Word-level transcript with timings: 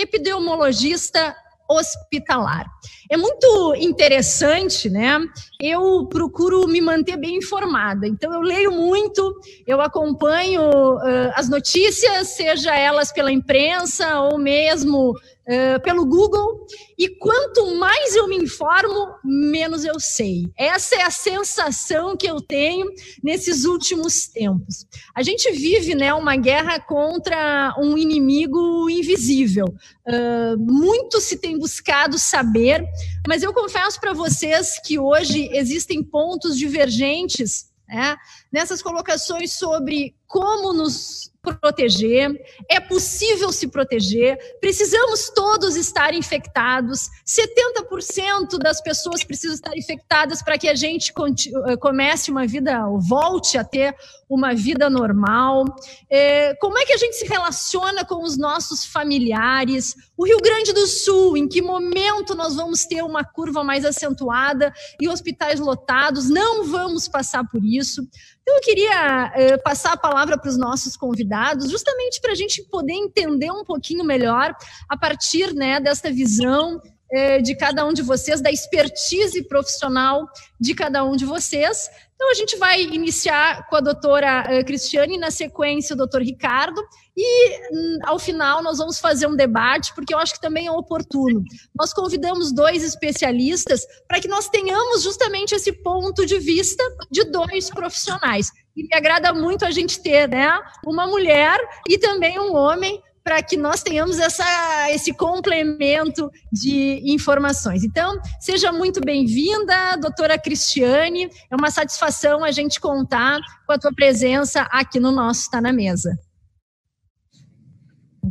epidemiologista 0.00 1.34
hospitalar. 1.68 2.66
É 3.10 3.16
muito 3.16 3.74
interessante, 3.76 4.88
né? 4.88 5.18
Eu 5.60 6.06
procuro 6.06 6.66
me 6.68 6.80
manter 6.80 7.16
bem 7.16 7.36
informada, 7.36 8.06
então 8.06 8.32
eu 8.32 8.40
leio 8.40 8.70
muito, 8.70 9.34
eu 9.66 9.80
acompanho 9.80 10.62
uh, 10.62 11.32
as 11.34 11.48
notícias, 11.48 12.28
seja 12.28 12.74
elas 12.76 13.12
pela 13.12 13.32
imprensa 13.32 14.20
ou 14.20 14.38
mesmo 14.38 15.12
uh, 15.46 15.80
pelo 15.82 16.04
Google, 16.04 16.66
e 16.98 17.08
quanto 17.08 17.74
mais 17.76 18.14
eu 18.14 18.28
me 18.28 18.36
informo, 18.36 19.14
menos 19.24 19.84
eu 19.84 19.98
sei. 20.00 20.50
Essa 20.56 20.96
é 20.96 21.02
a 21.02 21.10
sensação 21.10 22.16
que 22.16 22.26
eu 22.26 22.40
tenho 22.40 22.86
nesses 23.22 23.64
últimos 23.64 24.26
tempos. 24.28 24.86
A 25.14 25.22
gente 25.22 25.50
vive 25.52 25.94
né, 25.94 26.12
uma 26.12 26.36
guerra 26.36 26.80
contra 26.80 27.74
um 27.78 27.96
inimigo 27.96 28.90
invisível. 28.90 29.66
Uh, 30.06 30.58
muito 30.58 31.20
se 31.20 31.36
tem 31.36 31.58
buscado 31.58 32.18
saber, 32.18 32.84
mas 33.26 33.42
eu 33.42 33.52
confesso 33.52 34.00
para 34.00 34.12
vocês 34.12 34.80
que 34.80 34.98
hoje 34.98 35.48
existem 35.52 36.02
pontos 36.02 36.56
divergentes 36.56 37.66
né, 37.88 38.16
nessas 38.56 38.80
colocações 38.80 39.52
sobre 39.52 40.14
como 40.26 40.72
nos 40.72 41.30
proteger, 41.42 42.30
é 42.68 42.80
possível 42.80 43.52
se 43.52 43.68
proteger, 43.68 44.36
precisamos 44.60 45.30
todos 45.30 45.76
estar 45.76 46.12
infectados, 46.12 47.08
70% 47.24 48.58
das 48.58 48.80
pessoas 48.80 49.22
precisam 49.22 49.54
estar 49.54 49.76
infectadas 49.76 50.42
para 50.42 50.58
que 50.58 50.68
a 50.68 50.74
gente 50.74 51.12
eh, 51.12 51.76
comece 51.76 52.30
uma 52.30 52.46
vida, 52.46 52.84
volte 52.98 53.56
a 53.56 53.62
ter 53.62 53.94
uma 54.28 54.54
vida 54.54 54.90
normal. 54.90 55.64
É, 56.10 56.54
como 56.56 56.76
é 56.78 56.84
que 56.84 56.92
a 56.92 56.96
gente 56.96 57.14
se 57.14 57.26
relaciona 57.26 58.04
com 58.04 58.24
os 58.24 58.36
nossos 58.36 58.84
familiares? 58.84 59.94
O 60.16 60.26
Rio 60.26 60.38
Grande 60.38 60.72
do 60.72 60.86
Sul, 60.88 61.36
em 61.36 61.46
que 61.46 61.62
momento 61.62 62.34
nós 62.34 62.56
vamos 62.56 62.84
ter 62.86 63.02
uma 63.02 63.24
curva 63.24 63.62
mais 63.62 63.84
acentuada 63.84 64.72
e 65.00 65.08
hospitais 65.08 65.60
lotados? 65.60 66.28
Não 66.28 66.64
vamos 66.64 67.06
passar 67.06 67.44
por 67.48 67.64
isso. 67.64 68.02
Então, 68.46 68.58
eu 68.58 68.62
queria 68.62 69.32
eh, 69.34 69.56
passar 69.58 69.94
a 69.94 69.96
palavra 69.96 70.38
para 70.38 70.48
os 70.48 70.56
nossos 70.56 70.96
convidados, 70.96 71.68
justamente 71.68 72.20
para 72.20 72.30
a 72.30 72.34
gente 72.36 72.62
poder 72.62 72.92
entender 72.92 73.50
um 73.50 73.64
pouquinho 73.64 74.04
melhor, 74.04 74.54
a 74.88 74.96
partir 74.96 75.52
né, 75.52 75.80
desta 75.80 76.12
visão 76.12 76.80
eh, 77.10 77.40
de 77.40 77.56
cada 77.56 77.84
um 77.84 77.92
de 77.92 78.02
vocês, 78.02 78.40
da 78.40 78.48
expertise 78.48 79.42
profissional 79.48 80.28
de 80.60 80.74
cada 80.76 81.02
um 81.02 81.16
de 81.16 81.24
vocês. 81.24 81.90
Então, 82.14 82.30
a 82.30 82.34
gente 82.34 82.56
vai 82.56 82.82
iniciar 82.82 83.66
com 83.66 83.76
a 83.76 83.80
doutora 83.80 84.44
uh, 84.48 84.64
Cristiane, 84.64 85.18
na 85.18 85.30
sequência, 85.30 85.94
o 85.94 85.96
doutor 85.96 86.22
Ricardo, 86.22 86.80
e 87.16 87.72
um, 87.72 87.98
ao 88.04 88.18
final 88.18 88.62
nós 88.62 88.76
vamos 88.76 88.98
fazer 88.98 89.26
um 89.26 89.34
debate, 89.34 89.94
porque 89.94 90.12
eu 90.12 90.18
acho 90.18 90.34
que 90.34 90.40
também 90.40 90.66
é 90.66 90.70
oportuno. 90.70 91.42
Nós 91.74 91.92
convidamos 91.94 92.52
dois 92.52 92.82
especialistas 92.82 93.86
para 94.06 94.20
que 94.20 94.28
nós 94.28 94.48
tenhamos 94.48 95.02
justamente 95.02 95.54
esse 95.54 95.72
ponto 95.72 96.26
de 96.26 96.38
vista 96.38 96.84
de 97.10 97.24
dois 97.24 97.70
profissionais. 97.70 98.50
E 98.76 98.82
me 98.82 98.94
agrada 98.94 99.32
muito 99.32 99.64
a 99.64 99.70
gente 99.70 100.00
ter 100.00 100.28
né, 100.28 100.60
uma 100.84 101.06
mulher 101.06 101.58
e 101.88 101.96
também 101.96 102.38
um 102.38 102.54
homem 102.54 103.02
para 103.24 103.42
que 103.42 103.56
nós 103.56 103.82
tenhamos 103.82 104.20
essa, 104.20 104.44
esse 104.92 105.12
complemento 105.12 106.30
de 106.52 107.02
informações. 107.06 107.82
Então, 107.82 108.20
seja 108.38 108.70
muito 108.70 109.00
bem-vinda, 109.00 109.96
doutora 109.96 110.38
Cristiane. 110.38 111.28
É 111.50 111.56
uma 111.56 111.70
satisfação 111.70 112.44
a 112.44 112.52
gente 112.52 112.78
contar 112.78 113.40
com 113.66 113.72
a 113.72 113.78
tua 113.78 113.92
presença 113.92 114.62
aqui 114.70 115.00
no 115.00 115.10
nosso 115.10 115.40
Está 115.40 115.60
na 115.60 115.72
Mesa. 115.72 116.16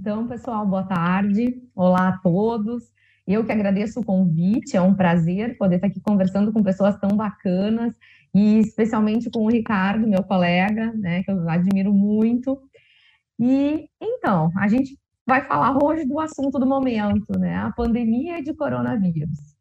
Então, 0.06 0.28
pessoal, 0.28 0.68
boa 0.68 0.84
tarde. 0.84 1.64
Olá 1.76 2.10
a 2.10 2.18
todos. 2.20 2.94
Eu 3.26 3.44
que 3.44 3.52
agradeço 3.52 4.00
o 4.00 4.06
convite, 4.06 4.78
é 4.78 4.82
um 4.82 4.94
prazer 4.94 5.58
poder 5.58 5.78
estar 5.78 5.88
aqui 5.88 6.00
conversando 6.00 6.54
com 6.54 6.62
pessoas 6.62 6.96
tão 7.00 7.18
bacanas 7.18 7.96
e 8.32 8.60
especialmente 8.60 9.32
com 9.32 9.40
o 9.40 9.50
Ricardo, 9.50 10.08
meu 10.08 10.22
colega, 10.22 10.94
né, 10.94 11.24
que 11.24 11.32
eu 11.32 11.50
admiro 11.50 11.92
muito. 11.92 12.62
E 13.40 13.90
então, 14.00 14.52
a 14.56 14.68
gente 14.68 14.96
vai 15.26 15.44
falar 15.44 15.76
hoje 15.84 16.06
do 16.06 16.20
assunto 16.20 16.60
do 16.60 16.68
momento, 16.68 17.40
né? 17.40 17.58
A 17.58 17.72
pandemia 17.72 18.44
de 18.44 18.54
coronavírus. 18.54 19.56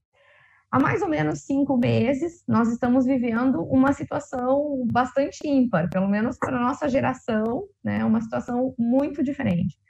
Há 0.71 0.79
mais 0.79 1.01
ou 1.01 1.09
menos 1.09 1.41
cinco 1.41 1.79
meses, 1.79 2.45
nós 2.47 2.71
estamos 2.71 3.07
vivendo 3.07 3.63
uma 3.63 3.95
situação 3.95 4.87
bastante 4.93 5.49
ímpar, 5.49 5.89
pelo 5.89 6.07
menos 6.07 6.37
para 6.37 6.55
a 6.55 6.61
nossa 6.61 6.87
geração, 6.87 7.65
né? 7.83 8.05
Uma 8.05 8.21
situação 8.21 8.75
muito 8.79 9.25
diferente. 9.25 9.83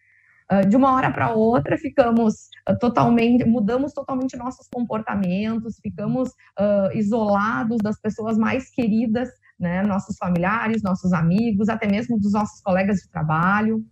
Ah, 0.49 0.61
de 0.61 0.77
uma 0.77 0.93
hora 0.93 1.11
para 1.11 1.33
outra, 1.33 1.79
ficamos 1.79 2.49
ah, 2.67 2.75
totalmente, 2.75 3.45
mudamos 3.47 3.93
totalmente 3.93 4.37
nossos 4.37 4.69
comportamentos, 4.69 5.79
ficamos 5.83 6.31
uh, 6.59 6.95
isolados 6.95 7.79
das 7.83 7.99
pessoas 7.99 8.37
mais 8.37 8.71
queridas 8.71 9.31
né, 9.59 9.83
nossos 9.83 10.17
familiares, 10.19 10.83
nossos 10.83 11.13
amigos, 11.13 11.69
até 11.69 11.87
mesmo 11.87 12.19
dos 12.19 12.33
nossos 12.33 12.61
colegas 12.61 12.99
de 12.99 13.09
trabalho. 13.09 13.85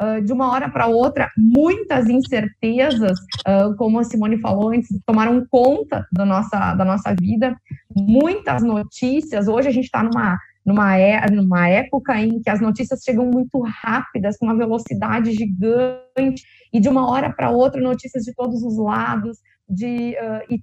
Uh, 0.00 0.22
de 0.22 0.32
uma 0.32 0.52
hora 0.52 0.70
para 0.70 0.86
outra, 0.86 1.28
muitas 1.36 2.08
incertezas, 2.08 3.18
uh, 3.40 3.74
como 3.76 3.98
a 3.98 4.04
Simone 4.04 4.40
falou 4.40 4.70
antes, 4.70 4.88
tomaram 5.04 5.44
conta 5.50 6.06
da 6.12 6.24
nossa, 6.24 6.74
da 6.76 6.84
nossa 6.84 7.12
vida, 7.12 7.56
muitas 7.94 8.62
notícias. 8.62 9.48
Hoje 9.48 9.66
a 9.66 9.72
gente 9.72 9.86
está 9.86 10.04
numa, 10.04 10.38
numa, 10.70 10.96
é, 10.96 11.30
numa 11.30 11.68
época 11.68 12.18
em 12.18 12.40
que 12.40 12.48
as 12.48 12.60
notícias 12.60 13.02
chegam 13.02 13.26
muito 13.26 13.60
rápidas, 13.60 14.36
com 14.38 14.46
uma 14.46 14.56
velocidade 14.56 15.32
gigante, 15.32 16.42
e 16.72 16.80
de 16.80 16.88
uma 16.88 17.10
hora 17.10 17.32
para 17.32 17.50
outra, 17.50 17.80
notícias 17.80 18.24
de 18.24 18.34
todos 18.34 18.62
os 18.62 18.78
lados, 18.78 19.38
de, 19.68 20.16
uh, 20.16 20.54
e 20.54 20.62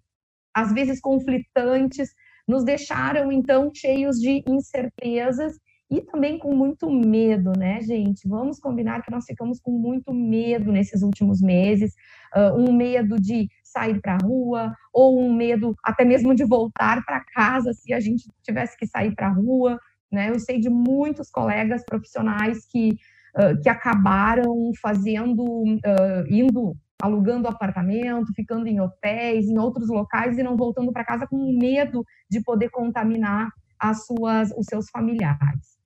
às 0.54 0.74
vezes 0.74 1.00
conflitantes 1.00 2.10
nos 2.48 2.64
deixaram 2.64 3.32
então 3.32 3.72
cheios 3.74 4.18
de 4.18 4.44
incertezas 4.48 5.54
e 5.90 6.02
também 6.02 6.38
com 6.38 6.54
muito 6.54 6.90
medo, 6.90 7.54
né, 7.58 7.82
gente? 7.82 8.28
Vamos 8.28 8.60
combinar 8.60 9.02
que 9.02 9.12
nós 9.12 9.26
ficamos 9.26 9.60
com 9.60 9.72
muito 9.72 10.14
medo 10.14 10.72
nesses 10.72 11.02
últimos 11.02 11.42
meses, 11.42 11.94
uh, 12.36 12.58
um 12.58 12.74
medo 12.74 13.20
de 13.20 13.48
sair 13.64 14.02
para 14.02 14.16
a 14.16 14.18
rua, 14.18 14.74
ou 14.94 15.22
um 15.22 15.34
medo 15.34 15.76
até 15.84 16.04
mesmo 16.04 16.34
de 16.34 16.44
voltar 16.44 17.06
para 17.06 17.24
casa 17.34 17.74
se 17.74 17.94
a 17.94 18.00
gente 18.00 18.30
tivesse 18.44 18.78
que 18.78 18.88
sair 18.88 19.16
para 19.16 19.28
a 19.28 19.34
rua, 19.34 19.80
né? 20.12 20.30
Eu 20.30 20.40
sei 20.40 20.60
de 20.60 20.70
muitos 20.70 21.30
colegas 21.30 21.84
profissionais 21.86 22.66
que, 22.66 22.98
uh, 23.36 23.62
que 23.62 23.70
acabaram 23.70 24.72
fazendo, 24.82 25.44
uh, 25.44 26.26
indo 26.30 26.76
alugando 27.02 27.48
apartamento, 27.48 28.34
ficando 28.34 28.68
em 28.68 28.80
hotéis, 28.80 29.48
em 29.48 29.58
outros 29.58 29.90
locais 29.90 30.38
e 30.38 30.44
não 30.44 30.58
voltando 30.58 30.92
para 30.92 31.06
casa 31.06 31.28
com 31.28 31.58
medo 31.58 32.04
de 32.30 32.42
poder 32.42 32.70
contaminar 32.70 33.50
as 33.80 34.06
suas, 34.06 34.52
os 34.58 34.66
seus 34.68 34.90
familiares. 34.90 35.78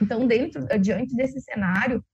Então, 0.00 0.26
dentro, 0.26 0.64
diante 0.78 1.16
desse 1.16 1.40
cenário, 1.40 2.04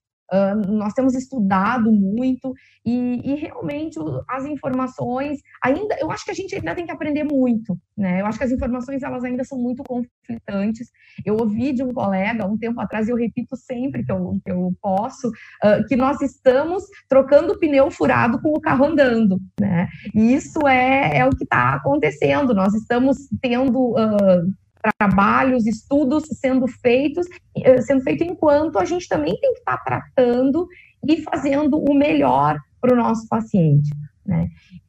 Nós 0.69 0.93
temos 0.93 1.15
estudado 1.15 1.91
muito 1.91 2.55
e, 2.85 3.21
e, 3.25 3.35
realmente 3.37 3.99
as 4.29 4.45
informações 4.45 5.41
ainda 5.63 5.97
eu 6.01 6.11
acho 6.11 6.25
que 6.25 6.31
a 6.31 6.35
gente 6.35 6.55
ainda 6.55 6.75
tem 6.75 6.85
que 6.85 6.93
aprender 6.93 7.25
muito 7.25 7.79
né? 7.97 8.21
Eu 8.21 8.27
acho 8.27 8.39
que 8.39 8.45
as 8.45 8.51
informações 8.51 9.03
elas 9.03 9.23
ainda 9.23 9.45
são 9.45 9.59
muito 9.59 9.83
conflitantes. 9.85 10.91
Eu 11.25 11.37
ouvi 11.37 11.73
de 11.73 11.83
um 11.83 11.93
colega 11.93 12.47
um 12.47 12.57
tempo 12.57 12.81
atrás 12.81 13.07
e 13.07 13.11
eu 13.11 13.17
repito 13.17 13.57
sempre 13.57 14.05
que 14.05 14.11
eu, 14.11 14.41
que 14.45 14.51
eu 14.51 14.73
posso 14.81 15.29
uh, 15.29 15.87
que 15.87 15.95
nós 15.95 16.21
estamos 16.21 16.85
trocando 17.09 17.59
pneu 17.59 17.91
furado 17.91 18.41
com 18.41 18.51
o 18.51 18.61
carro 18.61 18.87
andando 18.87 19.39
né? 19.61 19.89
E 20.15 20.35
isso 20.35 20.67
é, 20.67 21.19
é 21.19 21.27
o 21.27 21.31
que 21.31 21.45
está 21.45 21.75
acontecendo. 21.75 22.55
Nós 22.55 22.75
estamos 22.75 23.17
tendo 23.41 23.93
uh, 23.93 24.53
trabalhos, 24.99 25.67
estudos 25.67 26.25
sendo 26.33 26.67
feitos, 26.67 27.27
eh, 27.57 27.81
sendo 27.83 28.03
feito 28.03 28.25
enquanto 28.25 28.79
a 28.79 28.85
gente 28.85 29.09
também 29.09 29.39
tem 29.41 29.53
que 29.53 29.61
estar 29.61 29.79
tratando 29.79 30.67
e 31.07 31.23
fazendo 31.23 31.79
o 31.79 31.95
melhor 31.95 32.59
para 32.81 32.93
o 32.93 32.97
nosso 32.97 33.29
paciente. 33.29 33.91
Né? 34.25 34.49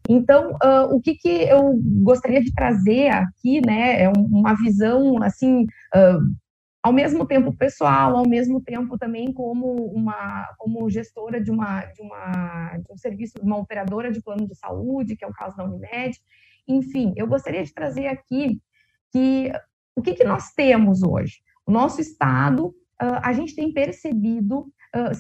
Então, 0.10 0.52
uh, 0.54 0.94
o 0.94 1.02
que, 1.02 1.16
que 1.16 1.30
eu 1.30 1.80
gostaria 2.04 2.42
de 2.42 2.54
trazer 2.54 3.10
aqui, 3.10 3.62
né, 3.66 4.04
é 4.04 4.10
uma 4.10 4.54
visão, 4.54 5.22
assim, 5.24 5.64
uh, 5.64 6.20
ao 6.84 6.92
mesmo 6.92 7.26
tempo 7.26 7.56
pessoal, 7.56 8.18
ao 8.18 8.28
mesmo 8.28 8.62
tempo 8.62 8.98
também 8.98 9.32
como 9.32 9.74
uma 9.94 10.46
como 10.58 10.90
gestora 10.90 11.42
de 11.42 11.50
uma 11.50 11.86
de 11.86 12.02
uma 12.02 12.78
de 12.78 12.92
um 12.92 12.98
serviço, 12.98 13.36
uma 13.42 13.58
operadora 13.58 14.12
de 14.12 14.22
plano 14.22 14.46
de 14.46 14.56
saúde, 14.56 15.16
que 15.16 15.24
é 15.24 15.28
o 15.28 15.34
caso 15.34 15.56
da 15.56 15.64
Unimed. 15.64 16.20
Enfim, 16.68 17.14
eu 17.16 17.26
gostaria 17.26 17.64
de 17.64 17.74
trazer 17.74 18.08
aqui 18.08 18.60
que 19.14 19.50
o 19.96 20.02
que, 20.02 20.14
que 20.14 20.24
nós 20.24 20.52
temos 20.54 21.04
hoje? 21.04 21.38
O 21.66 21.72
nosso 21.72 22.02
Estado, 22.02 22.74
a 23.00 23.32
gente 23.34 23.56
tem 23.56 23.72
percebido 23.72 24.68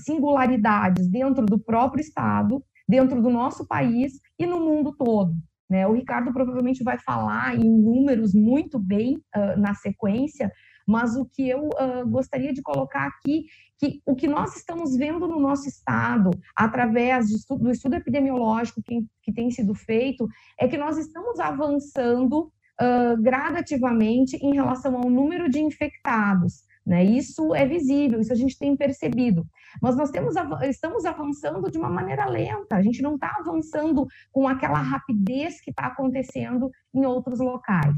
singularidades 0.04 1.08
dentro 1.10 1.46
do 1.46 1.58
próprio 1.60 2.02
Estado, 2.02 2.64
dentro 2.88 3.22
do 3.22 3.30
nosso 3.30 3.68
país 3.68 4.20
e 4.38 4.46
no 4.46 4.60
mundo 4.60 4.96
todo. 4.96 5.34
Né? 5.70 5.88
O 5.88 5.94
Ricardo 5.94 6.32
provavelmente 6.34 6.84
vai 6.84 7.00
falar 7.00 7.56
em 7.56 7.70
números 7.70 8.34
muito 8.34 8.78
bem 8.78 9.20
na 9.58 9.74
sequência, 9.74 10.52
Mas 10.88 11.16
o 11.16 11.26
que 11.26 11.48
eu 11.48 11.70
uh, 11.70 12.08
gostaria 12.08 12.54
de 12.54 12.62
colocar 12.62 13.08
aqui, 13.08 13.46
que 13.80 14.02
o 14.06 14.16
que 14.16 14.28
nós 14.28 14.56
estamos 14.56 14.96
vendo 14.96 15.28
no 15.28 15.40
nosso 15.40 15.68
estado, 15.68 16.32
através 16.56 17.30
estudo, 17.30 17.64
do 17.64 17.72
estudo 17.72 17.96
epidemiológico 17.96 18.82
que, 18.84 19.06
que 19.22 19.34
tem 19.34 19.50
sido 19.50 19.74
feito, 19.74 20.28
é 20.60 20.68
que 20.68 20.78
nós 20.78 20.98
estamos 20.98 21.40
avançando 21.40 22.52
uh, 22.82 23.22
gradativamente 23.22 24.38
em 24.38 24.54
relação 24.54 24.96
ao 24.96 25.10
número 25.10 25.50
de 25.50 25.60
infectados. 25.60 26.64
Né? 26.86 27.04
Isso 27.04 27.56
é 27.56 27.66
visível, 27.66 28.20
isso 28.20 28.34
a 28.34 28.36
gente 28.36 28.58
tem 28.58 28.76
percebido. 28.76 29.46
Mas 29.82 29.96
nós 29.96 30.12
temos, 30.12 30.36
estamos 30.64 31.06
avançando 31.06 31.72
de 31.72 31.78
uma 31.78 31.90
maneira 31.90 32.26
lenta, 32.26 32.76
a 32.76 32.82
gente 32.82 33.02
não 33.02 33.16
está 33.16 33.36
avançando 33.40 34.06
com 34.32 34.48
aquela 34.48 34.80
rapidez 34.80 35.62
que 35.62 35.72
está 35.72 35.88
acontecendo 35.88 36.70
em 36.94 37.06
outros 37.06 37.40
locais. 37.40 37.96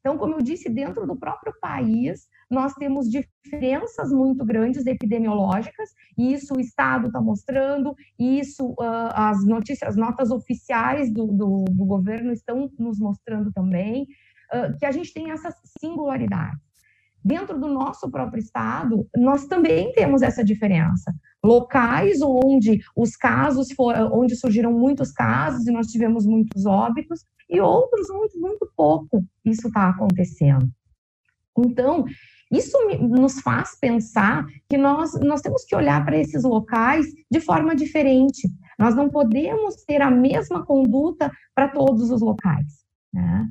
Então, 0.00 0.16
como 0.16 0.34
eu 0.34 0.42
disse, 0.42 0.70
dentro 0.70 1.06
do 1.06 1.16
próprio 1.16 1.52
país, 1.60 2.28
nós 2.50 2.72
temos 2.74 3.08
diferenças 3.08 4.10
muito 4.10 4.44
grandes 4.44 4.86
epidemiológicas, 4.86 5.90
e 6.16 6.32
isso 6.32 6.54
o 6.54 6.60
Estado 6.60 7.08
está 7.08 7.20
mostrando, 7.20 7.94
isso 8.18 8.70
uh, 8.70 9.10
as 9.12 9.44
notícias, 9.44 9.90
as 9.90 9.96
notas 9.96 10.30
oficiais 10.30 11.12
do, 11.12 11.26
do, 11.26 11.64
do, 11.64 11.84
governo 11.84 12.32
estão 12.32 12.70
nos 12.78 12.98
mostrando 12.98 13.52
também, 13.52 14.06
uh, 14.52 14.76
que 14.78 14.86
a 14.86 14.90
gente 14.90 15.12
tem 15.12 15.30
essas 15.30 15.54
singularidades. 15.78 16.68
Dentro 17.22 17.58
do 17.58 17.68
nosso 17.68 18.10
próprio 18.10 18.40
estado, 18.40 19.06
nós 19.14 19.46
também 19.46 19.92
temos 19.92 20.22
essa 20.22 20.42
diferença. 20.42 21.12
Locais 21.44 22.22
onde 22.22 22.80
os 22.96 23.16
casos 23.16 23.70
foram, 23.72 24.10
onde 24.14 24.36
surgiram 24.36 24.72
muitos 24.72 25.12
casos 25.12 25.66
e 25.66 25.72
nós 25.72 25.88
tivemos 25.88 26.24
muitos 26.24 26.64
óbitos, 26.64 27.24
e 27.50 27.60
outros 27.60 28.08
onde 28.10 28.38
muito 28.38 28.70
pouco 28.76 29.24
isso 29.44 29.68
está 29.68 29.88
acontecendo. 29.88 30.70
Então, 31.58 32.04
isso 32.50 32.76
nos 33.00 33.40
faz 33.40 33.78
pensar 33.78 34.46
que 34.68 34.78
nós, 34.78 35.12
nós 35.20 35.40
temos 35.40 35.64
que 35.64 35.76
olhar 35.76 36.04
para 36.04 36.16
esses 36.16 36.44
locais 36.44 37.06
de 37.30 37.40
forma 37.40 37.74
diferente. 37.74 38.48
Nós 38.78 38.94
não 38.94 39.10
podemos 39.10 39.84
ter 39.84 40.00
a 40.00 40.10
mesma 40.10 40.64
conduta 40.64 41.30
para 41.54 41.68
todos 41.68 42.10
os 42.10 42.20
locais. 42.22 42.84
Né? 43.12 43.46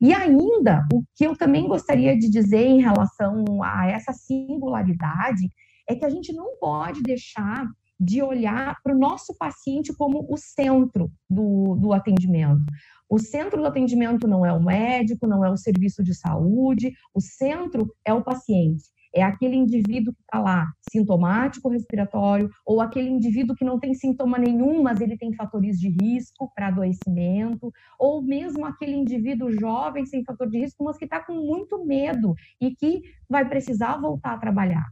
E 0.00 0.12
ainda, 0.12 0.86
o 0.92 1.02
que 1.14 1.26
eu 1.26 1.36
também 1.36 1.66
gostaria 1.66 2.18
de 2.18 2.28
dizer 2.28 2.66
em 2.66 2.82
relação 2.82 3.62
a 3.62 3.86
essa 3.86 4.12
singularidade 4.12 5.48
é 5.88 5.94
que 5.94 6.04
a 6.04 6.10
gente 6.10 6.32
não 6.32 6.58
pode 6.58 7.02
deixar 7.02 7.66
de 7.98 8.20
olhar 8.22 8.76
para 8.82 8.94
o 8.94 8.98
nosso 8.98 9.34
paciente 9.38 9.94
como 9.94 10.26
o 10.28 10.36
centro 10.36 11.10
do, 11.30 11.76
do 11.76 11.92
atendimento. 11.92 12.64
O 13.08 13.18
centro 13.18 13.60
do 13.60 13.66
atendimento 13.66 14.26
não 14.26 14.44
é 14.44 14.52
o 14.52 14.62
médico, 14.62 15.26
não 15.26 15.44
é 15.44 15.50
o 15.50 15.56
serviço 15.56 16.02
de 16.02 16.14
saúde, 16.14 16.92
o 17.14 17.20
centro 17.20 17.94
é 18.04 18.12
o 18.12 18.22
paciente 18.24 18.94
é 19.14 19.22
aquele 19.22 19.54
indivíduo 19.54 20.12
que 20.12 20.20
está 20.22 20.40
lá, 20.40 20.66
sintomático 20.90 21.68
respiratório, 21.68 22.50
ou 22.66 22.80
aquele 22.80 23.08
indivíduo 23.08 23.54
que 23.54 23.64
não 23.64 23.78
tem 23.78 23.94
sintoma 23.94 24.36
nenhum, 24.36 24.82
mas 24.82 25.00
ele 25.00 25.16
tem 25.16 25.32
fatores 25.34 25.78
de 25.78 25.88
risco 25.88 26.50
para 26.54 26.68
adoecimento, 26.68 27.72
ou 27.98 28.20
mesmo 28.20 28.66
aquele 28.66 28.96
indivíduo 28.96 29.52
jovem 29.52 30.04
sem 30.04 30.24
fator 30.24 30.50
de 30.50 30.58
risco, 30.58 30.84
mas 30.84 30.98
que 30.98 31.04
está 31.04 31.24
com 31.24 31.34
muito 31.34 31.84
medo 31.86 32.34
e 32.60 32.74
que 32.74 33.02
vai 33.30 33.48
precisar 33.48 33.96
voltar 33.98 34.34
a 34.34 34.38
trabalhar. 34.38 34.84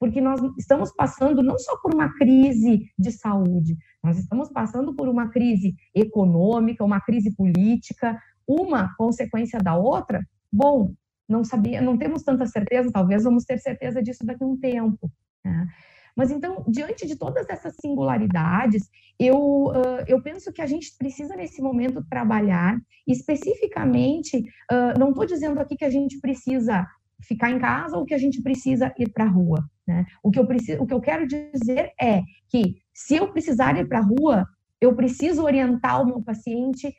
Porque 0.00 0.20
nós 0.20 0.40
estamos 0.58 0.90
passando 0.92 1.42
não 1.42 1.58
só 1.58 1.76
por 1.76 1.94
uma 1.94 2.12
crise 2.14 2.90
de 2.98 3.12
saúde, 3.12 3.76
nós 4.02 4.18
estamos 4.18 4.48
passando 4.48 4.94
por 4.96 5.08
uma 5.08 5.28
crise 5.28 5.74
econômica, 5.94 6.82
uma 6.82 7.02
crise 7.02 7.32
política, 7.36 8.18
uma 8.48 8.94
consequência 8.96 9.58
da 9.60 9.76
outra. 9.76 10.26
Bom, 10.50 10.94
não 11.28 11.44
sabia, 11.44 11.82
não 11.82 11.98
temos 11.98 12.22
tanta 12.22 12.46
certeza, 12.46 12.90
talvez 12.90 13.24
vamos 13.24 13.44
ter 13.44 13.58
certeza 13.58 14.02
disso 14.02 14.24
daqui 14.24 14.42
a 14.42 14.46
um 14.46 14.56
tempo. 14.56 15.12
Né? 15.44 15.68
Mas 16.16 16.30
então, 16.30 16.64
diante 16.66 17.06
de 17.06 17.16
todas 17.16 17.48
essas 17.48 17.76
singularidades, 17.80 18.88
eu, 19.18 19.38
uh, 19.38 20.04
eu 20.06 20.22
penso 20.22 20.52
que 20.52 20.60
a 20.60 20.66
gente 20.66 20.96
precisa 20.98 21.36
nesse 21.36 21.62
momento 21.62 22.04
trabalhar 22.08 22.78
especificamente. 23.06 24.38
Uh, 24.70 24.98
não 24.98 25.10
estou 25.10 25.26
dizendo 25.26 25.60
aqui 25.60 25.76
que 25.76 25.84
a 25.84 25.90
gente 25.90 26.18
precisa 26.20 26.86
ficar 27.22 27.50
em 27.50 27.58
casa 27.58 27.96
ou 27.96 28.04
que 28.04 28.14
a 28.14 28.18
gente 28.18 28.42
precisa 28.42 28.92
ir 28.98 29.10
para 29.10 29.24
a 29.24 29.28
rua. 29.28 29.64
Né? 29.90 30.06
O, 30.22 30.30
que 30.30 30.38
eu 30.38 30.46
preciso, 30.46 30.80
o 30.80 30.86
que 30.86 30.94
eu 30.94 31.00
quero 31.00 31.26
dizer 31.26 31.90
é 32.00 32.22
que 32.48 32.76
se 32.94 33.16
eu 33.16 33.32
precisar 33.32 33.76
ir 33.76 33.88
para 33.88 33.98
a 33.98 34.02
rua, 34.02 34.46
eu 34.80 34.94
preciso 34.94 35.42
orientar 35.42 36.00
o 36.00 36.06
meu 36.06 36.22
paciente 36.22 36.94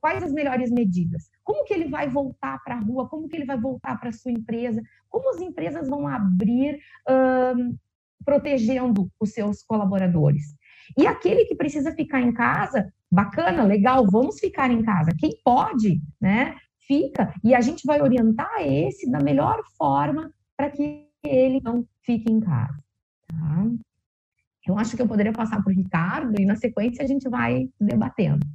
quais 0.00 0.22
as 0.22 0.32
melhores 0.32 0.70
medidas? 0.70 1.28
Como 1.44 1.64
que 1.64 1.74
ele 1.74 1.88
vai 1.88 2.08
voltar 2.08 2.58
para 2.64 2.76
a 2.76 2.80
rua? 2.80 3.08
Como 3.08 3.28
que 3.28 3.36
ele 3.36 3.44
vai 3.44 3.60
voltar 3.60 4.00
para 4.00 4.08
a 4.08 4.12
sua 4.12 4.32
empresa? 4.32 4.80
Como 5.10 5.28
as 5.34 5.40
empresas 5.42 5.86
vão 5.86 6.08
abrir 6.08 6.78
um, 7.06 7.76
protegendo 8.24 9.10
os 9.20 9.32
seus 9.32 9.62
colaboradores? 9.62 10.54
E 10.98 11.06
aquele 11.06 11.44
que 11.44 11.54
precisa 11.54 11.92
ficar 11.92 12.22
em 12.22 12.32
casa, 12.32 12.90
bacana, 13.12 13.62
legal, 13.62 14.06
vamos 14.10 14.40
ficar 14.40 14.70
em 14.70 14.82
casa. 14.82 15.12
Quem 15.18 15.30
pode, 15.44 16.00
né? 16.18 16.56
Fica. 16.88 17.34
E 17.44 17.54
a 17.54 17.60
gente 17.60 17.86
vai 17.86 18.00
orientar 18.00 18.62
esse 18.62 19.08
da 19.10 19.20
melhor 19.20 19.60
forma 19.76 20.32
para 20.56 20.70
que 20.70 21.09
ele 21.24 21.60
não 21.62 21.86
fique 22.02 22.30
em 22.30 22.40
casa. 22.40 22.78
Tá? 23.28 23.66
Eu 24.66 24.78
acho 24.78 24.96
que 24.96 25.02
eu 25.02 25.08
poderia 25.08 25.32
passar 25.32 25.62
para 25.62 25.72
o 25.72 25.74
Ricardo 25.74 26.40
e 26.40 26.44
na 26.44 26.56
sequência 26.56 27.04
a 27.04 27.06
gente 27.06 27.28
vai 27.28 27.68
debatendo. 27.80 28.46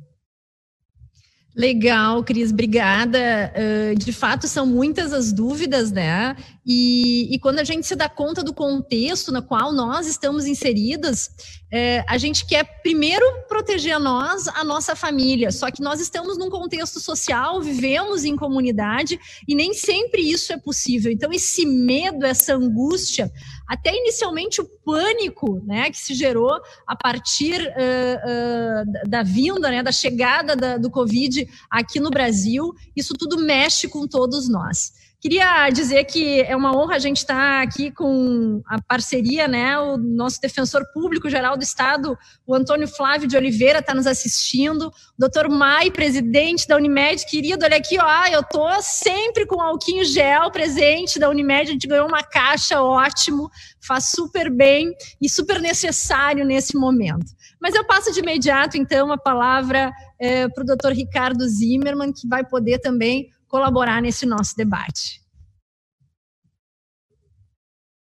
Legal, 1.56 2.22
Cris, 2.22 2.52
obrigada. 2.52 3.54
Uh, 3.56 3.96
de 3.96 4.12
fato, 4.12 4.46
são 4.46 4.66
muitas 4.66 5.14
as 5.14 5.32
dúvidas, 5.32 5.90
né? 5.90 6.36
E, 6.66 7.34
e, 7.34 7.40
quando 7.40 7.60
a 7.60 7.64
gente 7.64 7.88
se 7.88 7.96
dá 7.96 8.10
conta 8.10 8.44
do 8.44 8.54
contexto 8.54 9.32
no 9.32 9.42
qual 9.42 9.72
nós 9.72 10.06
estamos 10.06 10.48
inseridas, 10.48 11.30
é, 11.72 12.04
a 12.08 12.18
gente 12.18 12.46
quer 12.46 12.82
primeiro 12.82 13.26
proteger 13.48 13.96
a 13.96 14.00
nós, 14.00 14.48
a 14.48 14.64
nossa 14.64 14.96
família. 14.96 15.52
Só 15.52 15.72
que 15.72 15.82
nós 15.82 16.00
estamos 16.00 16.38
num 16.38 16.50
contexto 16.50 17.00
social, 17.00 17.62
vivemos 17.62 18.24
em 18.24 18.36
comunidade 18.36 19.20
e 19.48 19.56
nem 19.56 19.74
sempre 19.74 20.22
isso 20.22 20.54
é 20.54 20.58
possível. 20.58 21.12
Então, 21.12 21.32
esse 21.34 21.66
medo, 21.66 22.26
essa 22.26 22.56
angústia, 22.56 23.32
até 23.68 23.96
inicialmente 23.96 24.62
o 24.62 24.66
pânico 24.86 25.62
né, 25.66 25.90
que 25.90 25.98
se 25.98 26.14
gerou 26.14 26.62
a 26.86 26.96
partir 26.96 27.62
uh, 27.62 29.06
uh, 29.06 29.10
da 29.10 29.24
vinda, 29.24 29.70
né, 29.70 29.82
da 29.82 29.92
chegada 29.92 30.56
da, 30.56 30.78
do 30.78 30.90
Covid 30.90 31.48
aqui 31.70 32.00
no 32.00 32.10
Brasil, 32.10 32.74
isso 32.96 33.14
tudo 33.14 33.40
mexe 33.40 33.88
com 33.88 34.08
todos 34.08 34.48
nós. 34.48 34.94
Queria 35.26 35.68
dizer 35.72 36.04
que 36.04 36.42
é 36.42 36.56
uma 36.56 36.78
honra 36.78 36.98
a 36.98 37.00
gente 37.00 37.18
estar 37.18 37.64
aqui 37.64 37.90
com 37.90 38.62
a 38.68 38.80
parceria, 38.80 39.48
né? 39.48 39.76
O 39.80 39.98
nosso 39.98 40.40
defensor 40.40 40.86
público 40.94 41.28
geral 41.28 41.58
do 41.58 41.64
Estado, 41.64 42.16
o 42.46 42.54
Antônio 42.54 42.88
Flávio 42.88 43.28
de 43.28 43.36
Oliveira, 43.36 43.80
está 43.80 43.96
nos 43.96 44.06
assistindo. 44.06 44.90
O 44.90 44.92
doutor 45.18 45.50
Mai, 45.50 45.90
presidente 45.90 46.68
da 46.68 46.76
Unimed, 46.76 47.26
querido, 47.26 47.66
olha 47.66 47.76
aqui, 47.76 47.98
ó, 48.00 48.28
eu 48.28 48.44
tô 48.44 48.70
sempre 48.84 49.48
com 49.48 49.60
alquinho 49.60 50.06
gel 50.06 50.52
presente 50.52 51.18
da 51.18 51.28
Unimed, 51.28 51.70
a 51.70 51.74
gente 51.74 51.88
ganhou 51.88 52.08
uma 52.08 52.22
caixa, 52.22 52.80
ótimo, 52.80 53.50
faz 53.82 54.12
super 54.12 54.52
bem 54.52 54.94
e 55.20 55.28
super 55.28 55.60
necessário 55.60 56.46
nesse 56.46 56.78
momento. 56.78 57.26
Mas 57.60 57.74
eu 57.74 57.84
passo 57.84 58.14
de 58.14 58.20
imediato, 58.20 58.78
então, 58.78 59.12
a 59.12 59.18
palavra 59.18 59.92
é, 60.20 60.48
para 60.48 60.62
o 60.62 60.68
doutor 60.68 60.92
Ricardo 60.92 61.48
Zimmermann, 61.48 62.14
que 62.14 62.28
vai 62.28 62.44
poder 62.44 62.78
também 62.78 63.34
colaborar 63.48 64.02
nesse 64.02 64.26
nosso 64.26 64.56
debate. 64.56 65.22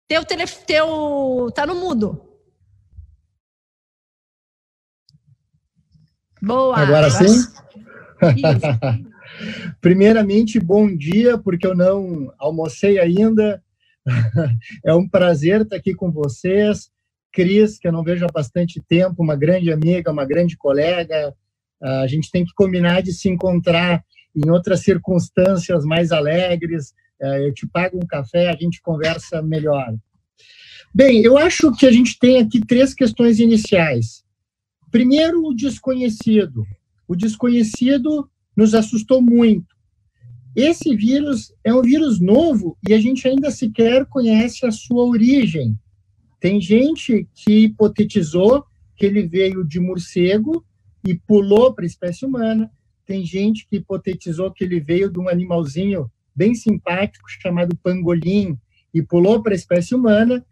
Teu 0.06 0.24
telefone, 0.24 0.66
teu 0.66 1.50
tá 1.54 1.66
no 1.66 1.74
mudo. 1.74 2.22
Boa. 6.42 6.76
Agora 6.76 7.10
sim. 7.10 7.42
Primeiramente, 9.80 10.60
bom 10.60 10.94
dia, 10.94 11.38
porque 11.38 11.66
eu 11.66 11.74
não 11.74 12.32
almocei 12.38 12.98
ainda. 12.98 13.62
é 14.84 14.94
um 14.94 15.08
prazer 15.08 15.62
estar 15.62 15.76
aqui 15.76 15.94
com 15.94 16.12
vocês. 16.12 16.90
Cris, 17.32 17.78
que 17.78 17.88
eu 17.88 17.92
não 17.92 18.04
vejo 18.04 18.24
há 18.24 18.28
bastante 18.32 18.80
tempo, 18.86 19.22
uma 19.22 19.34
grande 19.34 19.72
amiga, 19.72 20.12
uma 20.12 20.24
grande 20.24 20.56
colega. 20.56 21.34
A 21.82 22.06
gente 22.06 22.30
tem 22.30 22.44
que 22.44 22.52
combinar 22.54 23.02
de 23.02 23.12
se 23.12 23.28
encontrar 23.28 24.04
em 24.34 24.50
outras 24.50 24.80
circunstâncias 24.80 25.84
mais 25.84 26.12
alegres, 26.12 26.92
é, 27.20 27.46
eu 27.46 27.54
te 27.54 27.66
pago 27.66 27.96
um 27.96 28.06
café, 28.06 28.50
a 28.50 28.56
gente 28.56 28.80
conversa 28.82 29.40
melhor. 29.42 29.94
Bem, 30.94 31.22
eu 31.22 31.36
acho 31.36 31.72
que 31.72 31.86
a 31.86 31.92
gente 31.92 32.18
tem 32.18 32.38
aqui 32.38 32.60
três 32.60 32.94
questões 32.94 33.38
iniciais. 33.40 34.24
Primeiro, 34.90 35.44
o 35.44 35.54
desconhecido. 35.54 36.64
O 37.06 37.16
desconhecido 37.16 38.28
nos 38.56 38.74
assustou 38.74 39.20
muito. 39.20 39.74
Esse 40.54 40.94
vírus 40.94 41.52
é 41.64 41.74
um 41.74 41.82
vírus 41.82 42.20
novo 42.20 42.78
e 42.88 42.94
a 42.94 42.98
gente 43.00 43.26
ainda 43.26 43.50
sequer 43.50 44.06
conhece 44.06 44.64
a 44.64 44.70
sua 44.70 45.04
origem. 45.04 45.76
Tem 46.38 46.60
gente 46.60 47.28
que 47.34 47.64
hipotetizou 47.64 48.64
que 48.96 49.04
ele 49.04 49.26
veio 49.26 49.64
de 49.64 49.80
morcego 49.80 50.64
e 51.04 51.14
pulou 51.14 51.74
para 51.74 51.84
a 51.84 51.86
espécie 51.86 52.24
humana. 52.24 52.70
Tem 53.06 53.24
gente 53.24 53.66
que 53.68 53.76
hipotetizou 53.76 54.50
que 54.50 54.64
ele 54.64 54.80
veio 54.80 55.10
de 55.10 55.18
um 55.18 55.28
animalzinho 55.28 56.10
bem 56.34 56.54
simpático 56.54 57.28
chamado 57.28 57.76
pangolim 57.76 58.58
e 58.92 59.02
pulou 59.02 59.42
para 59.42 59.52
a 59.52 59.56
espécie 59.56 59.94
humana. 59.94 60.44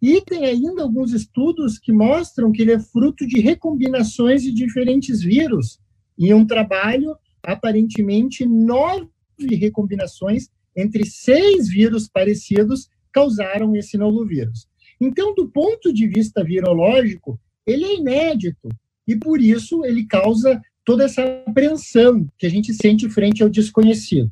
E 0.00 0.20
tem 0.20 0.44
ainda 0.44 0.82
alguns 0.82 1.12
estudos 1.12 1.78
que 1.78 1.92
mostram 1.92 2.50
que 2.50 2.62
ele 2.62 2.72
é 2.72 2.80
fruto 2.80 3.26
de 3.26 3.40
recombinações 3.40 4.42
de 4.42 4.52
diferentes 4.52 5.22
vírus. 5.22 5.78
Em 6.18 6.34
um 6.34 6.44
trabalho, 6.44 7.16
aparentemente, 7.42 8.44
nove 8.44 9.08
recombinações 9.38 10.48
entre 10.76 11.06
seis 11.06 11.68
vírus 11.68 12.08
parecidos 12.08 12.88
causaram 13.12 13.76
esse 13.76 13.96
novo 13.96 14.24
vírus. 14.26 14.66
Então, 15.00 15.34
do 15.34 15.48
ponto 15.48 15.92
de 15.92 16.06
vista 16.06 16.42
virológico, 16.42 17.38
ele 17.66 17.84
é 17.84 17.96
inédito 17.96 18.68
e 19.06 19.16
por 19.16 19.40
isso 19.40 19.84
ele 19.84 20.06
causa 20.06 20.60
toda 20.84 21.04
essa 21.04 21.22
apreensão 21.46 22.26
que 22.36 22.46
a 22.46 22.50
gente 22.50 22.72
sente 22.74 23.08
frente 23.08 23.42
ao 23.42 23.48
desconhecido. 23.48 24.30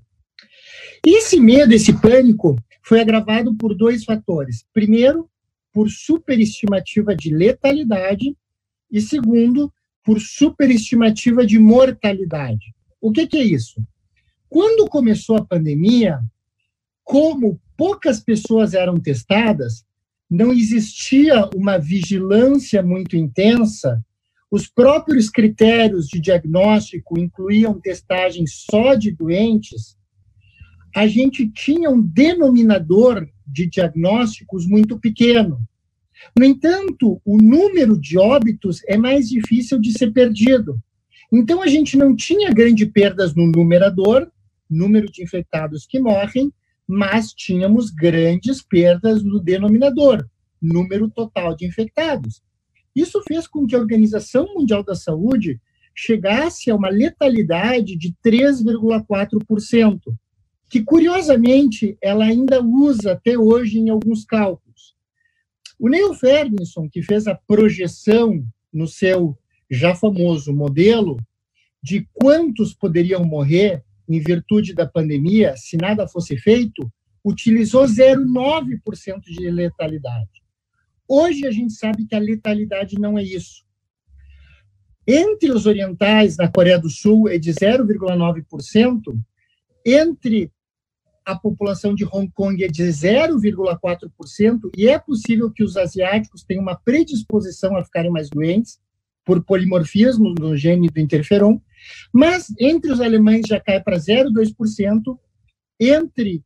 Esse 1.07 1.41
medo, 1.41 1.73
esse 1.73 1.99
pânico, 2.01 2.57
foi 2.83 3.01
agravado 3.01 3.55
por 3.55 3.75
dois 3.75 4.05
fatores. 4.05 4.65
Primeiro, 4.73 5.29
por 5.73 5.89
superestimativa 5.89 7.15
de 7.15 7.33
letalidade 7.33 8.37
e 8.91 9.01
segundo, 9.01 9.73
por 10.05 10.21
superestimativa 10.21 11.47
de 11.47 11.59
mortalidade. 11.59 12.75
O 13.01 13.13
que, 13.13 13.27
que 13.27 13.37
é 13.39 13.45
isso? 13.45 13.83
Quando 14.49 14.89
começou 14.89 15.37
a 15.37 15.45
pandemia, 15.45 16.21
como 17.05 17.61
poucas 17.77 18.21
pessoas 18.21 18.75
eram 18.75 18.99
testadas, 18.99 19.85
não 20.29 20.53
existia 20.53 21.49
uma 21.55 21.79
vigilância 21.79 22.83
muito 22.83 23.17
intensa, 23.17 24.05
os 24.51 24.67
próprios 24.67 25.31
critérios 25.31 26.09
de 26.09 26.21
diagnóstico 26.21 27.19
incluíam 27.19 27.81
testagem 27.81 28.47
só 28.47 28.95
de 28.95 29.13
doentes, 29.13 29.97
a 30.95 31.07
gente 31.07 31.49
tinha 31.49 31.89
um 31.89 32.03
denominador 32.03 33.29
de 33.47 33.67
diagnósticos 33.67 34.67
muito 34.67 34.99
pequeno. 34.99 35.61
No 36.37 36.45
entanto, 36.45 37.21
o 37.25 37.37
número 37.37 37.99
de 37.99 38.19
óbitos 38.19 38.83
é 38.87 38.97
mais 38.97 39.29
difícil 39.29 39.81
de 39.81 39.93
ser 39.93 40.13
perdido. 40.13 40.81
Então, 41.33 41.63
a 41.63 41.69
gente 41.69 41.97
não 41.97 42.15
tinha 42.15 42.53
grandes 42.53 42.89
perdas 42.91 43.35
no 43.37 43.47
numerador, 43.47 44.31
número 44.69 45.11
de 45.11 45.23
infectados 45.23 45.87
que 45.87 46.01
morrem, 46.01 46.53
mas 46.87 47.33
tínhamos 47.33 47.91
grandes 47.91 48.61
perdas 48.61 49.23
no 49.23 49.39
denominador, 49.39 50.29
número 50.61 51.09
total 51.09 51.55
de 51.55 51.67
infectados. 51.67 52.43
Isso 52.95 53.23
fez 53.27 53.47
com 53.47 53.67
que 53.67 53.75
a 53.75 53.79
Organização 53.79 54.47
Mundial 54.55 54.83
da 54.83 54.95
Saúde 54.95 55.61
chegasse 55.95 56.71
a 56.71 56.75
uma 56.75 56.89
letalidade 56.89 57.97
de 57.97 58.15
3,4%, 58.25 60.01
que 60.69 60.83
curiosamente 60.83 61.97
ela 62.01 62.25
ainda 62.25 62.63
usa 62.63 63.13
até 63.13 63.37
hoje 63.37 63.79
em 63.79 63.91
alguns 63.91 64.25
cálculos. 64.25 64.95
O 65.79 65.89
Neil 65.89 66.15
Ferguson, 66.15 66.89
que 66.89 67.03
fez 67.03 67.27
a 67.27 67.35
projeção 67.35 68.45
no 68.73 68.87
seu 68.87 69.37
já 69.71 69.95
famoso 69.95 70.53
modelo 70.53 71.17
de 71.83 72.07
quantos 72.13 72.75
poderiam 72.75 73.25
morrer 73.25 73.83
em 74.09 74.21
virtude 74.21 74.75
da 74.75 74.87
pandemia, 74.87 75.57
se 75.57 75.77
nada 75.77 76.07
fosse 76.07 76.37
feito, 76.37 76.91
utilizou 77.25 77.85
0,9% 77.85 79.21
de 79.23 79.51
letalidade. 79.51 80.40
Hoje 81.13 81.45
a 81.45 81.51
gente 81.51 81.73
sabe 81.73 82.07
que 82.07 82.15
a 82.15 82.21
letalidade 82.21 82.97
não 82.97 83.19
é 83.19 83.25
isso. 83.25 83.65
Entre 85.05 85.51
os 85.51 85.67
orientais, 85.67 86.37
na 86.37 86.47
Coreia 86.47 86.79
do 86.79 86.89
Sul, 86.89 87.29
é 87.29 87.37
de 87.37 87.51
0,9%, 87.51 89.19
entre 89.85 90.53
a 91.25 91.37
população 91.37 91.97
de 91.97 92.05
Hong 92.05 92.31
Kong 92.33 92.63
é 92.63 92.69
de 92.69 92.85
0,4%, 92.85 94.71
e 94.77 94.89
é 94.89 95.01
possível 95.01 95.51
que 95.51 95.65
os 95.65 95.77
asiáticos 95.77 96.45
tenham 96.45 96.63
uma 96.63 96.77
predisposição 96.77 97.77
a 97.77 97.85
ficarem 97.85 98.13
mais 98.13 98.31
doentes, 98.31 98.79
por 99.25 99.43
polimorfismo 99.43 100.33
no 100.39 100.57
gene 100.57 100.89
do 100.89 101.01
interferon, 101.01 101.61
mas 102.13 102.55
entre 102.57 102.93
os 102.93 103.01
alemães 103.01 103.47
já 103.49 103.59
cai 103.59 103.83
para 103.83 103.97
0,2%, 103.97 105.19
entre 105.81 106.45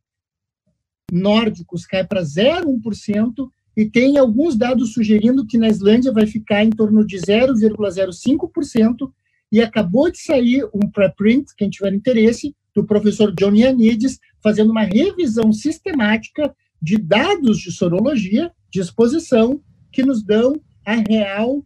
nórdicos 1.11 1.85
cai 1.85 2.03
para 2.03 2.23
0,1%, 2.23 3.47
e 3.75 3.85
tem 3.85 4.17
alguns 4.17 4.55
dados 4.55 4.93
sugerindo 4.93 5.45
que 5.45 5.57
na 5.57 5.67
Islândia 5.67 6.11
vai 6.11 6.25
ficar 6.25 6.63
em 6.63 6.69
torno 6.69 7.05
de 7.05 7.17
0,05%, 7.17 9.11
e 9.51 9.61
acabou 9.61 10.11
de 10.11 10.19
sair 10.19 10.67
um 10.73 10.89
preprint, 10.89 11.45
quem 11.55 11.69
tiver 11.69 11.93
interesse, 11.93 12.55
do 12.73 12.83
professor 12.85 13.33
John 13.33 13.55
Ioannidis, 13.55 14.19
fazendo 14.43 14.71
uma 14.71 14.83
revisão 14.83 15.51
sistemática 15.53 16.53
de 16.81 16.97
dados 16.97 17.59
de 17.59 17.71
sorologia, 17.71 18.51
de 18.69 18.81
exposição, 18.81 19.61
que 19.91 20.03
nos 20.03 20.23
dão 20.23 20.59
a 20.85 20.95
real 20.95 21.65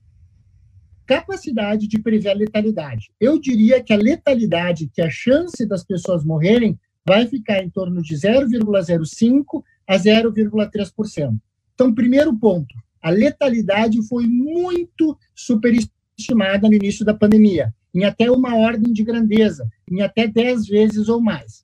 capacidade 1.05 1.87
de 1.87 1.99
prever 1.99 2.29
a 2.29 2.33
letalidade. 2.33 3.09
Eu 3.19 3.39
diria 3.39 3.81
que 3.81 3.91
a 3.91 3.97
letalidade, 3.97 4.87
que 4.93 5.01
a 5.01 5.09
chance 5.09 5.65
das 5.65 5.83
pessoas 5.83 6.23
morrerem, 6.23 6.79
vai 7.03 7.25
ficar 7.25 7.63
em 7.63 7.69
torno 7.69 8.03
de 8.03 8.13
0,05% 8.15 9.63
a 9.87 9.95
0,3%. 9.97 11.39
Então, 11.79 11.95
primeiro 11.95 12.35
ponto, 12.37 12.75
a 13.01 13.09
letalidade 13.09 14.05
foi 14.05 14.27
muito 14.27 15.17
superestimada 15.33 16.67
no 16.67 16.73
início 16.73 17.05
da 17.05 17.13
pandemia, 17.13 17.73
em 17.95 18.03
até 18.03 18.29
uma 18.29 18.53
ordem 18.53 18.91
de 18.91 19.01
grandeza, 19.01 19.65
em 19.89 20.01
até 20.01 20.27
10 20.27 20.67
vezes 20.67 21.07
ou 21.07 21.21
mais. 21.21 21.63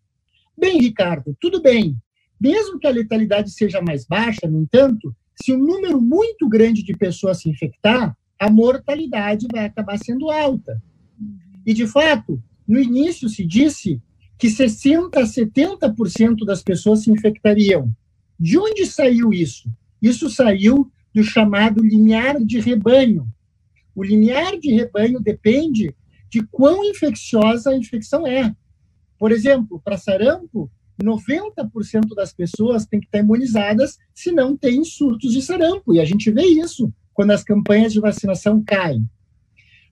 Bem, 0.57 0.79
Ricardo, 0.79 1.36
tudo 1.38 1.62
bem. 1.62 1.98
Mesmo 2.39 2.79
que 2.79 2.88
a 2.88 2.91
letalidade 2.91 3.51
seja 3.51 3.81
mais 3.81 4.05
baixa, 4.07 4.48
no 4.48 4.62
entanto, 4.62 5.13
se 5.43 5.51
um 5.51 5.57
número 5.57 6.00
muito 6.00 6.48
grande 6.48 6.81
de 6.81 6.95
pessoas 6.95 7.41
se 7.41 7.50
infectar, 7.50 8.15
a 8.39 8.50
mortalidade 8.50 9.48
vai 9.51 9.65
acabar 9.65 9.98
sendo 9.98 10.31
alta. 10.31 10.81
E, 11.65 11.74
de 11.74 11.86
fato, 11.88 12.41
no 12.65 12.79
início 12.79 13.27
se 13.27 13.45
disse 13.45 14.01
que 14.38 14.48
60% 14.48 15.10
a 15.17 15.24
70% 15.24 16.45
das 16.45 16.63
pessoas 16.63 17.03
se 17.03 17.12
infectariam. 17.12 17.93
De 18.39 18.57
onde 18.57 18.86
saiu 18.86 19.34
isso? 19.34 19.69
Isso 20.05 20.29
saiu 20.29 20.91
do 21.15 21.24
chamado 21.24 21.83
limiar 21.83 22.38
de 22.39 22.59
rebanho. 22.59 23.27
O 23.95 24.03
limiar 24.03 24.55
de 24.59 24.71
rebanho 24.71 25.19
depende 25.19 25.95
de 26.29 26.45
quão 26.51 26.83
infecciosa 26.83 27.71
a 27.71 27.75
infecção 27.75 28.27
é. 28.27 28.55
Por 29.17 29.31
exemplo, 29.31 29.81
para 29.83 29.97
sarampo, 29.97 30.69
90% 31.01 32.13
das 32.15 32.31
pessoas 32.31 32.85
têm 32.85 33.00
que 33.00 33.07
estar 33.07 33.17
imunizadas 33.17 33.97
se 34.13 34.31
não 34.31 34.55
tem 34.55 34.83
surtos 34.83 35.33
de 35.33 35.41
sarampo. 35.41 35.95
E 35.95 36.00
a 36.00 36.05
gente 36.05 36.29
vê 36.29 36.43
isso 36.43 36.93
quando 37.12 37.31
as 37.31 37.43
campanhas 37.43 37.91
de 37.91 38.00
vacinação 38.00 38.63
caem. 38.63 39.09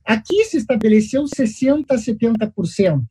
Aqui 0.05 0.45
se 0.45 0.57
estabeleceu 0.57 1.23
60% 1.23 1.85
a 1.89 1.95
70%. 1.95 3.03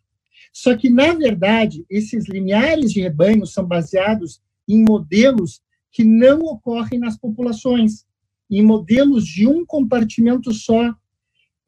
Só 0.53 0.77
que, 0.77 0.89
na 0.89 1.15
verdade, 1.15 1.85
esses 1.91 2.29
limiares 2.29 2.93
de 2.93 3.01
rebanho 3.01 3.45
são 3.45 3.67
baseados 3.67 4.41
em 4.69 4.85
modelos 4.85 5.61
que 5.93 6.03
não 6.03 6.41
ocorrem 6.41 6.99
nas 6.99 7.19
populações, 7.19 8.07
em 8.51 8.63
modelos 8.63 9.25
de 9.27 9.47
um 9.47 9.65
compartimento 9.65 10.53
só. 10.53 10.95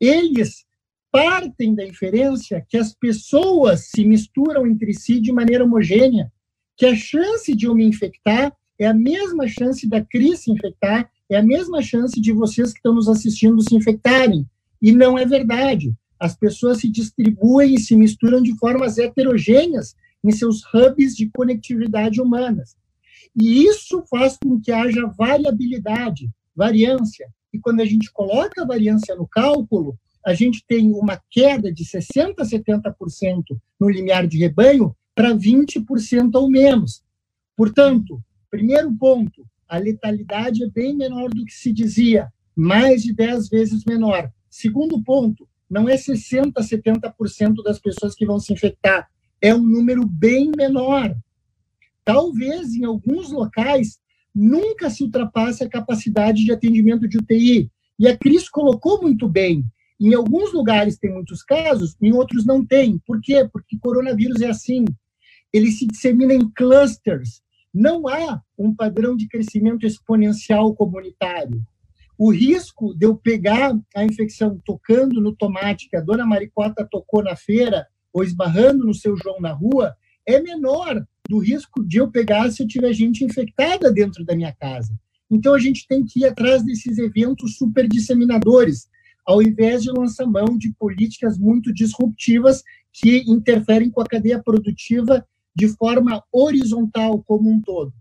Eles 0.01 0.65
partem 1.13 1.75
da 1.75 1.87
inferência 1.87 2.65
que 2.69 2.77
as 2.77 2.93
pessoas 2.93 3.89
se 3.91 4.05
misturam 4.05 4.67
entre 4.67 4.93
si 4.93 5.21
de 5.21 5.31
maneira 5.31 5.65
homogênea, 5.65 6.33
que 6.77 6.87
a 6.87 6.97
chance 6.97 7.55
de 7.55 7.67
eu 7.67 7.75
me 7.75 7.85
infectar 7.85 8.53
é 8.79 8.87
a 8.87 8.95
mesma 8.95 9.47
chance 9.47 9.89
da 9.89 10.03
Cris 10.03 10.41
se 10.41 10.51
infectar 10.51 11.09
é 11.31 11.37
a 11.37 11.43
mesma 11.43 11.81
chance 11.81 12.21
de 12.21 12.33
vocês 12.33 12.73
que 12.73 12.79
estão 12.79 12.95
nos 12.95 13.09
assistindo 13.09 13.63
se 13.63 13.75
infectarem. 13.75 14.47
E 14.81 14.93
não 14.93 15.17
é 15.19 15.25
verdade. 15.25 15.95
As 16.19 16.37
pessoas 16.37 16.79
se 16.79 16.91
distribuem 16.91 17.75
e 17.75 17.81
se 17.81 17.97
misturam 17.97 18.43
de 18.43 18.57
formas 18.59 18.99
heterogêneas 18.99 19.95
em 20.23 20.31
seus 20.31 20.63
hubs 20.73 21.17
de 21.17 21.31
conectividade 21.31 22.21
humanas. 22.21 22.77
E 23.35 23.65
isso 23.65 24.03
faz 24.09 24.37
com 24.37 24.61
que 24.61 24.73
haja 24.73 25.07
variabilidade, 25.17 26.31
variância. 26.55 27.29
E 27.53 27.59
quando 27.59 27.81
a 27.81 27.85
gente 27.85 28.13
coloca 28.13 28.63
a 28.63 28.67
variância 28.67 29.15
no 29.15 29.29
cálculo, 29.29 29.99
a 30.25 30.33
gente 30.33 30.65
tem 30.67 30.93
uma 30.93 31.21
queda 31.31 31.73
de 31.73 31.85
60% 31.85 32.35
a 32.39 32.45
70% 32.45 33.43
no 33.79 33.91
limiar 33.91 34.27
de 34.27 34.39
rebanho 34.39 34.97
para 35.15 35.35
20% 35.35 36.35
ou 36.35 36.51
menos. 36.51 37.03
Portanto, 37.57 38.21
primeiro 38.51 38.93
ponto, 38.95 39.47
a 39.69 39.79
letalidade 39.79 40.65
é 40.65 40.69
bem 40.69 40.97
menor 40.97 41.31
do 41.31 41.45
que 41.45 41.53
se 41.53 41.73
dizia, 41.73 42.33
mais 42.57 43.03
de 43.03 43.13
10 43.13 43.49
vezes 43.49 43.85
menor. 43.85 44.31
Segundo 44.49 45.03
ponto, 45.03 45.49
não 45.69 45.89
é 45.89 45.97
60%, 45.97 46.53
70% 46.53 47.63
das 47.63 47.79
pessoas 47.79 48.15
que 48.15 48.27
vão 48.27 48.39
se 48.39 48.53
infectar, 48.53 49.09
é 49.41 49.55
um 49.55 49.63
número 49.63 50.07
bem 50.07 50.51
menor. 50.57 51.17
Talvez 52.05 52.75
em 52.75 52.85
alguns 52.85 53.31
locais 53.31 53.99
nunca 54.35 54.91
se 54.91 55.05
ultrapasse 55.05 55.63
a 55.63 55.69
capacidade 55.69 56.45
de 56.45 56.53
atendimento 56.53 57.09
de 57.09 57.19
UTI. 57.19 57.71
E 57.99 58.09
a 58.09 58.17
Cris 58.17 58.49
colocou 58.49 59.01
muito 59.01 59.29
bem. 59.29 59.65
Em 60.01 60.13
alguns 60.15 60.53
lugares 60.53 60.99
tem 60.99 61.13
muitos 61.13 61.43
casos, 61.43 61.97
em 62.03 62.13
outros 62.13 62.45
não 62.45 62.65
tem. 62.65 62.99
Por 63.07 63.21
quê? 63.21 63.49
Porque 63.53 63.79
coronavírus 63.79 64.41
é 64.41 64.49
assim. 64.49 64.85
Ele 65.53 65.71
se 65.71 65.87
dissemina 65.87 66.35
em 66.35 66.51
clusters 66.51 67.45
não 67.75 68.07
há 68.07 68.41
um 68.57 68.73
padrão 68.73 69.17
de 69.17 69.27
crescimento 69.27 69.85
exponencial 69.85 70.73
comunitário. 70.77 71.61
O 72.17 72.33
risco 72.33 72.95
de 72.97 73.05
eu 73.05 73.17
pegar 73.17 73.77
a 73.97 74.05
infecção 74.05 74.61
tocando 74.65 75.21
no 75.21 75.35
tomate 75.35 75.89
que 75.91 75.97
a 75.97 76.01
dona 76.01 76.25
Maricota 76.25 76.87
tocou 76.89 77.25
na 77.25 77.35
feira 77.35 77.85
ou 78.13 78.23
esbarrando 78.23 78.87
no 78.87 78.95
seu 78.95 79.17
João 79.17 79.41
na 79.41 79.53
rua 79.53 79.97
é 80.25 80.41
menor 80.41 81.05
do 81.29 81.39
risco 81.39 81.83
de 81.85 81.99
eu 81.99 82.11
pegar 82.11 82.51
se 82.51 82.63
eu 82.63 82.69
tiver 82.69 82.93
gente 82.93 83.25
infectada 83.25 83.91
dentro 83.93 84.25
da 84.25 84.37
minha 84.37 84.53
casa. 84.53 84.95
Então 85.31 85.55
a 85.55 85.59
gente 85.59 85.87
tem 85.89 86.05
que 86.05 86.21
ir 86.21 86.27
atrás 86.27 86.65
desses 86.65 86.99
eventos 86.99 87.57
super 87.57 87.89
disseminadores, 87.89 88.89
ao 89.27 89.43
invés 89.43 89.83
de 89.83 89.91
lançar 89.91 90.27
mão 90.27 90.57
de 90.59 90.73
políticas 90.79 91.39
muito 91.39 91.73
disruptivas 91.73 92.63
que 92.93 93.25
interferem 93.27 93.91
com 93.91 94.01
a 94.01 94.07
cadeia 94.07 94.43
produtiva 94.43 95.27
de 95.57 95.69
forma 95.69 96.23
horizontal 96.33 97.23
como 97.23 97.51
um 97.51 97.61
todo. 97.61 97.93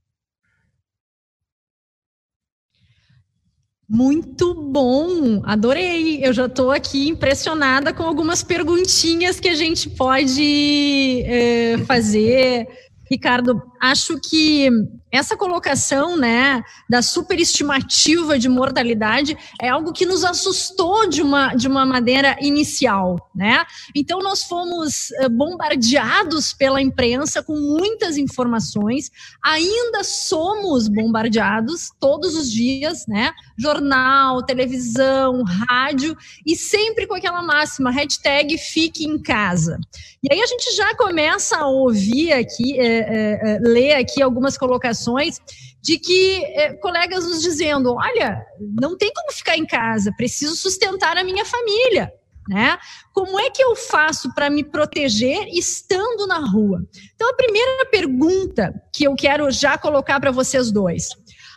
Muito 3.88 4.56
bom, 4.56 5.42
adorei. 5.46 6.25
Eu 6.25 6.34
já 6.34 6.48
estou 6.48 6.72
aqui 6.72 7.08
impressionada 7.10 7.94
com 7.94 8.03
algumas 8.03 8.42
perguntinhas 8.42 9.39
que 9.39 9.50
a 9.50 9.56
gente 9.56 9.89
pode 9.89 11.22
é, 11.25 11.77
fazer. 11.86 12.68
Ricardo, 13.13 13.62
acho 13.79 14.20
que 14.20 14.67
essa 15.12 15.38
colocação, 15.38 16.17
né, 16.17 16.63
da 16.89 17.03
superestimativa 17.03 18.39
de 18.39 18.50
mortalidade 18.50 19.38
é 19.62 19.70
algo 19.70 19.93
que 19.93 20.03
nos 20.03 20.24
assustou 20.24 21.08
de 21.08 21.22
uma, 21.22 21.53
de 21.53 21.67
uma 21.67 21.86
maneira 21.86 22.36
inicial, 22.41 23.29
né? 23.36 23.63
Então 23.96 24.17
nós 24.24 24.43
fomos 24.43 25.12
eh, 25.12 25.29
bombardeados 25.29 26.53
pela 26.53 26.82
imprensa 26.82 27.43
com 27.43 27.53
muitas 27.53 28.17
informações, 28.17 29.12
ainda 29.43 30.03
somos 30.03 30.88
bombardeados 30.88 31.91
todos 32.00 32.36
os 32.36 32.51
dias, 32.51 33.05
né? 33.08 33.32
Jornal, 33.58 34.44
televisão, 34.44 35.44
rádio 35.44 36.16
e 36.46 36.56
sempre 36.56 37.06
com 37.08 37.14
aquela 37.14 37.42
máxima 37.42 37.92
hashtag 37.92 38.58
fique 38.58 39.06
em 39.06 39.22
casa. 39.22 39.78
E 40.24 40.34
aí 40.34 40.42
a 40.42 40.46
gente 40.46 40.76
já 40.76 40.96
começa 40.96 41.58
a 41.58 41.68
ouvir 41.68 42.34
aqui, 42.34 42.80
é, 42.80 42.86
é, 42.86 43.40
é, 43.56 43.60
ler 43.60 43.94
aqui 43.94 44.22
algumas 44.22 44.58
colocações 44.58 45.40
de 45.82 46.00
que 46.00 46.44
é, 46.46 46.74
colegas 46.76 47.26
nos 47.26 47.42
dizendo: 47.42 47.94
olha, 47.94 48.44
não 48.80 48.98
tem 48.98 49.12
como 49.14 49.32
ficar 49.32 49.58
em 49.58 49.66
casa, 49.66 50.14
preciso 50.16 50.56
sustentar 50.56 51.18
a 51.18 51.24
minha 51.24 51.46
família. 51.46 52.12
Né? 52.48 52.78
Como 53.14 53.40
é 53.40 53.50
que 53.50 53.64
eu 53.64 53.74
faço 53.74 54.34
para 54.34 54.50
me 54.50 54.66
proteger 54.66 55.48
estando 55.48 56.28
na 56.28 56.40
rua? 56.40 56.86
Então, 57.16 57.30
a 57.30 57.36
primeira 57.36 57.86
pergunta 57.90 58.74
que 58.92 59.06
eu 59.06 59.16
quero 59.16 59.50
já 59.50 59.78
colocar 59.78 60.20
para 60.20 60.32
vocês 60.32 60.70
dois. 60.70 61.10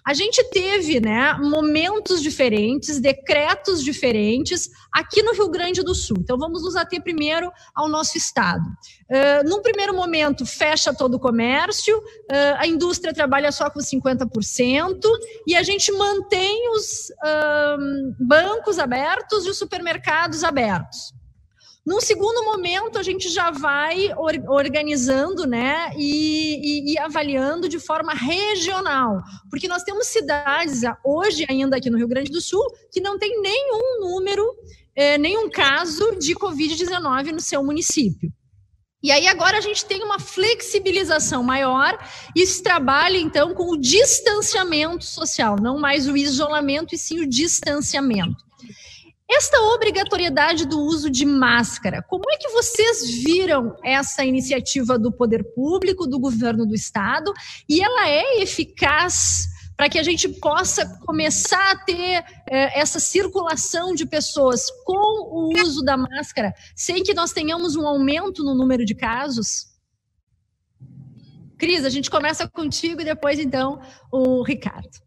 A 0.07 0.15
gente 0.15 0.41
teve 0.51 1.01
né, 1.01 1.35
momentos 1.35 2.23
diferentes, 2.23 3.01
decretos 3.01 3.83
diferentes 3.83 4.71
aqui 4.93 5.21
no 5.21 5.33
Rio 5.33 5.49
Grande 5.49 5.83
do 5.83 5.97
Sul. 5.97 6.19
Então, 6.21 6.39
vamos 6.39 6.63
nos 6.63 6.77
ater 6.77 7.03
primeiro 7.03 7.51
ao 7.75 7.89
nosso 7.89 8.17
estado. 8.17 8.63
Uh, 8.63 9.49
num 9.49 9.61
primeiro 9.61 9.93
momento, 9.93 10.47
fecha 10.47 10.95
todo 10.95 11.15
o 11.15 11.19
comércio, 11.19 11.99
uh, 11.99 12.57
a 12.59 12.69
indústria 12.69 13.13
trabalha 13.13 13.51
só 13.51 13.69
com 13.69 13.81
50%, 13.81 15.01
e 15.45 15.57
a 15.57 15.65
gente 15.65 15.91
mantém 15.91 16.71
os 16.71 17.11
uh, 17.11 18.15
bancos 18.21 18.79
abertos 18.79 19.45
e 19.45 19.51
os 19.51 19.59
supermercados 19.59 20.45
abertos. 20.45 21.17
Num 21.87 22.01
segundo 22.01 22.45
momento, 22.45 22.99
a 22.99 23.03
gente 23.05 23.29
já 23.29 23.53
vai 23.53 24.11
organizando 24.49 25.47
né, 25.47 25.93
e, 25.97 26.91
e, 26.91 26.93
e, 26.93 26.99
avaliando 26.99 27.69
de 27.69 27.79
forma 27.79 28.13
regional, 28.13 29.23
porque 29.49 29.69
nós 29.69 29.85
temos 29.85 30.09
cidades, 30.09 30.81
hoje 31.05 31.47
ainda 31.49 31.77
aqui 31.77 31.89
no 31.89 31.97
Rio 31.97 32.09
Grande 32.09 32.33
do 32.33 32.41
Sul, 32.41 32.67
que 32.91 33.01
não 33.01 33.17
tem 33.17 33.41
nenhum 33.41 34.01
número, 34.01 34.45
eh, 34.97 35.17
nenhum 35.17 35.49
caso 35.49 36.17
de 36.19 36.35
Covid-19 36.35 37.31
no 37.31 37.41
seu 37.41 37.63
município. 37.63 38.33
E 39.01 39.13
aí 39.13 39.29
agora 39.29 39.59
a 39.59 39.61
gente 39.61 39.85
tem 39.85 40.03
uma 40.03 40.19
flexibilização 40.19 41.45
maior 41.45 41.97
e 42.35 42.45
se 42.45 42.65
trabalha 42.65 43.17
então 43.17 43.55
com 43.55 43.71
o 43.71 43.77
distanciamento 43.77 45.05
social, 45.05 45.55
não 45.63 45.79
mais 45.79 46.09
o 46.09 46.17
isolamento 46.17 46.97
e 46.97 46.99
sim 46.99 47.21
o 47.21 47.29
distanciamento. 47.29 48.46
Esta 49.29 49.61
obrigatoriedade 49.75 50.67
do 50.67 50.79
uso 50.81 51.11
de 51.11 51.27
máscara, 51.27 52.01
como 52.01 52.25
é 52.31 52.37
que 52.37 52.49
vocês 52.51 53.11
viram 53.25 53.77
essa 53.85 54.25
iniciativa 54.25 54.97
do 54.97 55.11
poder 55.11 55.43
público, 55.53 56.07
do 56.07 56.19
governo 56.19 56.65
do 56.65 56.75
estado, 56.75 57.33
e 57.69 57.83
ela 57.83 58.09
é 58.09 58.41
eficaz 58.41 59.49
para 59.77 59.89
que 59.89 59.99
a 59.99 60.03
gente 60.03 60.29
possa 60.29 60.99
começar 61.05 61.73
a 61.73 61.77
ter 61.77 62.25
eh, 62.49 62.81
essa 62.81 62.99
circulação 62.99 63.95
de 63.95 64.07
pessoas 64.07 64.71
com 64.85 64.95
o 64.95 65.53
uso 65.61 65.83
da 65.83 65.97
máscara, 65.97 66.55
sem 66.75 67.03
que 67.03 67.13
nós 67.13 67.33
tenhamos 67.33 67.77
um 67.77 67.87
aumento 67.87 68.43
no 68.43 68.55
número 68.55 68.87
de 68.87 68.95
casos? 68.95 69.67
Cris, 71.59 71.85
a 71.85 71.91
gente 71.91 72.11
começa 72.11 72.49
contigo 72.49 73.01
e 73.01 73.05
depois, 73.05 73.39
então, 73.39 73.81
o 74.11 74.43
Ricardo. 74.43 75.06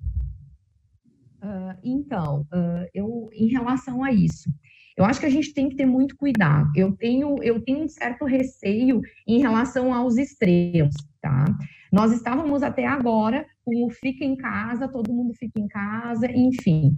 Uh, 1.41 1.77
então, 1.83 2.41
uh, 2.53 2.89
eu, 2.93 3.29
em 3.33 3.47
relação 3.47 4.03
a 4.03 4.11
isso, 4.11 4.49
eu 4.97 5.05
acho 5.05 5.19
que 5.19 5.25
a 5.25 5.29
gente 5.29 5.53
tem 5.53 5.69
que 5.69 5.75
ter 5.75 5.85
muito 5.85 6.17
cuidado. 6.17 6.69
Eu 6.75 6.91
tenho, 6.91 7.41
eu 7.41 7.61
tenho 7.61 7.83
um 7.83 7.87
certo 7.87 8.25
receio 8.25 9.01
em 9.25 9.39
relação 9.39 9.93
aos 9.93 10.17
extremos, 10.17 10.93
tá? 11.21 11.45
Nós 11.91 12.11
estávamos 12.11 12.61
até 12.61 12.85
agora 12.85 13.45
com 13.63 13.85
o 13.85 13.89
fica 13.89 14.25
em 14.25 14.35
casa, 14.35 14.89
todo 14.89 15.13
mundo 15.13 15.33
fica 15.33 15.59
em 15.59 15.67
casa, 15.67 16.29
enfim. 16.29 16.97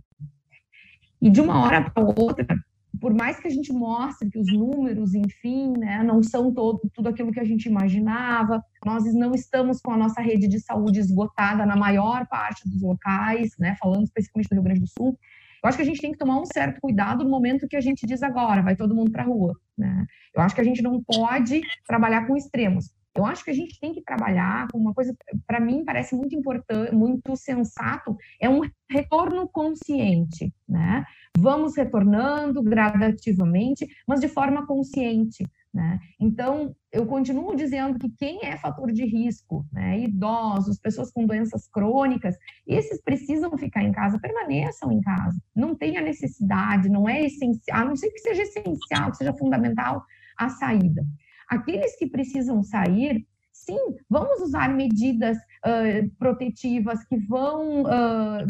E 1.21 1.29
de 1.29 1.39
uma 1.39 1.63
hora 1.63 1.89
para 1.89 2.03
outra, 2.03 2.47
por 2.99 3.13
mais 3.13 3.39
que 3.39 3.47
a 3.47 3.51
gente 3.51 3.71
mostre 3.71 4.29
que 4.29 4.39
os 4.39 4.51
números, 4.51 5.13
enfim, 5.13 5.73
né, 5.77 6.03
não 6.03 6.21
são 6.21 6.53
todo, 6.53 6.81
tudo 6.93 7.09
aquilo 7.09 7.31
que 7.31 7.39
a 7.39 7.43
gente 7.43 7.67
imaginava, 7.67 8.63
nós 8.85 9.03
não 9.13 9.33
estamos 9.33 9.79
com 9.81 9.91
a 9.91 9.97
nossa 9.97 10.21
rede 10.21 10.47
de 10.47 10.59
saúde 10.59 10.99
esgotada 10.99 11.65
na 11.65 11.75
maior 11.75 12.27
parte 12.27 12.67
dos 12.67 12.81
locais, 12.81 13.55
né, 13.57 13.75
falando 13.79 14.03
especificamente 14.03 14.49
do 14.49 14.55
Rio 14.55 14.63
Grande 14.63 14.81
do 14.81 14.87
Sul. 14.87 15.17
Eu 15.63 15.67
acho 15.67 15.77
que 15.77 15.83
a 15.83 15.85
gente 15.85 16.01
tem 16.01 16.11
que 16.11 16.17
tomar 16.17 16.39
um 16.39 16.45
certo 16.45 16.81
cuidado 16.81 17.23
no 17.23 17.29
momento 17.29 17.67
que 17.67 17.77
a 17.77 17.81
gente 17.81 18.05
diz 18.05 18.23
agora, 18.23 18.63
vai 18.63 18.75
todo 18.75 18.95
mundo 18.95 19.11
para 19.11 19.23
a 19.23 19.27
rua. 19.27 19.55
Né? 19.77 20.05
Eu 20.35 20.41
acho 20.41 20.55
que 20.55 20.61
a 20.61 20.63
gente 20.63 20.81
não 20.81 21.01
pode 21.03 21.61
trabalhar 21.85 22.25
com 22.25 22.35
extremos. 22.35 22.91
Eu 23.13 23.25
acho 23.25 23.43
que 23.43 23.51
a 23.51 23.53
gente 23.53 23.77
tem 23.79 23.93
que 23.93 24.01
trabalhar 24.01 24.67
com 24.71 24.77
uma 24.77 24.93
coisa, 24.93 25.13
para 25.45 25.59
mim, 25.59 25.83
parece 25.83 26.15
muito 26.15 26.33
importante, 26.33 26.95
muito 26.95 27.35
sensato, 27.35 28.15
é 28.39 28.49
um 28.49 28.61
retorno 28.89 29.49
consciente, 29.49 30.53
né? 30.67 31.03
Vamos 31.37 31.75
retornando 31.75 32.61
gradativamente, 32.61 33.87
mas 34.07 34.19
de 34.19 34.27
forma 34.27 34.65
consciente, 34.67 35.43
né? 35.73 35.99
Então, 36.19 36.75
eu 36.91 37.05
continuo 37.05 37.55
dizendo 37.55 37.97
que 37.97 38.09
quem 38.09 38.39
é 38.43 38.57
fator 38.57 38.91
de 38.91 39.05
risco, 39.05 39.65
né, 39.71 40.01
idosos, 40.01 40.77
pessoas 40.77 41.11
com 41.11 41.25
doenças 41.25 41.67
crônicas, 41.67 42.35
esses 42.67 43.01
precisam 43.01 43.57
ficar 43.57 43.81
em 43.81 43.91
casa, 43.93 44.19
permaneçam 44.19 44.91
em 44.91 44.99
casa. 44.99 45.41
Não 45.55 45.73
tem 45.73 45.97
a 45.97 46.01
necessidade, 46.01 46.89
não 46.89 47.07
é 47.07 47.23
essencial, 47.23 47.79
a 47.79 47.85
não 47.85 47.95
ser 47.95 48.11
que 48.11 48.19
seja 48.19 48.43
essencial, 48.43 49.11
que 49.11 49.17
seja 49.17 49.33
fundamental 49.33 50.03
a 50.37 50.49
saída. 50.49 51.05
Aqueles 51.49 51.97
que 51.97 52.07
precisam 52.07 52.61
sair, 52.61 53.25
sim, 53.53 53.95
vamos 54.09 54.41
usar 54.41 54.69
medidas 54.69 55.37
uh, 55.37 56.09
protetivas 56.19 57.03
que 57.05 57.17
vão 57.17 57.83
uh, 57.83 58.45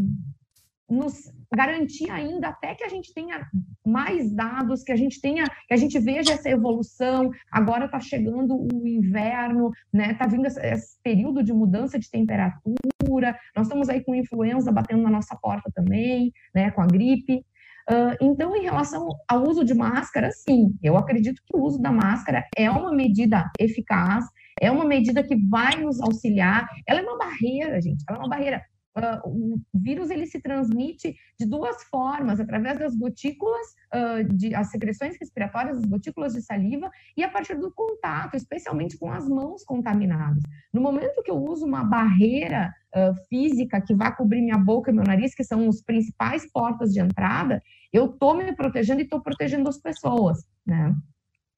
nos 0.92 1.32
garantir 1.54 2.10
ainda 2.10 2.48
até 2.48 2.74
que 2.74 2.84
a 2.84 2.88
gente 2.88 3.12
tenha 3.14 3.46
mais 3.84 4.30
dados, 4.32 4.82
que 4.82 4.92
a 4.92 4.96
gente 4.96 5.20
tenha, 5.20 5.44
que 5.44 5.74
a 5.74 5.76
gente 5.76 5.98
veja 5.98 6.34
essa 6.34 6.50
evolução. 6.50 7.30
Agora 7.50 7.86
está 7.86 7.98
chegando 7.98 8.54
o 8.54 8.86
inverno, 8.86 9.70
né? 9.92 10.12
Está 10.12 10.26
vindo 10.26 10.46
esse, 10.46 11.00
período 11.02 11.42
de 11.42 11.52
mudança 11.52 11.98
de 11.98 12.10
temperatura. 12.10 13.36
Nós 13.56 13.66
estamos 13.66 13.88
aí 13.88 14.04
com 14.04 14.14
influenza 14.14 14.70
batendo 14.70 15.02
na 15.02 15.10
nossa 15.10 15.36
porta 15.36 15.70
também, 15.74 16.32
né? 16.54 16.70
Com 16.70 16.82
a 16.82 16.86
gripe. 16.86 17.44
Uh, 17.90 18.14
então, 18.20 18.54
em 18.54 18.62
relação 18.62 19.08
ao 19.28 19.42
uso 19.42 19.64
de 19.64 19.74
máscara, 19.74 20.30
sim, 20.30 20.72
eu 20.82 20.96
acredito 20.96 21.42
que 21.44 21.56
o 21.56 21.62
uso 21.62 21.80
da 21.80 21.90
máscara 21.90 22.46
é 22.56 22.70
uma 22.70 22.94
medida 22.94 23.50
eficaz, 23.58 24.24
é 24.60 24.70
uma 24.70 24.84
medida 24.84 25.22
que 25.22 25.36
vai 25.48 25.76
nos 25.76 26.00
auxiliar. 26.00 26.68
Ela 26.86 27.00
é 27.00 27.02
uma 27.02 27.18
barreira, 27.18 27.80
gente, 27.80 28.04
ela 28.08 28.18
é 28.18 28.20
uma 28.20 28.28
barreira. 28.28 28.62
Uh, 28.94 29.54
o 29.54 29.60
vírus 29.72 30.10
ele 30.10 30.26
se 30.26 30.40
transmite 30.40 31.16
de 31.38 31.46
duas 31.46 31.82
formas, 31.84 32.38
através 32.38 32.78
das 32.78 32.94
gotículas, 32.94 33.66
uh, 33.94 34.24
de, 34.34 34.54
as 34.54 34.70
secreções 34.70 35.16
respiratórias, 35.18 35.78
as 35.78 35.84
gotículas 35.86 36.34
de 36.34 36.42
saliva, 36.42 36.90
e 37.16 37.24
a 37.24 37.30
partir 37.30 37.58
do 37.58 37.72
contato, 37.72 38.36
especialmente 38.36 38.98
com 38.98 39.10
as 39.10 39.26
mãos 39.26 39.64
contaminadas. 39.64 40.42
No 40.72 40.80
momento 40.80 41.22
que 41.22 41.30
eu 41.30 41.42
uso 41.42 41.64
uma 41.64 41.82
barreira 41.82 42.70
uh, 42.94 43.14
física 43.28 43.80
que 43.80 43.94
vai 43.94 44.14
cobrir 44.14 44.42
minha 44.42 44.58
boca 44.58 44.90
e 44.90 44.94
meu 44.94 45.04
nariz, 45.04 45.34
que 45.34 45.44
são 45.44 45.68
os 45.68 45.80
principais 45.80 46.50
portas 46.52 46.92
de 46.92 47.00
entrada, 47.00 47.62
eu 47.92 48.06
estou 48.06 48.34
me 48.34 48.54
protegendo 48.54 49.00
e 49.00 49.04
estou 49.04 49.22
protegendo 49.22 49.68
as 49.68 49.78
pessoas, 49.78 50.46
né? 50.66 50.94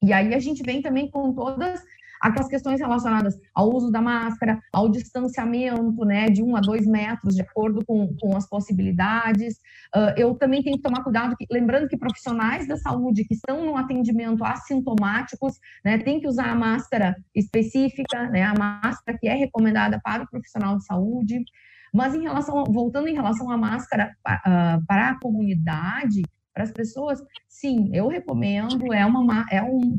E 0.02 0.12
aí 0.12 0.34
a 0.34 0.38
gente 0.38 0.62
vem 0.62 0.82
também 0.82 1.10
com 1.10 1.32
todas 1.32 1.82
aquelas 2.24 2.48
questões 2.48 2.80
relacionadas 2.80 3.38
ao 3.54 3.68
uso 3.70 3.90
da 3.90 4.00
máscara, 4.00 4.58
ao 4.72 4.88
distanciamento, 4.88 6.04
né, 6.06 6.30
de 6.30 6.42
um 6.42 6.56
a 6.56 6.60
dois 6.60 6.86
metros, 6.86 7.34
de 7.34 7.42
acordo 7.42 7.84
com, 7.84 8.16
com 8.18 8.34
as 8.34 8.48
possibilidades. 8.48 9.56
Uh, 9.94 10.14
eu 10.16 10.34
também 10.34 10.62
tenho 10.62 10.76
que 10.76 10.82
tomar 10.82 11.04
cuidado, 11.04 11.36
que, 11.36 11.46
lembrando 11.50 11.86
que 11.86 11.98
profissionais 11.98 12.66
da 12.66 12.78
saúde 12.78 13.24
que 13.24 13.34
estão 13.34 13.66
no 13.66 13.76
atendimento 13.76 14.42
assintomáticos, 14.42 15.58
né, 15.84 15.98
tem 15.98 16.18
que 16.18 16.26
usar 16.26 16.50
a 16.50 16.54
máscara 16.54 17.14
específica, 17.34 18.30
né, 18.30 18.42
a 18.42 18.54
máscara 18.54 19.18
que 19.20 19.28
é 19.28 19.34
recomendada 19.34 20.00
para 20.02 20.22
o 20.22 20.28
profissional 20.28 20.78
de 20.78 20.86
saúde. 20.86 21.44
Mas 21.92 22.14
em 22.14 22.22
relação, 22.22 22.64
voltando 22.64 23.06
em 23.06 23.14
relação 23.14 23.50
à 23.50 23.58
máscara 23.58 24.16
uh, 24.26 24.84
para 24.86 25.10
a 25.10 25.20
comunidade, 25.20 26.22
para 26.54 26.64
as 26.64 26.70
pessoas, 26.70 27.20
sim, 27.48 27.90
eu 27.92 28.08
recomendo, 28.08 28.94
é 28.94 29.04
uma, 29.04 29.44
é 29.50 29.62
um, 29.62 29.98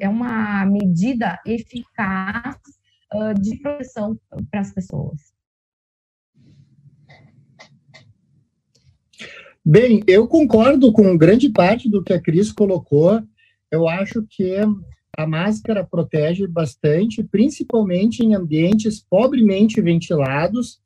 é 0.00 0.08
uma 0.08 0.64
medida 0.66 1.38
eficaz 1.46 2.56
uh, 3.14 3.34
de 3.40 3.56
proteção 3.58 4.18
para 4.50 4.60
as 4.60 4.72
pessoas. 4.72 5.32
Bem, 9.64 10.02
eu 10.06 10.26
concordo 10.26 10.92
com 10.92 11.16
grande 11.16 11.50
parte 11.50 11.90
do 11.90 12.02
que 12.02 12.12
a 12.12 12.20
Cris 12.20 12.50
colocou. 12.50 13.22
Eu 13.70 13.86
acho 13.86 14.24
que 14.30 14.56
a 15.14 15.26
máscara 15.26 15.84
protege 15.84 16.46
bastante, 16.46 17.22
principalmente 17.22 18.24
em 18.24 18.34
ambientes 18.34 19.04
pobremente 19.10 19.80
ventilados. 19.82 20.80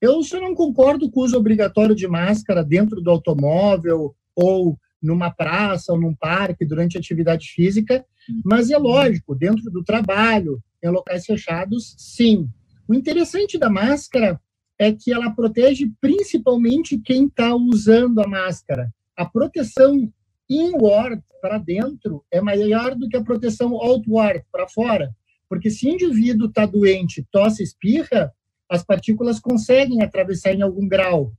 Eu 0.00 0.22
só 0.22 0.40
não 0.40 0.54
concordo 0.54 1.10
com 1.10 1.20
o 1.20 1.24
uso 1.24 1.36
obrigatório 1.36 1.94
de 1.94 2.06
máscara 2.08 2.62
dentro 2.64 3.00
do 3.00 3.10
automóvel 3.10 4.14
ou 4.34 4.78
numa 5.02 5.30
praça 5.30 5.92
ou 5.92 6.00
num 6.00 6.14
parque 6.14 6.64
durante 6.64 6.98
atividade 6.98 7.48
física, 7.48 8.04
mas 8.44 8.70
é 8.70 8.76
lógico, 8.76 9.34
dentro 9.34 9.70
do 9.70 9.82
trabalho, 9.82 10.62
em 10.82 10.88
locais 10.88 11.24
fechados, 11.24 11.94
sim. 11.98 12.48
O 12.86 12.94
interessante 12.94 13.58
da 13.58 13.70
máscara 13.70 14.40
é 14.78 14.92
que 14.92 15.12
ela 15.12 15.30
protege 15.30 15.90
principalmente 16.00 16.98
quem 16.98 17.26
está 17.26 17.54
usando 17.54 18.20
a 18.20 18.26
máscara. 18.26 18.92
A 19.16 19.24
proteção 19.26 20.10
inward, 20.48 21.22
para 21.40 21.58
dentro, 21.58 22.24
é 22.30 22.40
maior 22.40 22.94
do 22.94 23.08
que 23.08 23.16
a 23.16 23.22
proteção 23.22 23.74
outward, 23.74 24.44
para 24.50 24.68
fora. 24.68 25.14
Porque 25.48 25.70
se 25.70 25.86
o 25.86 25.90
indivíduo 25.92 26.48
está 26.48 26.64
doente, 26.66 27.26
tosse, 27.30 27.62
espirra, 27.62 28.32
as 28.70 28.84
partículas 28.84 29.40
conseguem 29.40 30.02
atravessar 30.02 30.54
em 30.54 30.62
algum 30.62 30.86
grau. 30.88 31.32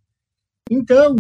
Então, 0.70 1.16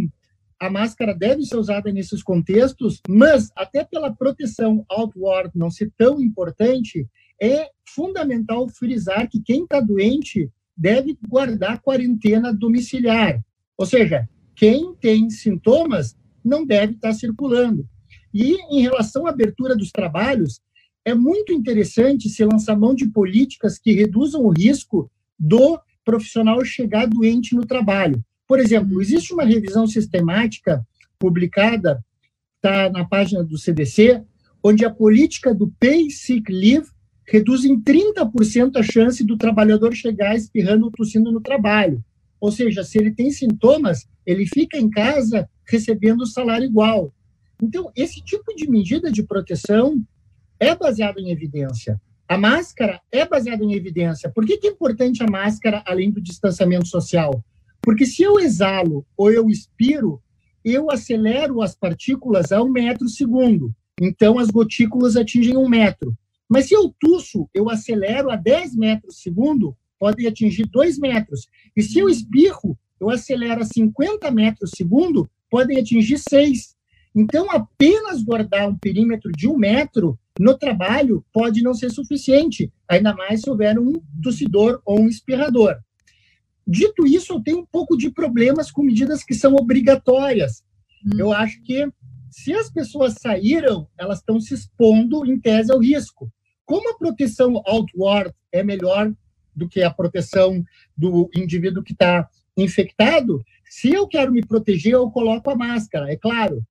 a 0.61 0.69
máscara 0.69 1.15
deve 1.15 1.43
ser 1.43 1.57
usada 1.57 1.91
nesses 1.91 2.21
contextos, 2.21 3.01
mas 3.09 3.49
até 3.55 3.83
pela 3.83 4.13
proteção 4.13 4.85
outward 4.87 5.49
não 5.55 5.71
ser 5.71 5.91
tão 5.97 6.21
importante, 6.21 7.07
é 7.41 7.71
fundamental 7.83 8.69
frisar 8.69 9.27
que 9.27 9.41
quem 9.41 9.63
está 9.63 9.81
doente 9.81 10.51
deve 10.77 11.17
guardar 11.27 11.81
quarentena 11.81 12.53
domiciliar. 12.53 13.43
Ou 13.75 13.87
seja, 13.87 14.29
quem 14.55 14.93
tem 14.93 15.31
sintomas 15.31 16.15
não 16.45 16.63
deve 16.63 16.93
estar 16.93 17.09
tá 17.09 17.13
circulando. 17.15 17.83
E 18.31 18.57
em 18.69 18.81
relação 18.81 19.25
à 19.25 19.31
abertura 19.31 19.75
dos 19.75 19.89
trabalhos, 19.91 20.61
é 21.03 21.15
muito 21.15 21.51
interessante 21.51 22.29
se 22.29 22.45
lançar 22.45 22.77
mão 22.77 22.93
de 22.93 23.09
políticas 23.09 23.79
que 23.79 23.93
reduzam 23.93 24.43
o 24.43 24.51
risco 24.51 25.09
do 25.39 25.79
profissional 26.05 26.63
chegar 26.63 27.07
doente 27.07 27.55
no 27.55 27.65
trabalho. 27.65 28.23
Por 28.51 28.59
exemplo, 28.59 29.01
existe 29.01 29.33
uma 29.33 29.45
revisão 29.45 29.87
sistemática 29.87 30.85
publicada, 31.17 32.03
está 32.57 32.89
na 32.89 33.05
página 33.05 33.41
do 33.41 33.57
CDC, 33.57 34.21
onde 34.61 34.83
a 34.83 34.89
política 34.89 35.55
do 35.55 35.69
Pay 35.79 36.09
Sick 36.09 36.51
Leave 36.51 36.89
reduz 37.25 37.63
em 37.63 37.79
30% 37.79 38.75
a 38.75 38.83
chance 38.83 39.23
do 39.23 39.37
trabalhador 39.37 39.95
chegar 39.95 40.35
espirrando 40.35 40.83
ou 40.83 40.91
tossindo 40.91 41.31
no 41.31 41.39
trabalho. 41.39 42.03
Ou 42.41 42.51
seja, 42.51 42.83
se 42.83 42.97
ele 42.97 43.11
tem 43.11 43.31
sintomas, 43.31 44.05
ele 44.25 44.45
fica 44.45 44.77
em 44.77 44.89
casa 44.89 45.49
recebendo 45.65 46.27
salário 46.27 46.65
igual. 46.65 47.13
Então, 47.63 47.89
esse 47.95 48.21
tipo 48.21 48.53
de 48.53 48.69
medida 48.69 49.09
de 49.09 49.23
proteção 49.23 50.03
é 50.59 50.75
baseado 50.75 51.19
em 51.19 51.31
evidência. 51.31 52.01
A 52.27 52.37
máscara 52.37 52.99
é 53.13 53.25
baseada 53.25 53.63
em 53.63 53.71
evidência. 53.75 54.29
Por 54.29 54.45
que, 54.45 54.57
que 54.57 54.67
é 54.67 54.71
importante 54.71 55.23
a 55.23 55.31
máscara 55.31 55.81
além 55.87 56.11
do 56.11 56.19
distanciamento 56.19 56.89
social? 56.89 57.41
Porque 57.81 58.05
se 58.05 58.21
eu 58.21 58.39
exalo 58.39 59.05
ou 59.17 59.31
eu 59.31 59.49
expiro, 59.49 60.21
eu 60.63 60.91
acelero 60.91 61.61
as 61.61 61.75
partículas 61.75 62.51
a 62.51 62.61
um 62.61 62.69
metro 62.69 63.09
segundo. 63.09 63.73
Então, 63.99 64.37
as 64.37 64.49
gotículas 64.49 65.15
atingem 65.15 65.57
um 65.57 65.67
metro. 65.67 66.15
Mas 66.49 66.67
se 66.67 66.75
eu 66.75 66.93
tuço, 66.99 67.49
eu 67.53 67.69
acelero 67.69 68.29
a 68.29 68.35
10 68.35 68.75
metros 68.75 69.21
segundo, 69.21 69.75
pode 69.99 70.25
atingir 70.27 70.67
2 70.67 70.99
metros. 70.99 71.47
E 71.75 71.81
se 71.81 71.99
eu 71.99 72.09
espirro, 72.09 72.77
eu 72.99 73.09
acelero 73.09 73.61
a 73.61 73.65
50 73.65 74.29
metros 74.31 74.71
segundo, 74.75 75.29
podem 75.49 75.79
atingir 75.79 76.17
6. 76.17 76.75
Então, 77.15 77.49
apenas 77.49 78.23
guardar 78.23 78.69
um 78.69 78.77
perímetro 78.77 79.31
de 79.31 79.47
um 79.47 79.57
metro 79.57 80.17
no 80.39 80.57
trabalho 80.57 81.25
pode 81.33 81.61
não 81.61 81.73
ser 81.73 81.89
suficiente, 81.89 82.71
ainda 82.87 83.13
mais 83.13 83.41
se 83.41 83.49
houver 83.49 83.77
um 83.77 83.93
tossidor 84.23 84.81
ou 84.85 85.01
um 85.01 85.07
espirrador. 85.07 85.75
Dito 86.67 87.05
isso, 87.05 87.33
eu 87.33 87.43
tenho 87.43 87.59
um 87.59 87.65
pouco 87.65 87.97
de 87.97 88.09
problemas 88.09 88.71
com 88.71 88.83
medidas 88.83 89.23
que 89.23 89.33
são 89.33 89.55
obrigatórias. 89.55 90.63
Hum. 91.05 91.17
Eu 91.17 91.33
acho 91.33 91.61
que 91.63 91.87
se 92.29 92.53
as 92.53 92.71
pessoas 92.71 93.15
saíram, 93.19 93.87
elas 93.97 94.19
estão 94.19 94.39
se 94.39 94.53
expondo, 94.53 95.25
em 95.25 95.39
tese, 95.39 95.71
ao 95.71 95.79
risco. 95.79 96.31
Como 96.65 96.89
a 96.89 96.97
proteção 96.97 97.61
outward 97.65 98.33
é 98.51 98.63
melhor 98.63 99.11
do 99.53 99.67
que 99.67 99.83
a 99.83 99.91
proteção 99.91 100.63
do 100.95 101.29
indivíduo 101.35 101.83
que 101.83 101.91
está 101.91 102.29
infectado, 102.55 103.43
se 103.69 103.91
eu 103.91 104.07
quero 104.07 104.31
me 104.31 104.45
proteger, 104.45 104.93
eu 104.93 105.09
coloco 105.11 105.49
a 105.49 105.55
máscara, 105.55 106.11
é 106.11 106.15
claro. 106.15 106.65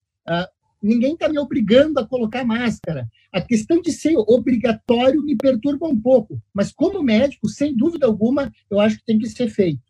Ninguém 0.83 1.15
está 1.15 1.29
me 1.29 1.39
obrigando 1.39 2.01
a 2.01 2.07
colocar 2.07 2.45
máscara. 2.45 3.09
A 3.33 3.41
questão 3.41 3.81
de 3.83 3.93
ser 3.93 4.17
obrigatório 4.17 5.23
me 5.23 5.37
perturba 5.37 5.87
um 5.87 6.01
pouco, 6.01 6.41
mas 6.55 6.73
como 6.73 7.03
médico, 7.03 7.49
sem 7.49 7.77
dúvida 7.77 8.07
alguma, 8.07 8.51
eu 8.71 8.81
acho 8.81 8.97
que 8.99 9.05
tem 9.05 9.19
que 9.19 9.29
ser 9.29 9.49
feito. 9.51 9.83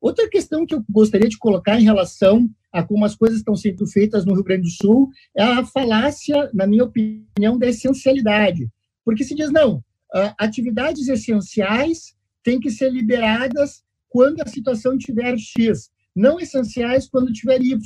Outra 0.00 0.28
questão 0.28 0.64
que 0.64 0.74
eu 0.74 0.84
gostaria 0.88 1.28
de 1.28 1.36
colocar 1.36 1.78
em 1.78 1.84
relação 1.84 2.48
a 2.72 2.82
como 2.82 3.04
as 3.04 3.16
coisas 3.16 3.38
estão 3.38 3.56
sendo 3.56 3.86
feitas 3.86 4.24
no 4.24 4.34
Rio 4.34 4.44
Grande 4.44 4.62
do 4.62 4.70
Sul 4.70 5.10
é 5.36 5.42
a 5.42 5.64
falácia, 5.64 6.50
na 6.54 6.66
minha 6.66 6.84
opinião, 6.84 7.58
da 7.58 7.66
essencialidade. 7.66 8.68
Porque 9.04 9.24
se 9.24 9.34
diz, 9.34 9.50
não, 9.50 9.82
atividades 10.38 11.08
essenciais 11.08 12.14
têm 12.42 12.60
que 12.60 12.70
ser 12.70 12.90
liberadas 12.90 13.82
quando 14.08 14.40
a 14.40 14.46
situação 14.46 14.96
tiver 14.96 15.36
X, 15.36 15.90
não 16.14 16.38
essenciais 16.40 17.08
quando 17.08 17.32
tiver 17.32 17.60
Y. 17.60 17.78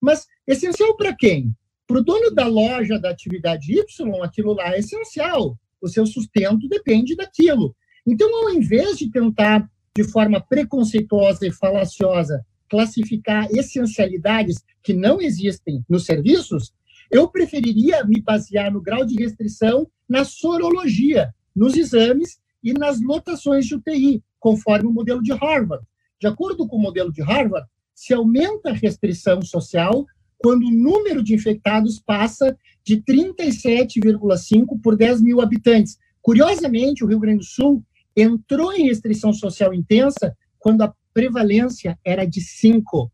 Mas 0.00 0.26
essencial 0.46 0.96
para 0.96 1.14
quem? 1.14 1.52
Para 1.88 2.00
o 2.00 2.04
dono 2.04 2.30
da 2.30 2.46
loja 2.46 2.98
da 2.98 3.08
atividade 3.08 3.72
Y, 3.72 4.22
aquilo 4.22 4.52
lá 4.52 4.74
é 4.74 4.78
essencial. 4.78 5.58
O 5.80 5.88
seu 5.88 6.04
sustento 6.04 6.68
depende 6.68 7.16
daquilo. 7.16 7.74
Então, 8.06 8.28
ao 8.44 8.50
invés 8.50 8.98
de 8.98 9.10
tentar 9.10 9.66
de 9.96 10.04
forma 10.04 10.38
preconceituosa 10.38 11.46
e 11.46 11.50
falaciosa 11.50 12.44
classificar 12.68 13.48
essencialidades 13.50 14.62
que 14.82 14.92
não 14.92 15.18
existem 15.18 15.82
nos 15.88 16.04
serviços, 16.04 16.74
eu 17.10 17.26
preferiria 17.26 18.04
me 18.04 18.20
basear 18.20 18.70
no 18.70 18.82
grau 18.82 19.06
de 19.06 19.14
restrição 19.14 19.90
na 20.06 20.26
sorologia, 20.26 21.34
nos 21.56 21.74
exames 21.74 22.38
e 22.62 22.74
nas 22.74 23.00
lotações 23.00 23.64
de 23.64 23.76
UTI, 23.76 24.22
conforme 24.38 24.88
o 24.88 24.92
modelo 24.92 25.22
de 25.22 25.32
Harvard. 25.32 25.86
De 26.20 26.26
acordo 26.26 26.68
com 26.68 26.76
o 26.76 26.82
modelo 26.82 27.10
de 27.10 27.22
Harvard, 27.22 27.66
se 27.94 28.12
aumenta 28.12 28.68
a 28.68 28.74
restrição 28.74 29.40
social 29.40 30.04
quando 30.38 30.64
o 30.66 30.70
número 30.70 31.22
de 31.22 31.34
infectados 31.34 31.98
passa 31.98 32.56
de 32.84 33.02
37,5 33.02 34.80
por 34.82 34.96
10 34.96 35.20
mil 35.20 35.40
habitantes. 35.40 35.98
Curiosamente, 36.22 37.04
o 37.04 37.06
Rio 37.06 37.18
Grande 37.18 37.40
do 37.40 37.44
Sul 37.44 37.84
entrou 38.16 38.72
em 38.72 38.86
restrição 38.86 39.32
social 39.32 39.74
intensa 39.74 40.36
quando 40.58 40.82
a 40.82 40.94
prevalência 41.12 41.98
era 42.04 42.24
de 42.24 42.40
5 42.40 43.10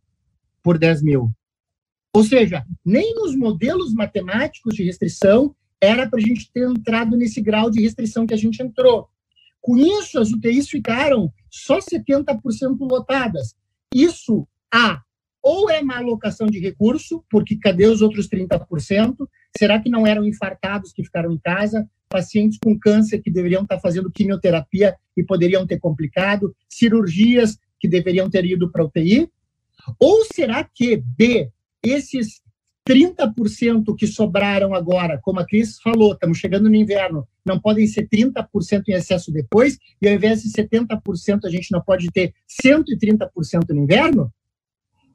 por 0.62 0.78
10 0.78 1.02
mil. 1.02 1.30
Ou 2.14 2.22
seja, 2.22 2.64
nem 2.84 3.14
nos 3.14 3.34
modelos 3.34 3.92
matemáticos 3.92 4.74
de 4.74 4.84
restrição 4.84 5.54
era 5.80 6.08
para 6.08 6.18
a 6.18 6.22
gente 6.22 6.50
ter 6.52 6.68
entrado 6.68 7.16
nesse 7.16 7.40
grau 7.40 7.70
de 7.70 7.82
restrição 7.82 8.26
que 8.26 8.34
a 8.34 8.36
gente 8.36 8.62
entrou. 8.62 9.08
Com 9.60 9.76
isso, 9.76 10.20
as 10.20 10.30
UTIs 10.30 10.68
ficaram 10.68 11.32
só 11.50 11.78
70% 11.78 12.38
lotadas. 12.80 13.54
Isso, 13.92 14.46
A, 14.72 15.02
ou 15.44 15.70
é 15.70 15.82
má 15.82 15.98
alocação 15.98 16.46
de 16.46 16.58
recurso, 16.58 17.22
porque 17.30 17.56
cadê 17.56 17.86
os 17.86 18.00
outros 18.00 18.28
30%? 18.28 19.14
Será 19.56 19.78
que 19.78 19.90
não 19.90 20.06
eram 20.06 20.24
infartados 20.24 20.92
que 20.92 21.04
ficaram 21.04 21.30
em 21.30 21.38
casa? 21.38 21.86
pacientes 22.14 22.60
com 22.62 22.78
câncer 22.78 23.18
que 23.18 23.28
deveriam 23.28 23.64
estar 23.64 23.80
fazendo 23.80 24.08
quimioterapia 24.08 24.94
e 25.16 25.24
poderiam 25.24 25.66
ter 25.66 25.80
complicado, 25.80 26.54
cirurgias 26.68 27.58
que 27.80 27.88
deveriam 27.88 28.30
ter 28.30 28.44
ido 28.44 28.70
para 28.70 28.84
UTI? 28.84 29.28
Ou 29.98 30.24
será 30.32 30.62
que, 30.62 30.96
B, 30.96 31.50
esses 31.82 32.40
30% 32.88 33.96
que 33.96 34.06
sobraram 34.06 34.74
agora, 34.74 35.18
como 35.20 35.40
a 35.40 35.44
Cris 35.44 35.80
falou, 35.80 36.12
estamos 36.12 36.38
chegando 36.38 36.68
no 36.68 36.76
inverno, 36.76 37.26
não 37.44 37.58
podem 37.58 37.84
ser 37.88 38.08
30% 38.08 38.84
em 38.86 38.92
excesso 38.92 39.32
depois, 39.32 39.76
e 40.00 40.08
ao 40.08 40.14
invés 40.14 40.42
de 40.42 40.50
70% 40.52 41.40
a 41.44 41.50
gente 41.50 41.72
não 41.72 41.82
pode 41.82 42.12
ter 42.12 42.32
130% 42.64 43.70
no 43.70 43.82
inverno? 43.82 44.32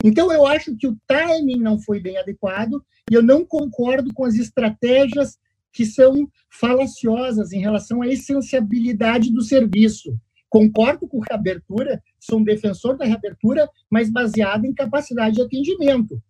Então, 0.03 0.31
eu 0.31 0.45
acho 0.45 0.75
que 0.77 0.87
o 0.87 0.97
timing 1.07 1.59
não 1.59 1.79
foi 1.79 1.99
bem 1.99 2.17
adequado 2.17 2.83
e 3.11 3.13
eu 3.13 3.21
não 3.21 3.45
concordo 3.45 4.13
com 4.13 4.25
as 4.25 4.35
estratégias 4.35 5.37
que 5.73 5.85
são 5.85 6.27
falaciosas 6.49 7.51
em 7.51 7.59
relação 7.59 8.01
à 8.01 8.07
essenciabilidade 8.07 9.31
do 9.31 9.41
serviço. 9.41 10.17
Concordo 10.49 11.07
com 11.07 11.19
reabertura, 11.19 12.01
sou 12.19 12.39
um 12.39 12.43
defensor 12.43 12.97
da 12.97 13.05
reabertura, 13.05 13.69
mas 13.89 14.09
baseada 14.09 14.65
em 14.65 14.73
capacidade 14.73 15.35
de 15.35 15.41
atendimento. 15.41 16.21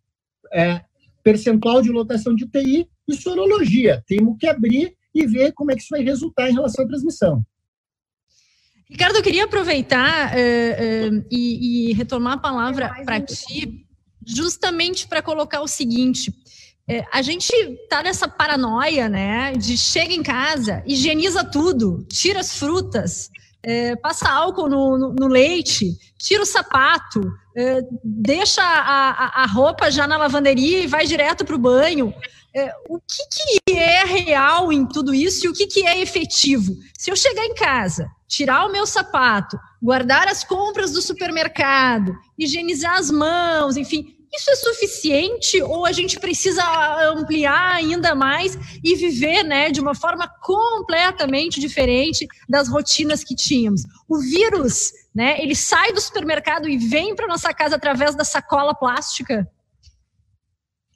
É, 0.52 0.82
percentual 1.24 1.82
de 1.82 1.92
lotação 1.92 2.36
de 2.36 2.44
UTI 2.44 2.90
e 3.08 3.16
sorologia. 3.16 4.04
Temos 4.08 4.38
que 4.38 4.48
abrir 4.48 4.94
e 5.14 5.26
ver 5.26 5.54
como 5.54 5.72
é 5.72 5.76
que 5.76 5.82
isso 5.82 5.90
vai 5.92 6.04
resultar 6.04 6.50
em 6.50 6.54
relação 6.54 6.84
à 6.84 6.88
transmissão. 6.88 7.46
Ricardo, 8.90 9.18
eu 9.18 9.22
queria 9.22 9.44
aproveitar 9.44 10.32
uh, 10.32 11.18
uh, 11.18 11.26
e, 11.30 11.92
e, 11.92 11.94
retomar 11.94 12.34
a 12.34 12.38
palavra 12.38 12.90
para 13.06 13.22
ti, 13.22 13.86
justamente 14.26 15.08
para 15.08 15.22
colocar 15.22 15.62
o 15.62 15.68
seguinte: 15.68 16.32
uh, 16.32 17.06
a 17.14 17.22
gente 17.22 17.52
está 17.52 18.02
nessa 18.02 18.28
paranoia, 18.28 19.08
né, 19.08 19.54
de 19.54 19.78
chega 19.78 20.12
em 20.12 20.24
casa, 20.24 20.82
higieniza 20.88 21.44
tudo, 21.44 22.04
tira 22.10 22.40
as 22.40 22.58
frutas, 22.58 23.30
passa 24.02 24.30
álcool 24.30 24.70
no, 24.70 24.98
no, 24.98 25.16
no, 25.20 25.28
leite, 25.28 25.98
tira 26.18 26.44
o 26.44 26.46
sapato, 26.46 27.22
deixa 28.04 28.62
a, 28.62 29.10
a, 29.10 29.44
a, 29.44 29.46
roupa 29.46 29.92
já 29.92 30.08
na 30.08 30.18
lavanderia 30.18 30.80
e 30.80 30.88
vai 30.88 31.06
direto 31.06 31.44
para 31.44 31.56
o 31.56 31.60
banho. 31.60 32.14
o 32.88 33.00
que, 33.00 33.24
que, 33.68 33.78
é 33.78 34.06
real 34.06 34.72
em 34.72 34.86
tudo 34.86 35.14
isso 35.14 35.46
e 35.46 35.50
o 35.50 35.54
que, 35.54 35.68
que 35.68 35.86
é 35.86 36.00
efetivo? 36.00 36.74
Se 36.98 37.12
eu 37.12 37.16
chegar 37.16 37.46
em 37.46 37.54
casa 37.54 38.10
tirar 38.30 38.68
o 38.68 38.72
meu 38.72 38.86
sapato, 38.86 39.60
guardar 39.82 40.28
as 40.28 40.44
compras 40.44 40.92
do 40.92 41.02
supermercado, 41.02 42.16
higienizar 42.38 42.98
as 42.98 43.10
mãos, 43.10 43.76
enfim, 43.76 44.16
isso 44.34 44.50
é 44.52 44.56
suficiente 44.56 45.62
ou 45.62 45.86
a 45.86 45.92
gente 45.92 46.20
precisa 46.20 46.64
ampliar 47.12 47.76
ainda 47.76 48.14
mais 48.14 48.58
e 48.84 48.96
viver, 48.96 49.44
né, 49.44 49.72
de 49.72 49.82
uma 49.82 49.96
forma 49.96 50.28
completamente 50.42 51.60
diferente 51.60 52.28
das 52.48 52.68
rotinas 52.68 53.24
que 53.24 53.36
tínhamos? 53.36 53.84
O 54.08 54.20
vírus, 54.20 54.92
né, 55.14 55.42
ele 55.42 55.56
sai 55.56 55.92
do 55.92 56.02
supermercado 56.02 56.70
e 56.70 56.78
vem 56.78 57.16
para 57.16 57.28
nossa 57.28 57.54
casa 57.54 57.76
através 57.76 58.16
da 58.16 58.24
sacola 58.24 58.74
plástica? 58.74 59.50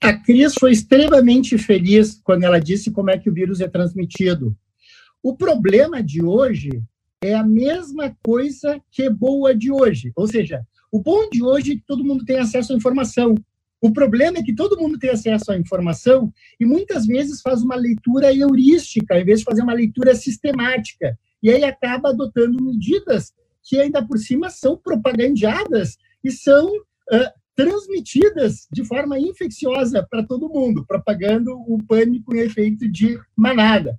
A 0.02 0.14
Cris 0.14 0.54
foi 0.60 0.72
extremamente 0.72 1.58
feliz 1.58 2.20
quando 2.24 2.44
ela 2.44 2.60
disse 2.60 2.92
como 2.92 3.10
é 3.10 3.18
que 3.18 3.30
o 3.30 3.34
vírus 3.34 3.62
é 3.62 3.68
transmitido. 3.68 4.56
O 5.24 5.36
problema 5.38 6.04
de 6.04 6.22
hoje 6.22 6.84
é 7.24 7.34
a 7.34 7.44
mesma 7.44 8.14
coisa 8.22 8.82
que 8.92 9.10
boa 9.10 9.56
de 9.56 9.72
hoje. 9.72 10.12
Ou 10.14 10.28
seja, 10.28 10.62
o 10.94 11.00
bom 11.00 11.28
de 11.28 11.42
hoje 11.42 11.72
é 11.72 11.76
que 11.76 11.84
todo 11.88 12.06
mundo 12.06 12.24
tem 12.24 12.38
acesso 12.38 12.72
à 12.72 12.76
informação. 12.76 13.34
O 13.82 13.92
problema 13.92 14.38
é 14.38 14.44
que 14.44 14.54
todo 14.54 14.80
mundo 14.80 15.00
tem 15.00 15.10
acesso 15.10 15.52
à 15.52 15.58
informação 15.58 16.32
e 16.60 16.66
muitas 16.68 17.08
vezes 17.08 17.42
faz 17.42 17.64
uma 17.64 17.76
leitura 17.76 18.32
heurística, 18.32 19.20
em 19.20 19.26
vez 19.26 19.40
de 19.40 19.46
fazer 19.46 19.64
uma 19.64 19.74
leitura 19.74 20.14
sistemática. 20.14 21.18
E 21.42 21.50
aí 21.50 21.64
acaba 21.64 22.10
adotando 22.10 22.64
medidas 22.64 23.34
que 23.64 23.80
ainda 23.80 24.06
por 24.06 24.20
cima 24.20 24.52
são 24.52 24.78
propagandeadas 24.78 25.98
e 26.24 26.30
são 26.30 26.68
uh, 26.68 27.32
transmitidas 27.56 28.68
de 28.72 28.86
forma 28.86 29.20
infecciosa 29.20 30.06
para 30.08 30.22
todo 30.22 30.48
mundo, 30.48 30.86
propagando 30.88 31.54
o 31.68 31.80
pânico 31.88 32.36
em 32.36 32.42
efeito 32.42 32.88
de 32.88 33.20
manada. 33.36 33.98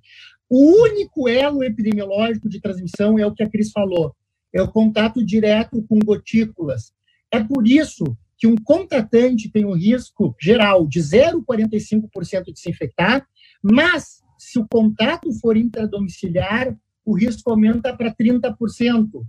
O 0.49 0.81
único 0.83 1.27
elo 1.27 1.61
epidemiológico 1.61 2.47
de 2.47 2.61
transmissão 2.61 3.19
é 3.19 3.25
o 3.25 3.33
que 3.33 3.43
a 3.43 3.49
Cris 3.49 3.71
falou, 3.71 4.15
é 4.55 4.61
o 4.61 4.71
contato 4.71 5.23
direto 5.23 5.83
com 5.83 5.99
gotículas. 5.99 6.93
É 7.29 7.43
por 7.43 7.67
isso 7.67 8.17
que 8.37 8.47
um 8.47 8.55
contratante 8.55 9.49
tem 9.49 9.65
o 9.65 9.71
um 9.71 9.75
risco 9.75 10.33
geral 10.41 10.87
de 10.87 11.01
0,45% 11.01 12.53
de 12.53 12.59
se 12.59 12.69
infectar, 12.69 13.27
mas 13.61 14.23
se 14.37 14.57
o 14.57 14.65
contato 14.65 15.29
for 15.41 15.57
intradomiciliar, 15.57 16.73
o 17.03 17.13
risco 17.13 17.49
aumenta 17.49 17.95
para 17.95 18.15
30%. 18.15 18.55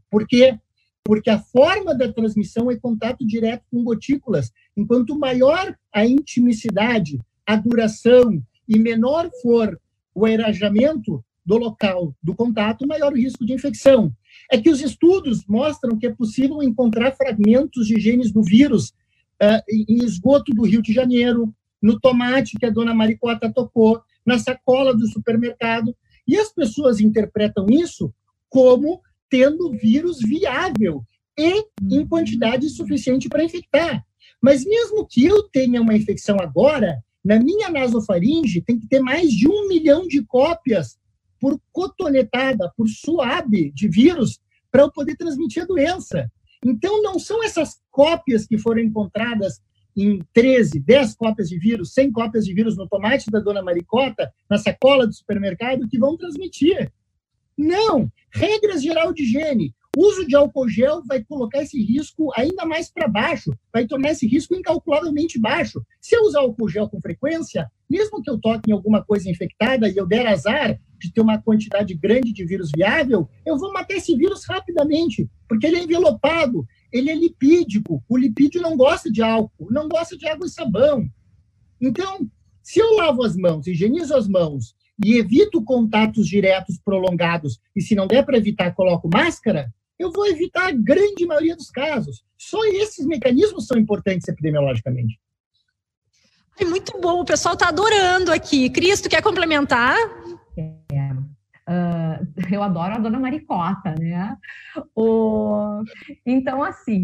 Por 0.09 0.29
quê? 0.29 0.59
Porque 1.05 1.29
a 1.29 1.41
forma 1.41 1.93
da 1.93 2.12
transmissão 2.12 2.71
é 2.71 2.77
contato 2.77 3.27
direto 3.27 3.65
com 3.71 3.83
gotículas. 3.83 4.53
Enquanto 4.77 5.19
maior 5.19 5.77
a 5.93 6.07
intimicidade, 6.07 7.21
a 7.45 7.57
duração 7.57 8.41
e 8.69 8.79
menor 8.79 9.29
for 9.43 9.81
o 10.15 10.25
aerajamento 10.25 11.25
do 11.45 11.57
local 11.57 12.15
do 12.21 12.35
contato, 12.35 12.87
maior 12.87 13.12
o 13.12 13.17
risco 13.17 13.45
de 13.45 13.53
infecção. 13.53 14.12
É 14.51 14.59
que 14.59 14.70
os 14.70 14.81
estudos 14.81 15.44
mostram 15.46 15.99
que 15.99 16.07
é 16.07 16.14
possível 16.14 16.62
encontrar 16.62 17.16
fragmentos 17.16 17.87
de 17.87 18.01
genes 18.01 18.33
do 18.33 18.42
vírus 18.42 18.90
uh, 19.42 19.62
em 19.68 20.05
esgoto 20.05 20.53
do 20.53 20.64
Rio 20.64 20.83
de 20.83 20.92
Janeiro, 20.92 21.53
no 21.83 21.99
tomate 22.01 22.57
que 22.59 22.66
a 22.66 22.70
dona 22.70 22.94
Maricota 22.94 23.53
tocou, 23.53 24.01
na 24.25 24.38
sacola 24.38 24.94
do 24.94 25.07
supermercado, 25.07 25.94
e 26.27 26.37
as 26.37 26.53
pessoas 26.53 27.01
interpretam 27.01 27.66
isso 27.70 28.12
como 28.49 29.01
tendo 29.31 29.70
vírus 29.72 30.18
viável 30.20 31.05
e 31.38 31.64
em 31.90 32.07
quantidade 32.07 32.68
suficiente 32.70 33.29
para 33.29 33.44
infectar. 33.44 34.05
Mas 34.40 34.64
mesmo 34.64 35.07
que 35.07 35.25
eu 35.25 35.42
tenha 35.44 35.81
uma 35.81 35.94
infecção 35.94 36.38
agora, 36.40 36.99
na 37.25 37.38
minha 37.38 37.68
nasofaringe, 37.68 38.62
tem 38.62 38.79
que 38.79 38.88
ter 38.88 39.01
mais 39.01 39.31
de 39.31 39.49
um 39.49 39.68
milhão 39.68 40.07
de 40.07 40.22
cópias 40.25 40.96
por 41.40 41.61
cotonetada, 41.72 42.72
por 42.77 42.88
suave 42.88 43.70
de 43.72 43.88
vírus, 43.88 44.40
para 44.70 44.83
eu 44.83 44.92
poder 44.92 45.16
transmitir 45.16 45.62
a 45.62 45.66
doença. 45.66 46.31
Então, 46.64 47.03
não 47.03 47.18
são 47.18 47.42
essas 47.42 47.81
cópias 47.90 48.46
que 48.46 48.59
foram 48.59 48.81
encontradas 48.81 49.61
em 49.96 50.20
13, 50.33 50.79
10 50.81 51.14
cópias 51.14 51.49
de 51.49 51.59
vírus, 51.59 51.94
100 51.94 52.12
cópias 52.12 52.44
de 52.44 52.53
vírus 52.53 52.77
no 52.77 52.87
tomate 52.88 53.31
da 53.31 53.40
dona 53.40 53.62
Maricota, 53.62 54.31
na 54.49 54.59
sacola 54.59 55.07
do 55.07 55.14
supermercado, 55.14 55.88
que 55.88 55.99
vão 55.99 56.16
transmitir. 56.16 56.92
Não! 57.57 58.11
Regras 58.31 58.83
geral 58.83 59.12
de 59.12 59.22
higiene. 59.22 59.75
Uso 59.96 60.27
de 60.27 60.37
álcool 60.37 60.68
gel 60.68 61.03
vai 61.07 61.25
colocar 61.25 61.62
esse 61.62 61.83
risco 61.83 62.31
ainda 62.37 62.66
mais 62.66 62.90
para 62.90 63.09
baixo, 63.09 63.51
vai 63.72 63.87
tornar 63.87 64.11
esse 64.11 64.27
risco 64.27 64.55
incalculavelmente 64.55 65.40
baixo. 65.40 65.83
Se 66.03 66.14
eu 66.14 66.25
usar 66.25 66.40
álcool 66.40 66.68
gel 66.68 66.87
com 66.87 67.01
frequência, 67.01 67.66
mesmo 67.88 68.22
que 68.22 68.31
eu 68.31 68.38
toque 68.38 68.70
em 68.70 68.72
alguma 68.72 69.05
coisa 69.05 69.31
infectada 69.31 69.88
e 69.88 69.96
eu 69.96 70.07
der 70.07 70.27
azar 70.27 70.79
de 70.99 71.12
ter 71.12 71.20
uma 71.20 71.40
quantidade 71.40 71.94
grande 71.94 72.33
de 72.33 72.44
vírus 72.44 72.70
viável, 72.75 73.29
eu 73.44 73.59
vou 73.59 73.72
matar 73.72 73.94
esse 73.94 74.16
vírus 74.16 74.44
rapidamente, 74.44 75.29
porque 75.49 75.66
ele 75.66 75.77
é 75.77 75.85
envelopado, 75.85 76.66
ele 76.92 77.11
é 77.11 77.14
lipídico. 77.14 78.03
O 78.09 78.16
lipídio 78.16 78.61
não 78.61 78.77
gosta 78.77 79.11
de 79.11 79.22
álcool, 79.22 79.68
não 79.70 79.88
gosta 79.88 80.16
de 80.16 80.27
água 80.27 80.46
e 80.46 80.51
sabão. 80.51 81.09
Então, 81.81 82.29
se 82.62 82.81
eu 82.81 82.96
lavo 82.96 83.22
as 83.22 83.37
mãos, 83.37 83.66
higienizo 83.66 84.14
as 84.14 84.27
mãos 84.27 84.75
e 85.05 85.18
evito 85.18 85.62
contatos 85.62 86.27
diretos 86.27 86.79
prolongados, 86.83 87.61
e 87.77 87.83
se 87.83 87.94
não 87.94 88.07
der 88.07 88.25
para 88.25 88.38
evitar, 88.38 88.75
coloco 88.75 89.11
máscara, 89.12 89.70
eu 89.99 90.11
vou 90.11 90.27
evitar 90.27 90.68
a 90.68 90.72
grande 90.72 91.27
maioria 91.27 91.57
dos 91.57 91.70
casos. 91.70 92.25
Só 92.37 92.64
esses 92.66 93.07
mecanismos 93.07 93.66
são 93.66 93.79
importantes 93.79 94.29
epidemiologicamente. 94.29 95.18
Ai, 96.59 96.66
muito 96.66 96.99
bom, 97.01 97.21
o 97.21 97.25
pessoal 97.25 97.55
está 97.55 97.69
adorando 97.69 98.33
aqui. 98.33 98.71
Cristo, 98.71 99.09
quer 99.09 99.23
complementar? 99.23 99.97
É. 100.59 101.12
Uh, 101.69 102.25
eu 102.51 102.62
adoro 102.62 102.95
a 102.95 102.99
dona 102.99 103.19
Maricota, 103.19 103.95
né? 103.99 104.37
O... 104.95 105.83
Então, 106.25 106.62
assim, 106.62 107.03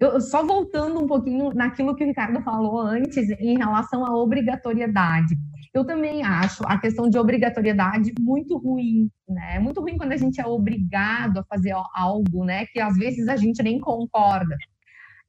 eu, 0.00 0.20
só 0.20 0.44
voltando 0.44 0.98
um 0.98 1.06
pouquinho 1.06 1.52
naquilo 1.52 1.94
que 1.94 2.02
o 2.02 2.06
Ricardo 2.06 2.40
falou 2.42 2.80
antes 2.80 3.28
em 3.38 3.58
relação 3.58 4.04
à 4.04 4.16
obrigatoriedade. 4.16 5.36
Eu 5.74 5.84
também 5.84 6.24
acho 6.24 6.64
a 6.66 6.78
questão 6.78 7.10
de 7.10 7.18
obrigatoriedade 7.18 8.12
muito 8.18 8.56
ruim, 8.56 9.10
né? 9.28 9.56
É 9.56 9.58
muito 9.58 9.80
ruim 9.80 9.98
quando 9.98 10.12
a 10.12 10.16
gente 10.16 10.40
é 10.40 10.46
obrigado 10.46 11.38
a 11.38 11.44
fazer 11.44 11.74
algo, 11.94 12.44
né? 12.44 12.64
Que 12.66 12.80
às 12.80 12.96
vezes 12.96 13.28
a 13.28 13.36
gente 13.36 13.62
nem 13.62 13.78
concorda. 13.78 14.56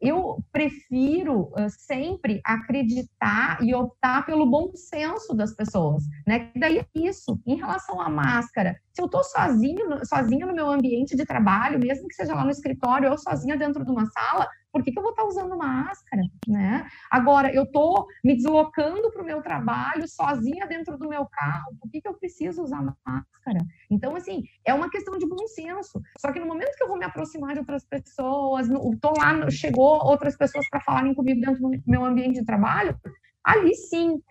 Eu 0.02 0.44
prefiro 0.52 1.52
uh, 1.54 1.70
sempre 1.70 2.40
acreditar 2.46 3.62
e 3.62 3.76
optar 3.76 4.26
pelo 4.26 4.50
bom 4.50 4.72
senso 4.74 5.34
das 5.34 5.54
pessoas, 5.54 6.04
né? 6.26 6.52
Daí 6.56 6.80
é 6.80 6.86
isso. 6.96 7.40
Em 7.46 7.56
relação 7.56 8.00
à 8.00 8.10
máscara, 8.10 8.76
se 9.00 9.02
eu 9.02 9.06
estou 9.06 9.24
sozinho, 9.24 10.06
sozinha 10.06 10.46
no 10.46 10.54
meu 10.54 10.70
ambiente 10.70 11.16
de 11.16 11.26
trabalho, 11.26 11.80
mesmo 11.80 12.08
que 12.08 12.16
seja 12.16 12.36
lá 12.36 12.44
no 12.44 12.52
escritório 12.52 13.10
ou 13.10 13.18
sozinha 13.18 13.56
dentro 13.56 13.86
de 13.86 13.92
uma 13.92 14.06
sala, 14.08 14.48
por 14.72 14.84
que, 14.84 14.92
que 14.92 15.00
eu 15.00 15.04
vou 15.04 15.12
estar 15.12 15.24
usando 15.24 15.58
máscara, 15.58 16.22
né? 16.48 16.86
Agora, 17.10 17.52
eu 17.52 17.64
estou 17.64 18.06
me 18.24 18.36
deslocando 18.36 19.10
para 19.12 19.24
o 19.24 19.26
meu 19.26 19.42
trabalho 19.42 20.08
sozinha 20.08 20.68
dentro 20.68 20.98
do 20.98 21.08
meu 21.08 21.26
carro, 21.26 21.76
por 21.80 21.90
que, 21.90 22.02
que 22.02 22.08
eu 22.08 22.14
preciso 22.14 22.62
usar 22.62 22.84
máscara? 22.84 23.60
Então, 23.90 24.16
assim, 24.16 24.44
é 24.66 24.74
uma 24.74 24.90
questão 24.90 25.18
de 25.18 25.26
bom 25.26 25.48
senso. 25.48 26.02
Só 26.20 26.32
que 26.32 26.40
no 26.40 26.46
momento 26.46 26.76
que 26.76 26.84
eu 26.84 26.88
vou 26.88 26.98
me 26.98 27.06
aproximar 27.06 27.54
de 27.54 27.60
outras 27.60 27.86
pessoas, 27.86 28.70
estou 28.70 29.14
lá, 29.18 29.50
chegou 29.50 30.06
outras 30.06 30.38
pessoas 30.38 30.70
para 30.70 30.82
falarem 30.82 31.16
comigo 31.16 31.42
dentro 31.42 31.62
do 31.62 31.72
meu 31.88 32.04
ambiente 32.04 32.40
de 32.40 32.46
trabalho, 32.46 32.96
ali 33.44 33.74
sim. 33.74 34.22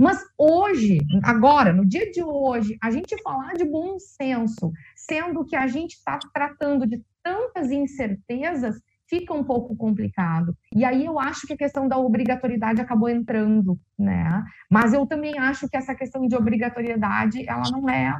Mas 0.00 0.18
hoje, 0.38 0.98
agora, 1.22 1.74
no 1.74 1.84
dia 1.84 2.10
de 2.10 2.22
hoje, 2.22 2.78
a 2.82 2.90
gente 2.90 3.20
falar 3.22 3.52
de 3.52 3.66
bom 3.66 3.98
senso, 3.98 4.72
sendo 4.96 5.44
que 5.44 5.54
a 5.54 5.66
gente 5.66 5.92
está 5.92 6.18
tratando 6.32 6.86
de 6.86 7.04
tantas 7.22 7.70
incertezas, 7.70 8.80
fica 9.06 9.34
um 9.34 9.44
pouco 9.44 9.76
complicado. 9.76 10.56
E 10.74 10.86
aí 10.86 11.04
eu 11.04 11.20
acho 11.20 11.46
que 11.46 11.52
a 11.52 11.56
questão 11.56 11.86
da 11.86 11.98
obrigatoriedade 11.98 12.80
acabou 12.80 13.10
entrando, 13.10 13.78
né? 13.98 14.42
Mas 14.70 14.94
eu 14.94 15.04
também 15.04 15.38
acho 15.38 15.68
que 15.68 15.76
essa 15.76 15.94
questão 15.94 16.26
de 16.26 16.34
obrigatoriedade, 16.34 17.46
ela 17.46 17.70
não 17.70 17.86
é 17.86 18.16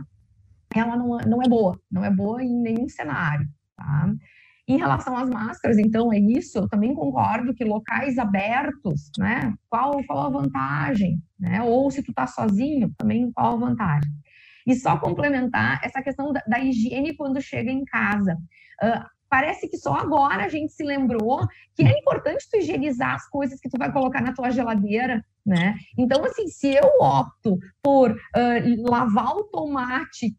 ela 0.74 0.96
não, 0.96 1.18
é, 1.18 1.26
não 1.26 1.42
é 1.42 1.48
boa, 1.48 1.80
não 1.90 2.04
é 2.04 2.10
boa 2.10 2.42
em 2.42 2.60
nenhum 2.60 2.88
cenário, 2.88 3.48
tá? 3.74 4.12
Em 4.70 4.76
relação 4.76 5.16
às 5.16 5.28
máscaras, 5.28 5.78
então, 5.78 6.12
é 6.12 6.18
isso, 6.20 6.56
eu 6.56 6.68
também 6.68 6.94
concordo 6.94 7.52
que 7.52 7.64
locais 7.64 8.16
abertos, 8.18 9.10
né, 9.18 9.52
qual, 9.68 10.00
qual 10.06 10.26
a 10.26 10.30
vantagem, 10.30 11.20
né, 11.36 11.60
ou 11.60 11.90
se 11.90 12.04
tu 12.04 12.12
tá 12.12 12.24
sozinho, 12.28 12.94
também 12.96 13.32
qual 13.32 13.54
a 13.54 13.66
vantagem. 13.66 14.08
E 14.64 14.76
só 14.76 14.96
complementar 14.96 15.80
essa 15.82 16.00
questão 16.00 16.32
da, 16.32 16.40
da 16.46 16.60
higiene 16.60 17.16
quando 17.16 17.42
chega 17.42 17.68
em 17.68 17.84
casa. 17.84 18.38
Uh, 18.80 19.04
parece 19.28 19.68
que 19.68 19.76
só 19.76 19.94
agora 19.94 20.44
a 20.44 20.48
gente 20.48 20.72
se 20.72 20.84
lembrou 20.84 21.40
que 21.74 21.82
é 21.82 21.98
importante 21.98 22.46
tu 22.48 22.56
higienizar 22.56 23.16
as 23.16 23.28
coisas 23.28 23.58
que 23.58 23.68
tu 23.68 23.76
vai 23.76 23.92
colocar 23.92 24.22
na 24.22 24.32
tua 24.32 24.50
geladeira, 24.50 25.20
né? 25.44 25.74
Então, 25.98 26.24
assim, 26.24 26.46
se 26.46 26.72
eu 26.72 26.88
opto 27.00 27.58
por 27.82 28.12
uh, 28.12 28.88
lavar 28.88 29.34
o 29.34 29.44
tomate 29.44 30.36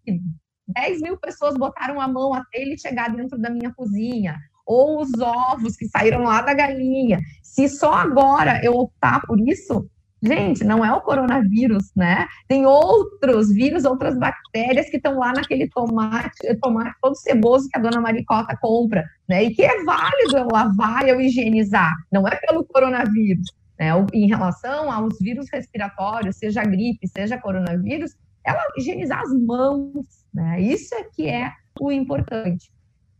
10 0.73 1.01
mil 1.01 1.17
pessoas 1.17 1.55
botaram 1.55 1.99
a 1.99 2.07
mão 2.07 2.33
até 2.33 2.61
ele 2.61 2.77
chegar 2.77 3.09
dentro 3.13 3.37
da 3.37 3.49
minha 3.49 3.73
cozinha, 3.73 4.37
ou 4.65 5.01
os 5.01 5.11
ovos 5.19 5.75
que 5.75 5.87
saíram 5.87 6.23
lá 6.23 6.41
da 6.41 6.53
galinha, 6.53 7.19
se 7.43 7.67
só 7.67 7.93
agora 7.93 8.61
eu 8.63 8.73
optar 8.73 9.21
por 9.21 9.39
isso, 9.39 9.89
Gente, 10.23 10.63
não 10.63 10.85
é 10.85 10.93
o 10.93 11.01
coronavírus, 11.01 11.91
né? 11.95 12.27
Tem 12.47 12.63
outros 12.63 13.51
vírus, 13.51 13.85
outras 13.85 14.15
bactérias 14.15 14.87
que 14.87 14.97
estão 14.97 15.17
lá 15.17 15.33
naquele 15.33 15.67
tomate, 15.67 16.55
tomate 16.61 16.95
todo 17.01 17.15
ceboso 17.15 17.67
que 17.67 17.79
a 17.79 17.81
dona 17.81 17.99
Maricota 17.99 18.55
compra, 18.61 19.03
né? 19.27 19.45
E 19.45 19.55
que 19.55 19.63
é 19.63 19.83
válido 19.83 20.37
eu 20.37 20.47
lavar 20.51 21.07
eu 21.07 21.19
higienizar. 21.19 21.91
Não 22.11 22.27
é 22.27 22.35
pelo 22.35 22.63
coronavírus. 22.63 23.47
Né? 23.79 23.87
Em 24.13 24.27
relação 24.27 24.91
aos 24.91 25.17
vírus 25.19 25.47
respiratórios, 25.51 26.35
seja 26.35 26.61
gripe, 26.61 27.07
seja 27.07 27.39
coronavírus, 27.39 28.15
ela 28.45 28.61
higienizar 28.77 29.21
as 29.21 29.33
mãos, 29.33 30.05
né? 30.33 30.61
Isso 30.61 30.93
é 30.95 31.03
que 31.03 31.27
é 31.27 31.51
o 31.79 31.91
importante. 31.91 32.71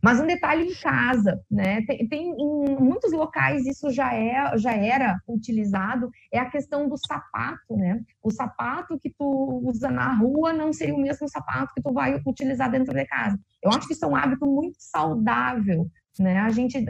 Mas 0.02 0.18
um 0.18 0.26
detalhe 0.26 0.68
em 0.68 0.74
casa, 0.74 1.40
né? 1.48 1.80
Tem, 1.82 2.08
tem, 2.08 2.30
em 2.30 2.76
muitos 2.80 3.12
locais 3.12 3.64
isso 3.64 3.88
já 3.90 4.12
é 4.12 4.58
já 4.58 4.72
era 4.72 5.16
utilizado 5.28 6.10
é 6.32 6.40
a 6.40 6.50
questão 6.50 6.88
do 6.88 6.96
sapato, 6.96 7.76
né? 7.76 8.02
O 8.20 8.30
sapato 8.30 8.98
que 8.98 9.10
tu 9.16 9.62
usa 9.64 9.88
na 9.90 10.12
rua 10.12 10.52
não 10.52 10.72
seria 10.72 10.94
o 10.94 11.00
mesmo 11.00 11.28
sapato 11.28 11.72
que 11.72 11.80
tu 11.80 11.92
vai 11.92 12.20
utilizar 12.26 12.68
dentro 12.68 12.92
de 12.92 13.04
casa. 13.06 13.38
Eu 13.62 13.70
acho 13.70 13.86
que 13.86 13.94
isso 13.94 14.04
é 14.04 14.08
um 14.08 14.16
hábito 14.16 14.44
muito 14.44 14.76
saudável, 14.78 15.88
né? 16.18 16.40
A 16.40 16.50
gente 16.50 16.84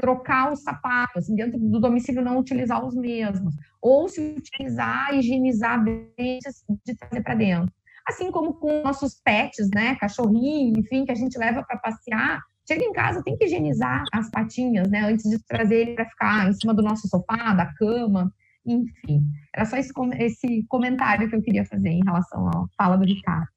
trocar 0.00 0.52
os 0.52 0.62
sapatos, 0.62 1.28
dentro 1.28 1.58
do 1.58 1.78
domicílio 1.78 2.22
não 2.22 2.38
utilizar 2.38 2.84
os 2.84 2.94
mesmos, 2.94 3.54
ou 3.80 4.08
se 4.08 4.20
utilizar, 4.20 5.14
higienizar 5.14 5.82
bem 5.82 6.38
de 6.84 6.94
trazer 6.96 7.22
para 7.22 7.34
dentro 7.34 7.72
assim 8.10 8.30
como 8.30 8.54
com 8.54 8.82
nossos 8.82 9.20
pets, 9.24 9.70
né, 9.74 9.94
cachorrinho, 9.96 10.78
enfim, 10.78 11.04
que 11.04 11.12
a 11.12 11.14
gente 11.14 11.38
leva 11.38 11.62
para 11.62 11.78
passear, 11.78 12.40
chega 12.66 12.84
em 12.84 12.92
casa, 12.92 13.22
tem 13.22 13.36
que 13.36 13.44
higienizar 13.44 14.04
as 14.12 14.30
patinhas, 14.30 14.88
né, 14.90 15.00
antes 15.02 15.28
de 15.28 15.38
trazer 15.44 15.76
ele 15.76 15.94
para 15.94 16.08
ficar 16.08 16.48
em 16.48 16.52
cima 16.52 16.74
do 16.74 16.82
nosso 16.82 17.08
sofá, 17.08 17.54
da 17.54 17.72
cama, 17.74 18.32
enfim. 18.66 19.22
Era 19.54 19.64
só 19.64 19.76
esse, 19.76 19.92
esse 20.18 20.64
comentário 20.68 21.28
que 21.28 21.36
eu 21.36 21.42
queria 21.42 21.64
fazer 21.64 21.88
em 21.88 22.04
relação 22.04 22.48
à 22.48 22.66
fala 22.76 22.96
do 22.96 23.04
Ricardo. 23.04 23.48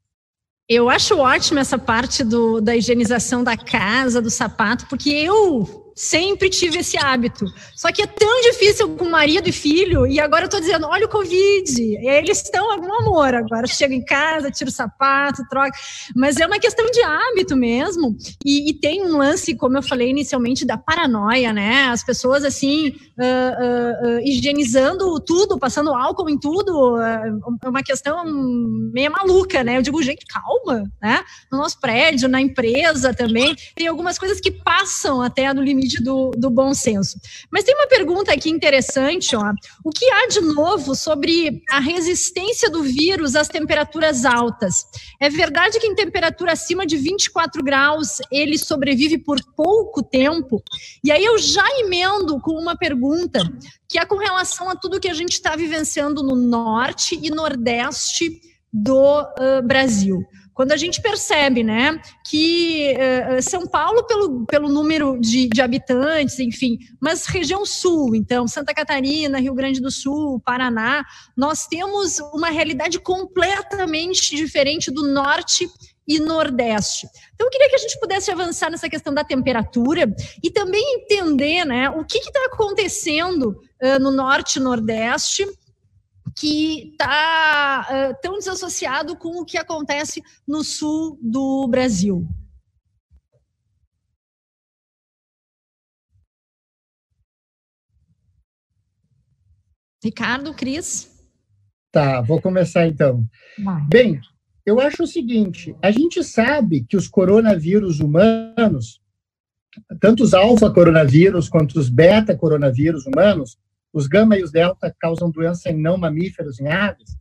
Eu 0.69 0.89
acho 0.89 1.17
ótimo 1.17 1.59
essa 1.59 1.77
parte 1.77 2.23
do, 2.23 2.61
da 2.61 2.75
higienização 2.75 3.43
da 3.43 3.57
casa, 3.57 4.21
do 4.21 4.29
sapato, 4.29 4.87
porque 4.87 5.09
eu 5.09 5.82
sempre 5.95 6.49
tive 6.49 6.79
esse 6.79 6.97
hábito. 6.97 7.45
Só 7.75 7.91
que 7.91 8.01
é 8.01 8.07
tão 8.07 8.41
difícil 8.41 8.95
com 8.95 9.05
marido 9.05 9.47
e 9.47 9.51
filho, 9.51 10.07
e 10.07 10.19
agora 10.19 10.45
eu 10.45 10.49
tô 10.49 10.59
dizendo, 10.59 10.87
olha 10.87 11.05
o 11.05 11.09
Covid, 11.09 11.97
eles 12.05 12.41
estão 12.41 12.71
algum 12.71 12.93
amor 13.01 13.33
agora. 13.33 13.67
Chega 13.67 13.93
em 13.93 14.03
casa, 14.03 14.51
tira 14.51 14.69
o 14.69 14.73
sapato, 14.73 15.43
troca. 15.49 15.77
Mas 16.15 16.37
é 16.37 16.47
uma 16.47 16.59
questão 16.59 16.85
de 16.89 17.01
hábito 17.01 17.55
mesmo. 17.55 18.15
E, 18.45 18.69
e 18.69 18.73
tem 18.73 19.03
um 19.03 19.17
lance, 19.17 19.55
como 19.55 19.77
eu 19.77 19.83
falei 19.83 20.09
inicialmente, 20.09 20.65
da 20.65 20.77
paranoia, 20.77 21.53
né? 21.53 21.85
As 21.85 22.03
pessoas 22.03 22.43
assim, 22.43 22.89
uh, 22.89 22.93
uh, 22.93 24.17
uh, 24.17 24.19
higienizando 24.23 25.19
tudo, 25.19 25.59
passando 25.59 25.93
álcool 25.93 26.29
em 26.29 26.39
tudo, 26.39 26.99
é 27.01 27.31
uma 27.65 27.83
questão 27.83 28.23
meio 28.25 29.11
maluca, 29.11 29.63
né? 29.63 29.77
Eu 29.77 29.81
digo, 29.81 30.01
gente, 30.01 30.25
calma, 30.25 30.83
né? 31.01 31.23
No 31.51 31.57
nosso 31.57 31.79
prédio, 31.79 32.27
na 32.27 32.41
empresa 32.41 33.13
também, 33.13 33.55
tem 33.75 33.87
algumas 33.87 34.17
coisas 34.17 34.39
que 34.39 34.51
passam 34.51 35.21
até 35.21 35.53
no 35.53 35.61
limite 35.61 35.82
limite 35.83 36.01
do, 36.01 36.31
do 36.31 36.49
bom 36.49 36.73
senso. 36.73 37.19
Mas 37.51 37.63
tem 37.63 37.75
uma 37.75 37.87
pergunta 37.87 38.31
aqui 38.31 38.49
interessante, 38.49 39.35
ó. 39.35 39.51
O 39.83 39.91
que 39.91 40.09
há 40.09 40.27
de 40.27 40.41
novo 40.41 40.95
sobre 40.95 41.61
a 41.69 41.79
resistência 41.79 42.69
do 42.69 42.81
vírus 42.81 43.35
às 43.35 43.47
temperaturas 43.47 44.25
altas? 44.25 44.85
É 45.19 45.29
verdade 45.29 45.79
que 45.79 45.87
em 45.87 45.95
temperatura 45.95 46.53
acima 46.53 46.85
de 46.85 46.97
24 46.97 47.63
graus 47.63 48.19
ele 48.31 48.57
sobrevive 48.57 49.17
por 49.17 49.37
pouco 49.55 50.01
tempo? 50.01 50.63
E 51.03 51.11
aí 51.11 51.23
eu 51.23 51.37
já 51.37 51.65
emendo 51.79 52.39
com 52.39 52.53
uma 52.53 52.75
pergunta 52.75 53.39
que 53.87 53.99
é 53.99 54.05
com 54.05 54.17
relação 54.17 54.69
a 54.69 54.75
tudo 54.75 54.99
que 54.99 55.09
a 55.09 55.13
gente 55.13 55.33
está 55.33 55.55
vivenciando 55.55 56.23
no 56.23 56.35
norte 56.35 57.19
e 57.21 57.29
nordeste 57.29 58.41
do 58.71 59.21
uh, 59.21 59.61
Brasil 59.63 60.25
quando 60.53 60.71
a 60.71 60.77
gente 60.77 61.01
percebe, 61.01 61.63
né, 61.63 61.99
que 62.25 62.93
uh, 62.93 63.41
São 63.41 63.65
Paulo, 63.65 64.05
pelo, 64.05 64.45
pelo 64.45 64.69
número 64.69 65.19
de, 65.19 65.47
de, 65.47 65.61
habitantes, 65.61 66.39
enfim, 66.39 66.77
mas 67.01 67.25
região 67.25 67.65
sul, 67.65 68.15
então, 68.15 68.47
Santa 68.47 68.73
Catarina, 68.73 69.39
Rio 69.39 69.53
Grande 69.53 69.81
do 69.81 69.89
Sul, 69.91 70.39
Paraná, 70.39 71.03
nós 71.35 71.65
temos 71.67 72.19
uma 72.33 72.49
realidade 72.49 72.99
completamente 72.99 74.35
diferente 74.35 74.91
do 74.91 75.11
norte 75.11 75.67
e 76.07 76.19
Nordeste. 76.19 77.07
Então, 77.33 77.47
eu 77.47 77.51
queria 77.51 77.69
que 77.69 77.75
a 77.75 77.79
gente 77.79 77.99
pudesse 77.99 78.29
avançar 78.29 78.69
nessa 78.69 78.89
questão 78.89 79.13
da 79.13 79.23
temperatura 79.23 80.13
e 80.43 80.51
também 80.51 80.83
entender 81.01 81.65
né, 81.65 81.89
o 81.89 82.03
que 82.05 82.17
está 82.17 82.45
acontecendo 82.45 83.61
uh, 83.81 83.99
no 83.99 84.11
Norte 84.11 84.59
e 84.59 84.61
Nordeste 84.61 85.47
que 86.35 86.91
está 86.91 87.87
uh, 87.89 88.21
tão 88.21 88.37
desassociado 88.37 89.15
com 89.15 89.41
o 89.41 89.45
que 89.45 89.57
acontece 89.57 90.21
no 90.47 90.63
sul 90.63 91.17
do 91.21 91.67
Brasil. 91.67 92.27
Ricardo, 100.03 100.53
Cris? 100.53 101.09
Tá, 101.89 102.19
vou 102.21 102.41
começar 102.41 102.87
então. 102.87 103.25
Vai. 103.63 103.85
Bem, 103.87 104.21
eu 104.65 104.79
acho 104.79 105.03
o 105.03 105.07
seguinte: 105.07 105.75
a 105.81 105.91
gente 105.91 106.23
sabe 106.23 106.83
que 106.83 106.97
os 106.97 107.07
coronavírus 107.07 107.99
humanos, 107.99 109.01
tanto 110.01 110.23
os 110.23 110.33
alfa-coronavírus 110.33 111.47
quanto 111.47 111.79
os 111.79 111.89
beta-coronavírus 111.89 113.05
humanos, 113.05 113.57
os 113.93 114.07
gama 114.07 114.35
e 114.37 114.43
os 114.43 114.51
delta 114.51 114.93
causam 114.99 115.29
doença 115.29 115.69
em 115.69 115.79
não 115.79 115.97
mamíferos, 115.97 116.59
em 116.59 116.67
aves, 116.67 117.15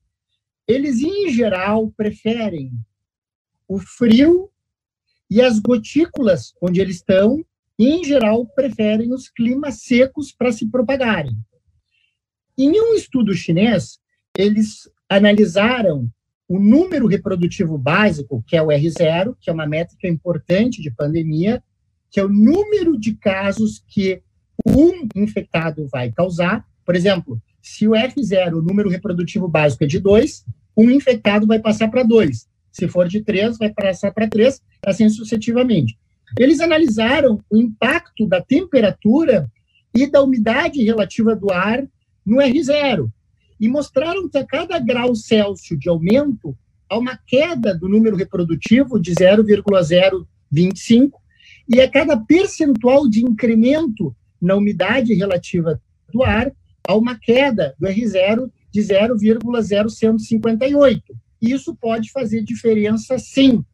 eles, 0.66 1.00
em 1.00 1.30
geral, 1.30 1.92
preferem 1.94 2.72
o 3.68 3.78
frio 3.78 4.50
e 5.30 5.40
as 5.40 5.58
gotículas 5.58 6.54
onde 6.61 6.80
eles 6.80 6.96
estão, 6.96 7.44
e, 7.78 7.88
em 7.88 8.04
geral, 8.04 8.46
preferem 8.46 9.12
os 9.12 9.28
climas 9.28 9.82
secos 9.82 10.32
para 10.32 10.52
se 10.52 10.66
propagarem. 10.70 11.37
Em 12.56 12.70
um 12.80 12.94
estudo 12.94 13.35
chinês, 13.35 13.98
eles 14.37 14.90
analisaram 15.08 16.11
o 16.46 16.58
número 16.58 17.06
reprodutivo 17.06 17.78
básico, 17.78 18.44
que 18.46 18.56
é 18.56 18.62
o 18.62 18.66
R0, 18.66 19.35
que 19.40 19.48
é 19.48 19.52
uma 19.52 19.66
métrica 19.66 20.06
importante 20.06 20.82
de 20.82 20.90
pandemia, 20.90 21.62
que 22.11 22.20
é 22.20 22.24
o 22.24 22.28
número 22.28 22.98
de 22.98 23.14
casos 23.14 23.82
que 23.88 24.22
um 24.66 25.07
infectado 25.14 25.87
vai 25.90 26.11
causar. 26.12 26.64
Por 26.84 26.95
exemplo, 26.95 27.41
se 27.61 27.86
o 27.86 27.93
F0, 27.93 28.55
o 28.55 28.62
número 28.62 28.89
reprodutivo 28.89 29.49
básico, 29.49 29.84
é 29.84 29.86
de 29.86 29.99
2, 29.99 30.45
um 30.76 30.91
infectado 30.91 31.47
vai 31.47 31.59
passar 31.59 31.89
para 31.89 32.03
2. 32.03 32.49
Se 32.70 32.89
for 32.89 33.07
de 33.07 33.22
3, 33.22 33.59
vai 33.59 33.70
passar 33.70 34.12
para 34.12 34.28
3, 34.28 34.61
assim 34.86 35.09
sucessivamente. 35.09 35.99
Eles 36.39 36.61
analisaram 36.61 37.41
o 37.51 37.57
impacto 37.57 38.26
da 38.26 38.41
temperatura 38.41 39.51
e 39.95 40.11
da 40.11 40.22
umidade 40.22 40.82
relativa 40.82 41.36
do 41.36 41.53
ar 41.53 41.86
no 42.24 42.39
R0 42.39 43.11
e 43.61 43.68
mostraram 43.68 44.28
que 44.28 44.39
a 44.39 44.47
cada 44.47 44.78
grau 44.78 45.14
Celsius 45.14 45.78
de 45.78 45.89
aumento 45.89 46.57
há 46.89 46.99
uma 46.99 47.18
queda 47.26 47.74
do 47.74 47.89
número 47.89 48.16
reprodutivo 48.16 48.99
de 48.99 49.12
0,025 49.12 51.20
e 51.68 51.80
a 51.80 51.89
cada 51.89 52.16
percentual 52.16 53.09
de 53.09 53.24
incremento 53.24 54.14
na 54.43 54.57
umidade 54.57 55.14
relativa 55.14 55.80
do 56.12 56.24
ar, 56.24 56.53
a 56.86 56.95
uma 56.97 57.18
queda 57.18 57.74
do 57.78 57.86
R0 57.86 58.51
de 58.70 58.80
0,0158. 58.80 61.01
Isso 61.40 61.74
pode 61.76 62.11
fazer 62.11 62.43
diferença, 62.43 63.18
sim. 63.18 63.64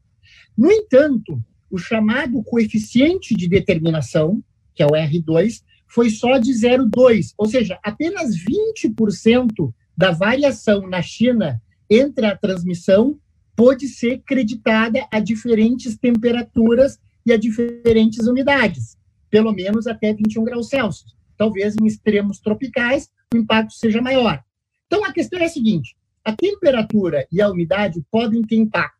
No 0.56 0.70
entanto, 0.70 1.42
o 1.70 1.78
chamado 1.78 2.42
coeficiente 2.42 3.34
de 3.34 3.48
determinação, 3.48 4.42
que 4.74 4.82
é 4.82 4.86
o 4.86 4.90
R2, 4.90 5.62
foi 5.86 6.10
só 6.10 6.36
de 6.36 6.52
0,2, 6.52 7.32
ou 7.38 7.46
seja, 7.46 7.78
apenas 7.82 8.36
20% 8.36 9.72
da 9.96 10.10
variação 10.10 10.86
na 10.86 11.00
China 11.00 11.62
entre 11.88 12.26
a 12.26 12.36
transmissão 12.36 13.18
pode 13.56 13.88
ser 13.88 14.18
creditada 14.18 15.06
a 15.10 15.18
diferentes 15.18 15.96
temperaturas 15.96 16.98
e 17.24 17.32
a 17.32 17.36
diferentes 17.36 18.26
umidades, 18.26 18.97
pelo 19.30 19.52
menos 19.52 19.86
até 19.86 20.12
21 20.12 20.44
graus 20.44 20.68
Celsius. 20.68 21.16
Talvez 21.36 21.74
em 21.80 21.86
extremos 21.86 22.40
tropicais 22.40 23.08
o 23.32 23.36
impacto 23.36 23.74
seja 23.74 24.00
maior. 24.00 24.42
Então 24.86 25.04
a 25.04 25.12
questão 25.12 25.38
é 25.38 25.44
a 25.44 25.48
seguinte: 25.48 25.96
a 26.24 26.32
temperatura 26.32 27.26
e 27.30 27.40
a 27.40 27.50
umidade 27.50 28.04
podem 28.10 28.42
ter 28.42 28.56
impacto. 28.56 28.98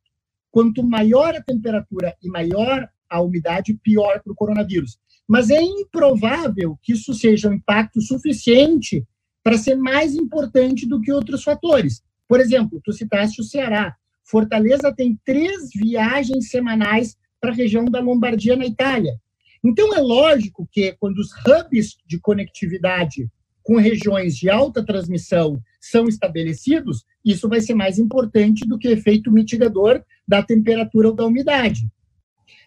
Quanto 0.51 0.83
maior 0.83 1.35
a 1.35 1.43
temperatura 1.43 2.14
e 2.22 2.29
maior 2.29 2.89
a 3.09 3.20
umidade, 3.20 3.79
pior 3.83 4.20
para 4.22 4.33
o 4.33 4.37
coronavírus. 4.37 4.99
Mas 5.26 5.51
é 5.51 5.61
improvável 5.61 6.79
que 6.83 6.93
isso 6.93 7.14
seja 7.14 7.49
um 7.49 7.55
impacto 7.55 8.01
suficiente 8.01 9.07
para 9.43 9.59
ser 9.59 9.76
mais 9.76 10.14
importante 10.14 10.87
do 10.87 11.01
que 11.01 11.12
outros 11.12 11.43
fatores. 11.43 12.03
Por 12.26 12.41
exemplo, 12.41 12.81
tu 12.85 12.93
citaste 12.93 13.41
o 13.41 13.45
Ceará. 13.45 13.97
Fortaleza 14.22 14.93
tem 14.95 15.18
três 15.24 15.70
viagens 15.74 16.51
semanais 16.51 17.16
para 17.41 17.51
a 17.51 17.55
região 17.55 17.87
da 17.87 18.01
Lombardia, 18.01 18.57
na 18.57 18.66
Itália. 18.66 19.18
Então, 19.65 19.95
é 19.95 20.01
lógico 20.01 20.69
que 20.71 20.93
quando 20.99 21.19
os 21.19 21.31
hubs 21.47 21.97
de 22.07 22.19
conectividade 22.19 23.29
com 23.63 23.77
regiões 23.77 24.37
de 24.37 24.49
alta 24.49 24.85
transmissão 24.85 25.61
são 25.81 26.09
estabelecidos, 26.09 27.05
isso 27.25 27.49
vai 27.49 27.61
ser 27.61 27.75
mais 27.75 27.99
importante 27.99 28.67
do 28.67 28.79
que 28.79 28.89
efeito 28.89 29.31
mitigador 29.31 30.03
da 30.27 30.43
temperatura 30.43 31.09
ou 31.09 31.15
da 31.15 31.27
umidade. 31.27 31.87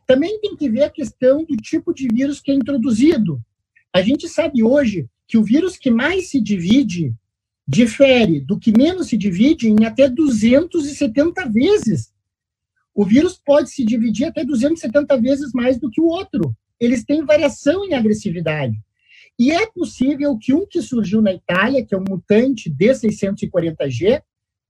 Também 0.05 0.39
tem 0.39 0.55
que 0.55 0.69
ver 0.69 0.83
a 0.83 0.89
questão 0.89 1.43
do 1.43 1.55
tipo 1.57 1.93
de 1.93 2.07
vírus 2.07 2.39
que 2.39 2.51
é 2.51 2.53
introduzido. 2.53 3.41
A 3.93 4.01
gente 4.01 4.27
sabe 4.27 4.61
hoje 4.63 5.07
que 5.27 5.37
o 5.37 5.43
vírus 5.43 5.77
que 5.77 5.89
mais 5.89 6.29
se 6.29 6.39
divide 6.39 7.15
difere 7.67 8.41
do 8.41 8.59
que 8.59 8.71
menos 8.77 9.07
se 9.07 9.17
divide 9.17 9.69
em 9.69 9.85
até 9.85 10.09
270 10.09 11.49
vezes. 11.49 12.13
O 12.93 13.05
vírus 13.05 13.41
pode 13.43 13.71
se 13.71 13.85
dividir 13.85 14.25
até 14.25 14.43
270 14.43 15.19
vezes 15.21 15.53
mais 15.53 15.79
do 15.79 15.89
que 15.89 16.01
o 16.01 16.05
outro. 16.05 16.55
Eles 16.81 17.05
têm 17.05 17.23
variação 17.23 17.85
em 17.85 17.93
agressividade. 17.93 18.75
E 19.37 19.51
é 19.51 19.67
possível 19.67 20.37
que 20.37 20.53
um 20.53 20.65
que 20.65 20.81
surgiu 20.81 21.21
na 21.21 21.31
Itália, 21.31 21.85
que 21.85 21.93
é 21.93 21.97
um 21.97 22.03
mutante 22.07 22.69
D640G, 22.69 24.21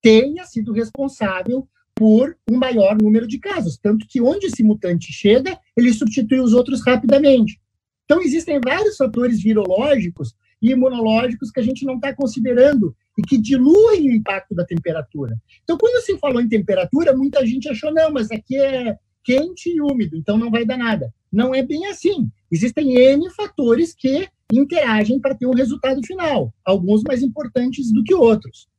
tenha 0.02 0.44
sido 0.46 0.74
responsável 0.74 1.68
por 1.96 2.38
um 2.50 2.58
maior 2.58 2.98
número 3.02 3.26
de 3.26 3.40
casos. 3.40 3.78
Tanto 3.78 4.06
que 4.08 4.22
onde 4.22 4.48
esse 4.48 4.62
mutante 4.62 5.14
chega, 5.14 5.58
ele 5.76 5.94
substitui 5.94 6.40
os 6.40 6.54
outros 6.54 6.86
rapidamente. 6.86 7.62
Então, 8.06 8.22
existem 8.22 8.60
vários 8.60 8.98
fatores 8.98 9.42
virológicos 9.42 10.34
e 10.62 10.72
imunológicos 10.72 11.50
que 11.50 11.60
a 11.60 11.64
gente 11.64 11.86
não 11.86 11.96
está 11.96 12.14
considerando 12.14 12.96
e 13.18 13.22
que 13.22 13.38
diluem 13.38 14.10
o 14.10 14.14
impacto 14.14 14.54
da 14.54 14.66
temperatura. 14.66 15.38
Então, 15.64 15.78
quando 15.78 16.04
se 16.04 16.18
falou 16.18 16.42
em 16.42 16.50
temperatura, 16.50 17.16
muita 17.16 17.46
gente 17.46 17.70
achou, 17.70 17.94
não, 17.94 18.12
mas 18.12 18.30
aqui 18.32 18.58
é 18.58 18.98
quente 19.24 19.70
e 19.70 19.82
úmido, 19.82 20.18
então 20.18 20.38
não 20.38 20.52
vai 20.52 20.66
dar 20.66 20.78
nada. 20.78 21.14
Não 21.32 21.56
é 21.56 21.64
bem 21.64 21.88
assim. 21.88 22.30
Existem 22.52 22.94
N 22.96 23.30
fatores 23.32 23.94
que 23.94 24.28
interagem 24.52 25.20
para 25.20 25.36
ter 25.36 25.46
um 25.46 25.56
resultado 25.56 26.06
final, 26.06 26.54
alguns 26.66 27.04
mais 27.04 27.24
importantes 27.24 27.92
do 27.92 28.04
que 28.04 28.14
outros. 28.14 28.70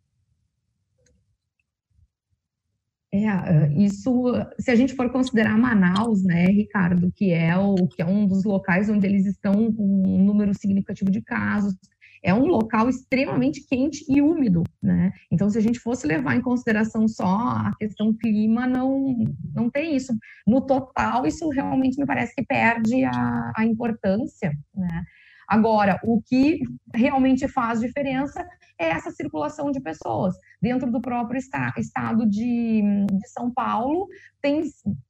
É, 3.15 3.71
isso, 3.75 4.33
se 4.59 4.71
a 4.71 4.75
gente 4.75 4.95
for 4.95 5.11
considerar 5.11 5.59
Manaus, 5.59 6.25
né, 6.25 6.47
Ricardo, 6.47 7.13
que 7.15 7.31
é 7.31 7.55
o 7.59 7.75
que 7.87 8.01
é 8.01 8.07
um 8.07 8.27
dos 8.27 8.43
locais 8.43 8.89
onde 8.89 9.07
eles 9.07 9.27
estão 9.27 9.71
com 9.71 9.85
um 9.85 10.25
número 10.25 10.55
significativo 10.55 11.11
de 11.11 11.21
casos, 11.21 11.75
é 12.23 12.33
um 12.33 12.47
local 12.47 12.89
extremamente 12.89 13.67
quente 13.67 14.05
e 14.09 14.23
úmido, 14.23 14.63
né? 14.81 15.13
Então, 15.31 15.51
se 15.51 15.59
a 15.59 15.61
gente 15.61 15.81
fosse 15.81 16.07
levar 16.07 16.37
em 16.37 16.41
consideração 16.41 17.09
só 17.09 17.25
a 17.27 17.73
questão 17.79 18.15
clima, 18.15 18.67
não, 18.67 19.17
não 19.55 19.69
tem 19.69 19.97
isso. 19.97 20.13
No 20.47 20.61
total, 20.61 21.27
isso 21.27 21.49
realmente 21.49 21.99
me 21.99 22.07
parece 22.07 22.35
que 22.35 22.45
perde 22.45 23.05
a, 23.05 23.53
a 23.57 23.65
importância, 23.65 24.53
né? 24.75 25.05
Agora, 25.49 26.01
o 26.05 26.23
que 26.23 26.61
realmente 26.95 27.47
faz 27.47 27.81
diferença 27.81 28.47
é 28.79 28.89
essa 28.89 29.11
circulação 29.11 29.71
de 29.71 29.81
pessoas. 29.81 30.35
Dentro 30.61 30.91
do 30.91 31.01
próprio 31.01 31.37
está, 31.37 31.75
estado 31.77 32.27
de, 32.27 32.83
de, 33.07 33.29
São 33.29 33.53
Paulo, 33.53 34.09
tem 34.41 34.63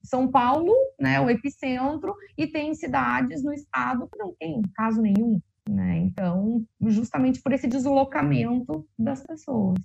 São 0.02 0.28
Paulo, 0.28 0.72
né, 1.00 1.20
o 1.20 1.30
epicentro, 1.30 2.14
e 2.36 2.46
tem 2.46 2.74
cidades 2.74 3.44
no 3.44 3.52
estado 3.52 4.08
que 4.10 4.18
não 4.18 4.34
tem 4.34 4.60
caso 4.74 5.00
nenhum. 5.00 5.40
Né? 5.68 5.98
Então, 5.98 6.64
justamente 6.88 7.40
por 7.40 7.52
esse 7.52 7.68
deslocamento 7.68 8.86
das 8.98 9.24
pessoas. 9.24 9.78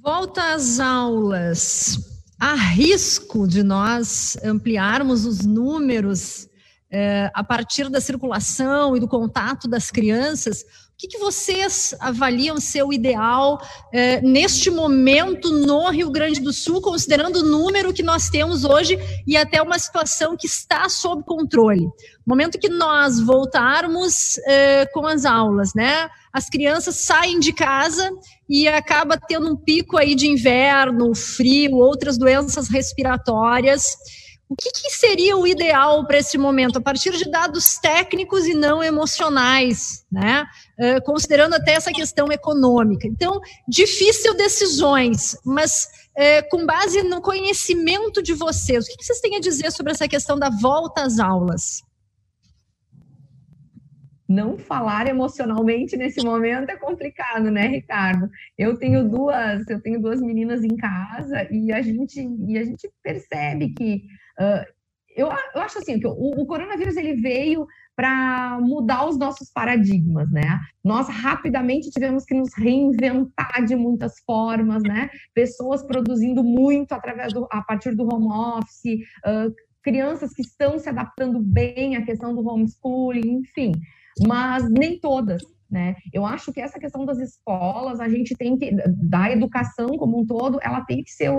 Volta 0.00 0.54
às 0.54 0.78
aulas. 0.78 1.98
Há 2.40 2.54
risco 2.54 3.48
de 3.48 3.64
nós 3.64 4.36
ampliarmos 4.44 5.24
os 5.24 5.44
números 5.44 6.48
é, 6.90 7.30
a 7.34 7.42
partir 7.42 7.90
da 7.90 8.00
circulação 8.00 8.96
e 8.96 9.00
do 9.00 9.08
contato 9.08 9.68
das 9.68 9.90
crianças, 9.90 10.64
o 10.98 11.00
que, 11.00 11.06
que 11.06 11.18
vocês 11.18 11.94
avaliam 12.00 12.58
ser 12.58 12.82
o 12.82 12.92
ideal 12.92 13.62
é, 13.92 14.20
neste 14.20 14.68
momento 14.68 15.48
no 15.52 15.88
Rio 15.90 16.10
Grande 16.10 16.40
do 16.40 16.52
Sul, 16.52 16.80
considerando 16.80 17.36
o 17.36 17.44
número 17.44 17.92
que 17.92 18.02
nós 18.02 18.28
temos 18.28 18.64
hoje 18.64 18.98
e 19.24 19.36
até 19.36 19.62
uma 19.62 19.78
situação 19.78 20.36
que 20.36 20.48
está 20.48 20.88
sob 20.88 21.22
controle? 21.22 21.86
Momento 22.26 22.58
que 22.58 22.68
nós 22.68 23.20
voltarmos 23.20 24.38
é, 24.38 24.86
com 24.86 25.06
as 25.06 25.24
aulas, 25.24 25.72
né? 25.72 26.10
As 26.32 26.50
crianças 26.50 26.96
saem 26.96 27.38
de 27.38 27.52
casa 27.52 28.10
e 28.50 28.66
acaba 28.66 29.16
tendo 29.16 29.52
um 29.52 29.56
pico 29.56 29.96
aí 29.96 30.16
de 30.16 30.26
inverno, 30.26 31.14
frio, 31.14 31.76
outras 31.76 32.18
doenças 32.18 32.68
respiratórias. 32.68 33.96
O 34.48 34.56
que, 34.56 34.72
que 34.72 34.90
seria 34.90 35.36
o 35.36 35.46
ideal 35.46 36.04
para 36.08 36.18
esse 36.18 36.36
momento, 36.36 36.78
a 36.78 36.80
partir 36.80 37.12
de 37.12 37.30
dados 37.30 37.78
técnicos 37.78 38.46
e 38.46 38.54
não 38.54 38.82
emocionais, 38.82 40.04
né? 40.10 40.44
Considerando 41.04 41.54
até 41.54 41.72
essa 41.72 41.92
questão 41.92 42.30
econômica. 42.30 43.06
Então, 43.06 43.40
difícil 43.66 44.36
decisões, 44.36 45.36
mas 45.44 45.88
com 46.50 46.64
base 46.64 47.02
no 47.02 47.20
conhecimento 47.20 48.22
de 48.22 48.34
vocês, 48.34 48.84
o 48.84 48.88
que, 48.88 48.96
que 48.96 49.04
vocês 49.04 49.20
têm 49.20 49.36
a 49.36 49.40
dizer 49.40 49.72
sobre 49.72 49.92
essa 49.92 50.06
questão 50.06 50.38
da 50.38 50.50
volta 50.50 51.02
às 51.02 51.18
aulas? 51.18 51.82
não 54.28 54.58
falar 54.58 55.08
emocionalmente 55.08 55.96
nesse 55.96 56.22
momento 56.22 56.68
é 56.68 56.76
complicado, 56.76 57.50
né, 57.50 57.66
Ricardo? 57.66 58.28
Eu 58.58 58.76
tenho 58.76 59.08
duas, 59.08 59.66
eu 59.70 59.80
tenho 59.80 60.02
duas 60.02 60.20
meninas 60.20 60.62
em 60.62 60.76
casa 60.76 61.48
e 61.50 61.72
a 61.72 61.80
gente 61.80 62.20
e 62.46 62.58
a 62.58 62.62
gente 62.62 62.90
percebe 63.02 63.72
que 63.72 64.02
Uh, 64.38 64.62
eu, 65.16 65.26
eu, 65.26 65.60
acho 65.62 65.78
assim 65.78 65.98
que 65.98 66.06
o, 66.06 66.12
o 66.12 66.46
coronavírus 66.46 66.96
ele 66.96 67.20
veio 67.20 67.66
para 67.98 68.60
mudar 68.60 69.08
os 69.08 69.18
nossos 69.18 69.50
paradigmas, 69.50 70.30
né? 70.30 70.60
Nós 70.84 71.08
rapidamente 71.08 71.90
tivemos 71.90 72.24
que 72.24 72.32
nos 72.32 72.54
reinventar 72.56 73.64
de 73.66 73.74
muitas 73.74 74.20
formas, 74.24 74.84
né? 74.84 75.10
Pessoas 75.34 75.82
produzindo 75.82 76.44
muito 76.44 76.92
através 76.92 77.32
do, 77.32 77.48
a 77.50 77.60
partir 77.60 77.96
do 77.96 78.04
home 78.04 78.28
office, 78.32 79.02
uh, 79.26 79.52
crianças 79.82 80.32
que 80.32 80.42
estão 80.42 80.78
se 80.78 80.88
adaptando 80.88 81.40
bem 81.40 81.96
à 81.96 82.04
questão 82.04 82.32
do 82.32 82.48
homeschooling, 82.48 83.40
enfim, 83.40 83.72
mas 84.24 84.70
nem 84.70 85.00
todas. 85.00 85.42
Né? 85.68 85.96
Eu 86.14 86.24
acho 86.24 86.52
que 86.52 86.60
essa 86.60 86.78
questão 86.78 87.04
das 87.04 87.18
escolas, 87.18 87.98
a 87.98 88.08
gente 88.08 88.34
tem 88.36 88.56
que, 88.56 88.70
da 88.86 89.30
educação 89.30 89.88
como 89.98 90.20
um 90.20 90.24
todo, 90.24 90.60
ela 90.62 90.82
tem 90.82 91.02
que 91.02 91.10
ser 91.10 91.30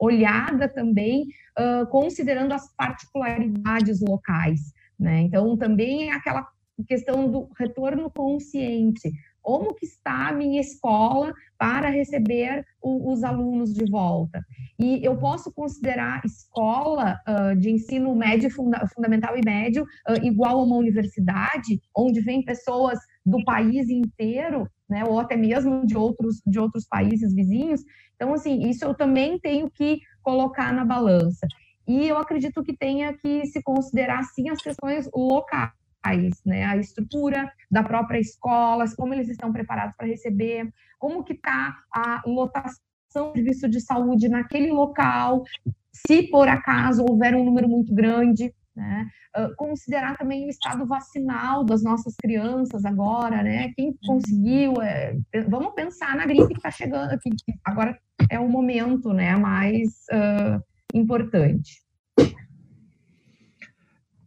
olhada 0.00 0.68
também, 0.68 1.22
uh, 1.56 1.86
considerando 1.86 2.52
as 2.52 2.74
particularidades 2.74 4.00
locais. 4.00 4.60
Né? 5.02 5.22
Então, 5.22 5.56
também 5.56 6.10
é 6.10 6.12
aquela 6.12 6.46
questão 6.86 7.28
do 7.28 7.48
retorno 7.58 8.08
consciente 8.08 9.12
como 9.42 9.74
que 9.74 9.84
está 9.84 10.28
a 10.28 10.32
minha 10.32 10.60
escola 10.60 11.34
para 11.58 11.88
receber 11.90 12.64
o, 12.80 13.12
os 13.12 13.24
alunos 13.24 13.74
de 13.74 13.84
volta. 13.90 14.40
E 14.78 15.04
eu 15.04 15.18
posso 15.18 15.52
considerar 15.52 16.22
escola 16.24 17.18
uh, 17.28 17.56
de 17.56 17.70
ensino 17.70 18.14
médio, 18.14 18.48
funda 18.50 18.86
fundamental 18.94 19.36
e 19.36 19.42
médio 19.44 19.82
uh, 19.82 20.24
igual 20.24 20.60
a 20.60 20.62
uma 20.62 20.76
universidade, 20.76 21.80
onde 21.96 22.20
vem 22.20 22.44
pessoas 22.44 23.00
do 23.26 23.44
país 23.44 23.90
inteiro, 23.90 24.68
né, 24.88 25.04
ou 25.04 25.18
até 25.18 25.36
mesmo 25.36 25.84
de 25.84 25.96
outros, 25.96 26.40
de 26.46 26.60
outros 26.60 26.86
países 26.86 27.34
vizinhos. 27.34 27.82
Então, 28.14 28.34
assim, 28.34 28.68
isso 28.68 28.84
eu 28.84 28.94
também 28.94 29.40
tenho 29.40 29.68
que 29.68 29.98
colocar 30.22 30.72
na 30.72 30.84
balança. 30.84 31.46
E 31.86 32.08
eu 32.08 32.16
acredito 32.16 32.62
que 32.62 32.76
tenha 32.76 33.12
que 33.12 33.46
se 33.46 33.62
considerar, 33.62 34.22
sim, 34.24 34.48
as 34.48 34.60
questões 34.60 35.08
locais 35.14 35.72
né? 36.44 36.64
A 36.64 36.76
estrutura 36.76 37.50
da 37.70 37.82
própria 37.82 38.18
escola, 38.18 38.84
como 38.96 39.14
eles 39.14 39.28
estão 39.28 39.52
preparados 39.52 39.94
para 39.96 40.06
receber, 40.06 40.68
como 40.98 41.22
que 41.22 41.32
está 41.32 41.76
a 41.92 42.22
lotação 42.26 42.80
do 43.28 43.32
serviço 43.34 43.68
de 43.68 43.80
saúde 43.80 44.28
naquele 44.28 44.72
local, 44.72 45.44
se 45.92 46.24
por 46.24 46.48
acaso 46.48 47.04
houver 47.08 47.34
um 47.34 47.44
número 47.44 47.68
muito 47.68 47.94
grande, 47.94 48.52
né? 48.74 49.06
Uh, 49.36 49.54
considerar 49.56 50.16
também 50.16 50.46
o 50.46 50.50
estado 50.50 50.86
vacinal 50.86 51.64
das 51.64 51.82
nossas 51.82 52.14
crianças 52.16 52.84
agora, 52.84 53.42
né? 53.42 53.72
Quem 53.74 53.94
conseguiu, 54.06 54.80
é, 54.82 55.14
vamos 55.48 55.74
pensar 55.74 56.16
na 56.16 56.26
gripe 56.26 56.48
que 56.48 56.54
está 56.54 56.70
chegando, 56.70 57.18
que, 57.18 57.30
agora 57.64 57.98
é 58.30 58.40
o 58.40 58.48
momento, 58.48 59.12
né? 59.12 59.36
Mais 59.36 59.88
uh, 60.10 60.62
importante. 60.92 61.82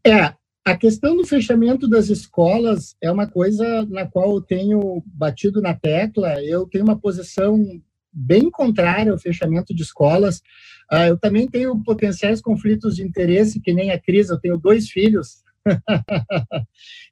É, 0.05 0.34
a 0.63 0.76
questão 0.76 1.16
do 1.16 1.26
fechamento 1.26 1.88
das 1.88 2.09
escolas 2.09 2.95
é 3.01 3.11
uma 3.11 3.28
coisa 3.28 3.86
na 3.86 4.05
qual 4.05 4.36
eu 4.36 4.41
tenho 4.41 5.03
batido 5.05 5.61
na 5.61 5.74
tecla. 5.74 6.43
Eu 6.43 6.68
tenho 6.68 6.84
uma 6.84 6.97
posição 6.97 7.63
bem 8.11 8.49
contrária 8.49 9.11
ao 9.11 9.20
fechamento 9.20 9.76
de 9.76 9.84
escolas. 9.84 10.38
Uh, 10.91 11.09
eu 11.09 11.18
também 11.20 11.47
tenho 11.47 11.84
potenciais 11.84 12.41
conflitos 12.41 12.95
de 12.95 13.03
interesse, 13.03 13.59
que 13.59 13.74
nem 13.74 13.91
a 13.91 13.99
Cris, 13.99 14.30
eu 14.30 14.39
tenho 14.39 14.57
dois 14.57 14.89
filhos. 14.89 15.43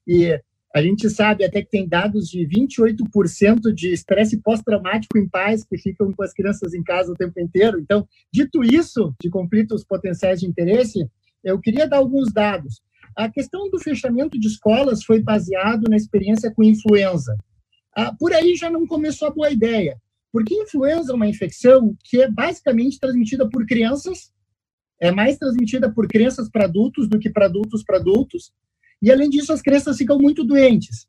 e 0.07 0.39
a 0.73 0.81
gente 0.81 1.07
sabe 1.07 1.45
até 1.45 1.61
que 1.61 1.69
tem 1.69 1.87
dados 1.87 2.27
de 2.27 2.47
28% 2.47 3.71
de 3.71 3.93
estresse 3.93 4.37
pós-traumático 4.41 5.19
em 5.19 5.29
pais 5.29 5.63
que 5.63 5.77
ficam 5.77 6.11
com 6.11 6.23
as 6.23 6.33
crianças 6.33 6.73
em 6.73 6.81
casa 6.81 7.11
o 7.11 7.15
tempo 7.15 7.39
inteiro. 7.39 7.79
Então, 7.79 8.07
dito 8.31 8.63
isso, 8.63 9.13
de 9.21 9.29
conflitos 9.29 9.83
potenciais 9.83 10.39
de 10.39 10.47
interesse, 10.47 11.07
eu 11.43 11.59
queria 11.59 11.87
dar 11.87 11.97
alguns 11.97 12.33
dados. 12.33 12.81
A 13.15 13.29
questão 13.29 13.69
do 13.69 13.79
fechamento 13.79 14.39
de 14.39 14.47
escolas 14.47 15.03
foi 15.03 15.21
baseado 15.21 15.83
na 15.87 15.95
experiência 15.95 16.51
com 16.51 16.63
influenza. 16.63 17.37
Ah, 17.95 18.11
por 18.17 18.33
aí 18.33 18.55
já 18.55 18.71
não 18.71 18.87
começou 18.87 19.27
a 19.27 19.31
boa 19.31 19.51
ideia, 19.51 20.01
porque 20.31 20.55
influenza 20.55 21.11
é 21.11 21.15
uma 21.15 21.27
infecção 21.27 21.95
que 22.03 22.19
é 22.19 22.27
basicamente 22.27 22.99
transmitida 22.99 23.47
por 23.47 23.67
crianças, 23.67 24.31
é 24.99 25.11
mais 25.11 25.37
transmitida 25.37 25.93
por 25.93 26.07
crianças 26.07 26.49
para 26.49 26.65
adultos 26.65 27.07
do 27.07 27.19
que 27.19 27.29
para 27.29 27.45
adultos 27.45 27.83
para 27.83 27.97
adultos, 27.97 28.51
e 29.03 29.11
além 29.11 29.29
disso 29.29 29.51
as 29.51 29.61
crianças 29.61 29.97
ficam 29.97 30.17
muito 30.17 30.45
doentes. 30.45 31.05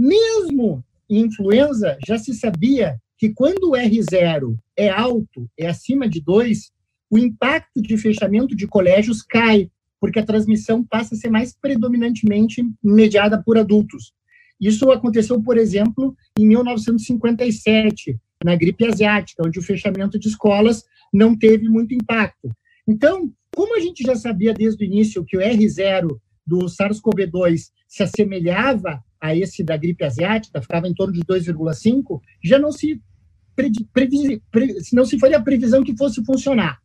Mesmo 0.00 0.82
em 1.10 1.26
influenza, 1.26 1.98
já 2.06 2.18
se 2.18 2.32
sabia 2.32 2.98
que 3.18 3.28
quando 3.28 3.70
o 3.70 3.72
R0 3.72 4.56
é 4.74 4.88
alto, 4.88 5.46
é 5.58 5.66
acima 5.66 6.08
de 6.08 6.22
2, 6.22 6.70
o 7.10 7.18
impacto 7.18 7.82
de 7.82 7.98
fechamento 7.98 8.56
de 8.56 8.66
colégios 8.66 9.20
cai, 9.20 9.70
porque 10.00 10.18
a 10.18 10.24
transmissão 10.24 10.82
passa 10.82 11.14
a 11.14 11.18
ser 11.18 11.28
mais 11.28 11.54
predominantemente 11.54 12.62
mediada 12.82 13.42
por 13.42 13.58
adultos. 13.58 14.14
Isso 14.58 14.90
aconteceu, 14.90 15.42
por 15.42 15.58
exemplo, 15.58 16.16
em 16.38 16.46
1957, 16.46 18.16
na 18.42 18.56
gripe 18.56 18.86
asiática, 18.86 19.46
onde 19.46 19.58
o 19.58 19.62
fechamento 19.62 20.18
de 20.18 20.28
escolas 20.28 20.84
não 21.12 21.36
teve 21.36 21.68
muito 21.68 21.92
impacto. 21.92 22.50
Então, 22.86 23.30
como 23.54 23.76
a 23.76 23.80
gente 23.80 24.02
já 24.02 24.16
sabia 24.16 24.54
desde 24.54 24.82
o 24.82 24.86
início 24.86 25.24
que 25.24 25.36
o 25.36 25.40
R0 25.40 26.18
do 26.48 26.66
SARS-CoV-2 26.66 27.68
se 27.86 28.02
assemelhava 28.02 29.04
a 29.20 29.36
esse 29.36 29.62
da 29.62 29.76
gripe 29.76 30.04
asiática, 30.04 30.62
ficava 30.62 30.88
em 30.88 30.94
torno 30.94 31.12
de 31.12 31.20
2,5, 31.20 32.20
já 32.42 32.58
não 32.58 32.72
se, 32.72 33.00
previ, 33.54 34.40
pre, 34.50 34.74
não 34.92 35.04
se 35.04 35.18
faria 35.18 35.36
a 35.36 35.42
previsão 35.42 35.84
que 35.84 35.96
fosse 35.96 36.24
funcionar. 36.24 36.78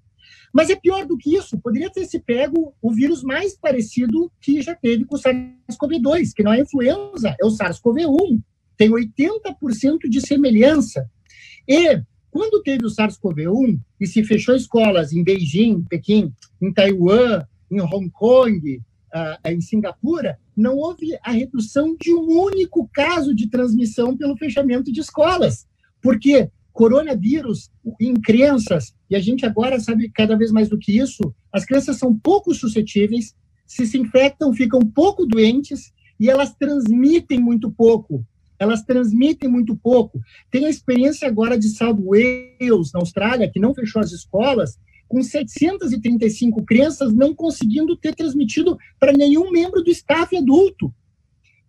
Mas 0.53 0.70
é 0.70 0.76
pior 0.76 1.05
do 1.05 1.18
que 1.18 1.36
isso, 1.36 1.57
poderia 1.59 1.89
ter 1.89 2.05
se 2.05 2.20
pego 2.20 2.76
o 2.82 2.91
vírus 2.91 3.24
mais 3.24 3.57
parecido 3.57 4.32
que 4.39 4.61
já 4.61 4.76
teve 4.76 5.05
com 5.05 5.16
o 5.16 5.20
SARS-CoV-2, 5.20 6.32
que 6.36 6.43
não 6.43 6.53
é 6.53 6.59
influenza, 6.59 7.36
é 7.41 7.45
o 7.45 7.49
SARS-CoV-1. 7.49 8.39
Tem 8.78 8.89
80% 8.91 10.09
de 10.09 10.22
semelhança. 10.22 11.09
E 11.68 12.01
quando 12.30 12.61
teve 12.61 12.86
o 12.86 12.89
SARS-CoV-1 12.89 13.80
e 13.99 14.05
se 14.05 14.24
fechou 14.24 14.55
escolas 14.55 15.11
em 15.14 15.24
Beijing, 15.24 15.84
Pequim, 15.89 16.32
em 16.61 16.72
Taiwan, 16.72 17.45
em 17.72 17.82
Hong 17.82 18.09
Kong, 18.11 18.82
uh, 19.14 19.49
em 19.49 19.61
Singapura, 19.61 20.38
não 20.55 20.78
houve 20.78 21.18
a 21.24 21.32
redução 21.32 21.95
de 21.99 22.14
um 22.14 22.28
único 22.28 22.89
caso 22.93 23.34
de 23.34 23.49
transmissão 23.49 24.18
pelo 24.18 24.38
fechamento 24.38 24.91
de 24.91 24.99
escolas. 24.99 25.68
Porque 26.01 26.49
coronavírus 26.74 27.70
em 28.01 28.16
crianças, 28.16 28.93
e 29.09 29.16
a 29.16 29.20
gente 29.20 29.45
agora 29.45 29.80
sabe 29.80 30.09
cada 30.09 30.36
vez 30.36 30.51
mais 30.51 30.68
do 30.68 30.78
que 30.78 30.97
isso, 30.97 31.34
as 31.51 31.64
crianças 31.64 31.97
são 31.97 32.18
pouco 32.18 32.53
suscetíveis, 32.53 33.36
se 33.66 33.86
se 33.86 33.97
infectam, 33.97 34.53
ficam 34.53 34.82
pouco 34.82 35.26
doentes 35.26 35.93
e 36.20 36.30
elas 36.30 36.53
transmitem 36.55 37.39
muito 37.39 37.72
pouco. 37.72 38.26
Elas 38.59 38.84
transmitem 38.84 39.49
muito 39.49 39.76
pouco. 39.76 40.20
Tem 40.49 40.66
a 40.66 40.70
experiência 40.70 41.28
agora 41.28 41.57
de 41.57 41.70
South 41.70 41.99
Wales, 41.99 42.91
na 42.93 42.99
Austrália, 42.99 43.49
que 43.51 43.59
não 43.59 43.74
fechou 43.74 44.01
as 44.01 44.11
escolas, 44.11 44.80
com 45.14 45.22
735 45.22 46.66
crianças 46.66 47.14
não 47.14 47.36
conseguindo 47.36 47.95
ter 47.95 48.16
transmitido 48.16 48.76
para 48.99 49.14
nenhum 49.14 49.51
membro 49.51 49.84
do 49.84 49.91
staff 49.91 50.36
adulto. 50.36 50.91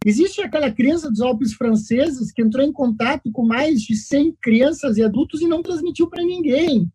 Existe 0.03 0.41
aquela 0.41 0.71
criança 0.71 1.11
dos 1.11 1.21
Alpes 1.21 1.53
franceses 1.53 2.33
que 2.33 2.41
entrou 2.41 2.65
em 2.65 2.73
contato 2.73 3.31
com 3.31 3.45
mais 3.45 3.83
de 3.83 3.97
100 3.97 4.39
crianças 4.41 4.97
e 4.97 5.03
adultos 5.03 5.43
e 5.43 5.47
não 5.47 5.63
transmitiu 5.63 6.09
para 6.09 6.25
ninguém. 6.25 6.91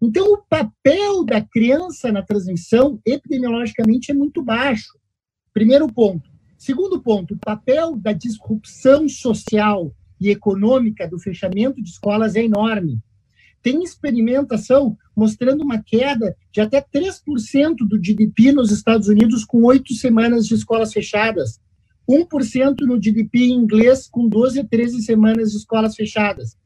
Então, 0.00 0.32
o 0.32 0.38
papel 0.38 1.22
da 1.22 1.42
criança 1.42 2.10
na 2.10 2.22
transmissão, 2.22 2.98
epidemiologicamente, 3.04 4.10
é 4.10 4.14
muito 4.14 4.42
baixo. 4.42 4.98
Primeiro 5.52 5.86
ponto. 5.86 6.30
Segundo 6.56 7.02
ponto, 7.02 7.34
o 7.34 7.38
papel 7.38 7.94
da 7.94 8.14
disrupção 8.14 9.06
social 9.06 9.94
e 10.18 10.30
econômica 10.30 11.06
do 11.06 11.18
fechamento 11.18 11.82
de 11.82 11.90
escolas 11.90 12.36
é 12.36 12.42
enorme. 12.42 13.02
Tem 13.62 13.82
experimentação 13.82 14.96
mostrando 15.14 15.62
uma 15.62 15.82
queda 15.82 16.34
de 16.52 16.60
até 16.60 16.80
3% 16.80 17.76
do 17.86 17.98
GDP 17.98 18.52
nos 18.52 18.70
Estados 18.70 19.08
Unidos 19.08 19.44
com 19.44 19.62
oito 19.64 19.92
semanas 19.94 20.46
de 20.46 20.54
escolas 20.54 20.92
fechadas. 20.92 21.60
1% 22.08 22.80
no 22.80 23.00
GDP 23.00 23.46
inglês 23.48 24.08
com 24.08 24.28
12 24.28 24.60
a 24.60 24.64
13 24.64 25.02
semanas 25.02 25.50
de 25.50 25.58
escolas 25.58 25.94
fechadas. 25.94 26.56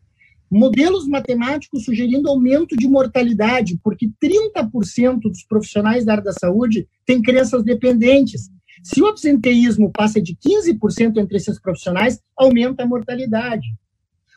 Modelos 0.51 1.09
matemáticos 1.09 1.85
sugerindo 1.85 2.29
aumento 2.29 2.77
de 2.77 2.87
mortalidade, 2.87 3.79
porque 3.83 4.09
30% 4.23 5.21
dos 5.23 5.43
profissionais 5.45 6.05
da 6.05 6.13
área 6.13 6.25
da 6.25 6.33
saúde 6.33 6.87
têm 7.05 7.21
crianças 7.21 7.65
dependentes. 7.65 8.51
Se 8.83 9.03
o 9.03 9.07
absenteísmo 9.07 9.91
passa 9.91 10.21
de 10.21 10.37
15% 10.37 11.17
entre 11.17 11.37
esses 11.37 11.61
profissionais, 11.61 12.21
aumenta 12.37 12.85
a 12.85 12.87
mortalidade. 12.87 13.67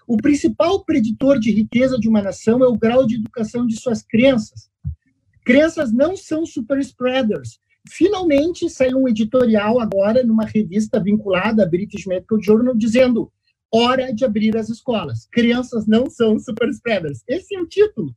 O 0.07 0.17
principal 0.17 0.83
preditor 0.85 1.37
de 1.37 1.51
riqueza 1.51 1.99
de 1.99 2.07
uma 2.07 2.21
nação 2.21 2.63
é 2.63 2.67
o 2.67 2.77
grau 2.77 3.05
de 3.05 3.15
educação 3.15 3.67
de 3.67 3.79
suas 3.79 4.01
crianças. 4.01 4.69
Crianças 5.45 5.91
não 5.91 6.15
são 6.15 6.45
super 6.45 6.79
spreaders, 6.79 7.59
finalmente 7.89 8.69
saiu 8.69 8.99
um 8.99 9.07
editorial 9.07 9.79
agora 9.79 10.23
numa 10.23 10.45
revista 10.45 10.99
vinculada 11.01 11.63
à 11.63 11.65
British 11.65 12.05
Medical 12.05 12.41
Journal 12.41 12.75
dizendo 12.75 13.31
hora 13.71 14.13
de 14.13 14.25
abrir 14.25 14.55
as 14.57 14.69
escolas. 14.69 15.27
Crianças 15.31 15.87
não 15.87 16.09
são 16.09 16.39
super 16.39 16.69
spreaders. 16.69 17.23
Esse 17.27 17.55
é 17.55 17.61
o 17.61 17.67
título. 17.67 18.15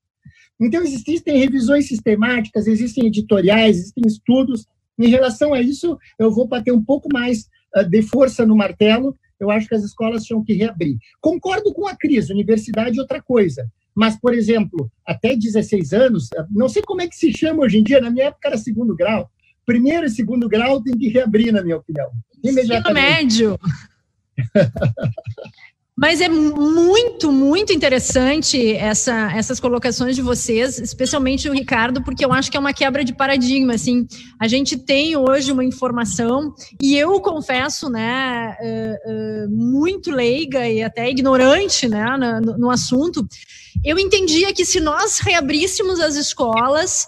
Então, 0.60 0.82
existem 0.82 1.38
revisões 1.38 1.88
sistemáticas, 1.88 2.66
existem 2.66 3.06
editoriais, 3.06 3.78
existem 3.78 4.04
estudos. 4.06 4.66
Em 4.98 5.08
relação 5.08 5.54
a 5.54 5.60
isso, 5.60 5.98
eu 6.18 6.30
vou 6.30 6.46
bater 6.46 6.72
um 6.72 6.84
pouco 6.84 7.08
mais 7.12 7.48
uh, 7.74 7.88
de 7.88 8.02
força 8.02 8.44
no 8.44 8.54
martelo. 8.54 9.16
Eu 9.40 9.50
acho 9.50 9.66
que 9.66 9.74
as 9.74 9.82
escolas 9.82 10.24
tinham 10.24 10.44
que 10.44 10.52
reabrir. 10.52 10.98
Concordo 11.20 11.72
com 11.72 11.88
a 11.88 11.96
crise, 11.96 12.32
universidade 12.32 12.98
é 12.98 13.00
outra 13.00 13.22
coisa. 13.22 13.70
Mas, 13.94 14.18
por 14.18 14.34
exemplo, 14.34 14.90
até 15.06 15.34
16 15.34 15.92
anos, 15.92 16.28
não 16.50 16.68
sei 16.68 16.82
como 16.82 17.02
é 17.02 17.08
que 17.08 17.16
se 17.16 17.32
chama 17.32 17.62
hoje 17.62 17.78
em 17.78 17.82
dia, 17.82 18.00
na 18.00 18.10
minha 18.10 18.26
época 18.26 18.48
era 18.48 18.56
segundo 18.56 18.94
grau, 18.94 19.30
primeiro 19.66 20.06
e 20.06 20.10
segundo 20.10 20.48
grau 20.48 20.82
tem 20.82 20.96
que 20.96 21.08
reabrir, 21.08 21.52
na 21.52 21.62
minha 21.62 21.76
opinião. 21.76 22.10
Imediatamente. 22.42 23.34
Ensino 23.34 23.58
médio. 23.58 23.60
Mas 26.00 26.22
é 26.22 26.30
muito, 26.30 27.30
muito 27.30 27.74
interessante 27.74 28.74
essa, 28.74 29.30
essas 29.36 29.60
colocações 29.60 30.16
de 30.16 30.22
vocês, 30.22 30.78
especialmente 30.78 31.46
o 31.46 31.52
Ricardo, 31.52 32.02
porque 32.02 32.24
eu 32.24 32.32
acho 32.32 32.50
que 32.50 32.56
é 32.56 32.60
uma 32.60 32.72
quebra 32.72 33.04
de 33.04 33.12
paradigma. 33.12 33.74
Assim, 33.74 34.08
a 34.38 34.48
gente 34.48 34.78
tem 34.78 35.14
hoje 35.14 35.52
uma 35.52 35.62
informação 35.62 36.54
e 36.80 36.96
eu 36.96 37.20
confesso, 37.20 37.90
né, 37.90 38.56
uh, 38.58 39.44
uh, 39.44 39.50
muito 39.50 40.10
leiga 40.10 40.66
e 40.66 40.82
até 40.82 41.10
ignorante, 41.10 41.86
né, 41.86 42.16
no, 42.42 42.56
no 42.56 42.70
assunto. 42.70 43.28
Eu 43.84 43.98
entendia 43.98 44.54
que 44.54 44.64
se 44.64 44.80
nós 44.80 45.18
reabríssemos 45.18 46.00
as 46.00 46.16
escolas 46.16 47.06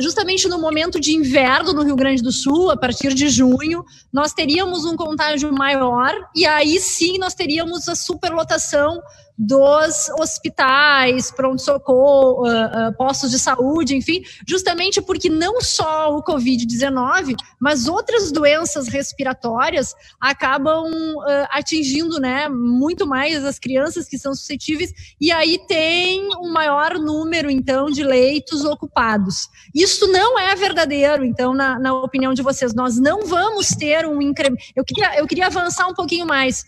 justamente 0.00 0.48
no 0.48 0.58
momento 0.58 0.98
de 0.98 1.14
inverno 1.14 1.72
no 1.72 1.82
Rio 1.82 1.94
Grande 1.94 2.22
do 2.22 2.32
Sul, 2.32 2.70
a 2.70 2.76
partir 2.76 3.14
de 3.14 3.28
junho, 3.28 3.84
nós 4.12 4.32
teríamos 4.32 4.84
um 4.84 4.96
contágio 4.96 5.52
maior 5.52 6.12
e 6.34 6.44
aí 6.46 6.80
sim 6.80 7.18
nós 7.18 7.34
teríamos 7.34 7.88
a 7.88 7.94
superlotação 7.94 9.00
dos 9.38 10.10
hospitais, 10.18 11.30
pronto-socorro, 11.30 12.44
uh, 12.44 12.88
uh, 12.88 12.96
postos 12.96 13.30
de 13.30 13.38
saúde, 13.38 13.94
enfim, 13.94 14.24
justamente 14.44 15.00
porque 15.00 15.30
não 15.30 15.60
só 15.60 16.16
o 16.16 16.24
Covid-19, 16.24 17.36
mas 17.60 17.86
outras 17.86 18.32
doenças 18.32 18.88
respiratórias 18.88 19.94
acabam 20.20 20.90
uh, 20.90 21.46
atingindo 21.50 22.18
né, 22.18 22.48
muito 22.48 23.06
mais 23.06 23.44
as 23.44 23.60
crianças 23.60 24.08
que 24.08 24.18
são 24.18 24.34
suscetíveis, 24.34 24.92
e 25.20 25.30
aí 25.30 25.56
tem 25.68 26.28
um 26.40 26.50
maior 26.50 26.98
número, 26.98 27.48
então, 27.48 27.86
de 27.86 28.02
leitos 28.02 28.64
ocupados. 28.64 29.48
Isso 29.72 30.08
não 30.08 30.36
é 30.36 30.56
verdadeiro, 30.56 31.24
então, 31.24 31.54
na, 31.54 31.78
na 31.78 31.94
opinião 31.94 32.34
de 32.34 32.42
vocês, 32.42 32.74
nós 32.74 32.98
não 32.98 33.24
vamos 33.24 33.68
ter 33.68 34.04
um 34.04 34.20
incremento. 34.20 34.64
Eu 34.74 34.84
queria, 34.84 35.16
eu 35.16 35.26
queria 35.28 35.46
avançar 35.46 35.86
um 35.86 35.94
pouquinho 35.94 36.26
mais, 36.26 36.64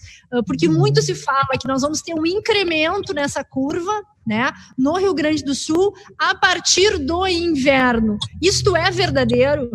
porque 0.47 0.69
muito 0.69 1.03
se 1.03 1.15
fala 1.15 1.59
que 1.61 1.69
nós 1.69 1.83
vamos 1.83 2.01
ter 2.03 2.15
um 2.15 2.27
incremento 2.27 2.61
incremento 2.71 3.15
nessa 3.15 3.45
curva, 3.45 3.93
né, 4.27 4.51
no 4.77 4.97
Rio 4.97 5.15
Grande 5.15 5.43
do 5.43 5.55
Sul 5.55 5.93
a 6.19 6.35
partir 6.35 6.99
do 6.99 7.27
inverno. 7.27 8.19
Isto 8.41 8.77
é 8.77 8.91
verdadeiro? 8.91 9.71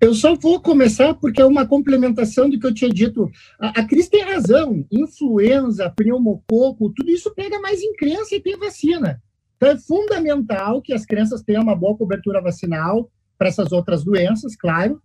Eu 0.00 0.14
só 0.14 0.34
vou 0.36 0.60
começar 0.60 1.14
porque 1.14 1.40
é 1.40 1.44
uma 1.44 1.66
complementação 1.66 2.48
do 2.48 2.58
que 2.58 2.66
eu 2.66 2.74
tinha 2.74 2.90
dito. 2.90 3.28
A, 3.60 3.80
a 3.80 3.84
Cris 3.84 4.08
tem 4.08 4.22
razão. 4.22 4.86
Influenza, 4.92 5.90
pneumococo, 5.90 6.92
tudo 6.94 7.10
isso 7.10 7.34
pega 7.34 7.58
mais 7.60 7.82
em 7.82 7.94
criança 7.94 8.34
e 8.34 8.40
tem 8.40 8.56
vacina. 8.56 9.20
Então 9.56 9.70
é 9.70 9.76
fundamental 9.76 10.80
que 10.80 10.92
as 10.92 11.04
crianças 11.04 11.42
tenham 11.42 11.64
uma 11.64 11.74
boa 11.74 11.96
cobertura 11.96 12.40
vacinal 12.40 13.10
para 13.36 13.48
essas 13.48 13.72
outras 13.72 14.04
doenças, 14.04 14.54
claro. 14.54 15.02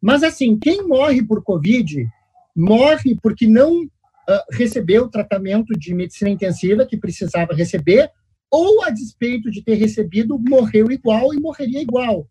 Mas 0.00 0.22
assim, 0.22 0.56
quem 0.56 0.86
morre 0.86 1.20
por 1.20 1.42
Covid 1.42 2.06
morre 2.54 3.16
porque 3.20 3.46
não 3.46 3.88
uh, 4.28 4.42
recebeu 4.52 5.04
o 5.04 5.10
tratamento 5.10 5.72
de 5.78 5.94
medicina 5.94 6.30
intensiva 6.30 6.86
que 6.86 6.96
precisava 6.96 7.54
receber, 7.54 8.10
ou 8.50 8.82
a 8.84 8.90
despeito 8.90 9.50
de 9.50 9.62
ter 9.62 9.74
recebido, 9.74 10.38
morreu 10.38 10.90
igual 10.90 11.32
e 11.34 11.40
morreria 11.40 11.80
igual. 11.80 12.28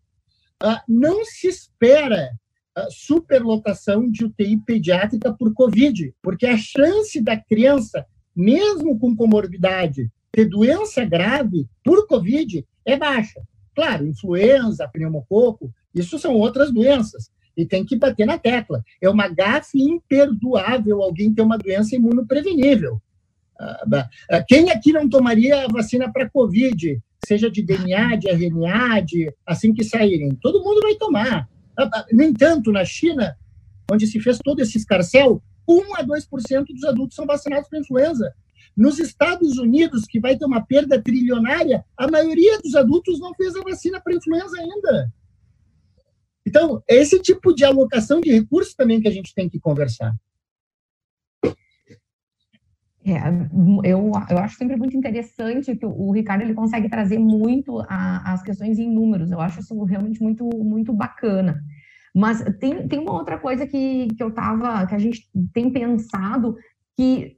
Uh, 0.62 0.78
não 0.88 1.24
se 1.24 1.48
espera 1.48 2.30
uh, 2.76 2.90
superlotação 2.90 4.10
de 4.10 4.24
UTI 4.24 4.58
pediátrica 4.58 5.32
por 5.32 5.52
Covid, 5.52 6.14
porque 6.22 6.46
a 6.46 6.56
chance 6.56 7.20
da 7.20 7.36
criança, 7.36 8.06
mesmo 8.34 8.98
com 8.98 9.16
comorbidade, 9.16 10.10
ter 10.30 10.46
doença 10.46 11.04
grave 11.04 11.68
por 11.84 12.06
Covid 12.06 12.66
é 12.84 12.96
baixa. 12.96 13.40
Claro, 13.74 14.06
influenza, 14.06 14.88
pneumococo, 14.88 15.72
isso 15.94 16.18
são 16.18 16.34
outras 16.34 16.72
doenças 16.72 17.30
e 17.58 17.66
tem 17.66 17.84
que 17.84 17.96
bater 17.96 18.24
na 18.24 18.38
tecla. 18.38 18.84
É 19.02 19.10
uma 19.10 19.26
gafe 19.26 19.82
imperdoável 19.82 21.02
alguém 21.02 21.34
ter 21.34 21.42
uma 21.42 21.58
doença 21.58 21.96
imunoprevenível. 21.96 23.02
Ah, 23.58 24.08
ah, 24.30 24.44
quem 24.46 24.70
aqui 24.70 24.92
não 24.92 25.08
tomaria 25.08 25.64
a 25.64 25.68
vacina 25.68 26.10
para 26.10 26.30
Covid, 26.30 27.02
seja 27.26 27.50
de 27.50 27.60
DNA, 27.60 28.14
de 28.14 28.28
RNA, 28.28 29.00
de, 29.00 29.34
assim 29.44 29.74
que 29.74 29.82
saírem? 29.82 30.38
Todo 30.40 30.62
mundo 30.62 30.80
vai 30.80 30.94
tomar. 30.94 31.48
Ah, 31.76 32.06
no 32.12 32.22
entanto, 32.22 32.70
na 32.70 32.84
China, 32.84 33.36
onde 33.90 34.06
se 34.06 34.20
fez 34.20 34.38
todo 34.38 34.60
esse 34.60 34.78
escarcel, 34.78 35.42
1 35.68 35.96
a 35.96 36.04
2% 36.04 36.66
dos 36.68 36.84
adultos 36.84 37.16
são 37.16 37.26
vacinados 37.26 37.68
para 37.68 37.80
influenza. 37.80 38.32
Nos 38.76 39.00
Estados 39.00 39.58
Unidos, 39.58 40.04
que 40.04 40.20
vai 40.20 40.36
ter 40.36 40.44
uma 40.44 40.64
perda 40.64 41.02
trilionária, 41.02 41.84
a 41.96 42.08
maioria 42.08 42.60
dos 42.60 42.76
adultos 42.76 43.18
não 43.18 43.34
fez 43.34 43.56
a 43.56 43.62
vacina 43.62 44.00
para 44.00 44.14
influenza 44.14 44.56
ainda. 44.60 45.12
Então, 46.48 46.82
é 46.88 46.96
esse 46.96 47.20
tipo 47.20 47.54
de 47.54 47.62
alocação 47.62 48.22
de 48.22 48.32
recursos 48.32 48.74
também 48.74 49.00
que 49.00 49.08
a 49.08 49.10
gente 49.10 49.34
tem 49.34 49.50
que 49.50 49.60
conversar. 49.60 50.14
É, 53.04 53.18
eu, 53.84 54.10
eu 54.30 54.38
acho 54.38 54.56
sempre 54.56 54.76
muito 54.76 54.96
interessante 54.96 55.76
que 55.76 55.84
o, 55.84 56.10
Ricardo 56.10 56.42
ele 56.42 56.54
consegue 56.54 56.88
trazer 56.88 57.18
muito 57.18 57.80
a, 57.80 58.32
as 58.32 58.42
questões 58.42 58.78
em 58.78 58.90
números. 58.90 59.30
Eu 59.30 59.40
acho 59.40 59.60
isso 59.60 59.82
realmente 59.84 60.22
muito, 60.22 60.44
muito 60.44 60.92
bacana. 60.92 61.60
Mas 62.14 62.42
tem, 62.58 62.88
tem 62.88 62.98
uma 62.98 63.12
outra 63.12 63.38
coisa 63.38 63.66
que, 63.66 64.08
que 64.08 64.22
eu 64.22 64.30
tava, 64.32 64.86
que 64.86 64.94
a 64.94 64.98
gente 64.98 65.28
tem 65.52 65.70
pensado, 65.70 66.56
que 66.96 67.37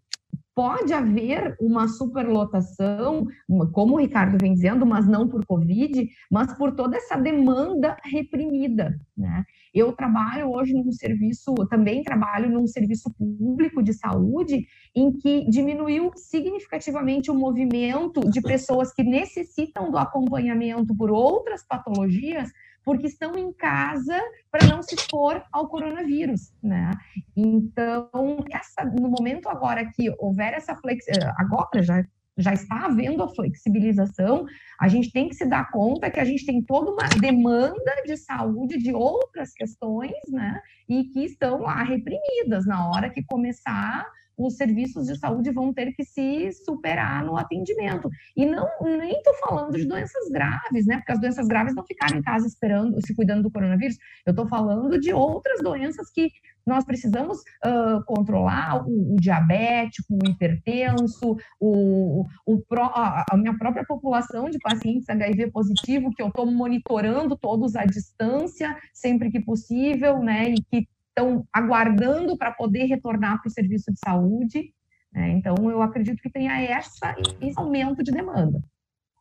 pode 0.54 0.92
haver 0.92 1.56
uma 1.60 1.88
superlotação, 1.88 3.26
como 3.72 3.94
o 3.94 3.98
Ricardo 3.98 4.36
vem 4.40 4.54
dizendo, 4.54 4.84
mas 4.84 5.06
não 5.06 5.28
por 5.28 5.44
Covid, 5.46 6.08
mas 6.30 6.52
por 6.56 6.74
toda 6.74 6.96
essa 6.96 7.16
demanda 7.16 7.96
reprimida. 8.04 8.98
Né? 9.16 9.44
Eu 9.72 9.92
trabalho 9.92 10.50
hoje 10.50 10.74
num 10.74 10.90
serviço, 10.90 11.54
também 11.68 12.02
trabalho 12.02 12.50
num 12.50 12.66
serviço 12.66 13.10
público 13.10 13.82
de 13.82 13.94
saúde, 13.94 14.66
em 14.94 15.12
que 15.12 15.48
diminuiu 15.48 16.10
significativamente 16.16 17.30
o 17.30 17.34
movimento 17.34 18.20
de 18.28 18.40
pessoas 18.40 18.92
que 18.92 19.02
necessitam 19.02 19.90
do 19.90 19.98
acompanhamento 19.98 20.94
por 20.96 21.10
outras 21.10 21.64
patologias 21.66 22.50
porque 22.84 23.06
estão 23.06 23.36
em 23.36 23.52
casa 23.52 24.18
para 24.50 24.66
não 24.66 24.82
se 24.82 24.94
expor 24.94 25.42
ao 25.52 25.68
coronavírus, 25.68 26.52
né? 26.62 26.90
Então, 27.36 28.44
essa, 28.50 28.84
no 28.84 29.08
momento 29.08 29.48
agora 29.48 29.90
que 29.92 30.12
houver 30.18 30.54
essa 30.54 30.74
flexibilidade, 30.76 31.30
eh, 31.30 31.42
agora 31.42 31.82
já 31.82 32.04
já 32.38 32.54
está 32.54 32.86
havendo 32.86 33.22
a 33.22 33.28
flexibilização, 33.28 34.46
a 34.80 34.88
gente 34.88 35.12
tem 35.12 35.28
que 35.28 35.34
se 35.34 35.44
dar 35.44 35.70
conta 35.70 36.10
que 36.10 36.18
a 36.18 36.24
gente 36.24 36.46
tem 36.46 36.62
toda 36.62 36.90
uma 36.90 37.06
demanda 37.20 38.02
de 38.06 38.16
saúde 38.16 38.78
de 38.78 38.92
outras 38.92 39.52
questões, 39.52 40.14
né? 40.28 40.60
E 40.88 41.04
que 41.04 41.24
estão 41.24 41.60
lá 41.60 41.82
reprimidas 41.82 42.66
na 42.66 42.88
hora 42.88 43.10
que 43.10 43.22
começar 43.24 44.06
os 44.36 44.56
serviços 44.56 45.06
de 45.06 45.18
saúde 45.18 45.50
vão 45.50 45.72
ter 45.72 45.92
que 45.92 46.04
se 46.04 46.50
superar 46.64 47.24
no 47.24 47.36
atendimento. 47.36 48.08
E 48.36 48.46
não 48.46 48.66
nem 48.80 49.12
estou 49.12 49.34
falando 49.34 49.76
de 49.76 49.86
doenças 49.86 50.28
graves, 50.30 50.86
né? 50.86 50.96
Porque 50.96 51.12
as 51.12 51.20
doenças 51.20 51.46
graves 51.46 51.74
não 51.74 51.84
ficaram 51.84 52.18
em 52.18 52.22
casa 52.22 52.46
esperando, 52.46 52.98
se 53.04 53.14
cuidando 53.14 53.42
do 53.42 53.50
coronavírus. 53.50 53.96
Eu 54.26 54.30
estou 54.30 54.48
falando 54.48 54.98
de 54.98 55.12
outras 55.12 55.60
doenças 55.62 56.10
que 56.10 56.30
nós 56.66 56.84
precisamos 56.84 57.38
uh, 57.38 58.04
controlar 58.06 58.86
o, 58.86 59.14
o, 59.14 59.16
diabético, 59.16 60.14
o 60.14 60.28
hipertenso, 60.28 61.36
o, 61.58 62.24
o, 62.46 62.62
a, 62.76 63.24
a 63.30 63.36
minha 63.36 63.56
própria 63.58 63.84
população 63.84 64.48
de 64.48 64.58
pacientes 64.58 65.08
HIV 65.08 65.50
positivo, 65.50 66.10
que 66.14 66.22
eu 66.22 66.28
estou 66.28 66.46
monitorando 66.46 67.36
todos 67.36 67.76
à 67.76 67.84
distância, 67.84 68.76
sempre 68.92 69.30
que 69.30 69.40
possível, 69.40 70.18
né? 70.20 70.50
E 70.50 70.62
que 70.62 70.88
estão 71.10 71.44
aguardando 71.52 72.36
para 72.36 72.52
poder 72.52 72.84
retornar 72.84 73.40
para 73.40 73.48
o 73.48 73.52
serviço 73.52 73.92
de 73.92 73.98
saúde. 74.04 74.72
Né? 75.12 75.30
Então, 75.30 75.54
eu 75.70 75.82
acredito 75.82 76.22
que 76.22 76.30
tenha 76.30 76.60
essa, 76.60 77.14
esse 77.40 77.58
aumento 77.58 78.02
de 78.02 78.10
demanda. 78.10 78.60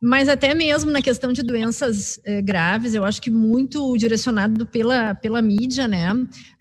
Mas 0.02 0.30
até 0.30 0.54
mesmo 0.54 0.90
na 0.90 1.02
questão 1.02 1.30
de 1.30 1.42
doenças 1.42 2.18
eh, 2.24 2.40
graves, 2.40 2.94
eu 2.94 3.04
acho 3.04 3.20
que 3.20 3.30
muito 3.30 3.94
direcionado 3.98 4.64
pela, 4.64 5.14
pela 5.14 5.42
mídia, 5.42 5.86
né? 5.86 6.08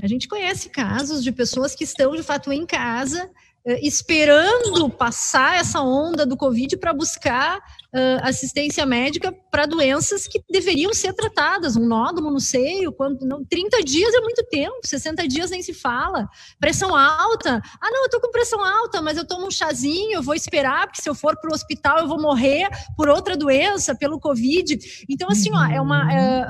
A 0.01 0.07
gente 0.07 0.27
conhece 0.27 0.67
casos 0.69 1.23
de 1.23 1.31
pessoas 1.31 1.73
que 1.73 1.85
estão, 1.85 2.13
de 2.13 2.21
fato, 2.21 2.51
em 2.51 2.65
casa, 2.65 3.31
eh, 3.65 3.79
esperando 3.87 4.89
passar 4.89 5.57
essa 5.57 5.79
onda 5.81 6.25
do 6.25 6.35
Covid 6.35 6.75
para 6.77 6.93
buscar 6.93 7.61
uh, 7.93 8.19
assistência 8.23 8.85
médica 8.85 9.31
para 9.51 9.65
doenças 9.65 10.27
que 10.27 10.41
deveriam 10.49 10.93
ser 10.93 11.13
tratadas, 11.13 11.75
um 11.75 11.87
nódulo 11.87 12.31
no 12.31 12.39
seio, 12.39 12.91
quando, 12.91 13.25
não, 13.25 13.43
30 13.43 13.83
dias 13.83 14.13
é 14.13 14.21
muito 14.21 14.43
tempo, 14.45 14.75
60 14.83 15.27
dias 15.27 15.49
nem 15.49 15.61
se 15.61 15.73
fala. 15.73 16.27
Pressão 16.59 16.95
alta, 16.95 17.61
ah 17.81 17.91
não, 17.91 18.01
eu 18.01 18.05
estou 18.05 18.21
com 18.21 18.31
pressão 18.31 18.63
alta, 18.63 19.01
mas 19.01 19.17
eu 19.17 19.25
tomo 19.25 19.47
um 19.47 19.51
chazinho, 19.51 20.13
eu 20.13 20.23
vou 20.23 20.35
esperar, 20.35 20.87
porque 20.87 21.01
se 21.01 21.09
eu 21.09 21.15
for 21.15 21.39
para 21.39 21.49
o 21.49 21.53
hospital 21.53 21.99
eu 21.99 22.07
vou 22.07 22.21
morrer 22.21 22.69
por 22.95 23.09
outra 23.09 23.35
doença, 23.35 23.95
pelo 23.95 24.19
Covid. 24.19 24.77
Então, 25.09 25.29
assim, 25.29 25.49
ó, 25.53 25.63
é 25.65 25.81
uma, 25.81 26.13
é, 26.13 26.45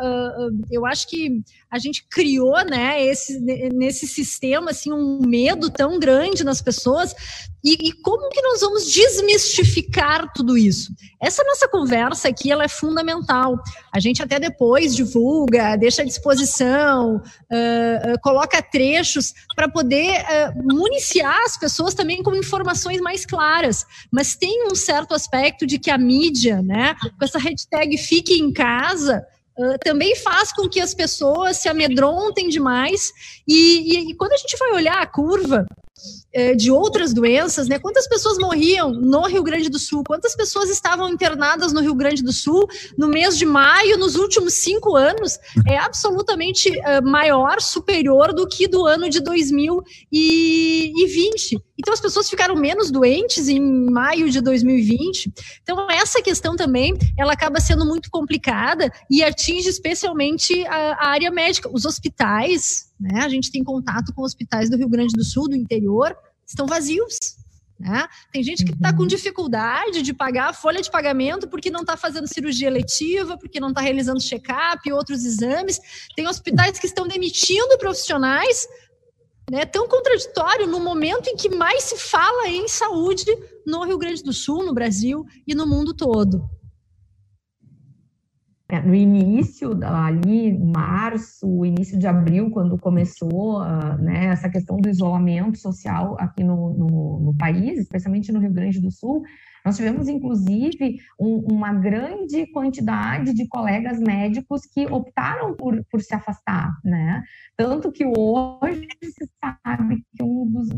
eu 0.71 0.85
acho 0.85 1.07
que 1.07 1.41
a 1.72 1.78
gente 1.78 2.05
criou, 2.09 2.65
né, 2.65 3.03
esse, 3.05 3.39
nesse 3.39 4.07
sistema, 4.07 4.72
assim, 4.72 4.91
um 4.91 5.20
medo 5.20 5.70
tão 5.70 5.99
grande 5.99 6.43
nas 6.43 6.61
pessoas, 6.61 7.13
e, 7.63 7.89
e, 7.89 7.91
como 7.91 8.30
que 8.30 8.41
nós 8.41 8.61
vamos 8.61 8.91
desmistificar 8.91 10.32
tudo 10.34 10.57
isso? 10.57 10.93
Essa 11.22 11.43
nossa 11.43 11.67
conversa 11.67 12.30
aqui 12.30 12.49
ela 12.49 12.63
é 12.63 12.70
fundamental. 12.70 13.61
A 13.93 13.99
gente 13.99 14.24
até 14.24 14.39
depois 14.39 14.95
divulga, 14.95 15.76
deixa 15.76 16.01
à 16.01 16.05
disposição, 16.05 17.17
uh, 17.17 18.13
uh, 18.13 18.22
coloca 18.24 18.61
trechos 18.61 19.34
para 19.55 19.67
poder 19.67 20.22
uh, 20.22 20.74
municiar 20.74 21.38
as 21.45 21.57
pessoas 21.57 21.93
também 21.93 22.24
com 22.24 22.34
informações 22.34 23.01
mais 23.01 23.26
claras. 23.26 23.86
Mas 24.09 24.38
tem 24.38 24.65
um 24.72 24.76
certo 24.76 25.13
aspecto 25.13 25.67
de 25.67 25.78
que 25.78 25.91
a 25.91 25.97
mídia, 25.97 26.61
né, 26.61 26.95
com 27.01 27.26
essa 27.26 27.39
hashtag 27.39 27.97
Fique 27.97 28.36
em 28.36 28.53
Casa, 28.53 29.22
Uh, 29.60 29.78
também 29.84 30.16
faz 30.16 30.53
com 30.53 30.70
que 30.70 30.80
as 30.80 30.93
pessoas 30.93 31.57
se 31.57 31.68
amedrontem 31.68 32.47
demais. 32.47 33.12
E, 33.45 33.53
e, 33.93 34.12
e, 34.12 34.16
quando 34.16 34.32
a 34.32 34.38
gente 34.38 34.55
vai 34.57 34.72
olhar 34.72 35.01
a 35.01 35.05
curva, 35.05 35.66
eh, 36.32 36.56
de 36.56 36.72
outras 36.72 37.14
doenças, 37.14 37.68
né? 37.68 37.80
Quantas 37.80 38.08
pessoas 38.08 38.38
morriam 38.38 38.91
no 38.91 39.26
Rio 39.26 39.41
Grande 39.41 39.68
do 39.68 39.80
Sul? 39.80 40.04
Quantas 40.06 40.36
pessoas 40.36 40.70
estavam 40.70 41.10
internadas 41.10 41.74
no 41.74 41.82
Rio 41.82 41.95
Grande 41.95 42.24
do 42.24 42.32
Sul 42.32 42.68
no 42.97 43.08
mês 43.08 43.36
de 43.38 43.45
maio, 43.45 43.97
nos 43.97 44.16
últimos 44.16 44.54
cinco 44.54 44.95
anos? 44.95 45.39
É 45.68 45.78
absolutamente 45.78 46.70
uh, 46.70 47.04
maior, 47.04 47.60
superior 47.62 48.32
do 48.32 48.47
que 48.47 48.68
do 48.68 48.86
ano 48.86 49.10
de 49.10 49.20
2020. 49.22 51.60
Então, 51.80 51.93
as 51.93 52.02
pessoas 52.02 52.30
ficaram 52.30 52.56
menos 52.56 52.91
doentes 52.91 53.47
em 53.47 53.60
maio 53.89 54.30
de 54.30 54.41
2020. 54.41 55.34
Então, 55.64 55.89
essa 55.89 56.22
questão 56.22 56.56
também, 56.56 56.93
ela 57.18 57.34
acaba 57.34 57.60
sendo 57.60 57.86
muito 57.86 58.12
complicada 58.12 58.91
e 59.10 59.24
atinge 59.24 59.70
especialmente 59.70 60.66
a, 60.68 60.93
a 60.93 61.08
área 61.08 61.32
médica. 61.32 61.70
Os 61.72 61.86
hospitais, 61.86 62.88
né? 63.00 63.22
A 63.24 63.30
gente 63.30 63.52
tem 63.52 63.64
contato 63.64 64.14
com 64.14 64.24
hospitais 64.24 64.70
do 64.70 64.78
Rio 64.78 64.89
Grande 64.89 65.14
do 65.14 65.24
Sul, 65.24 65.47
do 65.47 65.56
interior, 65.56 66.16
estão 66.45 66.68
vazios. 66.68 67.18
Né? 67.80 68.06
Tem 68.34 68.43
gente 68.43 68.66
que 68.66 68.74
está 68.74 68.93
com 68.93 69.04
uhum. 69.04 69.08
dificuldade 69.08 70.02
de 70.02 70.14
pagar 70.14 70.50
a 70.50 70.54
folha 70.54 70.82
de 70.82 70.91
pagamento 70.91 71.47
porque 71.47 71.70
não 71.70 71.80
está 71.80 71.95
fazendo 71.95 72.28
cirurgia 72.28 72.70
letiva, 72.70 73.38
porque 73.38 73.58
não 73.58 73.70
está 73.70 73.80
realizando 73.80 74.20
check-up 74.20 74.82
e 74.86 74.91
outros 74.91 75.24
exames. 75.24 75.80
Tem 76.14 76.28
hospitais 76.28 76.78
que 76.78 76.88
estão 76.88 77.08
demitindo 77.08 77.78
profissionais. 77.78 78.68
É 79.52 79.66
tão 79.66 79.88
contraditório 79.88 80.68
no 80.68 80.80
momento 80.80 81.28
em 81.28 81.38
que 81.38 81.50
mais 81.50 81.86
se 81.86 81.97
fala 81.97 82.50
em 82.50 82.68
saúde 82.68 83.26
no 83.66 83.86
Rio 83.86 83.97
Grande 83.97 84.22
do 84.24 84.34
Sul, 84.34 84.66
no 84.66 84.74
Brasil 84.74 85.26
e 85.47 85.56
no 85.56 85.66
mundo 85.66 85.93
todo. 85.93 86.50
É, 88.72 88.80
no 88.80 88.93
início, 88.93 89.72
ali 89.84 90.55
março, 90.55 91.65
início 91.65 91.97
de 91.97 92.05
abril, 92.05 92.51
quando 92.51 92.78
começou 92.78 93.63
uh, 93.63 93.97
né, 93.97 94.26
essa 94.26 94.47
questão 94.47 94.78
do 94.78 94.88
isolamento 94.88 95.57
social 95.57 96.15
aqui 96.20 96.43
no, 96.43 96.76
no, 96.76 97.20
no, 97.20 97.36
país, 97.36 97.80
especialmente 97.80 98.32
no 98.32 98.39
Rio 98.39 98.53
Grande 98.53 98.80
do 98.80 98.91
Sul, 98.91 99.24
nós 99.65 99.76
tivemos, 99.76 100.07
inclusive, 100.07 100.97
um, 101.20 101.47
uma 101.51 101.74
grande 101.74 102.45
quantidade 102.51 103.34
de 103.34 103.47
colegas 103.47 103.99
médicos 103.99 104.61
que 104.72 104.86
optaram 104.86 105.55
por, 105.55 105.84
por 105.91 105.99
se 106.01 106.13
afastar, 106.13 106.70
né? 106.84 107.24
Tanto 107.57 107.91
que 107.91 108.05
hoje 108.05 108.88
se 109.03 109.28
sabe 109.43 110.03
que 110.15 110.24
um 110.24 110.45
dos 110.45 110.70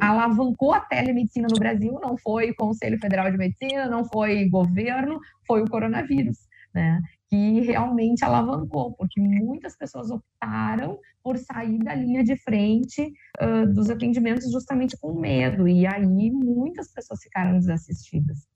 alavancou 0.00 0.72
a 0.72 0.80
telemedicina 0.80 1.48
no 1.50 1.58
Brasil 1.58 1.98
não 2.00 2.16
foi 2.16 2.54
Conselho 2.54 2.98
Federal 3.00 3.28
de 3.28 3.36
Medicina, 3.36 3.88
não 3.88 4.04
foi 4.04 4.48
governo, 4.48 5.18
foi 5.48 5.62
o 5.62 5.68
coronavírus. 5.68 6.38
Né? 6.72 7.00
Que 7.30 7.60
realmente 7.60 8.24
alavancou, 8.24 8.92
porque 8.92 9.20
muitas 9.20 9.76
pessoas 9.76 10.10
optaram 10.10 10.98
por 11.22 11.38
sair 11.38 11.78
da 11.78 11.94
linha 11.94 12.24
de 12.24 12.36
frente 12.36 13.12
uh, 13.40 13.72
dos 13.72 13.88
atendimentos 13.88 14.50
justamente 14.50 14.96
com 14.98 15.14
medo, 15.14 15.68
e 15.68 15.86
aí 15.86 16.30
muitas 16.32 16.92
pessoas 16.92 17.22
ficaram 17.22 17.56
desassistidas 17.56 18.48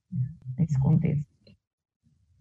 nesse 0.58 0.78
contexto. 0.80 1.24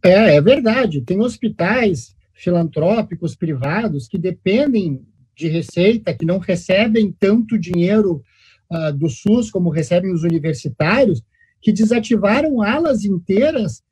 É, 0.03 0.35
é 0.35 0.41
verdade. 0.41 1.01
Tem 1.01 1.19
hospitais 1.19 2.15
filantrópicos 2.33 3.35
privados 3.35 4.07
que 4.07 4.17
dependem 4.17 5.05
de 5.35 5.47
receita, 5.47 6.15
que 6.15 6.25
não 6.25 6.39
recebem 6.39 7.11
tanto 7.11 7.59
dinheiro 7.59 8.23
uh, 8.71 8.91
do 8.91 9.07
SUS 9.07 9.51
como 9.51 9.69
recebem 9.69 10.11
os 10.11 10.23
universitários, 10.23 11.21
que 11.61 11.71
desativaram 11.71 12.61
alas 12.61 13.05
inteiras 13.05 13.83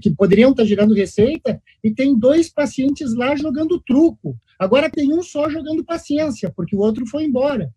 que 0.00 0.10
poderiam 0.10 0.50
estar 0.50 0.64
gerando 0.64 0.94
receita, 0.94 1.60
e 1.82 1.90
tem 1.90 2.18
dois 2.18 2.48
pacientes 2.48 3.14
lá 3.14 3.36
jogando 3.36 3.80
truco. 3.80 4.36
Agora 4.58 4.90
tem 4.90 5.12
um 5.12 5.22
só 5.22 5.48
jogando 5.48 5.84
paciência, 5.84 6.52
porque 6.54 6.74
o 6.74 6.80
outro 6.80 7.06
foi 7.06 7.24
embora. 7.24 7.72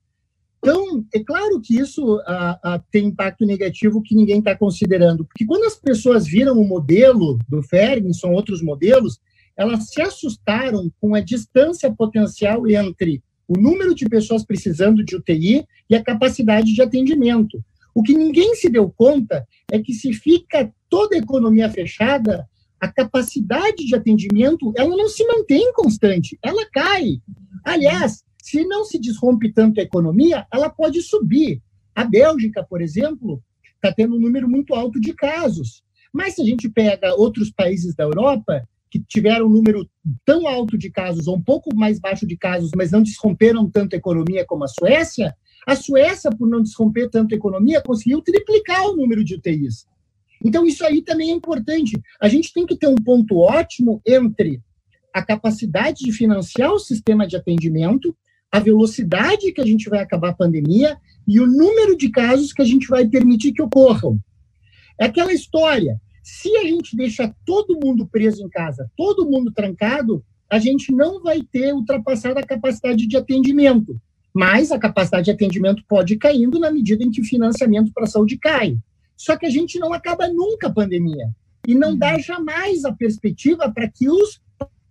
Então, 0.60 1.06
é 1.14 1.20
claro 1.24 1.62
que 1.62 1.78
isso 1.78 2.20
a, 2.26 2.60
a, 2.64 2.80
tem 2.92 3.08
impacto 3.08 3.46
negativo 3.46 4.02
que 4.02 4.16
ninguém 4.16 4.40
está 4.40 4.56
considerando, 4.56 5.24
porque 5.24 5.46
quando 5.46 5.66
as 5.66 5.76
pessoas 5.76 6.26
viram 6.26 6.60
o 6.60 6.68
modelo 6.68 7.38
do 7.48 7.62
Ferguson, 7.62 8.32
outros 8.32 8.62
modelos, 8.62 9.20
elas 9.56 9.90
se 9.90 10.02
assustaram 10.02 10.92
com 11.00 11.16
a 11.16 11.22
distância 11.22 11.92
potencial 11.92 12.68
entre 12.68 13.22
o 13.48 13.60
número 13.60 13.96
de 13.96 14.10
pessoas 14.10 14.44
precisando 14.44 15.04
de 15.04 15.16
UTI 15.16 15.66
e 15.90 15.96
a 15.96 16.04
capacidade 16.04 16.74
de 16.74 16.82
atendimento. 16.82 17.64
O 17.98 18.04
que 18.04 18.14
ninguém 18.14 18.54
se 18.54 18.70
deu 18.70 18.92
conta 18.92 19.44
é 19.72 19.80
que 19.80 19.92
se 19.92 20.14
fica 20.14 20.72
toda 20.88 21.16
a 21.16 21.18
economia 21.18 21.68
fechada, 21.68 22.48
a 22.80 22.88
capacidade 22.88 23.88
de 23.88 23.96
atendimento 23.96 24.72
ela 24.78 24.96
não 24.96 25.10
se 25.10 25.26
mantém 25.26 25.74
constante, 25.74 26.38
ela 26.44 26.64
cai. 26.72 27.20
Aliás, 27.66 28.24
se 28.40 28.64
não 28.66 28.86
se 28.86 29.00
desrompe 29.00 29.52
tanto 29.52 29.80
a 29.80 29.84
economia, 29.84 30.46
ela 30.54 30.70
pode 30.70 31.02
subir. 31.02 31.60
A 31.96 32.04
Bélgica, 32.04 32.64
por 32.64 32.84
exemplo, 32.84 33.42
está 33.74 33.92
tendo 33.92 34.16
um 34.16 34.20
número 34.20 34.48
muito 34.48 34.76
alto 34.76 35.02
de 35.02 35.12
casos. 35.16 35.82
Mas 36.14 36.36
se 36.36 36.44
a 36.44 36.46
gente 36.46 36.70
pega 36.70 37.16
outros 37.16 37.50
países 37.50 37.96
da 37.96 38.04
Europa, 38.04 38.62
que 38.92 39.00
tiveram 39.00 39.48
um 39.48 39.50
número 39.50 39.90
tão 40.24 40.48
alto 40.48 40.78
de 40.78 40.92
casos, 40.92 41.28
ou 41.28 41.36
um 41.36 41.42
pouco 41.42 41.76
mais 41.76 42.00
baixo 42.00 42.28
de 42.28 42.38
casos, 42.38 42.70
mas 42.78 42.92
não 42.92 43.02
desromperam 43.02 43.68
tanto 43.68 43.96
a 43.96 43.98
economia 43.98 44.46
como 44.46 44.66
a 44.66 44.68
Suécia, 44.68 45.36
a 45.68 45.76
Suécia, 45.76 46.32
por 46.32 46.48
não 46.48 46.64
desromper 46.64 47.10
tanto 47.10 47.34
a 47.34 47.38
economia, 47.38 47.82
conseguiu 47.82 48.22
triplicar 48.22 48.86
o 48.88 48.96
número 48.96 49.22
de 49.22 49.36
UTIs. 49.36 49.86
Então, 50.42 50.66
isso 50.66 50.86
aí 50.86 51.02
também 51.02 51.30
é 51.30 51.34
importante. 51.34 52.02
A 52.22 52.30
gente 52.30 52.54
tem 52.54 52.66
que 52.66 52.78
ter 52.78 52.88
um 52.88 52.96
ponto 52.96 53.38
ótimo 53.38 54.02
entre 54.08 54.62
a 55.14 55.22
capacidade 55.22 56.06
de 56.06 56.14
financiar 56.14 56.72
o 56.72 56.80
sistema 56.80 57.28
de 57.28 57.36
atendimento, 57.36 58.16
a 58.50 58.60
velocidade 58.60 59.52
que 59.52 59.60
a 59.60 59.66
gente 59.66 59.90
vai 59.90 60.00
acabar 60.00 60.30
a 60.30 60.36
pandemia 60.36 60.98
e 61.28 61.38
o 61.38 61.46
número 61.46 61.98
de 61.98 62.10
casos 62.10 62.54
que 62.54 62.62
a 62.62 62.66
gente 62.66 62.88
vai 62.88 63.06
permitir 63.06 63.52
que 63.52 63.62
ocorram. 63.62 64.18
É 64.98 65.04
aquela 65.04 65.34
história. 65.34 66.00
Se 66.24 66.56
a 66.56 66.64
gente 66.64 66.96
deixa 66.96 67.36
todo 67.46 67.78
mundo 67.84 68.08
preso 68.08 68.42
em 68.42 68.48
casa, 68.48 68.90
todo 68.96 69.30
mundo 69.30 69.52
trancado, 69.52 70.24
a 70.50 70.60
gente 70.60 70.94
não 70.94 71.22
vai 71.22 71.42
ter 71.42 71.74
ultrapassado 71.74 72.40
a 72.40 72.44
capacidade 72.44 73.06
de 73.06 73.18
atendimento. 73.18 74.00
Mas 74.38 74.72
a 74.72 74.78
capacidade 74.78 75.26
de 75.26 75.32
atendimento 75.32 75.84
pode 75.88 76.14
ir 76.14 76.18
caindo 76.18 76.60
na 76.60 76.70
medida 76.70 77.04
em 77.04 77.10
que 77.10 77.22
o 77.22 77.26
financiamento 77.26 77.92
para 77.92 78.04
a 78.04 78.08
saúde 78.08 78.38
cai. 78.38 78.78
Só 79.16 79.36
que 79.36 79.48
a 79.48 79.50
gente 79.50 79.80
não 79.80 79.92
acaba 79.92 80.28
nunca 80.28 80.68
a 80.68 80.72
pandemia. 80.72 81.36
E 81.68 81.74
não 81.74 81.98
dá 81.98 82.14
uhum. 82.14 82.20
jamais 82.20 82.86
a 82.86 82.94
perspectiva 82.94 83.72
para 83.72 83.90
que 83.90 84.08
os 84.08 84.40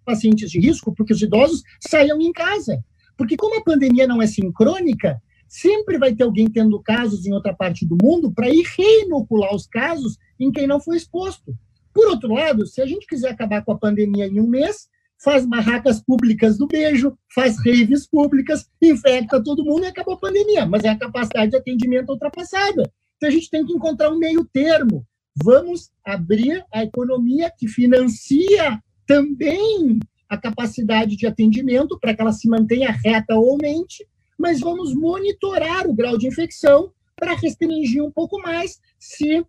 pacientes 0.05 0.51
de 0.51 0.59
risco, 0.59 0.93
porque 0.93 1.13
os 1.13 1.23
idosos, 1.23 1.63
saiam 1.81 2.21
em 2.21 2.33
casa. 2.33 2.85
Porque 3.17 3.37
como 3.37 3.57
a 3.57 3.63
pandemia 3.63 4.05
não 4.05 4.21
é 4.21 4.27
sincrônica, 4.27 5.23
sempre 5.47 5.97
vai 5.97 6.13
ter 6.13 6.25
alguém 6.25 6.51
tendo 6.51 6.83
casos 6.83 7.25
em 7.25 7.33
outra 7.33 7.55
parte 7.55 7.87
do 7.87 7.97
mundo 8.03 8.33
para 8.33 8.51
ir 8.51 8.65
reinocular 8.77 9.55
os 9.55 9.69
casos 9.69 10.19
em 10.41 10.51
quem 10.51 10.67
não 10.67 10.81
foi 10.81 10.97
exposto. 10.97 11.57
Por 11.95 12.09
outro 12.09 12.35
lado, 12.35 12.67
se 12.67 12.83
a 12.83 12.87
gente 12.87 13.07
quiser 13.07 13.31
acabar 13.31 13.65
com 13.65 13.71
a 13.71 13.79
pandemia 13.79 14.27
em 14.27 14.41
um 14.41 14.49
mês, 14.49 14.89
faz 15.23 15.47
barracas 15.47 16.01
públicas 16.01 16.59
do 16.59 16.67
beijo, 16.67 17.17
faz 17.35 17.57
raves 17.59 18.07
públicas, 18.07 18.69
infecta 18.81 19.43
todo 19.43 19.65
mundo 19.65 19.85
e 19.85 19.87
acabou 19.87 20.15
a 20.15 20.19
pandemia. 20.19 20.67
Mas 20.67 20.85
é 20.85 20.91
a 20.91 20.99
capacidade 20.99 21.51
de 21.51 21.57
atendimento 21.57 22.11
ultrapassada. 22.11 22.83
Então 23.17 23.29
a 23.29 23.33
gente 23.33 23.51
tem 23.51 23.65
que 23.65 23.73
encontrar 23.73 24.11
um 24.11 24.19
meio 24.19 24.45
termo. 24.45 25.07
Vamos 25.43 25.91
abrir 26.05 26.65
a 26.73 26.83
economia 26.83 27.53
que 27.57 27.69
financia 27.69 28.81
também 29.07 29.99
a 30.29 30.37
capacidade 30.37 31.17
de 31.17 31.27
atendimento 31.27 31.99
para 32.01 32.15
que 32.15 32.21
ela 32.21 32.33
se 32.33 32.49
mantenha 32.49 32.91
reta 32.91 33.35
ou 33.35 33.51
aumente, 33.51 34.07
mas 34.39 34.61
vamos 34.61 34.95
monitorar 34.95 35.87
o 35.87 35.95
grau 35.95 36.19
de 36.19 36.27
infecção 36.27 36.93
para 37.15 37.35
restringir 37.35 38.03
um 38.03 38.11
pouco 38.11 38.39
mais 38.41 38.79
se 38.99 39.45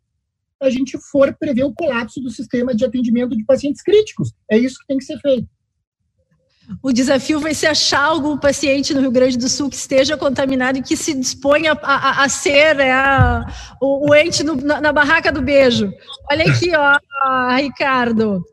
a 0.62 0.70
gente 0.70 0.98
for 0.98 1.36
prever 1.38 1.64
o 1.64 1.74
colapso 1.74 2.22
do 2.22 2.30
sistema 2.30 2.74
de 2.74 2.86
atendimento 2.86 3.36
de 3.36 3.46
pacientes 3.46 3.82
críticos. 3.82 4.34
É 4.50 4.58
isso 4.58 4.80
que 4.80 4.88
tem 4.88 4.98
que 4.98 5.06
ser 5.06 5.20
feito. 5.20 5.48
O 6.82 6.92
desafio 6.92 7.40
vai 7.40 7.54
ser 7.54 7.68
achar 7.68 8.04
algum 8.04 8.38
paciente 8.38 8.94
no 8.94 9.00
Rio 9.00 9.12
Grande 9.12 9.38
do 9.38 9.48
Sul 9.48 9.70
que 9.70 9.76
esteja 9.76 10.18
contaminado 10.18 10.78
e 10.78 10.82
que 10.82 10.98
se 10.98 11.14
disponha 11.14 11.72
a, 11.82 11.96
a, 11.96 12.24
a 12.26 12.30
ser 12.30 12.76
né, 12.76 12.92
a, 12.92 13.46
o, 13.82 14.10
o, 14.10 14.16
ente 14.16 14.44
no, 14.44 14.56
na, 14.56 14.82
na, 14.82 14.92
barraca 14.92 15.32
do 15.32 15.42
beijo. 15.42 15.92
Olha 16.30 16.46
aqui, 16.46 16.72
ó, 16.76 17.56
Ricardo. 17.56 18.44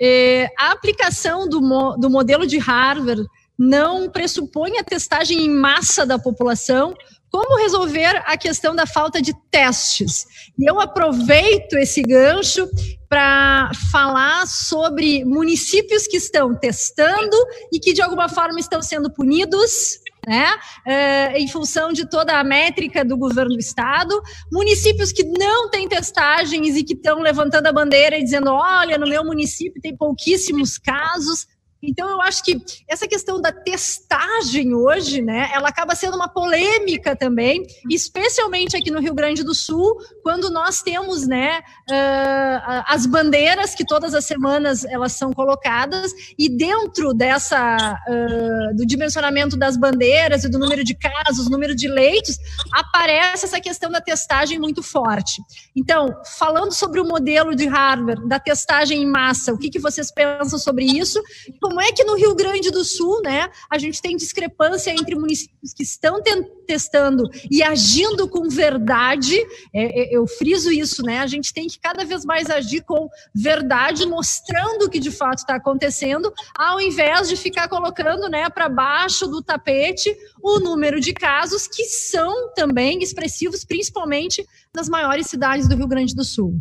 É, 0.00 0.48
a 0.56 0.70
aplicação 0.70 1.48
do, 1.48 1.60
mo, 1.60 1.96
do 1.96 2.08
modelo 2.08 2.46
de 2.46 2.58
Harvard 2.58 3.24
não 3.58 4.08
pressupõe 4.08 4.78
a 4.78 4.84
testagem 4.84 5.44
em 5.44 5.50
massa 5.50 6.06
da 6.06 6.18
população, 6.18 6.94
como 7.34 7.56
resolver 7.56 8.22
a 8.26 8.36
questão 8.36 8.76
da 8.76 8.86
falta 8.86 9.20
de 9.20 9.34
testes. 9.50 10.24
E 10.56 10.70
eu 10.70 10.80
aproveito 10.80 11.72
esse 11.72 12.00
gancho 12.00 12.70
para 13.08 13.72
falar 13.90 14.46
sobre 14.46 15.24
municípios 15.24 16.06
que 16.06 16.16
estão 16.16 16.54
testando 16.54 17.36
e 17.72 17.80
que 17.80 17.92
de 17.92 18.00
alguma 18.00 18.28
forma 18.28 18.60
estão 18.60 18.80
sendo 18.80 19.10
punidos. 19.10 19.98
Né, 20.26 20.56
é, 20.86 21.38
em 21.38 21.46
função 21.46 21.92
de 21.92 22.08
toda 22.08 22.40
a 22.40 22.42
métrica 22.42 23.04
do 23.04 23.14
governo 23.14 23.52
do 23.52 23.60
estado, 23.60 24.18
municípios 24.50 25.12
que 25.12 25.22
não 25.22 25.68
têm 25.68 25.86
testagens 25.86 26.76
e 26.76 26.82
que 26.82 26.94
estão 26.94 27.20
levantando 27.20 27.66
a 27.66 27.72
bandeira 27.72 28.16
e 28.16 28.24
dizendo: 28.24 28.50
olha, 28.50 28.96
no 28.96 29.06
meu 29.06 29.22
município 29.22 29.82
tem 29.82 29.94
pouquíssimos 29.94 30.78
casos, 30.78 31.46
Então, 31.88 32.08
eu 32.08 32.20
acho 32.20 32.42
que 32.42 32.60
essa 32.88 33.06
questão 33.06 33.40
da 33.40 33.52
testagem 33.52 34.74
hoje, 34.74 35.20
né, 35.22 35.50
ela 35.52 35.68
acaba 35.68 35.94
sendo 35.94 36.16
uma 36.16 36.28
polêmica 36.28 37.14
também, 37.14 37.62
especialmente 37.90 38.76
aqui 38.76 38.90
no 38.90 39.00
Rio 39.00 39.14
Grande 39.14 39.42
do 39.42 39.54
Sul, 39.54 39.96
quando 40.22 40.50
nós 40.50 40.82
temos, 40.82 41.26
né, 41.26 41.60
uh, 41.90 42.84
as 42.86 43.06
bandeiras 43.06 43.74
que 43.74 43.84
todas 43.84 44.14
as 44.14 44.24
semanas 44.24 44.84
elas 44.84 45.12
são 45.12 45.32
colocadas 45.32 46.12
e 46.38 46.48
dentro 46.48 47.12
dessa 47.12 47.98
uh, 48.08 48.76
do 48.76 48.86
dimensionamento 48.86 49.56
das 49.56 49.76
bandeiras 49.76 50.44
e 50.44 50.48
do 50.48 50.58
número 50.58 50.84
de 50.84 50.94
casos, 50.94 51.48
número 51.48 51.74
de 51.74 51.88
leitos, 51.88 52.38
aparece 52.72 53.44
essa 53.44 53.60
questão 53.60 53.90
da 53.90 54.00
testagem 54.00 54.58
muito 54.58 54.82
forte. 54.82 55.42
Então, 55.76 56.14
falando 56.38 56.72
sobre 56.72 57.00
o 57.00 57.04
modelo 57.04 57.54
de 57.54 57.66
Harvard 57.66 58.28
da 58.28 58.38
testagem 58.38 59.02
em 59.02 59.06
massa, 59.06 59.52
o 59.52 59.58
que, 59.58 59.70
que 59.70 59.78
vocês 59.78 60.10
pensam 60.10 60.58
sobre 60.58 60.84
isso? 60.84 61.22
Como 61.60 61.73
é 61.80 61.92
que 61.92 62.04
no 62.04 62.16
Rio 62.16 62.34
Grande 62.34 62.70
do 62.70 62.84
Sul, 62.84 63.20
né, 63.22 63.48
a 63.70 63.78
gente 63.78 64.00
tem 64.00 64.16
discrepância 64.16 64.90
entre 64.90 65.14
municípios 65.14 65.72
que 65.72 65.82
estão 65.82 66.22
testando 66.66 67.28
e 67.50 67.62
agindo 67.62 68.28
com 68.28 68.48
verdade? 68.48 69.38
É, 69.72 70.14
é, 70.14 70.16
eu 70.16 70.26
friso 70.26 70.70
isso, 70.70 71.02
né? 71.02 71.18
A 71.20 71.26
gente 71.26 71.52
tem 71.52 71.66
que 71.66 71.78
cada 71.78 72.04
vez 72.04 72.24
mais 72.24 72.50
agir 72.50 72.82
com 72.82 73.08
verdade, 73.34 74.06
mostrando 74.06 74.84
o 74.84 74.90
que 74.90 74.98
de 74.98 75.10
fato 75.10 75.38
está 75.38 75.56
acontecendo, 75.56 76.32
ao 76.56 76.80
invés 76.80 77.28
de 77.28 77.36
ficar 77.36 77.68
colocando, 77.68 78.28
né, 78.28 78.48
para 78.48 78.68
baixo 78.68 79.26
do 79.26 79.42
tapete 79.42 80.14
o 80.42 80.58
número 80.60 81.00
de 81.00 81.12
casos 81.12 81.66
que 81.66 81.84
são 81.84 82.52
também 82.54 83.02
expressivos, 83.02 83.64
principalmente 83.64 84.46
nas 84.74 84.88
maiores 84.88 85.26
cidades 85.26 85.68
do 85.68 85.76
Rio 85.76 85.88
Grande 85.88 86.14
do 86.14 86.24
Sul. 86.24 86.60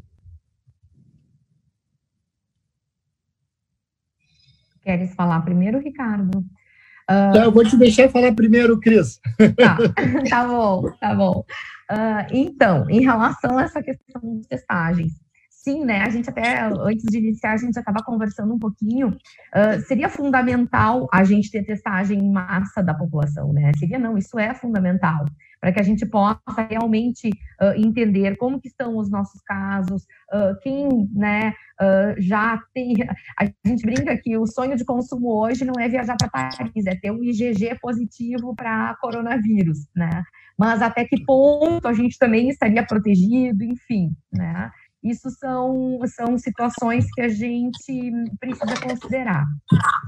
Queres 4.84 5.14
falar 5.16 5.42
primeiro, 5.42 5.80
Ricardo? 5.80 6.40
Uh... 7.10 7.38
eu 7.38 7.52
vou 7.52 7.64
te 7.64 7.78
deixar 7.78 8.10
falar 8.10 8.34
primeiro, 8.34 8.80
Cris. 8.80 9.20
Tá, 9.58 9.78
tá 10.30 10.48
bom, 10.48 10.92
tá 11.00 11.16
bom. 11.16 11.46
Uh, 11.92 12.26
então, 12.32 12.90
em 12.90 13.02
relação 13.02 13.58
a 13.58 13.64
essa 13.64 13.82
questão 13.84 14.40
de 14.40 14.48
testagens, 14.48 15.14
sim, 15.64 15.86
né? 15.86 16.02
A 16.02 16.10
gente 16.10 16.30
até, 16.30 16.62
antes 16.62 17.06
de 17.10 17.18
iniciar, 17.18 17.54
a 17.54 17.58
gente 17.58 17.74
já 17.74 17.80
estava 17.80 18.04
conversando 18.04 18.54
um 18.54 18.60
pouquinho. 18.60 19.10
Uh, 19.10 19.80
seria 19.88 20.10
fundamental 20.10 21.08
a 21.12 21.24
gente 21.24 21.50
ter 21.50 21.64
testagem 21.64 22.20
em 22.20 22.32
massa 22.32 22.84
da 22.84 22.94
população, 22.94 23.54
né? 23.54 23.72
Seria 23.80 23.98
não, 23.98 24.18
isso 24.18 24.38
é 24.38 24.54
fundamental 24.54 25.26
para 25.62 25.72
que 25.72 25.80
a 25.80 25.84
gente 25.84 26.06
possa 26.06 26.42
realmente 26.70 27.30
uh, 27.30 27.74
entender 27.78 28.36
como 28.36 28.60
que 28.60 28.68
estão 28.68 28.98
os 28.98 29.10
nossos 29.10 29.40
casos, 29.44 30.04
uh, 30.34 30.60
quem, 30.62 31.10
né, 31.14 31.54
já 32.18 32.62
tem... 32.74 32.94
A 33.38 33.46
gente 33.68 33.86
brinca 33.86 34.16
que 34.18 34.38
o 34.38 34.46
sonho 34.46 34.78
de 34.78 34.86
consumo 34.86 35.34
hoje 35.34 35.66
não 35.66 35.74
é 35.78 35.90
viajar 35.90 36.16
para 36.18 36.30
Paris, 36.30 36.86
é 36.86 36.96
ter 36.96 37.12
um 37.12 37.22
IgG 37.22 37.78
positivo 37.82 38.56
para 38.56 38.96
coronavírus, 39.02 39.80
né? 39.94 40.24
Mas 40.58 40.82
até 40.82 41.04
que 41.04 41.22
ponto 41.26 41.86
a 41.88 41.94
gente 41.94 42.18
também 42.18 42.48
estaria 42.48 42.86
protegido, 42.86 43.64
enfim, 43.64 44.16
né? 44.32 44.72
Isso 45.04 45.30
são, 45.32 46.00
são 46.08 46.38
situações 46.38 47.06
que 47.14 47.22
a 47.22 47.28
gente 47.28 48.12
precisa 48.40 48.80
considerar. 48.82 49.46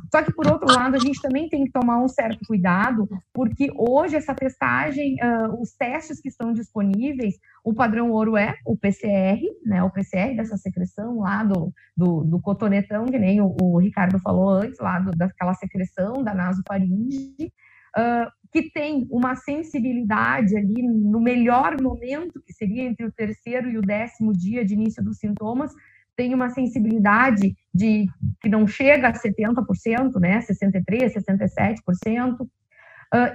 Só 0.09 0.23
que, 0.23 0.33
por 0.33 0.47
outro 0.47 0.73
lado, 0.73 0.95
a 0.95 0.99
gente 0.99 1.21
também 1.21 1.49
tem 1.49 1.65
que 1.65 1.71
tomar 1.71 1.97
um 2.01 2.07
certo 2.07 2.39
cuidado, 2.47 3.07
porque 3.33 3.69
hoje 3.75 4.15
essa 4.15 4.33
testagem, 4.33 5.15
uh, 5.15 5.61
os 5.61 5.73
testes 5.73 6.21
que 6.21 6.29
estão 6.29 6.53
disponíveis, 6.53 7.35
o 7.63 7.73
padrão 7.73 8.11
ouro 8.11 8.37
é 8.37 8.55
o 8.65 8.77
PCR, 8.77 9.41
né, 9.65 9.83
o 9.83 9.89
PCR 9.89 10.35
dessa 10.35 10.55
secreção 10.55 11.19
lá 11.19 11.43
do, 11.43 11.73
do, 11.97 12.23
do 12.23 12.39
cotonetão, 12.39 13.05
que 13.05 13.19
nem 13.19 13.41
o, 13.41 13.55
o, 13.61 13.77
Ricardo 13.79 14.19
falou 14.19 14.49
antes, 14.49 14.79
lá 14.79 14.99
do, 14.99 15.11
daquela 15.11 15.53
secreção 15.55 16.23
da 16.23 16.33
nasofaringe, 16.33 17.51
uh, 17.97 18.31
que 18.55 18.71
tem 18.71 19.05
uma 19.11 19.35
sensibilidade 19.35 20.55
ali 20.55 20.81
no 20.81 21.19
melhor 21.19 21.75
momento, 21.81 22.41
que 22.41 22.53
seria 22.53 22.83
entre 22.83 23.05
o 23.05 23.11
terceiro 23.11 23.69
e 23.69 23.77
o 23.77 23.81
décimo 23.81 24.31
dia 24.31 24.63
de 24.63 24.75
início 24.75 25.03
dos 25.03 25.17
sintomas, 25.17 25.73
tem 26.15 26.33
uma 26.33 26.49
sensibilidade 26.49 27.53
de 27.73 28.07
que 28.39 28.47
não 28.47 28.65
chega 28.65 29.09
a 29.09 29.13
70%, 29.13 30.21
né, 30.21 30.39
63, 30.39 31.15
67%. 31.15 32.43
Uh, 32.43 32.47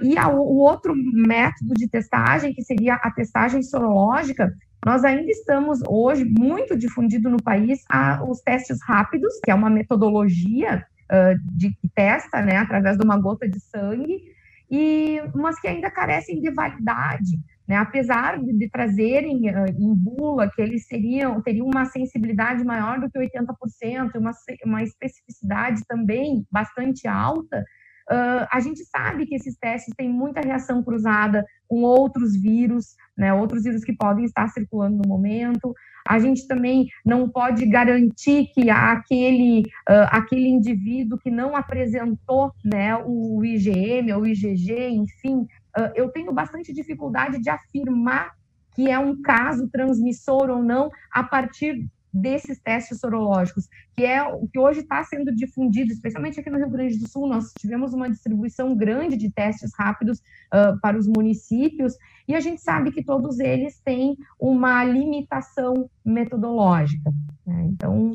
e 0.01 0.17
a, 0.17 0.27
o 0.27 0.57
outro 0.57 0.95
método 0.95 1.75
de 1.75 1.87
testagem, 1.87 2.51
que 2.51 2.63
seria 2.63 2.95
a 2.95 3.11
testagem 3.11 3.61
sorológica, 3.61 4.51
nós 4.83 5.03
ainda 5.03 5.29
estamos 5.29 5.81
hoje 5.87 6.25
muito 6.25 6.75
difundido 6.75 7.29
no 7.29 7.37
país 7.43 7.83
a, 7.91 8.23
os 8.23 8.41
testes 8.41 8.79
rápidos, 8.81 9.39
que 9.43 9.51
é 9.51 9.53
uma 9.53 9.69
metodologia 9.69 10.83
uh, 11.11 11.55
de 11.55 11.69
que 11.75 11.87
testa, 11.93 12.41
né, 12.41 12.57
através 12.57 12.97
de 12.97 13.05
uma 13.05 13.19
gota 13.19 13.47
de 13.47 13.59
sangue, 13.59 14.31
e 14.71 15.21
mas 15.35 15.59
que 15.59 15.67
ainda 15.67 15.91
carecem 15.91 16.39
de 16.39 16.49
validade, 16.51 17.37
né? 17.67 17.75
Apesar 17.75 18.41
de, 18.41 18.69
trazerem 18.69 19.49
uh, 19.49 19.65
em 19.77 19.93
bula 19.93 20.49
que 20.49 20.61
eles 20.61 20.87
seriam 20.87 21.41
teriam 21.41 21.67
uma 21.67 21.85
sensibilidade 21.85 22.63
maior 22.63 22.99
do 22.99 23.11
que 23.11 23.19
80%, 23.19 24.15
uma 24.15 24.31
uma 24.65 24.81
especificidade 24.81 25.81
também 25.85 26.45
bastante 26.49 27.07
alta, 27.07 27.65
Uh, 28.11 28.45
a 28.51 28.59
gente 28.59 28.83
sabe 28.83 29.25
que 29.25 29.35
esses 29.35 29.55
testes 29.57 29.93
têm 29.95 30.09
muita 30.09 30.41
reação 30.41 30.83
cruzada 30.83 31.45
com 31.65 31.83
outros 31.83 32.35
vírus, 32.35 32.95
né, 33.17 33.33
outros 33.33 33.63
vírus 33.63 33.85
que 33.85 33.93
podem 33.93 34.25
estar 34.25 34.49
circulando 34.49 34.97
no 34.97 35.07
momento. 35.07 35.73
A 36.05 36.19
gente 36.19 36.45
também 36.45 36.87
não 37.05 37.29
pode 37.29 37.65
garantir 37.67 38.47
que 38.53 38.69
aquele, 38.69 39.61
uh, 39.89 40.09
aquele 40.09 40.49
indivíduo 40.49 41.17
que 41.17 41.31
não 41.31 41.55
apresentou 41.55 42.51
né, 42.65 42.97
o 42.97 43.45
IgM 43.45 44.11
ou 44.13 44.23
o 44.23 44.27
IgG, 44.27 44.89
enfim, 44.89 45.43
uh, 45.77 45.91
eu 45.95 46.09
tenho 46.09 46.33
bastante 46.33 46.73
dificuldade 46.73 47.39
de 47.39 47.49
afirmar 47.49 48.31
que 48.75 48.89
é 48.89 48.99
um 48.99 49.21
caso 49.21 49.69
transmissor 49.69 50.49
ou 50.49 50.61
não 50.61 50.89
a 51.11 51.23
partir 51.23 51.85
desses 52.13 52.59
testes 52.59 52.99
sorológicos, 52.99 53.67
que 53.95 54.03
é 54.03 54.21
o 54.23 54.47
que 54.47 54.59
hoje 54.59 54.81
está 54.81 55.03
sendo 55.03 55.33
difundido, 55.33 55.91
especialmente 55.91 56.39
aqui 56.39 56.49
no 56.49 56.57
Rio 56.57 56.69
Grande 56.69 56.97
do 56.97 57.07
Sul. 57.07 57.27
Nós 57.27 57.53
tivemos 57.57 57.93
uma 57.93 58.09
distribuição 58.09 58.75
grande 58.75 59.15
de 59.15 59.31
testes 59.31 59.71
rápidos 59.77 60.19
uh, 60.19 60.79
para 60.81 60.97
os 60.97 61.07
municípios, 61.07 61.95
e 62.27 62.35
a 62.35 62.39
gente 62.39 62.61
sabe 62.61 62.91
que 62.91 63.03
todos 63.03 63.39
eles 63.39 63.79
têm 63.79 64.17
uma 64.39 64.83
limitação 64.83 65.89
metodológica. 66.03 67.11
Né? 67.45 67.65
Então, 67.65 68.13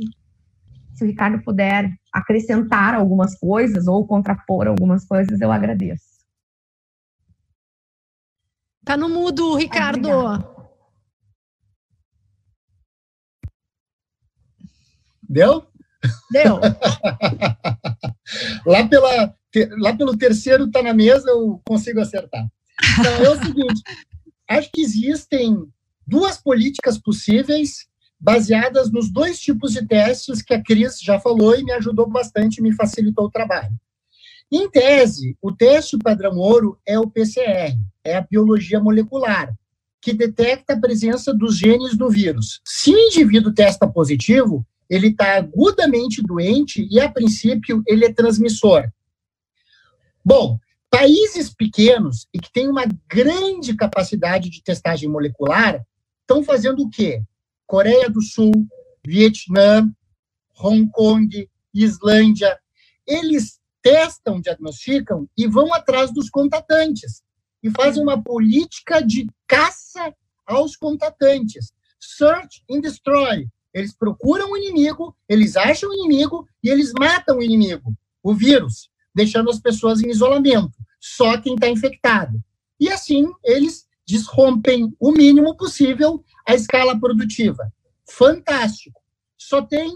se 0.95 1.05
o 1.05 1.07
Ricardo 1.07 1.43
puder 1.43 1.91
acrescentar 2.13 2.95
algumas 2.95 3.39
coisas 3.39 3.87
ou 3.87 4.07
contrapor 4.07 4.67
algumas 4.67 5.05
coisas, 5.05 5.41
eu 5.41 5.53
agradeço. 5.53 6.17
Tá 8.85 8.97
no 8.97 9.09
mudo, 9.09 9.57
Ricardo. 9.57 10.09
Obrigada. 10.09 10.56
Deu? 15.29 15.67
Deu. 16.31 16.61
lá, 18.67 18.87
pela, 18.89 19.35
lá 19.79 19.97
pelo 19.97 20.17
terceiro 20.17 20.67
está 20.67 20.83
na 20.83 20.95
mesa, 20.95 21.31
eu 21.31 21.61
consigo 21.67 22.01
acertar. 22.01 22.47
Então, 22.99 23.13
é 23.25 23.31
o 23.31 23.45
seguinte: 23.45 23.83
acho 24.49 24.71
que 24.73 24.83
existem 24.83 25.67
duas 26.07 26.39
políticas 26.39 26.99
possíveis 26.99 27.87
baseadas 28.19 28.91
nos 28.91 29.11
dois 29.11 29.39
tipos 29.39 29.73
de 29.73 29.87
testes 29.87 30.41
que 30.41 30.55
a 30.55 30.63
Cris 30.63 31.01
já 31.01 31.21
falou 31.21 31.55
e 31.55 31.65
me 31.65 31.73
ajudou 31.73 32.09
bastante, 32.09 32.63
me 32.63 32.73
facilitou 32.73 33.27
o 33.27 33.31
trabalho. 33.31 33.75
Em 34.51 34.71
tese, 34.71 35.37
o 35.43 35.53
teste 35.53 35.99
padrão 35.99 36.37
ouro 36.37 36.79
é 36.87 36.99
o 36.99 37.11
PCR, 37.11 37.77
é 38.05 38.17
a 38.17 38.23
biologia 38.23 38.79
molecular, 38.79 39.53
que 40.01 40.13
detecta 40.13 40.75
a 40.75 40.81
presença 40.81 41.35
dos 41.35 41.59
genes 41.59 41.97
do 41.97 42.09
vírus. 42.09 42.61
Se 42.65 42.95
o 42.95 42.99
indivíduo 42.99 43.53
testa 43.53 43.89
positivo, 43.89 44.65
ele 44.89 45.09
está 45.09 45.37
agudamente 45.37 46.23
doente 46.23 46.87
e, 46.91 47.01
a 47.01 47.11
princípio, 47.11 47.83
ele 47.87 48.05
é 48.05 48.13
transmissor. 48.13 48.89
Bom, 50.25 50.59
países 50.91 51.53
pequenos 51.53 52.27
e 52.33 52.39
que 52.39 52.53
têm 52.53 52.69
uma 52.69 52.85
grande 53.09 53.75
capacidade 53.75 54.51
de 54.51 54.63
testagem 54.63 55.09
molecular 55.09 55.85
estão 56.21 56.43
fazendo 56.43 56.83
o 56.83 56.91
quê? 56.91 57.23
Coreia 57.67 58.09
do 58.09 58.23
Sul, 58.23 58.53
Vietnã, 59.07 59.91
Hong 60.59 60.91
Kong, 60.91 61.49
Islândia, 61.73 62.59
eles 63.07 63.61
testam, 63.83 64.41
diagnosticam 64.41 65.29
e 65.37 65.47
vão 65.47 65.73
atrás 65.73 66.13
dos 66.13 66.29
contatantes 66.29 67.23
e 67.63 67.71
fazem 67.71 68.03
uma 68.03 68.21
política 68.21 69.01
de 69.01 69.29
caça 69.47 70.13
aos 70.47 70.77
contatantes. 70.77 71.73
Search 72.01 72.63
and 72.71 72.81
destroy. 72.81 73.49
Eles 73.77 73.93
procuram 73.93 74.53
o 74.53 74.57
inimigo, 74.57 75.15
eles 75.29 75.55
acham 75.55 75.91
o 75.91 75.93
inimigo 75.93 76.49
e 76.65 76.71
eles 76.71 76.93
matam 76.99 77.37
o 77.37 77.43
inimigo, 77.43 77.95
o 78.23 78.35
vírus, 78.35 78.89
deixando 79.15 79.51
as 79.51 79.61
pessoas 79.61 80.01
em 80.01 80.09
isolamento. 80.09 80.73
Só 80.99 81.39
quem 81.39 81.57
está 81.57 81.69
infectado. 81.69 82.43
E 82.81 82.89
assim, 82.89 83.31
eles 83.45 83.87
desrompem 84.09 84.97
o 84.99 85.13
mínimo 85.13 85.55
possível 85.59 86.25
a 86.49 86.55
escala 86.55 86.99
produtiva. 86.99 87.71
Fantástico. 88.09 88.99
Só 89.37 89.61
tem 89.61 89.95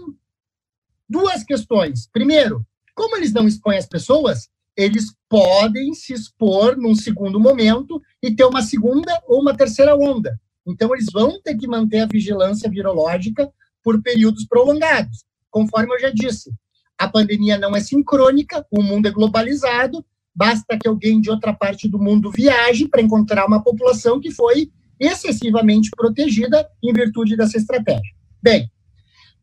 duas 1.09 1.43
questões. 1.43 2.07
Primeiro, 2.13 2.63
Como 2.93 3.15
eles 3.17 3.33
não 3.33 3.47
expõem 3.47 3.77
as 3.79 3.87
pessoas, 3.87 4.47
eles 4.77 5.15
podem 5.27 5.93
se 5.95 6.13
expor 6.13 6.77
num 6.77 6.93
segundo 6.93 7.39
momento 7.39 7.99
e 8.21 8.29
ter 8.29 8.43
uma 8.43 8.61
segunda 8.61 9.19
ou 9.25 9.41
uma 9.41 9.57
terceira 9.57 9.95
onda. 9.95 10.39
Então, 10.67 10.93
eles 10.93 11.07
vão 11.11 11.41
ter 11.41 11.55
que 11.55 11.67
manter 11.67 12.01
a 12.01 12.05
vigilância 12.05 12.69
virológica 12.69 13.51
por 13.83 14.01
períodos 14.01 14.45
prolongados. 14.45 15.23
Conforme 15.49 15.95
eu 15.95 15.99
já 15.99 16.09
disse, 16.09 16.51
a 16.97 17.07
pandemia 17.07 17.57
não 17.57 17.75
é 17.75 17.79
sincrônica, 17.79 18.65
o 18.71 18.81
mundo 18.81 19.07
é 19.07 19.11
globalizado, 19.11 20.05
basta 20.35 20.77
que 20.77 20.87
alguém 20.87 21.19
de 21.19 21.29
outra 21.29 21.53
parte 21.53 21.87
do 21.87 21.99
mundo 21.99 22.31
viaje 22.31 22.87
para 22.87 23.01
encontrar 23.01 23.45
uma 23.45 23.63
população 23.63 24.19
que 24.19 24.31
foi 24.31 24.71
excessivamente 24.99 25.89
protegida 25.91 26.69
em 26.81 26.93
virtude 26.93 27.35
dessa 27.35 27.57
estratégia. 27.57 28.13
Bem, 28.41 28.71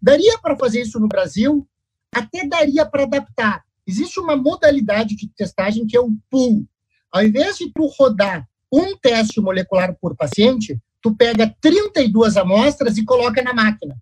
daria 0.01 0.39
para 0.39 0.57
fazer 0.57 0.83
isso 0.83 1.01
no 1.01 1.09
Brasil? 1.09 1.69
Até 2.15 2.47
daria 2.47 2.87
para 2.87 3.03
adaptar. 3.03 3.65
Existe 3.87 4.21
uma 4.21 4.37
modalidade 4.37 5.17
de 5.17 5.29
testagem 5.29 5.87
que 5.87 5.97
é 5.97 6.01
o 6.01 6.15
pool. 6.31 6.65
Ao 7.11 7.23
invés 7.23 7.57
de 7.59 7.73
tu 7.73 7.87
rodar 7.99 8.47
um 8.73 8.97
teste 8.97 9.41
molecular 9.41 9.97
por 10.01 10.15
paciente, 10.15 10.79
tu 11.03 11.15
pega 11.15 11.53
32 11.61 12.37
amostras 12.37 12.99
e 12.99 13.05
coloca 13.05 13.43
na 13.43 13.53
máquina. 13.53 13.97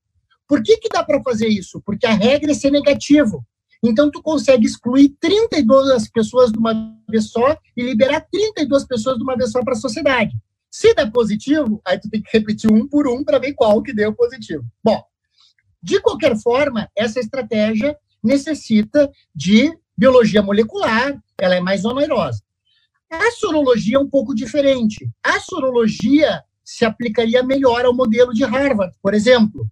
Por 0.49 0.63
que, 0.63 0.77
que 0.79 0.89
dá 0.89 1.03
para 1.03 1.23
fazer 1.23 1.49
isso? 1.49 1.81
Porque 1.85 2.07
a 2.07 2.13
regra 2.13 2.53
é 2.53 2.55
ser 2.55 2.71
negativo. 2.71 3.45
Então, 3.83 4.11
tu 4.11 4.23
consegue 4.23 4.67
excluir 4.67 5.15
32 5.21 6.09
pessoas 6.11 6.51
de 6.51 6.59
uma 6.59 6.75
vez 7.09 7.31
só 7.31 7.57
e 7.77 7.83
liberar 7.83 8.27
32 8.31 8.85
pessoas 8.87 9.17
de 9.17 9.23
uma 9.23 9.37
vez 9.37 9.51
só 9.51 9.63
para 9.63 9.75
a 9.75 9.77
sociedade. 9.77 10.33
Se 10.71 10.95
der 10.95 11.11
positivo, 11.11 11.81
aí 11.85 11.99
tu 11.99 12.09
tem 12.09 12.23
que 12.23 12.31
repetir 12.33 12.71
um 12.71 12.87
por 12.87 13.09
um 13.09 13.25
para 13.25 13.39
ver 13.39 13.55
qual 13.55 13.83
que 13.83 13.95
deu 13.95 14.15
positivo. 14.15 14.65
Bom, 14.83 15.03
de 15.83 16.01
qualquer 16.01 16.37
forma, 16.37 16.89
essa 16.97 17.21
estratégia 17.21 17.97
necessita 18.23 19.11
de 19.35 19.73
biologia 19.97 20.43
molecular, 20.43 21.19
ela 21.39 21.55
é 21.55 21.61
mais 21.61 21.85
onerosa. 21.85 22.43
A 23.11 23.31
sorologia 23.31 23.97
é 23.97 24.01
um 24.01 24.09
pouco 24.09 24.35
diferente. 24.35 25.09
A 25.23 25.39
sorologia 25.39 26.43
se 26.65 26.85
aplicaria 26.85 27.43
melhor 27.43 27.85
ao 27.85 27.95
modelo 27.95 28.35
de 28.35 28.45
Harvard, 28.45 28.95
por 29.01 29.15
exemplo. 29.15 29.67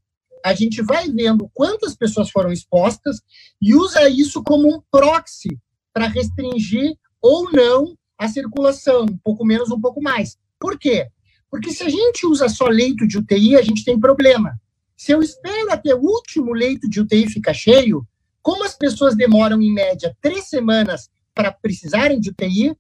A 0.45 0.53
gente 0.55 0.83
vai 0.83 1.11
vendo 1.11 1.51
quantas 1.55 1.97
pessoas 1.97 2.31
foram 2.31 2.53
expostas 2.53 3.23
e 3.63 3.75
usa 3.75 4.09
isso 4.11 4.43
como 4.43 4.69
um 4.69 4.83
proxy 4.91 5.59
para 5.93 6.07
restringir 6.07 6.95
ou 7.23 7.51
não 7.51 7.97
a 8.19 8.29
circulação, 8.29 9.05
um 9.05 9.19
pouco 9.19 9.45
menos, 9.45 9.71
um 9.71 9.81
pouco 9.81 10.03
mais. 10.03 10.37
Por 10.61 10.79
quê? 10.79 11.07
Porque 11.51 11.71
se 11.71 11.83
a 11.83 11.89
gente 11.89 12.27
usa 12.27 12.49
só 12.49 12.67
leito 12.67 13.07
de 13.07 13.17
UTI, 13.17 13.57
a 13.57 13.63
gente 13.63 13.85
tem 13.85 13.99
problema. 13.99 14.61
Se 14.97 15.13
eu 15.13 15.23
espero 15.23 15.73
até 15.73 15.95
o 15.95 16.01
último 16.01 16.53
leito 16.53 16.89
de 16.91 17.01
UTI 17.01 17.29
ficar 17.29 17.55
cheio, 17.55 18.07
como 18.43 18.65
as 18.65 18.77
pessoas 18.77 19.17
demoram, 19.17 19.63
em 19.63 19.73
média, 19.73 20.15
três 20.21 20.49
semanas 20.49 21.09
para 21.35 21.51
precisarem 21.51 22.21
de 22.21 22.31
UTI, 22.31 22.77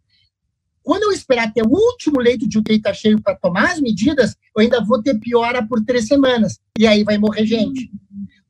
quando 0.84 1.04
eu 1.04 1.12
esperar 1.12 1.48
até 1.48 1.62
o 1.62 1.68
último 1.68 2.20
leito 2.20 2.46
de 2.46 2.58
UTI 2.58 2.78
tá 2.78 2.92
cheio 2.92 3.20
para 3.20 3.34
tomar 3.34 3.72
as 3.72 3.80
medidas, 3.80 4.36
eu 4.54 4.62
ainda 4.62 4.84
vou 4.84 5.02
ter 5.02 5.18
piora 5.18 5.66
por 5.66 5.82
três 5.82 6.06
semanas. 6.06 6.60
E 6.78 6.86
aí 6.86 7.02
vai 7.02 7.16
morrer 7.16 7.46
gente. 7.46 7.90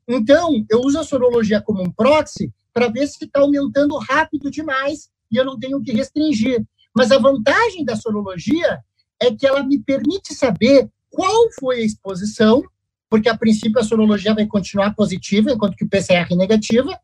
Então, 0.05 0.51
eu 0.69 0.81
uso 0.81 0.99
a 0.99 1.03
sorologia 1.03 1.61
como 1.61 1.81
um 1.81 1.89
proxy 1.89 2.51
para 2.73 2.89
ver 2.89 3.07
se 3.07 3.23
está 3.23 3.39
aumentando 3.39 3.97
rápido 3.97 4.51
demais 4.51 5.09
e 5.31 5.37
eu 5.37 5.45
não 5.45 5.57
tenho 5.57 5.81
que 5.81 5.93
restringir. 5.93 6.61
Mas 6.93 7.09
a 7.09 7.17
vantagem 7.17 7.85
da 7.85 7.95
sorologia 7.95 8.79
é 9.19 9.33
que 9.33 9.47
ela 9.47 9.63
me 9.63 9.79
permite 9.79 10.35
saber 10.35 10.89
qual 11.09 11.49
foi 11.57 11.77
a 11.77 11.85
exposição, 11.85 12.61
porque 13.09 13.29
a 13.29 13.37
princípio 13.37 13.79
a 13.79 13.83
sorologia 13.83 14.35
vai 14.35 14.45
continuar 14.45 14.93
positiva, 14.93 15.51
enquanto 15.51 15.77
que 15.77 15.85
o 15.85 15.89
PCR 15.89 16.27
é 16.29 16.35
negativa, 16.35 16.99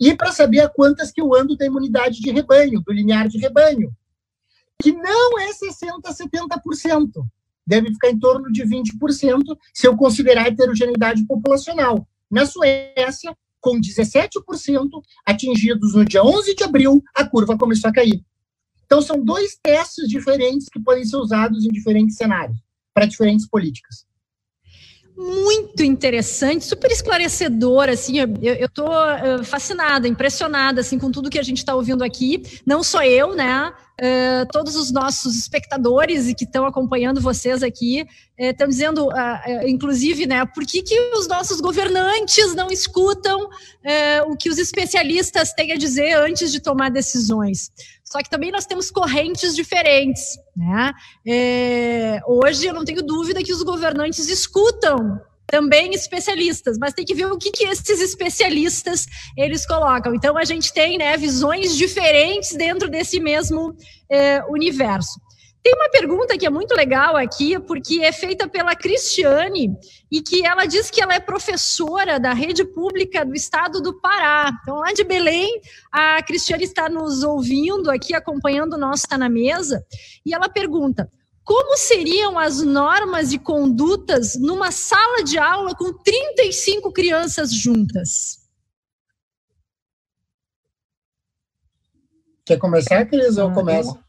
e 0.00 0.12
para 0.16 0.32
saber 0.32 0.60
a 0.60 0.68
quantas 0.68 1.12
que 1.12 1.20
eu 1.20 1.32
ando 1.36 1.56
da 1.56 1.66
imunidade 1.66 2.20
de 2.20 2.32
rebanho, 2.32 2.82
do 2.84 2.92
limiar 2.92 3.28
de 3.28 3.38
rebanho 3.38 3.92
que 4.82 4.92
não 4.92 5.38
é 5.38 5.50
60%, 5.50 6.02
70%. 6.02 7.08
Deve 7.64 7.92
ficar 7.92 8.10
em 8.10 8.18
torno 8.18 8.50
de 8.50 8.64
20% 8.64 9.56
se 9.72 9.86
eu 9.86 9.96
considerar 9.96 10.44
a 10.44 10.48
heterogeneidade 10.48 11.24
populacional. 11.26 12.06
Na 12.28 12.44
Suécia, 12.44 13.36
com 13.60 13.80
17% 13.80 14.40
atingidos 15.24 15.94
no 15.94 16.04
dia 16.04 16.24
11 16.24 16.56
de 16.56 16.64
abril, 16.64 17.00
a 17.14 17.24
curva 17.24 17.56
começou 17.56 17.88
a 17.88 17.92
cair. 17.92 18.24
Então, 18.84 19.00
são 19.00 19.24
dois 19.24 19.56
testes 19.62 20.08
diferentes 20.08 20.68
que 20.68 20.80
podem 20.80 21.04
ser 21.04 21.16
usados 21.16 21.64
em 21.64 21.68
diferentes 21.68 22.16
cenários, 22.16 22.58
para 22.92 23.06
diferentes 23.06 23.48
políticas 23.48 24.04
muito 25.16 25.82
interessante, 25.84 26.64
super 26.64 26.90
esclarecedor, 26.90 27.88
assim, 27.88 28.18
eu, 28.18 28.66
estou 28.66 28.88
uh, 28.88 29.44
fascinada, 29.44 30.08
impressionada, 30.08 30.80
assim, 30.80 30.98
com 30.98 31.10
tudo 31.10 31.30
que 31.30 31.38
a 31.38 31.42
gente 31.42 31.58
está 31.58 31.74
ouvindo 31.74 32.02
aqui, 32.02 32.42
não 32.66 32.82
só 32.82 33.04
eu, 33.04 33.34
né, 33.34 33.72
uh, 34.00 34.46
todos 34.50 34.76
os 34.76 34.90
nossos 34.90 35.36
espectadores 35.36 36.28
e 36.28 36.34
que 36.34 36.44
estão 36.44 36.66
acompanhando 36.66 37.20
vocês 37.20 37.62
aqui, 37.62 38.06
estão 38.38 38.66
uh, 38.66 38.70
dizendo, 38.70 39.08
inclusive, 39.66 40.26
né, 40.26 40.44
por 40.46 40.64
que, 40.66 40.82
que 40.82 40.98
os 41.14 41.28
nossos 41.28 41.60
governantes 41.60 42.54
não 42.54 42.68
escutam 42.70 43.48
o 44.26 44.36
que 44.36 44.48
os 44.48 44.58
especialistas 44.58 45.52
têm 45.52 45.72
a 45.72 45.76
dizer 45.76 46.14
antes 46.14 46.50
de 46.50 46.60
tomar 46.60 46.90
decisões? 46.90 47.70
Só 48.04 48.18
que 48.18 48.28
também 48.28 48.50
nós 48.50 48.66
temos 48.66 48.90
correntes 48.90 49.54
diferentes. 49.54 50.38
Né? 50.56 50.92
Hoje 52.26 52.66
eu 52.66 52.74
não 52.74 52.84
tenho 52.84 53.02
dúvida 53.02 53.42
que 53.42 53.52
os 53.52 53.62
governantes 53.62 54.28
escutam 54.28 55.20
também 55.52 55.92
especialistas, 55.92 56.78
mas 56.78 56.94
tem 56.94 57.04
que 57.04 57.14
ver 57.14 57.26
o 57.26 57.36
que, 57.36 57.50
que 57.50 57.64
esses 57.64 58.00
especialistas 58.00 59.04
eles 59.36 59.66
colocam. 59.66 60.14
Então 60.14 60.38
a 60.38 60.46
gente 60.46 60.72
tem 60.72 60.96
né, 60.96 61.14
visões 61.18 61.76
diferentes 61.76 62.54
dentro 62.54 62.88
desse 62.88 63.20
mesmo 63.20 63.76
é, 64.10 64.42
universo. 64.48 65.20
Tem 65.62 65.74
uma 65.74 65.90
pergunta 65.90 66.38
que 66.38 66.46
é 66.46 66.50
muito 66.50 66.74
legal 66.74 67.18
aqui, 67.18 67.58
porque 67.60 68.00
é 68.00 68.12
feita 68.12 68.48
pela 68.48 68.74
Cristiane, 68.74 69.76
e 70.10 70.22
que 70.22 70.44
ela 70.44 70.64
diz 70.64 70.90
que 70.90 71.02
ela 71.02 71.14
é 71.14 71.20
professora 71.20 72.18
da 72.18 72.32
rede 72.32 72.64
pública 72.64 73.22
do 73.22 73.34
estado 73.34 73.82
do 73.82 74.00
Pará. 74.00 74.50
Então, 74.62 74.76
lá 74.76 74.92
de 74.94 75.04
Belém, 75.04 75.60
a 75.92 76.22
Cristiane 76.22 76.64
está 76.64 76.88
nos 76.88 77.22
ouvindo 77.22 77.90
aqui, 77.90 78.14
acompanhando 78.14 78.72
o 78.72 78.78
nosso 78.78 79.04
Está 79.04 79.18
na 79.18 79.28
Mesa, 79.28 79.84
e 80.24 80.32
ela 80.34 80.48
pergunta: 80.48 81.08
como 81.44 81.76
seriam 81.76 82.38
as 82.38 82.62
normas 82.62 83.32
e 83.32 83.38
condutas 83.38 84.36
numa 84.38 84.70
sala 84.70 85.24
de 85.24 85.38
aula 85.38 85.74
com 85.74 85.92
35 85.92 86.92
crianças 86.92 87.52
juntas? 87.52 88.42
Quer 92.44 92.58
começar, 92.58 93.06
Cris, 93.06 93.38
ou 93.38 93.48
ah, 93.48 93.54
começa? 93.54 94.02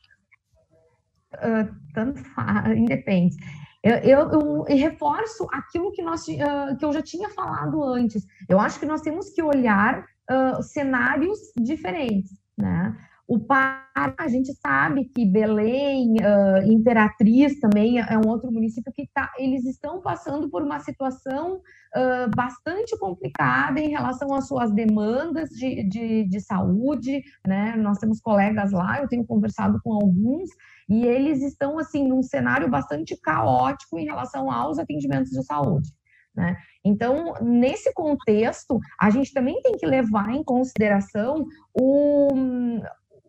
uh, 1.36 1.76
tanto 1.94 2.24
faz, 2.34 2.78
independe. 2.78 3.36
Eu, 3.84 3.98
eu, 3.98 4.32
eu, 4.32 4.64
reforço 4.64 5.46
aquilo 5.52 5.92
que, 5.92 6.02
nós, 6.02 6.26
uh, 6.28 6.78
que 6.78 6.86
eu 6.86 6.94
já 6.94 7.02
tinha 7.02 7.30
falado 7.30 7.84
antes. 7.84 8.26
Eu 8.48 8.60
acho 8.60 8.80
que 8.80 8.86
nós 8.86 9.02
temos 9.02 9.30
que 9.30 9.42
olhar 9.42 10.06
uh, 10.32 10.64
cenários 10.64 11.40
diferentes, 11.58 12.32
né? 12.58 12.96
O 13.26 13.40
Pará, 13.40 14.14
a 14.20 14.28
gente 14.28 14.54
sabe 14.56 15.06
que 15.06 15.26
Belém, 15.26 16.16
uh, 16.18 16.72
Imperatriz 16.72 17.58
também 17.60 18.00
é 18.00 18.18
um 18.18 18.28
outro 18.28 18.52
município 18.52 18.92
que 18.94 19.08
tá, 19.14 19.32
eles 19.38 19.66
estão 19.66 20.02
passando 20.02 20.50
por 20.50 20.62
uma 20.62 20.80
situação 20.82 21.56
uh, 21.56 22.36
bastante 22.36 22.98
complicada 23.00 23.80
em 23.80 23.90
relação 23.90 24.34
às 24.34 24.46
suas 24.46 24.74
demandas 24.74 25.50
de, 25.52 25.88
de, 25.88 26.28
de, 26.28 26.42
saúde, 26.42 27.24
né? 27.48 27.76
Nós 27.78 27.98
temos 27.98 28.20
colegas 28.20 28.74
lá, 28.74 29.00
eu 29.00 29.08
tenho 29.08 29.26
conversado 29.26 29.80
com 29.82 29.94
alguns, 29.94 30.50
e 30.90 31.06
eles 31.06 31.42
estão, 31.42 31.80
assim, 31.80 32.06
num 32.06 32.22
cenário 32.22 32.70
bastante 32.70 33.16
caótico 33.16 33.98
em 33.98 34.06
relação 34.06 34.52
aos 34.52 34.78
atendimentos 34.78 35.32
de 35.32 35.44
saúde. 35.46 35.90
Né? 36.36 36.56
Então, 36.84 37.36
nesse 37.42 37.94
contexto, 37.94 38.80
a 39.00 39.10
gente 39.10 39.32
também 39.34 39.62
tem 39.62 39.74
que 39.74 39.86
levar 39.86 40.32
em 40.32 40.44
consideração 40.44 41.46
o, 41.74 42.28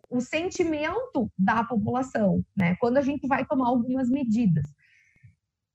o 0.09 0.21
sentimento 0.21 1.31
da 1.37 1.63
população, 1.63 2.43
né? 2.55 2.75
Quando 2.79 2.97
a 2.97 3.01
gente 3.01 3.27
vai 3.27 3.45
tomar 3.45 3.67
algumas 3.67 4.09
medidas. 4.09 4.65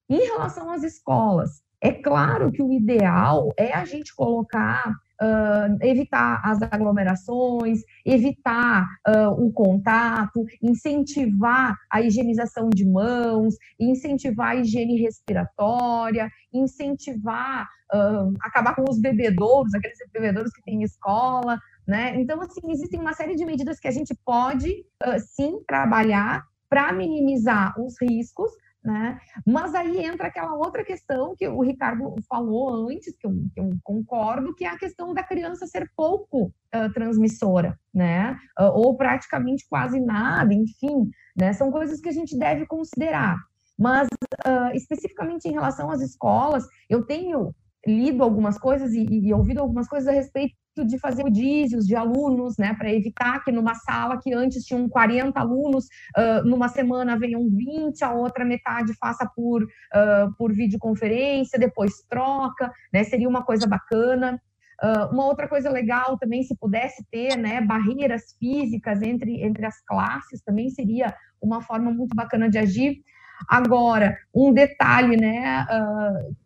Em 0.08 0.18
relação 0.18 0.70
às 0.70 0.82
escolas, 0.82 1.62
é 1.80 1.92
claro 1.92 2.52
que 2.52 2.62
o 2.62 2.72
ideal 2.72 3.52
é 3.56 3.72
a 3.72 3.84
gente 3.84 4.14
colocar 4.14 4.94
Uh, 5.22 5.76
evitar 5.82 6.40
as 6.42 6.62
aglomerações, 6.62 7.82
evitar 8.06 8.86
uh, 9.06 9.28
o 9.32 9.52
contato, 9.52 10.46
incentivar 10.62 11.76
a 11.90 12.00
higienização 12.00 12.70
de 12.70 12.86
mãos, 12.86 13.54
incentivar 13.78 14.52
a 14.52 14.56
higiene 14.56 14.98
respiratória, 14.98 16.26
incentivar, 16.50 17.68
uh, 17.92 18.32
acabar 18.40 18.74
com 18.74 18.82
os 18.88 18.98
bebedouros, 18.98 19.74
aqueles 19.74 19.98
bebedouros 20.10 20.52
que 20.52 20.62
tem 20.62 20.76
em 20.76 20.84
escola, 20.84 21.58
né? 21.90 22.20
Então, 22.20 22.40
assim, 22.40 22.60
existem 22.70 23.00
uma 23.00 23.12
série 23.12 23.34
de 23.34 23.44
medidas 23.44 23.80
que 23.80 23.88
a 23.88 23.90
gente 23.90 24.14
pode, 24.24 24.86
sim, 25.34 25.60
trabalhar 25.66 26.44
para 26.68 26.92
minimizar 26.92 27.74
os 27.80 27.96
riscos, 28.00 28.52
né? 28.82 29.18
Mas 29.44 29.74
aí 29.74 29.98
entra 30.04 30.28
aquela 30.28 30.54
outra 30.54 30.84
questão 30.84 31.34
que 31.36 31.46
o 31.48 31.60
Ricardo 31.62 32.14
falou 32.28 32.88
antes, 32.88 33.14
que 33.18 33.26
eu, 33.26 33.32
que 33.52 33.60
eu 33.60 33.70
concordo, 33.82 34.54
que 34.54 34.64
é 34.64 34.68
a 34.68 34.78
questão 34.78 35.12
da 35.12 35.22
criança 35.24 35.66
ser 35.66 35.90
pouco 35.96 36.46
uh, 36.74 36.92
transmissora, 36.94 37.76
né? 37.92 38.38
Uh, 38.58 38.70
ou 38.72 38.96
praticamente 38.96 39.66
quase 39.68 39.98
nada, 39.98 40.54
enfim, 40.54 41.10
né? 41.36 41.52
São 41.52 41.72
coisas 41.72 42.00
que 42.00 42.08
a 42.08 42.12
gente 42.12 42.38
deve 42.38 42.66
considerar. 42.66 43.36
Mas, 43.76 44.06
uh, 44.46 44.74
especificamente 44.74 45.46
em 45.46 45.52
relação 45.52 45.90
às 45.90 46.00
escolas, 46.00 46.64
eu 46.88 47.04
tenho 47.04 47.52
lido 47.84 48.22
algumas 48.22 48.58
coisas 48.58 48.92
e, 48.92 49.04
e 49.04 49.34
ouvido 49.34 49.60
algumas 49.60 49.88
coisas 49.88 50.08
a 50.08 50.12
respeito 50.12 50.54
de 50.84 50.98
fazer 50.98 51.22
rodízios 51.22 51.86
de 51.86 51.94
alunos, 51.96 52.56
né, 52.58 52.74
para 52.74 52.92
evitar 52.92 53.42
que 53.44 53.52
numa 53.52 53.74
sala 53.74 54.18
que 54.20 54.32
antes 54.32 54.64
tinham 54.64 54.88
40 54.88 55.38
alunos, 55.38 55.86
uh, 56.16 56.44
numa 56.44 56.68
semana 56.68 57.18
venham 57.18 57.48
20, 57.48 58.02
a 58.02 58.12
outra 58.12 58.44
metade 58.44 58.92
faça 58.98 59.28
por, 59.34 59.62
uh, 59.62 60.34
por 60.36 60.52
videoconferência, 60.52 61.58
depois 61.58 62.02
troca, 62.08 62.72
né, 62.92 63.04
seria 63.04 63.28
uma 63.28 63.44
coisa 63.44 63.66
bacana. 63.66 64.40
Uh, 64.82 65.12
uma 65.12 65.26
outra 65.26 65.46
coisa 65.46 65.68
legal 65.70 66.16
também, 66.18 66.42
se 66.42 66.56
pudesse 66.56 67.04
ter 67.10 67.36
né, 67.36 67.60
barreiras 67.60 68.34
físicas 68.38 69.02
entre, 69.02 69.42
entre 69.42 69.66
as 69.66 69.78
classes, 69.84 70.42
também 70.42 70.70
seria 70.70 71.14
uma 71.40 71.60
forma 71.60 71.90
muito 71.90 72.14
bacana 72.16 72.48
de 72.48 72.56
agir. 72.56 73.02
Agora, 73.48 74.16
um 74.34 74.52
detalhe, 74.52 75.16
né, 75.16 75.66
uh, 75.70 76.36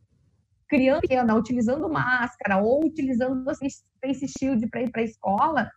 criança 0.76 1.34
utilizando 1.34 1.88
máscara 1.88 2.58
ou 2.58 2.84
utilizando 2.84 3.44
face 3.44 4.28
shield 4.38 4.68
para 4.68 4.82
ir 4.82 4.90
para 4.90 5.02
a 5.02 5.04
escola, 5.04 5.70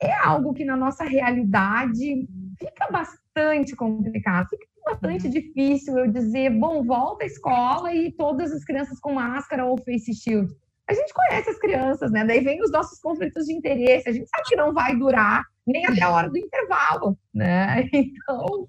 é 0.00 0.12
algo 0.14 0.54
que 0.54 0.64
na 0.64 0.76
nossa 0.76 1.04
realidade 1.04 2.26
fica 2.58 2.90
bastante 2.90 3.74
complicado, 3.74 4.48
fica 4.48 4.66
bastante 4.84 5.26
uhum. 5.26 5.32
difícil 5.32 5.98
eu 5.98 6.10
dizer, 6.10 6.50
bom, 6.50 6.84
volta 6.84 7.24
à 7.24 7.26
escola 7.26 7.92
e 7.92 8.12
todas 8.12 8.52
as 8.52 8.64
crianças 8.64 8.98
com 9.00 9.14
máscara 9.14 9.64
ou 9.64 9.76
face 9.78 10.14
shield. 10.14 10.52
A 10.88 10.94
gente 10.94 11.12
conhece 11.12 11.50
as 11.50 11.58
crianças, 11.58 12.10
né? 12.10 12.24
Daí 12.24 12.40
vem 12.40 12.62
os 12.62 12.70
nossos 12.70 12.98
conflitos 13.00 13.44
de 13.44 13.52
interesse, 13.52 14.08
a 14.08 14.12
gente 14.12 14.28
sabe 14.28 14.48
que 14.48 14.56
não 14.56 14.72
vai 14.72 14.96
durar 14.96 15.44
nem 15.66 15.84
até 15.84 16.02
a 16.02 16.10
hora 16.10 16.30
do 16.30 16.38
intervalo, 16.38 17.18
né? 17.34 17.84
Então, 17.92 18.66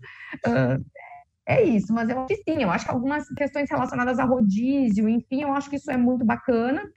uh, 0.48 0.86
é 1.50 1.64
isso, 1.64 1.92
mas 1.92 2.08
eu 2.08 2.20
acho 2.20 2.28
que 2.28 2.36
sim, 2.36 2.62
eu 2.62 2.70
acho 2.70 2.86
que 2.86 2.92
algumas 2.92 3.28
questões 3.30 3.68
relacionadas 3.68 4.20
a 4.20 4.24
rodízio, 4.24 5.10
enfim, 5.10 5.42
eu 5.42 5.52
acho 5.52 5.68
que 5.68 5.78
isso 5.78 5.90
é 5.90 5.98
muito 5.98 6.24
bacana, 6.24 6.88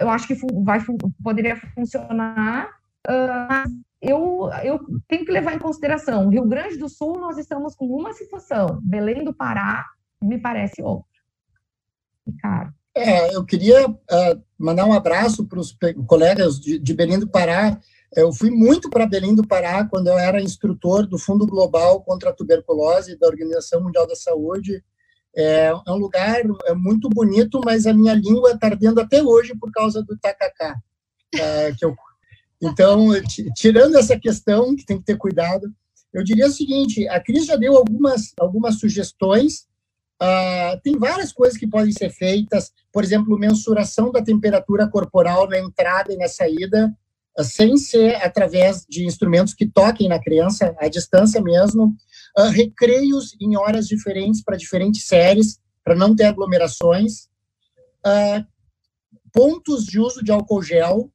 eu 0.00 0.08
acho 0.08 0.26
que 0.26 0.34
vai, 0.64 0.80
poderia 1.22 1.54
funcionar, 1.74 2.70
mas 3.06 3.70
eu, 4.00 4.48
eu 4.64 4.80
tenho 5.06 5.26
que 5.26 5.30
levar 5.30 5.54
em 5.54 5.58
consideração, 5.58 6.30
Rio 6.30 6.46
Grande 6.46 6.78
do 6.78 6.88
Sul 6.88 7.20
nós 7.20 7.36
estamos 7.36 7.76
com 7.76 7.84
uma 7.84 8.14
situação, 8.14 8.80
Belém 8.82 9.22
do 9.22 9.34
Pará 9.34 9.84
me 10.22 10.38
parece 10.38 10.80
outra. 10.80 11.04
Ricardo. 12.26 12.72
É, 12.94 13.34
eu 13.36 13.44
queria 13.44 13.86
uh, 13.86 14.42
mandar 14.58 14.86
um 14.86 14.94
abraço 14.94 15.46
para 15.46 15.60
os 15.60 15.76
colegas 16.06 16.58
de, 16.58 16.78
de 16.78 16.94
Belém 16.94 17.18
do 17.18 17.28
Pará, 17.28 17.78
eu 18.16 18.32
fui 18.32 18.50
muito 18.50 18.90
para 18.90 19.06
Belém 19.06 19.34
do 19.34 19.46
Pará 19.46 19.84
quando 19.84 20.08
eu 20.08 20.18
era 20.18 20.42
instrutor 20.42 21.06
do 21.06 21.18
Fundo 21.18 21.46
Global 21.46 22.02
contra 22.02 22.30
a 22.30 22.32
Tuberculose 22.32 23.16
da 23.16 23.28
Organização 23.28 23.82
Mundial 23.82 24.06
da 24.06 24.16
Saúde. 24.16 24.82
É, 25.36 25.66
é 25.66 25.90
um 25.92 25.96
lugar 25.96 26.42
é 26.64 26.74
muito 26.74 27.08
bonito, 27.08 27.60
mas 27.64 27.86
a 27.86 27.94
minha 27.94 28.14
língua 28.14 28.52
está 28.52 28.66
ardendo 28.66 29.00
até 29.00 29.22
hoje 29.22 29.54
por 29.54 29.70
causa 29.70 30.02
do 30.02 30.18
tacacá. 30.18 30.76
É, 31.38 31.72
eu, 31.80 31.94
então, 32.60 33.08
tirando 33.54 33.96
essa 33.96 34.18
questão, 34.18 34.74
que 34.74 34.84
tem 34.84 34.98
que 34.98 35.04
ter 35.04 35.16
cuidado, 35.16 35.72
eu 36.12 36.24
diria 36.24 36.48
o 36.48 36.52
seguinte: 36.52 37.06
a 37.08 37.20
Cris 37.20 37.46
já 37.46 37.54
deu 37.54 37.76
algumas, 37.76 38.32
algumas 38.40 38.80
sugestões. 38.80 39.68
Uh, 40.20 40.78
tem 40.82 40.98
várias 40.98 41.32
coisas 41.32 41.56
que 41.56 41.66
podem 41.66 41.92
ser 41.92 42.10
feitas, 42.10 42.72
por 42.92 43.02
exemplo, 43.02 43.38
mensuração 43.38 44.12
da 44.12 44.20
temperatura 44.20 44.86
corporal 44.86 45.48
na 45.48 45.58
entrada 45.58 46.12
e 46.12 46.16
na 46.16 46.28
saída 46.28 46.94
sem 47.44 47.76
ser 47.76 48.16
através 48.16 48.84
de 48.88 49.04
instrumentos 49.04 49.54
que 49.54 49.66
toquem 49.66 50.08
na 50.08 50.20
criança, 50.20 50.74
à 50.78 50.88
distância 50.88 51.40
mesmo, 51.40 51.94
uh, 52.38 52.48
recreios 52.48 53.36
em 53.40 53.56
horas 53.56 53.86
diferentes 53.86 54.42
para 54.42 54.56
diferentes 54.56 55.06
séries, 55.06 55.58
para 55.84 55.94
não 55.94 56.14
ter 56.14 56.24
aglomerações, 56.24 57.28
uh, 58.06 58.44
pontos 59.32 59.84
de 59.84 59.98
uso 59.98 60.22
de 60.22 60.30
álcool 60.30 60.62
gel, 60.62 61.10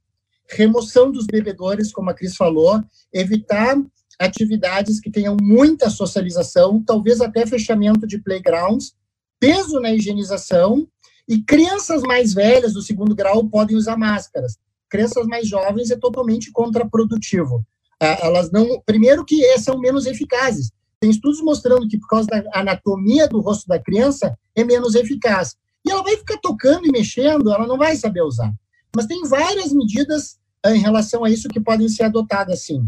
remoção 0.49 1.11
dos 1.11 1.25
bebedores, 1.25 1.91
como 1.91 2.09
a 2.09 2.13
Cris 2.13 2.35
falou, 2.35 2.83
evitar 3.13 3.75
atividades 4.19 4.99
que 4.99 5.11
tenham 5.11 5.35
muita 5.41 5.89
socialização, 5.89 6.83
talvez 6.83 7.19
até 7.19 7.45
fechamento 7.45 8.07
de 8.07 8.19
playgrounds, 8.19 8.93
peso 9.39 9.79
na 9.79 9.93
higienização, 9.93 10.87
e 11.27 11.41
crianças 11.41 12.03
mais 12.03 12.33
velhas 12.33 12.73
do 12.73 12.81
segundo 12.81 13.15
grau 13.15 13.49
podem 13.49 13.75
usar 13.75 13.97
máscaras 13.97 14.57
crianças 14.95 15.25
mais 15.27 15.47
jovens 15.47 15.91
é 15.91 15.97
totalmente 15.97 16.51
contraprodutivo. 16.51 17.65
Ah, 17.99 18.17
elas 18.21 18.51
não, 18.51 18.81
primeiro 18.85 19.25
que 19.25 19.57
são 19.59 19.79
menos 19.79 20.05
eficazes. 20.05 20.71
Tem 20.99 21.09
estudos 21.09 21.41
mostrando 21.41 21.87
que 21.87 21.99
por 21.99 22.07
causa 22.07 22.27
da 22.27 22.43
anatomia 22.53 23.27
do 23.27 23.41
rosto 23.41 23.67
da 23.67 23.77
criança 23.79 24.37
é 24.55 24.63
menos 24.63 24.95
eficaz. 24.95 25.55
E 25.85 25.91
ela 25.91 26.01
vai 26.01 26.17
ficar 26.17 26.37
tocando 26.37 26.87
e 26.87 26.91
mexendo, 26.91 27.51
ela 27.51 27.67
não 27.67 27.77
vai 27.77 27.95
saber 27.95 28.21
usar. 28.21 28.51
Mas 28.95 29.05
tem 29.05 29.23
várias 29.27 29.71
medidas 29.71 30.39
ah, 30.63 30.75
em 30.75 30.79
relação 30.79 31.23
a 31.23 31.29
isso 31.29 31.49
que 31.49 31.59
podem 31.59 31.87
ser 31.89 32.03
adotadas, 32.03 32.61
sim. 32.61 32.87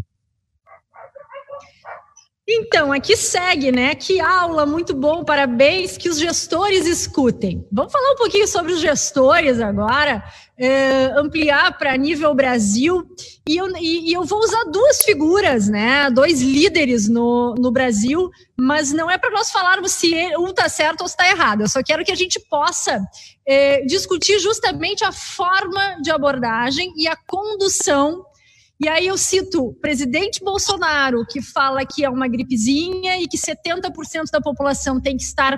Então, 2.50 2.93
aqui 2.93 3.18
segue, 3.18 3.74
né? 3.74 3.93
Que 3.93 4.22
aula, 4.22 4.66
muito 4.66 4.95
bom, 4.95 5.22
parabéns, 5.26 5.98
que 5.98 6.08
os 6.08 6.18
gestores 6.18 6.86
escutem. 6.86 7.68
Vamos 7.70 7.91
falar 7.91 8.14
um 8.14 8.16
pouquinho 8.16 8.48
sobre 8.48 8.72
os 8.72 8.80
gestores 8.80 9.60
agora, 9.60 10.24
é, 10.58 11.08
ampliar 11.18 11.78
para 11.78 11.98
nível 11.98 12.34
Brasil. 12.34 13.06
E 13.45 13.58
eu, 13.58 13.68
e, 13.76 14.12
e 14.12 14.14
eu, 14.14 14.24
vou 14.24 14.39
usar 14.39 14.64
duas 14.64 15.02
figuras, 15.02 15.68
né? 15.68 16.10
Dois 16.10 16.41
líderes 16.41 17.10
no, 17.10 17.54
no 17.56 17.70
Brasil, 17.70 18.30
mas 18.58 18.93
não 18.93 19.12
é 19.12 19.18
para 19.18 19.30
nós 19.30 19.52
falarmos 19.52 19.91
se 19.91 20.16
um 20.38 20.48
está 20.48 20.70
certo 20.70 21.02
ou 21.02 21.08
está 21.08 21.28
errado. 21.28 21.64
Eu 21.64 21.68
só 21.68 21.84
quero 21.84 22.06
que 22.06 22.14
a 22.14 22.16
gente 22.16 22.39
possa 22.50 23.06
é, 23.45 23.82
discutir 23.82 24.39
justamente 24.39 25.04
a 25.04 25.12
forma 25.12 25.98
de 26.02 26.12
abordagem 26.12 26.93
e 26.95 27.10
a 27.10 27.18
condução 27.28 28.24
e 28.80 28.88
aí 28.88 29.07
eu 29.07 29.17
cito 29.17 29.65
o 29.65 29.73
presidente 29.73 30.43
Bolsonaro, 30.43 31.25
que 31.25 31.41
fala 31.41 31.84
que 31.84 32.05
é 32.05 32.09
uma 32.09 32.28
gripezinha 32.28 33.19
e 33.19 33.28
que 33.28 33.38
70% 33.38 34.30
da 34.32 34.39
população 34.39 35.01
tem 35.01 35.17
que 35.17 35.23
estar 35.23 35.57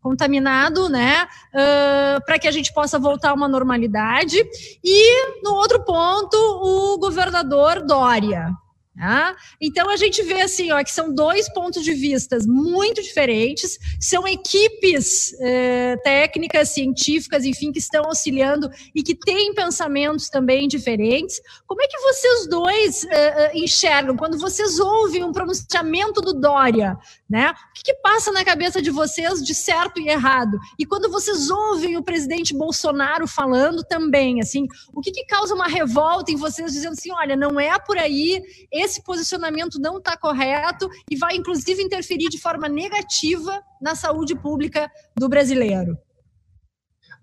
contaminado, 0.00 0.88
né? 0.88 1.24
Uh, 1.52 2.24
para 2.24 2.38
que 2.38 2.46
a 2.46 2.52
gente 2.52 2.72
possa 2.72 2.96
voltar 2.96 3.30
a 3.30 3.34
uma 3.34 3.48
normalidade. 3.48 4.36
E, 4.84 5.42
no 5.42 5.54
outro 5.54 5.84
ponto, 5.84 6.36
o 6.36 6.98
governador 6.98 7.84
Dória, 7.84 8.52
Tá? 8.98 9.36
Então 9.60 9.88
a 9.88 9.96
gente 9.96 10.20
vê 10.24 10.40
assim, 10.42 10.72
ó, 10.72 10.82
que 10.82 10.90
são 10.90 11.14
dois 11.14 11.48
pontos 11.52 11.84
de 11.84 11.94
vista 11.94 12.36
muito 12.48 13.00
diferentes, 13.00 13.78
são 14.00 14.26
equipes 14.26 15.32
eh, 15.40 15.96
técnicas, 16.02 16.70
científicas, 16.70 17.44
enfim, 17.44 17.70
que 17.70 17.78
estão 17.78 18.06
auxiliando 18.06 18.68
e 18.92 19.04
que 19.04 19.14
têm 19.14 19.54
pensamentos 19.54 20.28
também 20.28 20.66
diferentes. 20.66 21.40
Como 21.64 21.80
é 21.80 21.86
que 21.86 21.96
vocês 21.96 22.48
dois 22.48 23.04
eh, 23.04 23.34
eh 23.44 23.58
enxergam 23.58 24.16
quando 24.16 24.36
vocês 24.36 24.80
ouvem 24.80 25.22
um 25.22 25.30
pronunciamento 25.30 26.20
do 26.20 26.34
Dória? 26.34 26.98
Né? 27.30 27.50
O 27.50 27.74
que, 27.74 27.84
que 27.84 27.94
passa 28.02 28.32
na 28.32 28.44
cabeça 28.44 28.82
de 28.82 28.90
vocês 28.90 29.44
de 29.44 29.54
certo 29.54 30.00
e 30.00 30.08
errado? 30.08 30.58
E 30.76 30.84
quando 30.84 31.08
vocês 31.08 31.50
ouvem 31.50 31.96
o 31.96 32.02
presidente 32.02 32.52
Bolsonaro 32.52 33.28
falando 33.28 33.84
também, 33.84 34.40
assim, 34.40 34.66
o 34.92 35.00
que, 35.00 35.12
que 35.12 35.24
causa 35.26 35.54
uma 35.54 35.68
revolta 35.68 36.32
em 36.32 36.36
vocês 36.36 36.72
dizendo 36.72 36.94
assim, 36.94 37.12
olha, 37.12 37.36
não 37.36 37.60
é 37.60 37.78
por 37.78 37.96
aí, 37.96 38.42
esse 38.88 39.02
posicionamento 39.02 39.78
não 39.78 39.98
está 39.98 40.16
correto 40.16 40.88
e 41.10 41.16
vai, 41.16 41.36
inclusive, 41.36 41.82
interferir 41.82 42.28
de 42.28 42.40
forma 42.40 42.68
negativa 42.68 43.62
na 43.80 43.94
saúde 43.94 44.34
pública 44.34 44.90
do 45.16 45.28
brasileiro. 45.28 45.96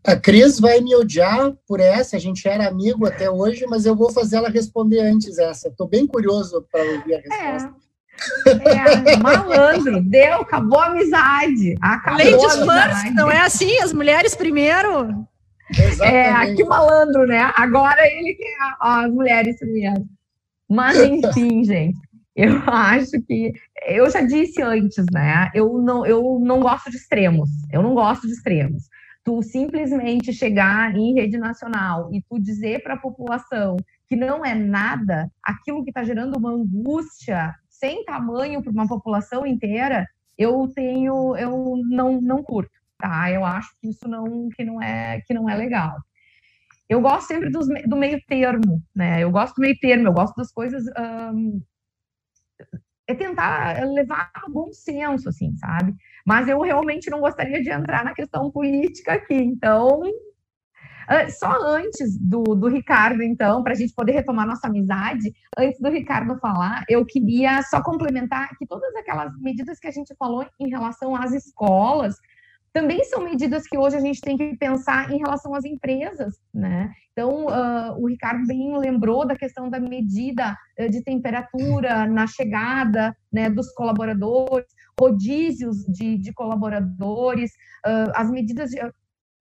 A 0.05 0.15
Cris 0.15 0.59
vai 0.59 0.79
me 0.81 0.95
odiar 0.95 1.51
por 1.67 1.79
essa, 1.79 2.15
a 2.15 2.19
gente 2.19 2.47
era 2.47 2.67
amigo 2.67 3.07
até 3.07 3.29
hoje, 3.29 3.65
mas 3.67 3.87
eu 3.87 3.95
vou 3.95 4.11
fazer 4.11 4.37
ela 4.37 4.49
responder 4.49 4.99
antes 4.99 5.39
essa. 5.39 5.67
Estou 5.67 5.87
bem 5.87 6.05
curioso 6.05 6.63
para 6.71 6.83
ouvir 6.83 7.15
a 7.15 7.17
resposta. 7.17 7.73
É. 7.81 9.13
É, 9.13 9.17
malandro, 9.17 10.01
deu, 10.07 10.35
acabou 10.35 10.79
a 10.79 10.85
amizade. 10.85 11.75
Acabou 11.81 12.23
Ladies 12.23 12.43
a 12.43 12.53
amizade. 12.53 13.01
first, 13.01 13.15
não 13.15 13.31
é 13.31 13.39
assim? 13.39 13.77
As 13.79 13.91
mulheres 13.91 14.35
primeiro? 14.35 15.25
Exatamente. 15.71 16.51
É, 16.51 16.55
que 16.55 16.63
malandro, 16.63 17.25
né? 17.25 17.51
Agora 17.55 18.05
ele 18.05 18.35
quer 18.35 18.55
as 18.79 19.11
mulheres 19.11 19.57
primeiro. 19.57 20.05
Mas, 20.69 20.97
enfim, 20.97 21.63
gente, 21.63 21.99
eu 22.35 22.57
acho 22.67 23.21
que. 23.25 23.53
Eu 23.87 24.09
já 24.09 24.21
disse 24.21 24.61
antes, 24.61 25.05
né? 25.13 25.49
Eu 25.53 25.77
não, 25.81 26.05
eu 26.05 26.39
não 26.39 26.59
gosto 26.59 26.89
de 26.89 26.97
extremos. 26.97 27.49
Eu 27.71 27.81
não 27.83 27.93
gosto 27.93 28.27
de 28.27 28.33
extremos. 28.33 28.89
Tu 29.23 29.41
simplesmente 29.41 30.33
chegar 30.33 30.95
em 30.95 31.13
rede 31.13 31.37
nacional 31.37 32.09
e 32.13 32.21
tu 32.21 32.39
dizer 32.39 32.83
para 32.83 32.93
a 32.95 32.99
população 32.99 33.77
que 34.07 34.15
não 34.15 34.45
é 34.45 34.53
nada, 34.53 35.31
aquilo 35.43 35.83
que 35.83 35.89
está 35.89 36.03
gerando 36.03 36.37
uma 36.37 36.51
angústia 36.51 37.55
sem 37.69 38.05
tamanho 38.05 38.61
para 38.61 38.71
uma 38.71 38.87
população 38.87 39.45
inteira, 39.45 40.07
eu 40.37 40.71
tenho, 40.75 41.35
eu 41.37 41.81
não, 41.89 42.21
não 42.21 42.43
curto, 42.43 42.71
tá? 42.99 43.31
Eu 43.31 43.43
acho 43.43 43.69
que 43.81 43.89
isso 43.89 44.07
não, 44.07 44.49
que 44.49 44.63
não 44.63 44.81
é, 44.81 45.21
que 45.21 45.33
não 45.33 45.49
é 45.49 45.55
legal. 45.55 45.97
Eu 46.87 47.01
gosto 47.01 47.27
sempre 47.27 47.49
dos, 47.49 47.67
do 47.87 47.95
meio 47.95 48.21
termo, 48.27 48.81
né? 48.95 49.23
Eu 49.23 49.31
gosto 49.31 49.55
do 49.55 49.61
meio 49.61 49.77
termo, 49.79 50.07
eu 50.07 50.13
gosto 50.13 50.35
das 50.35 50.51
coisas. 50.51 50.85
É 53.07 53.13
tentar 53.13 53.83
levar 53.85 54.31
bom 54.49 54.71
senso, 54.71 55.29
assim, 55.29 55.55
sabe? 55.57 55.93
Mas 56.25 56.47
eu 56.47 56.59
realmente 56.61 57.09
não 57.09 57.19
gostaria 57.19 57.61
de 57.61 57.69
entrar 57.69 58.03
na 58.03 58.13
questão 58.13 58.51
política 58.51 59.13
aqui. 59.13 59.35
Então, 59.35 60.01
ah, 61.07 61.29
só 61.29 61.51
antes 61.61 62.17
do, 62.19 62.43
do 62.43 62.67
Ricardo, 62.67 63.21
então, 63.21 63.61
para 63.63 63.73
a 63.73 63.75
gente 63.75 63.93
poder 63.93 64.13
retomar 64.13 64.47
nossa 64.47 64.67
amizade, 64.67 65.33
antes 65.57 65.79
do 65.79 65.89
Ricardo 65.89 66.37
falar, 66.39 66.83
eu 66.89 67.05
queria 67.05 67.61
só 67.63 67.81
complementar 67.81 68.49
que 68.57 68.65
todas 68.65 68.93
aquelas 68.95 69.31
medidas 69.39 69.79
que 69.79 69.87
a 69.87 69.91
gente 69.91 70.15
falou 70.17 70.45
em 70.59 70.69
relação 70.69 71.15
às 71.15 71.31
escolas, 71.31 72.15
também 72.75 73.05
são 73.05 73.23
medidas 73.23 73.65
que 73.65 73.77
hoje 73.77 73.95
a 73.95 74.01
gente 74.01 74.19
tem 74.19 74.35
que 74.35 74.57
pensar 74.57 75.09
em 75.09 75.19
relação 75.19 75.55
às 75.55 75.63
empresas, 75.63 76.35
né? 76.53 76.91
Então, 77.13 77.45
uh, 77.45 77.97
o 77.97 78.09
Ricardo 78.09 78.45
bem 78.45 78.77
lembrou 78.77 79.25
da 79.25 79.33
questão 79.33 79.69
da 79.69 79.79
medida 79.79 80.57
uh, 80.77 80.89
de 80.89 81.01
temperatura 81.01 82.05
na 82.05 82.27
chegada 82.27 83.15
né, 83.31 83.49
dos 83.49 83.71
colaboradores, 83.71 84.67
rodízios 84.99 85.85
de, 85.85 86.17
de 86.17 86.33
colaboradores, 86.33 87.51
uh, 87.87 88.11
as 88.13 88.29
medidas 88.29 88.71
de, 88.71 88.81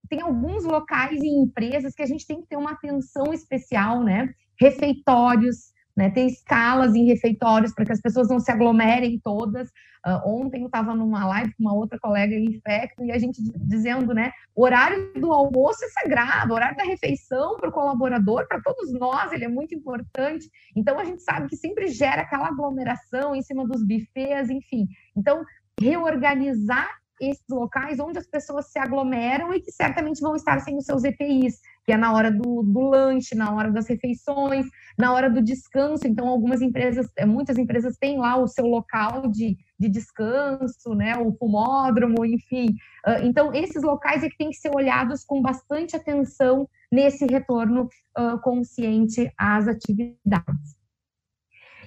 tem 0.09 0.21
alguns 0.21 0.63
locais 0.63 1.21
e 1.21 1.27
empresas 1.27 1.93
que 1.93 2.03
a 2.05 2.07
gente 2.07 2.25
tem 2.25 2.41
que 2.41 2.47
ter 2.47 2.57
uma 2.57 2.71
atenção 2.71 3.33
especial, 3.33 4.01
né? 4.05 4.33
Refeitórios, 4.61 5.73
né? 5.97 6.11
Ter 6.11 6.27
escalas 6.27 6.95
em 6.95 7.07
refeitórios 7.07 7.73
para 7.73 7.85
que 7.85 7.93
as 7.93 8.01
pessoas 8.01 8.29
não 8.29 8.41
se 8.41 8.51
aglomerem 8.51 9.19
todas. 9.23 9.69
Uh, 10.07 10.21
ontem 10.27 10.61
eu 10.61 10.67
estava 10.67 10.95
numa 10.95 11.27
live 11.27 11.55
com 11.55 11.63
uma 11.63 11.75
outra 11.75 11.99
colega 11.99 12.35
infecto 12.35 13.05
e 13.05 13.11
a 13.11 13.19
gente 13.19 13.41
dizendo, 13.57 14.13
né? 14.13 14.33
O 14.55 14.65
horário 14.65 15.13
do 15.15 15.33
almoço 15.33 15.85
é 15.85 15.89
sagrado, 15.89 16.53
o 16.53 16.57
horário 16.57 16.77
da 16.77 16.85
refeição 16.85 17.57
para 17.57 17.71
o 17.71 17.73
colaborador, 17.73 18.47
para 18.47 18.61
todos 18.61 18.93
nós, 18.93 19.33
ele 19.33 19.45
é 19.45 19.49
muito 19.49 19.75
importante. 19.75 20.51
Então 20.77 20.99
a 20.99 21.05
gente 21.05 21.23
sabe 21.23 21.49
que 21.49 21.57
sempre 21.57 21.89
gera 21.89 22.23
aquela 22.23 22.49
aglomeração 22.49 23.35
em 23.35 23.43
cima 23.43 23.67
dos 23.67 23.83
bufês, 23.83 24.51
enfim. 24.51 24.87
Então, 25.17 25.43
reorganizar 25.81 26.89
esses 27.21 27.45
locais 27.49 28.01
onde 28.01 28.19
as 28.19 28.27
pessoas 28.27 28.71
se 28.71 28.79
aglomeram 28.79 29.53
e 29.55 29.61
que 29.61 29.71
certamente 29.71 30.21
vão 30.21 30.35
estar 30.35 30.61
sem 30.61 30.77
os 30.77 30.85
seus 30.85 31.05
EPIs, 31.05 31.61
que 31.85 31.93
é 31.93 31.97
na 31.97 32.13
hora 32.13 32.31
do, 32.31 32.63
do 32.63 32.81
lanche, 32.81 33.35
na 33.35 33.55
hora 33.55 33.71
das 33.71 33.87
refeições, 33.87 34.67
na 34.99 35.13
hora 35.13 35.31
do 35.31 35.43
descanso. 35.43 36.07
Então, 36.07 36.29
algumas 36.29 36.61
empresas, 36.61 37.07
eh, 37.17 37.27
muitas 37.27 37.59
empresas 37.59 37.97
têm 37.99 38.19
lá 38.19 38.37
o 38.37 38.49
seu 38.49 38.67
local 38.67 39.29
de, 39.29 39.57
de 39.79 39.89
descanso, 39.89 40.95
né, 40.95 41.17
o 41.17 41.33
fumódromo, 41.33 42.25
enfim. 42.25 42.75
Ah, 43.05 43.21
então, 43.21 43.53
esses 43.55 43.83
locais 43.83 44.23
é 44.23 44.29
que 44.29 44.37
têm 44.37 44.51
que 44.51 44.57
ser 44.57 44.75
olhados 44.75 45.25
com 45.25 45.43
bastante 45.43 45.95
atenção 45.95 46.69
nesse 46.91 47.27
retorno 47.27 47.89
uh, 48.19 48.41
consciente 48.41 49.31
às 49.37 49.69
atividades. 49.69 50.77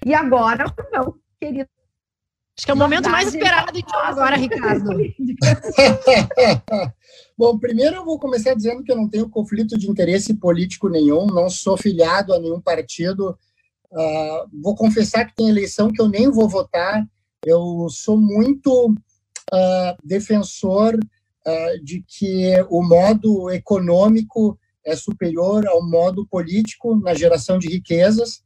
E 0.05 0.13
agora, 0.13 0.65
meu 0.91 1.19
querido 1.39 1.69
Acho 2.57 2.65
que 2.65 2.71
é 2.71 2.73
o 2.73 2.77
momento 2.77 3.07
mais 3.07 3.27
esperado 3.27 3.77
então 3.77 3.99
agora, 3.99 4.35
Ricardo. 4.35 4.89
Bom, 7.37 7.59
primeiro 7.59 7.97
eu 7.97 8.05
vou 8.05 8.17
começar 8.17 8.55
dizendo 8.55 8.83
que 8.83 8.91
eu 8.91 8.95
não 8.95 9.07
tenho 9.07 9.29
conflito 9.29 9.77
de 9.77 9.87
interesse 9.87 10.33
político 10.33 10.89
nenhum, 10.89 11.27
não 11.27 11.51
sou 11.51 11.77
filiado 11.77 12.33
a 12.33 12.39
nenhum 12.39 12.59
partido. 12.59 13.37
Uh, 13.91 14.59
vou 14.59 14.75
confessar 14.75 15.25
que 15.25 15.35
tem 15.35 15.49
eleição 15.49 15.91
que 15.91 16.01
eu 16.01 16.07
nem 16.07 16.31
vou 16.31 16.49
votar. 16.49 17.07
Eu 17.45 17.87
sou 17.91 18.17
muito 18.17 18.89
uh, 18.89 19.95
defensor 20.03 20.95
uh, 20.95 21.83
de 21.83 22.03
que 22.07 22.53
o 22.71 22.81
modo 22.81 23.51
econômico 23.51 24.57
é 24.83 24.95
superior 24.95 25.67
ao 25.67 25.87
modo 25.87 26.25
político 26.25 26.95
na 26.95 27.13
geração 27.13 27.59
de 27.59 27.67
riquezas. 27.67 28.41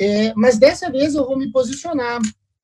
É, 0.00 0.32
mas 0.34 0.56
dessa 0.56 0.90
vez 0.90 1.14
eu 1.14 1.26
vou 1.26 1.36
me 1.36 1.52
posicionar. 1.52 2.18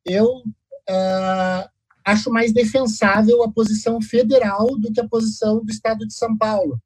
Eu 0.07 0.43
uh, 0.89 1.69
acho 2.05 2.31
mais 2.31 2.53
defensável 2.53 3.43
a 3.43 3.53
posição 3.53 4.01
federal 4.01 4.67
do 4.79 4.93
que 4.93 5.01
a 5.01 5.09
posição 5.09 5.65
do 5.65 5.71
Estado 5.71 6.07
de 6.07 6.15
São 6.15 6.37
Paulo, 6.37 6.81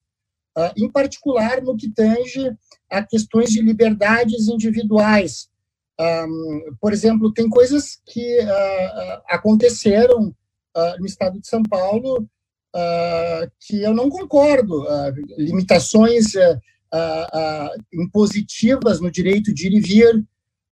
uh, 0.57 0.73
em 0.77 0.91
particular 0.91 1.63
no 1.63 1.77
que 1.77 1.89
tange 1.91 2.51
a 2.91 3.03
questões 3.03 3.51
de 3.51 3.63
liberdades 3.63 4.49
individuais. 4.49 5.49
Um, 6.01 6.75
por 6.81 6.93
exemplo, 6.93 7.33
tem 7.33 7.49
coisas 7.49 8.01
que 8.07 8.41
uh, 8.41 9.23
aconteceram 9.29 10.35
no 10.99 11.05
Estado 11.05 11.39
de 11.39 11.47
São 11.47 11.63
Paulo 11.63 12.27
que 13.61 13.83
eu 13.83 13.93
não 13.93 14.09
concordo, 14.09 14.87
limitações 15.37 16.33
impositivas 17.93 18.99
no 18.99 19.11
direito 19.11 19.53
de 19.53 19.67
ir 19.67 19.75
e 19.75 19.81
vir, 19.81 20.27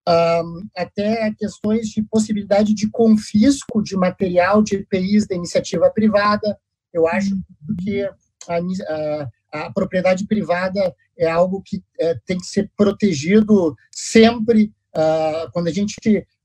um, 0.08 0.68
até 0.76 1.32
questões 1.36 1.88
de 1.88 2.02
possibilidade 2.02 2.74
de 2.74 2.88
confisco 2.90 3.82
de 3.82 3.96
material 3.96 4.62
de 4.62 4.76
EPIs 4.76 5.26
da 5.26 5.34
iniciativa 5.34 5.90
privada. 5.90 6.58
Eu 6.92 7.06
acho 7.08 7.36
que 7.82 8.02
a, 8.02 8.58
a, 9.52 9.66
a 9.66 9.72
propriedade 9.72 10.26
privada 10.26 10.94
é 11.18 11.28
algo 11.28 11.62
que 11.64 11.82
é, 11.98 12.14
tem 12.26 12.38
que 12.38 12.46
ser 12.46 12.70
protegido 12.76 13.74
sempre. 13.90 14.72
Uh, 14.96 15.50
quando 15.52 15.68
a 15.68 15.72
gente 15.72 15.98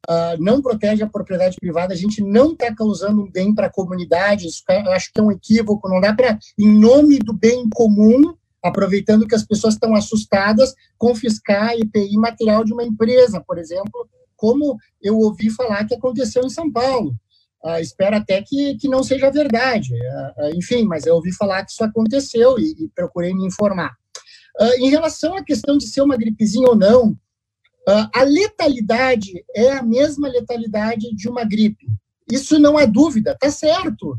uh, 0.10 0.38
não 0.38 0.62
protege 0.62 1.02
a 1.04 1.10
propriedade 1.10 1.56
privada, 1.56 1.94
a 1.94 1.98
gente 1.98 2.22
não 2.22 2.52
está 2.52 2.74
causando 2.74 3.22
um 3.22 3.32
bem 3.32 3.54
para 3.54 3.68
a 3.68 3.72
comunidade. 3.72 4.48
Isso 4.48 4.64
é, 4.70 4.82
eu 4.82 4.92
acho 4.92 5.12
que 5.14 5.20
é 5.20 5.24
um 5.24 5.32
equívoco. 5.32 5.88
Não 5.88 6.02
dá 6.02 6.14
para, 6.14 6.38
em 6.60 6.68
nome 6.68 7.20
do 7.20 7.34
bem 7.34 7.70
comum, 7.74 8.36
aproveitando 8.64 9.28
que 9.28 9.36
as 9.36 9.46
pessoas 9.46 9.74
estão 9.74 9.96
assustadas, 9.96 10.74
confiscar 10.98 11.74
EPI 11.74 12.16
material 12.18 12.64
de 12.64 12.74
uma 12.74 12.84
empresa, 12.84 13.44
por 13.46 13.58
exemplo, 13.58 14.08
como 14.36 14.78
eu 15.02 15.18
ouvi 15.18 15.50
falar 15.50 15.86
que 15.86 15.96
aconteceu 15.96 16.44
em 16.44 16.50
São 16.50 16.72
Paulo. 16.72 17.16
Uh, 17.64 17.80
espero 17.80 18.16
até 18.16 18.42
que, 18.42 18.76
que 18.78 18.88
não 18.88 19.04
seja 19.04 19.30
verdade. 19.30 19.94
Uh, 19.94 20.48
uh, 20.48 20.56
enfim, 20.56 20.84
mas 20.84 21.06
eu 21.06 21.16
ouvi 21.16 21.32
falar 21.36 21.64
que 21.64 21.72
isso 21.72 21.84
aconteceu 21.84 22.58
e, 22.58 22.86
e 22.86 22.90
procurei 22.96 23.34
me 23.34 23.46
informar. 23.46 23.96
em 24.80 24.90
relação 24.90 25.36
à 25.36 25.44
questão 25.44 25.78
de 25.78 25.88
ser 25.88 26.02
uma 26.02 26.18
gripezinha 26.18 26.68
ou 26.68 26.76
não, 26.76 27.16
a 28.14 28.24
letalidade 28.24 29.44
é 29.56 29.72
a 29.72 29.84
mesma 29.84 30.28
letalidade 30.28 31.16
de 31.16 31.28
uma 31.28 31.44
gripe. 31.44 31.88
Isso 32.32 32.60
não 32.60 32.78
há 32.78 32.86
dúvida, 32.86 33.36
tá 33.40 33.50
certo. 33.50 34.18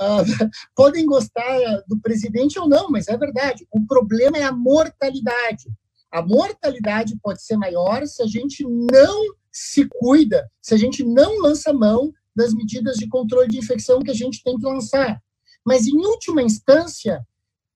Uh, 0.00 0.24
podem 0.74 1.06
gostar 1.06 1.58
do 1.86 2.00
presidente 2.00 2.58
ou 2.58 2.68
não, 2.68 2.90
mas 2.90 3.08
é 3.08 3.16
verdade. 3.16 3.66
O 3.70 3.84
problema 3.86 4.36
é 4.36 4.42
a 4.42 4.52
mortalidade. 4.52 5.68
A 6.10 6.22
mortalidade 6.22 7.18
pode 7.22 7.42
ser 7.42 7.56
maior 7.56 8.06
se 8.06 8.22
a 8.22 8.26
gente 8.26 8.64
não 8.64 9.34
se 9.50 9.86
cuida, 9.88 10.48
se 10.60 10.74
a 10.74 10.76
gente 10.76 11.04
não 11.04 11.40
lança 11.40 11.72
mão 11.72 12.12
das 12.34 12.52
medidas 12.52 12.96
de 12.96 13.08
controle 13.08 13.48
de 13.48 13.58
infecção 13.58 14.00
que 14.00 14.10
a 14.10 14.14
gente 14.14 14.42
tem 14.42 14.56
que 14.56 14.66
lançar. 14.66 15.20
Mas, 15.64 15.86
em 15.86 15.96
última 15.96 16.42
instância, 16.42 17.24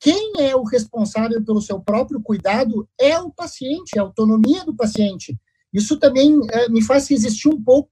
quem 0.01 0.33
é 0.39 0.55
o 0.55 0.63
responsável 0.63 1.43
pelo 1.45 1.61
seu 1.61 1.81
próprio 1.81 2.21
cuidado 2.21 2.89
é 3.01 3.19
o 3.19 3.31
paciente, 3.31 3.97
é 3.97 3.99
a 3.99 4.03
autonomia 4.03 4.65
do 4.65 4.75
paciente. 4.75 5.37
Isso 5.73 5.99
também 5.99 6.39
é, 6.51 6.69
me 6.69 6.83
faz 6.83 7.09
resistir 7.09 7.49
um 7.49 7.63
pouco 7.63 7.91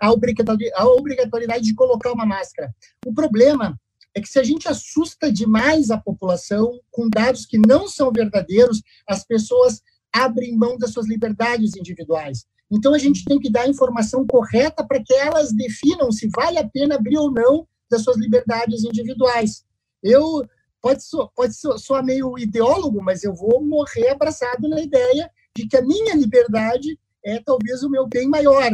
a 0.00 0.10
obrigatoriedade 0.10 1.64
de 1.64 1.74
colocar 1.74 2.12
uma 2.12 2.26
máscara. 2.26 2.72
O 3.06 3.12
problema 3.12 3.78
é 4.14 4.20
que 4.20 4.28
se 4.28 4.38
a 4.38 4.42
gente 4.42 4.68
assusta 4.68 5.30
demais 5.32 5.90
a 5.90 5.98
população 5.98 6.80
com 6.90 7.08
dados 7.08 7.46
que 7.46 7.58
não 7.58 7.86
são 7.86 8.10
verdadeiros, 8.10 8.82
as 9.06 9.24
pessoas 9.24 9.80
abrem 10.12 10.56
mão 10.56 10.76
das 10.76 10.92
suas 10.92 11.06
liberdades 11.06 11.76
individuais. 11.76 12.44
Então 12.70 12.94
a 12.94 12.98
gente 12.98 13.24
tem 13.24 13.38
que 13.38 13.50
dar 13.50 13.62
a 13.62 13.68
informação 13.68 14.26
correta 14.26 14.86
para 14.86 15.02
que 15.02 15.12
elas 15.14 15.52
definam 15.52 16.12
se 16.12 16.28
vale 16.28 16.58
a 16.58 16.68
pena 16.68 16.96
abrir 16.96 17.18
ou 17.18 17.30
não 17.30 17.66
das 17.90 18.02
suas 18.02 18.16
liberdades 18.16 18.84
individuais. 18.84 19.64
Eu 20.02 20.44
pode 20.80 21.02
pode 21.34 21.54
soar 21.54 22.04
meio 22.04 22.38
ideólogo, 22.38 23.02
mas 23.02 23.24
eu 23.24 23.34
vou 23.34 23.62
morrer 23.62 24.08
abraçado 24.08 24.68
na 24.68 24.80
ideia 24.80 25.30
de 25.56 25.66
que 25.66 25.76
a 25.76 25.82
minha 25.82 26.14
liberdade 26.14 26.98
é 27.24 27.40
talvez 27.40 27.82
o 27.82 27.90
meu 27.90 28.06
bem 28.06 28.28
maior. 28.28 28.70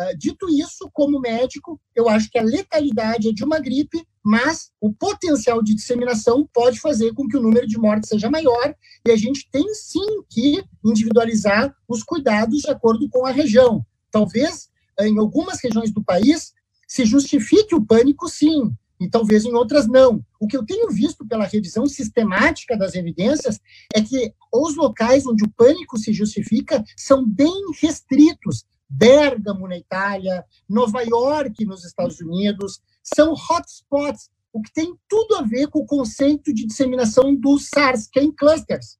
Uh, 0.00 0.16
dito 0.16 0.48
isso, 0.48 0.88
como 0.94 1.20
médico, 1.20 1.78
eu 1.94 2.08
acho 2.08 2.30
que 2.30 2.38
a 2.38 2.42
letalidade 2.42 3.28
é 3.28 3.32
de 3.32 3.44
uma 3.44 3.60
gripe, 3.60 4.02
mas 4.24 4.70
o 4.80 4.90
potencial 4.90 5.62
de 5.62 5.74
disseminação 5.74 6.48
pode 6.54 6.80
fazer 6.80 7.12
com 7.12 7.28
que 7.28 7.36
o 7.36 7.42
número 7.42 7.66
de 7.66 7.76
mortes 7.76 8.08
seja 8.08 8.30
maior, 8.30 8.74
e 9.06 9.10
a 9.10 9.16
gente 9.16 9.46
tem 9.50 9.74
sim 9.74 10.22
que 10.30 10.64
individualizar 10.82 11.74
os 11.86 12.02
cuidados 12.02 12.60
de 12.60 12.70
acordo 12.70 13.10
com 13.10 13.26
a 13.26 13.30
região. 13.30 13.84
Talvez 14.10 14.70
em 15.00 15.18
algumas 15.18 15.62
regiões 15.62 15.90
do 15.90 16.02
país 16.02 16.54
se 16.88 17.04
justifique 17.04 17.74
o 17.74 17.84
pânico, 17.84 18.26
sim, 18.26 18.74
e 19.00 19.08
talvez 19.08 19.44
em 19.44 19.54
outras 19.54 19.86
não. 19.86 20.24
O 20.38 20.46
que 20.46 20.56
eu 20.56 20.64
tenho 20.64 20.90
visto 20.90 21.26
pela 21.26 21.46
revisão 21.46 21.86
sistemática 21.86 22.76
das 22.76 22.94
evidências 22.94 23.58
é 23.94 24.02
que 24.02 24.32
os 24.52 24.76
locais 24.76 25.26
onde 25.26 25.44
o 25.44 25.50
pânico 25.50 25.98
se 25.98 26.12
justifica 26.12 26.82
são 26.96 27.26
bem 27.26 27.52
restritos, 27.80 28.64
Bergamo, 28.90 29.68
na 29.68 29.78
Itália, 29.78 30.44
Nova 30.68 31.00
York, 31.02 31.64
nos 31.64 31.84
Estados 31.84 32.20
Unidos, 32.20 32.82
são 33.02 33.34
hotspots, 33.34 34.28
o 34.52 34.60
que 34.60 34.72
tem 34.72 34.92
tudo 35.08 35.36
a 35.36 35.42
ver 35.42 35.68
com 35.68 35.78
o 35.78 35.86
conceito 35.86 36.52
de 36.52 36.66
disseminação 36.66 37.34
do 37.34 37.56
SARS, 37.56 38.08
que 38.08 38.18
é 38.18 38.24
em 38.24 38.32
clusters. 38.32 38.98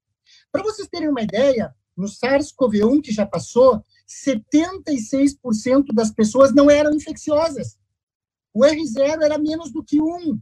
Para 0.52 0.62
vocês 0.62 0.88
terem 0.88 1.08
uma 1.08 1.22
ideia, 1.22 1.74
no 1.96 2.06
SARS-CoV-1 2.06 3.02
que 3.02 3.12
já 3.12 3.26
passou, 3.26 3.84
76% 4.08 5.86
das 5.92 6.12
pessoas 6.12 6.54
não 6.54 6.70
eram 6.70 6.94
infecciosas. 6.94 7.76
O 8.54 8.60
R0 8.64 9.22
era 9.22 9.38
menos 9.38 9.72
do 9.72 9.82
que 9.82 10.00
1. 10.00 10.40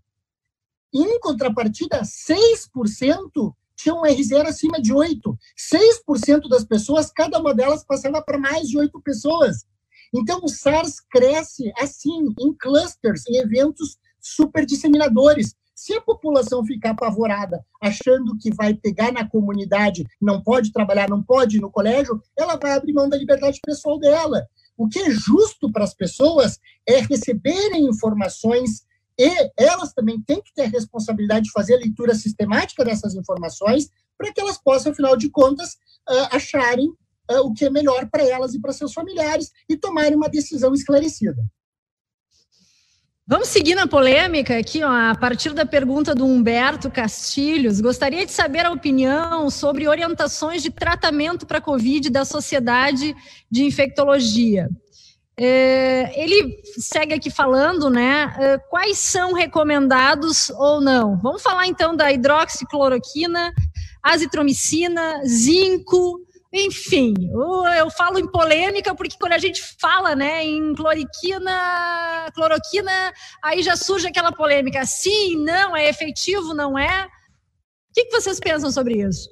Em 0.95 1.21
contrapartida, 1.21 2.03
6% 2.03 3.55
tinham 3.79 4.01
um 4.01 4.03
R0 4.03 4.47
acima 4.47 4.83
de 4.83 4.93
8. 4.93 5.39
6% 5.73 6.49
das 6.49 6.65
pessoas, 6.65 7.11
cada 7.11 7.39
uma 7.39 7.55
delas 7.55 7.85
passava 7.85 8.21
para 8.21 8.39
mais 8.39 8.69
de 8.69 8.77
8 8.77 9.01
pessoas. 9.01 9.65
Então, 10.13 10.41
o 10.43 10.49
SARS 10.49 11.01
cresce 11.11 11.73
assim, 11.79 12.35
em 12.41 12.53
clusters, 12.59 13.23
em 13.29 13.37
eventos 13.37 13.97
super 14.21 14.67
disseminadores. 14.67 15.55
Se 15.75 15.95
a 15.95 16.01
população 16.01 16.65
ficar 16.65 16.91
apavorada, 16.91 17.65
achando 17.81 18.37
que 18.37 18.53
vai 18.53 18.75
pegar 18.75 19.13
na 19.13 19.29
comunidade, 19.29 20.05
não 20.21 20.43
pode 20.43 20.73
trabalhar, 20.73 21.09
não 21.09 21.23
pode 21.23 21.59
ir 21.59 21.61
no 21.61 21.71
colégio, 21.71 22.21
ela 22.37 22.57
vai 22.57 22.73
abrir 22.73 22.93
mão 22.93 23.09
da 23.09 23.17
liberdade 23.17 23.61
pessoal 23.65 23.97
dela. 23.99 24.45
O 24.77 24.89
que 24.89 24.99
é 24.99 25.11
justo 25.11 25.71
para 25.71 25.85
as 25.85 25.95
pessoas 25.95 26.59
é 26.87 27.01
receberem 27.01 27.85
informações 27.87 28.88
e 29.19 29.51
elas 29.57 29.93
também 29.93 30.21
têm 30.21 30.41
que 30.41 30.53
ter 30.55 30.63
a 30.63 30.69
responsabilidade 30.69 31.47
de 31.47 31.53
fazer 31.53 31.75
a 31.75 31.79
leitura 31.79 32.15
sistemática 32.15 32.85
dessas 32.85 33.15
informações 33.15 33.91
para 34.17 34.33
que 34.33 34.41
elas 34.41 34.59
possam, 34.59 34.93
afinal 34.93 35.17
de 35.17 35.29
contas, 35.29 35.73
uh, 36.09 36.37
acharem 36.37 36.89
uh, 36.89 37.41
o 37.45 37.53
que 37.53 37.65
é 37.65 37.71
melhor 37.71 38.09
para 38.11 38.25
elas 38.25 38.55
e 38.55 38.61
para 38.61 38.73
seus 38.73 38.93
familiares 38.93 39.51
e 39.69 39.77
tomarem 39.77 40.17
uma 40.17 40.29
decisão 40.29 40.73
esclarecida. 40.73 41.43
Vamos 43.31 43.49
seguir 43.49 43.75
na 43.75 43.87
polêmica 43.87 44.57
aqui, 44.57 44.83
ó, 44.83 44.89
a 44.91 45.15
partir 45.15 45.53
da 45.53 45.67
pergunta 45.67 46.15
do 46.15 46.25
Humberto 46.25 46.91
Castilhos. 46.91 47.79
Gostaria 47.79 48.25
de 48.25 48.33
saber 48.33 48.65
a 48.65 48.73
opinião 48.73 49.51
sobre 49.51 49.87
orientações 49.87 50.63
de 50.63 50.71
tratamento 50.71 51.47
para 51.47 51.61
Covid 51.61 52.09
da 52.09 52.25
Sociedade 52.25 53.15
de 53.51 53.65
Infectologia. 53.65 54.71
É, 55.41 56.21
ele 56.21 56.61
segue 56.79 57.15
aqui 57.15 57.31
falando, 57.31 57.89
né? 57.89 58.35
É, 58.39 58.59
quais 58.59 58.99
são 58.99 59.33
recomendados 59.33 60.51
ou 60.51 60.81
não? 60.81 61.17
Vamos 61.21 61.43
falar 61.43 61.67
então 61.67 61.95
da 61.95 62.11
hidroxicloroquina, 62.11 63.55
azitromicina, 64.03 65.23
zinco, 65.25 66.21
enfim, 66.53 67.15
eu 67.77 67.91
falo 67.91 68.19
em 68.19 68.27
polêmica 68.27 68.95
porque 68.95 69.19
quando 69.21 69.33
a 69.33 69.39
gente 69.39 69.63
fala 69.79 70.17
né, 70.17 70.43
em 70.43 70.75
cloroquina, 70.75 72.27
cloroquina, 72.35 73.13
aí 73.43 73.63
já 73.63 73.77
surge 73.77 74.09
aquela 74.09 74.33
polêmica. 74.33 74.85
Sim, 74.87 75.45
não, 75.45 75.77
é 75.77 75.89
efetivo, 75.89 76.55
não 76.55 76.79
é? 76.79 77.05
O 77.05 77.93
que 77.93 78.11
vocês 78.11 78.41
pensam 78.41 78.73
sobre 78.73 79.03
isso? 79.03 79.29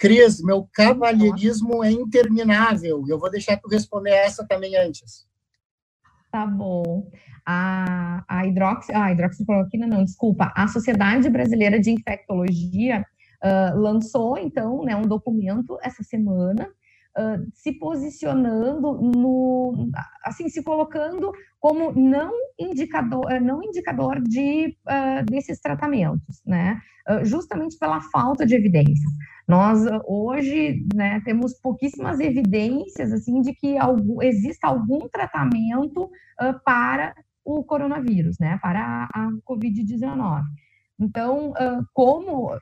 Cris, 0.00 0.42
meu 0.42 0.66
cavalheirismo 0.72 1.84
é 1.84 1.90
interminável. 1.90 3.04
Eu 3.06 3.18
vou 3.18 3.30
deixar 3.30 3.58
tu 3.58 3.68
responder 3.68 4.12
essa 4.12 4.46
também 4.48 4.74
antes. 4.74 5.26
Tá 6.32 6.46
bom. 6.46 7.06
A, 7.44 8.24
a, 8.26 8.46
hidroxi, 8.46 8.90
a 8.94 9.12
hidroxicloroquina, 9.12 9.86
não, 9.86 10.02
desculpa. 10.02 10.50
A 10.56 10.66
Sociedade 10.68 11.28
Brasileira 11.28 11.78
de 11.78 11.90
Infectologia 11.90 13.04
uh, 13.44 13.78
lançou, 13.78 14.38
então, 14.38 14.82
né, 14.84 14.96
um 14.96 15.02
documento 15.02 15.78
essa 15.82 16.02
semana, 16.02 16.66
uh, 17.18 17.50
se 17.54 17.72
posicionando 17.72 19.00
no, 19.00 19.90
assim, 20.24 20.48
se 20.48 20.62
colocando 20.62 21.32
como 21.58 21.92
não 21.92 22.32
indicador, 22.58 23.40
não 23.40 23.62
indicador 23.62 24.20
de, 24.22 24.76
uh, 24.86 25.24
desses 25.26 25.60
tratamentos, 25.60 26.42
né, 26.46 26.80
justamente 27.24 27.76
pela 27.76 28.00
falta 28.00 28.46
de 28.46 28.54
evidências. 28.54 29.12
Nós, 29.48 29.80
hoje, 30.06 30.86
né, 30.94 31.20
temos 31.24 31.54
pouquíssimas 31.60 32.20
evidências, 32.20 33.12
assim, 33.12 33.40
de 33.40 33.52
que 33.52 33.76
algum, 33.76 34.22
exista 34.22 34.68
algum 34.68 35.08
tratamento 35.08 36.08
para 36.64 37.12
o 37.44 37.64
coronavírus, 37.64 38.38
né, 38.38 38.60
para 38.62 39.08
a, 39.12 39.26
a 39.26 39.30
Covid-19. 39.44 40.42
Então, 41.00 41.52
como, 41.92 42.56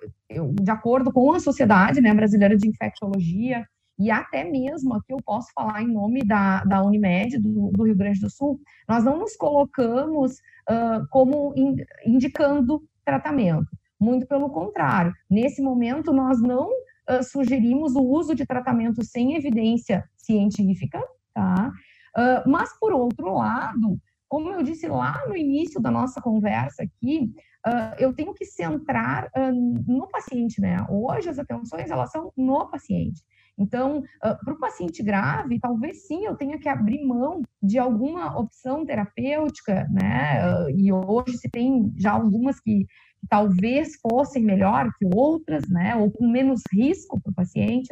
de 0.62 0.70
acordo 0.70 1.12
com 1.12 1.34
a 1.34 1.40
Sociedade 1.40 2.00
né, 2.00 2.14
Brasileira 2.14 2.56
de 2.56 2.68
Infectologia, 2.68 3.66
e 3.98 4.10
até 4.10 4.44
mesmo 4.44 4.94
aqui 4.94 5.12
eu 5.12 5.18
posso 5.24 5.52
falar 5.52 5.82
em 5.82 5.92
nome 5.92 6.24
da, 6.24 6.62
da 6.64 6.82
Unimed, 6.82 7.38
do, 7.38 7.70
do 7.72 7.84
Rio 7.84 7.96
Grande 7.96 8.20
do 8.20 8.30
Sul, 8.30 8.60
nós 8.88 9.04
não 9.04 9.18
nos 9.18 9.36
colocamos 9.36 10.34
uh, 10.70 11.06
como 11.10 11.52
in, 11.56 11.76
indicando 12.06 12.82
tratamento. 13.04 13.66
Muito 14.00 14.26
pelo 14.26 14.50
contrário, 14.50 15.12
nesse 15.28 15.60
momento 15.60 16.12
nós 16.12 16.40
não 16.40 16.68
uh, 16.68 17.22
sugerimos 17.22 17.96
o 17.96 18.02
uso 18.02 18.34
de 18.34 18.46
tratamento 18.46 19.04
sem 19.04 19.34
evidência 19.34 20.04
científica, 20.16 21.02
tá? 21.34 21.72
Uh, 22.16 22.48
mas, 22.48 22.76
por 22.78 22.92
outro 22.92 23.34
lado, 23.34 23.98
como 24.28 24.50
eu 24.52 24.62
disse 24.62 24.86
lá 24.86 25.24
no 25.26 25.36
início 25.36 25.80
da 25.80 25.90
nossa 25.90 26.20
conversa 26.20 26.82
aqui, 26.82 27.32
uh, 27.66 27.94
eu 27.98 28.14
tenho 28.14 28.34
que 28.34 28.44
centrar 28.44 29.30
uh, 29.36 29.52
no 29.86 30.06
paciente, 30.08 30.60
né? 30.60 30.84
Hoje 30.88 31.28
as 31.28 31.38
atenções 31.38 31.90
elas 31.90 32.10
são 32.10 32.32
no 32.36 32.68
paciente. 32.68 33.22
Então, 33.58 33.98
uh, 33.98 34.44
para 34.44 34.54
o 34.54 34.58
paciente 34.58 35.02
grave, 35.02 35.58
talvez 35.58 36.06
sim 36.06 36.24
eu 36.24 36.36
tenha 36.36 36.58
que 36.58 36.68
abrir 36.68 37.04
mão 37.04 37.42
de 37.62 37.78
alguma 37.78 38.38
opção 38.38 38.86
terapêutica, 38.86 39.86
né? 39.90 40.70
e 40.76 40.92
hoje 40.92 41.36
se 41.38 41.50
tem 41.50 41.92
já 41.96 42.12
algumas 42.12 42.60
que, 42.60 42.84
que 43.20 43.26
talvez 43.28 43.96
fossem 44.00 44.44
melhor 44.44 44.88
que 44.98 45.06
outras, 45.12 45.68
né? 45.68 45.96
Ou 45.96 46.10
com 46.10 46.28
menos 46.28 46.62
risco 46.72 47.20
para 47.20 47.30
o 47.30 47.34
paciente 47.34 47.88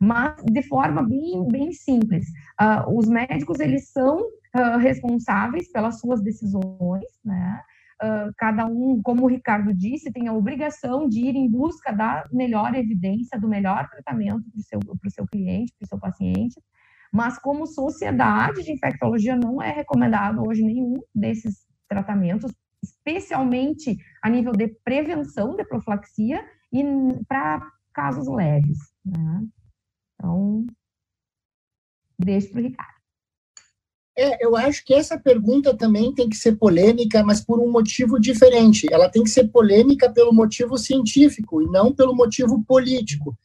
mas 0.00 0.36
de 0.44 0.62
forma 0.62 1.02
bem, 1.02 1.46
bem 1.48 1.72
simples. 1.72 2.26
Uh, 2.60 2.98
os 2.98 3.08
médicos, 3.08 3.60
eles 3.60 3.88
são 3.90 4.20
uh, 4.20 4.78
responsáveis 4.78 5.70
pelas 5.70 5.98
suas 5.98 6.22
decisões, 6.22 7.06
né? 7.24 7.60
Uh, 8.02 8.32
cada 8.36 8.66
um, 8.66 9.00
como 9.02 9.24
o 9.24 9.28
Ricardo 9.28 9.72
disse, 9.72 10.12
tem 10.12 10.26
a 10.28 10.32
obrigação 10.32 11.08
de 11.08 11.20
ir 11.20 11.36
em 11.36 11.48
busca 11.48 11.92
da 11.92 12.26
melhor 12.32 12.74
evidência, 12.74 13.38
do 13.38 13.48
melhor 13.48 13.88
tratamento 13.88 14.44
para 14.50 14.58
o 14.58 14.62
seu, 14.62 14.80
seu 15.10 15.26
cliente, 15.26 15.72
para 15.78 15.84
o 15.84 15.88
seu 15.88 15.98
paciente. 15.98 16.60
Mas, 17.12 17.38
como 17.38 17.66
sociedade 17.66 18.64
de 18.64 18.72
infectologia, 18.72 19.36
não 19.36 19.62
é 19.62 19.70
recomendado 19.70 20.44
hoje 20.44 20.62
nenhum 20.62 20.94
desses 21.14 21.64
tratamentos, 21.88 22.52
especialmente 22.82 23.96
a 24.20 24.28
nível 24.28 24.52
de 24.52 24.68
prevenção 24.84 25.54
de 25.54 25.64
profilaxia 25.64 26.44
e 26.72 26.82
para 27.28 27.62
casos 27.92 28.26
leves. 28.26 28.78
Né? 29.04 29.46
Então, 30.14 30.66
deixo 32.18 32.50
para 32.50 32.60
o 32.60 32.64
Ricardo. 32.64 32.93
É, 34.16 34.44
eu 34.44 34.56
acho 34.56 34.84
que 34.84 34.94
essa 34.94 35.18
pergunta 35.18 35.76
também 35.76 36.14
tem 36.14 36.28
que 36.28 36.36
ser 36.36 36.52
polêmica, 36.56 37.24
mas 37.24 37.40
por 37.40 37.58
um 37.58 37.70
motivo 37.70 38.20
diferente. 38.20 38.86
Ela 38.90 39.08
tem 39.08 39.24
que 39.24 39.30
ser 39.30 39.48
polêmica 39.48 40.08
pelo 40.10 40.32
motivo 40.32 40.78
científico 40.78 41.60
e 41.60 41.66
não 41.66 41.92
pelo 41.92 42.14
motivo 42.14 42.62
político. 42.64 43.36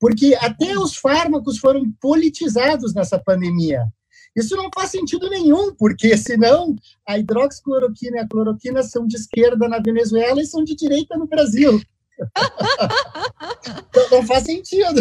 Porque 0.00 0.36
até 0.40 0.76
os 0.76 0.96
fármacos 0.96 1.58
foram 1.58 1.90
politizados 2.00 2.92
nessa 2.92 3.18
pandemia. 3.18 3.86
Isso 4.34 4.56
não 4.56 4.68
faz 4.74 4.90
sentido 4.90 5.30
nenhum, 5.30 5.74
porque 5.74 6.16
senão 6.18 6.74
a 7.06 7.16
hidroxicloroquina 7.18 8.18
e 8.18 8.20
a 8.20 8.28
cloroquina 8.28 8.82
são 8.82 9.06
de 9.06 9.16
esquerda 9.16 9.68
na 9.68 9.78
Venezuela 9.78 10.42
e 10.42 10.46
são 10.46 10.62
de 10.62 10.74
direita 10.74 11.16
no 11.16 11.26
Brasil. 11.26 11.80
então, 13.88 14.10
não 14.10 14.26
faz 14.26 14.44
sentido. 14.44 15.00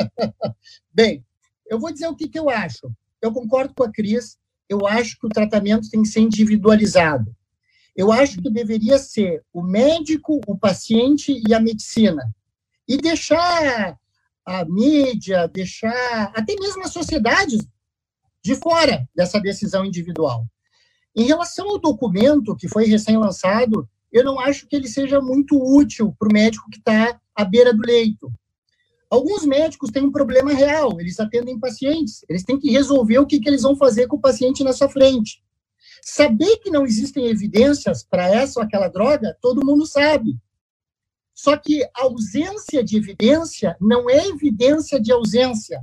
Bem, 0.94 1.22
eu 1.68 1.78
vou 1.78 1.92
dizer 1.92 2.06
o 2.06 2.16
que, 2.16 2.28
que 2.28 2.38
eu 2.38 2.48
acho 2.48 2.90
eu 3.26 3.32
concordo 3.32 3.74
com 3.74 3.84
a 3.84 3.92
Cris, 3.92 4.38
eu 4.68 4.86
acho 4.86 5.18
que 5.18 5.26
o 5.26 5.30
tratamento 5.30 5.90
tem 5.90 6.02
que 6.02 6.08
ser 6.08 6.20
individualizado. 6.20 7.34
Eu 7.94 8.12
acho 8.12 8.40
que 8.42 8.50
deveria 8.50 8.98
ser 8.98 9.42
o 9.52 9.62
médico, 9.62 10.40
o 10.46 10.58
paciente 10.58 11.42
e 11.46 11.54
a 11.54 11.60
medicina. 11.60 12.34
E 12.86 12.98
deixar 12.98 13.98
a 14.44 14.64
mídia, 14.64 15.48
deixar 15.48 16.30
até 16.34 16.54
mesmo 16.54 16.84
a 16.84 16.88
sociedade 16.88 17.58
de 18.42 18.54
fora 18.54 19.08
dessa 19.14 19.40
decisão 19.40 19.84
individual. 19.84 20.46
Em 21.14 21.24
relação 21.24 21.68
ao 21.70 21.78
documento 21.78 22.54
que 22.54 22.68
foi 22.68 22.84
recém-lançado, 22.84 23.88
eu 24.12 24.22
não 24.22 24.38
acho 24.38 24.66
que 24.66 24.76
ele 24.76 24.86
seja 24.86 25.20
muito 25.20 25.56
útil 25.56 26.14
para 26.18 26.28
o 26.28 26.32
médico 26.32 26.70
que 26.70 26.78
está 26.78 27.18
à 27.34 27.44
beira 27.44 27.72
do 27.72 27.82
leito. 27.82 28.30
Alguns 29.08 29.44
médicos 29.44 29.90
têm 29.90 30.02
um 30.02 30.10
problema 30.10 30.52
real, 30.52 31.00
eles 31.00 31.20
atendem 31.20 31.58
pacientes, 31.58 32.24
eles 32.28 32.42
têm 32.42 32.58
que 32.58 32.70
resolver 32.70 33.18
o 33.18 33.26
que, 33.26 33.38
que 33.38 33.48
eles 33.48 33.62
vão 33.62 33.76
fazer 33.76 34.08
com 34.08 34.16
o 34.16 34.20
paciente 34.20 34.64
na 34.64 34.72
sua 34.72 34.88
frente. 34.88 35.42
Saber 36.02 36.56
que 36.58 36.70
não 36.70 36.84
existem 36.84 37.26
evidências 37.26 38.04
para 38.04 38.28
essa 38.28 38.60
ou 38.60 38.66
aquela 38.66 38.88
droga, 38.88 39.36
todo 39.40 39.64
mundo 39.64 39.86
sabe. 39.86 40.36
Só 41.34 41.56
que 41.56 41.84
a 41.84 42.02
ausência 42.02 42.82
de 42.82 42.96
evidência 42.96 43.76
não 43.80 44.08
é 44.10 44.26
evidência 44.26 45.00
de 45.00 45.12
ausência. 45.12 45.80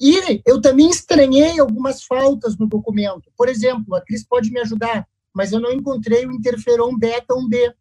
E 0.00 0.42
eu 0.46 0.60
também 0.60 0.88
estranhei 0.88 1.60
algumas 1.60 2.04
faltas 2.04 2.56
no 2.56 2.66
documento. 2.66 3.30
Por 3.36 3.48
exemplo, 3.48 3.94
a 3.94 4.00
Cris 4.00 4.24
pode 4.24 4.50
me 4.50 4.60
ajudar, 4.60 5.06
mas 5.32 5.52
eu 5.52 5.60
não 5.60 5.72
encontrei 5.72 6.26
o 6.26 6.32
interferon 6.32 6.96
beta 6.96 7.34
1B. 7.34 7.74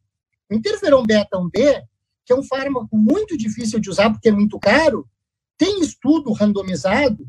O 0.50 0.54
interferon 0.54 1.04
beta 1.04 1.38
1B, 1.38 1.84
que 2.26 2.34
é 2.34 2.36
um 2.36 2.44
fármaco 2.44 2.98
muito 2.98 3.38
difícil 3.38 3.80
de 3.80 3.90
usar 3.90 4.10
porque 4.12 4.30
é 4.30 4.32
muito 4.32 4.60
caro, 4.60 5.08
tem 5.58 5.82
estudo 5.82 6.32
randomizado 6.32 7.28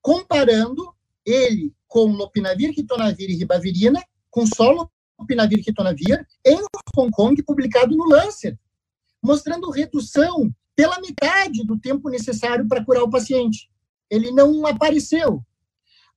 comparando 0.00 0.92
ele 1.24 1.72
com 1.86 2.06
lopinavir, 2.12 2.72
ritonavir 2.76 3.30
e 3.30 3.36
ribavirina, 3.36 4.02
com 4.30 4.44
só 4.46 4.88
lopinavir, 5.18 5.62
ritonavir, 5.64 6.26
em 6.44 6.58
Hong 6.96 7.10
Kong, 7.12 7.42
publicado 7.42 7.96
no 7.96 8.04
Lancet, 8.04 8.58
mostrando 9.22 9.70
redução 9.70 10.52
pela 10.74 11.00
metade 11.00 11.64
do 11.64 11.78
tempo 11.78 12.08
necessário 12.08 12.66
para 12.66 12.84
curar 12.84 13.04
o 13.04 13.10
paciente. 13.10 13.70
Ele 14.10 14.30
não 14.32 14.66
apareceu. 14.66 15.44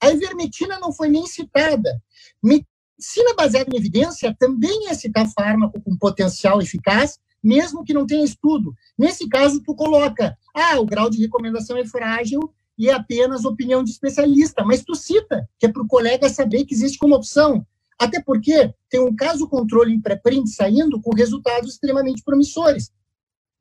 A 0.01 0.09
ivermectina 0.09 0.79
não 0.79 0.91
foi 0.91 1.09
nem 1.09 1.27
citada. 1.27 2.01
Medicina 2.41 3.33
baseada 3.37 3.69
em 3.71 3.77
evidência 3.77 4.35
também 4.39 4.89
é 4.89 4.93
citar 4.93 5.27
fármaco 5.31 5.81
com 5.81 5.97
potencial 5.97 6.61
eficaz, 6.61 7.19
mesmo 7.45 7.83
que 7.83 7.93
não 7.93 8.07
tenha 8.07 8.25
estudo. 8.25 8.73
Nesse 8.97 9.29
caso, 9.29 9.61
tu 9.61 9.75
coloca, 9.75 10.35
ah, 10.51 10.79
o 10.79 10.85
grau 10.85 11.11
de 11.11 11.21
recomendação 11.21 11.77
é 11.77 11.85
frágil 11.85 12.51
e 12.75 12.89
é 12.89 12.93
apenas 12.93 13.45
opinião 13.45 13.83
de 13.83 13.91
especialista, 13.91 14.65
mas 14.65 14.83
tu 14.83 14.95
cita, 14.95 15.47
que 15.59 15.67
é 15.67 15.71
para 15.71 15.83
o 15.83 15.87
colega 15.87 16.27
saber 16.27 16.65
que 16.65 16.73
existe 16.73 16.97
como 16.97 17.13
opção. 17.13 17.63
Até 17.99 18.19
porque 18.19 18.73
tem 18.89 18.99
um 18.99 19.15
caso 19.15 19.47
controle 19.47 19.93
em 19.93 20.01
pré-print 20.01 20.49
saindo 20.49 20.99
com 20.99 21.15
resultados 21.15 21.73
extremamente 21.73 22.23
promissores. 22.23 22.91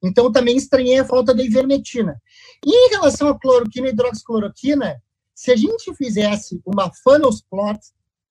Então, 0.03 0.33
também 0.33 0.57
estranhei 0.57 0.99
a 0.99 1.05
falta 1.05 1.35
da 1.35 1.45
ivermectina. 1.45 2.21
E 2.65 2.87
em 2.87 2.91
relação 2.91 3.29
à 3.29 3.39
cloroquina 3.39 3.89
e 3.89 3.91
hidroxicloroquina, 3.91 4.97
se 5.35 5.53
a 5.53 5.57
gente 5.57 5.95
fizesse 5.95 6.61
uma 6.65 6.91
funnels 7.03 7.43
plot, 7.51 7.81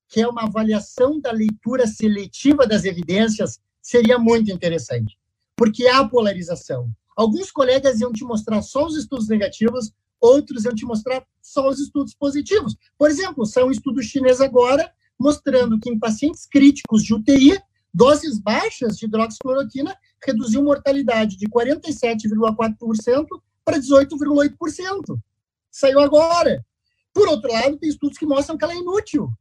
que 0.09 0.19
é 0.19 0.27
uma 0.27 0.43
avaliação 0.43 1.19
da 1.19 1.31
leitura 1.31 1.85
seletiva 1.85 2.65
das 2.65 2.85
evidências, 2.85 3.59
seria 3.81 4.17
muito 4.17 4.51
interessante, 4.51 5.17
porque 5.55 5.87
há 5.87 6.07
polarização. 6.07 6.91
Alguns 7.15 7.51
colegas 7.51 7.99
iam 7.99 8.11
te 8.11 8.23
mostrar 8.23 8.61
só 8.61 8.85
os 8.85 8.97
estudos 8.97 9.27
negativos, 9.27 9.91
outros 10.19 10.65
iam 10.65 10.73
te 10.73 10.85
mostrar 10.85 11.25
só 11.41 11.69
os 11.69 11.79
estudos 11.79 12.13
positivos. 12.15 12.75
Por 12.97 13.09
exemplo, 13.09 13.45
saiu 13.45 13.67
um 13.67 13.71
estudo 13.71 14.01
chinês 14.01 14.41
agora 14.41 14.91
mostrando 15.19 15.79
que 15.79 15.89
em 15.89 15.99
pacientes 15.99 16.45
críticos 16.45 17.03
de 17.03 17.13
UTI, 17.13 17.59
doses 17.93 18.39
baixas 18.39 18.97
de 18.97 19.05
hidroxicloroquina 19.05 19.95
reduziu 20.25 20.63
mortalidade 20.63 21.37
de 21.37 21.47
47,4% 21.47 23.25
para 23.63 23.77
18,8%. 23.77 25.19
Saiu 25.71 25.99
agora. 25.99 26.65
Por 27.13 27.27
outro 27.27 27.51
lado, 27.51 27.77
tem 27.77 27.89
estudos 27.89 28.17
que 28.17 28.25
mostram 28.25 28.57
que 28.57 28.63
ela 28.63 28.73
é 28.73 28.77
inútil. 28.77 29.31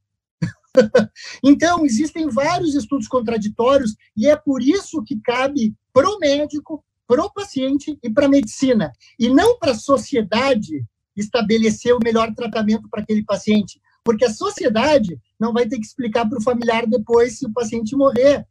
então, 1.45 1.85
existem 1.85 2.29
vários 2.29 2.75
estudos 2.75 3.09
contraditórios 3.09 3.95
e 4.17 4.27
é 4.27 4.37
por 4.37 4.63
isso 4.63 5.03
que 5.03 5.21
cabe 5.21 5.75
para 5.93 6.09
o 6.09 6.19
médico, 6.19 6.85
para 7.07 7.23
o 7.23 7.33
paciente 7.33 7.99
e 8.03 8.11
para 8.11 8.27
a 8.27 8.29
medicina, 8.29 8.93
e 9.19 9.29
não 9.29 9.59
para 9.59 9.73
a 9.73 9.79
sociedade 9.79 10.85
estabelecer 11.17 11.95
o 11.95 12.03
melhor 12.03 12.33
tratamento 12.35 12.89
para 12.89 13.03
aquele 13.03 13.25
paciente, 13.25 13.81
porque 14.03 14.25
a 14.25 14.33
sociedade 14.33 15.19
não 15.39 15.53
vai 15.53 15.69
ter 15.69 15.79
que 15.79 15.87
explicar 15.87 16.29
para 16.29 16.39
o 16.39 16.43
familiar 16.43 16.87
depois 16.87 17.39
se 17.39 17.47
o 17.47 17.53
paciente 17.53 17.95
morrer. 17.95 18.47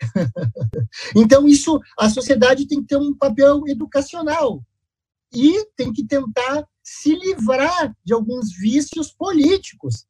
então, 1.14 1.46
isso, 1.46 1.80
a 1.98 2.08
sociedade 2.08 2.66
tem 2.66 2.80
que 2.80 2.88
ter 2.88 2.96
um 2.96 3.14
papel 3.14 3.62
educacional 3.66 4.62
e 5.34 5.66
tem 5.76 5.92
que 5.92 6.04
tentar 6.04 6.66
se 6.82 7.14
livrar 7.14 7.94
de 8.04 8.12
alguns 8.12 8.52
vícios 8.52 9.12
políticos. 9.12 10.06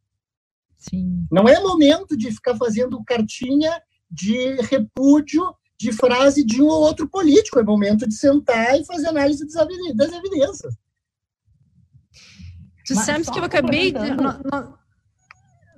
Sim. 0.79 1.27
Não 1.31 1.49
é 1.49 1.61
momento 1.61 2.17
de 2.17 2.31
ficar 2.31 2.57
fazendo 2.57 3.03
cartinha 3.05 3.81
de 4.11 4.57
repúdio 4.63 5.43
de 5.79 5.93
frase 5.93 6.45
de 6.45 6.63
um 6.63 6.67
ou 6.67 6.83
outro 6.83 7.09
político, 7.09 7.59
é 7.59 7.63
momento 7.63 8.09
de 8.09 8.15
sentar 8.15 8.79
e 8.81 8.85
fazer 8.85 9.09
análise 9.09 9.47
das 9.95 10.13
evidências. 10.13 10.75
Tu 12.87 12.95
sabes 12.95 13.29
que 13.29 13.39
eu 13.39 13.45
acabei 13.45 13.93
de 13.93 13.99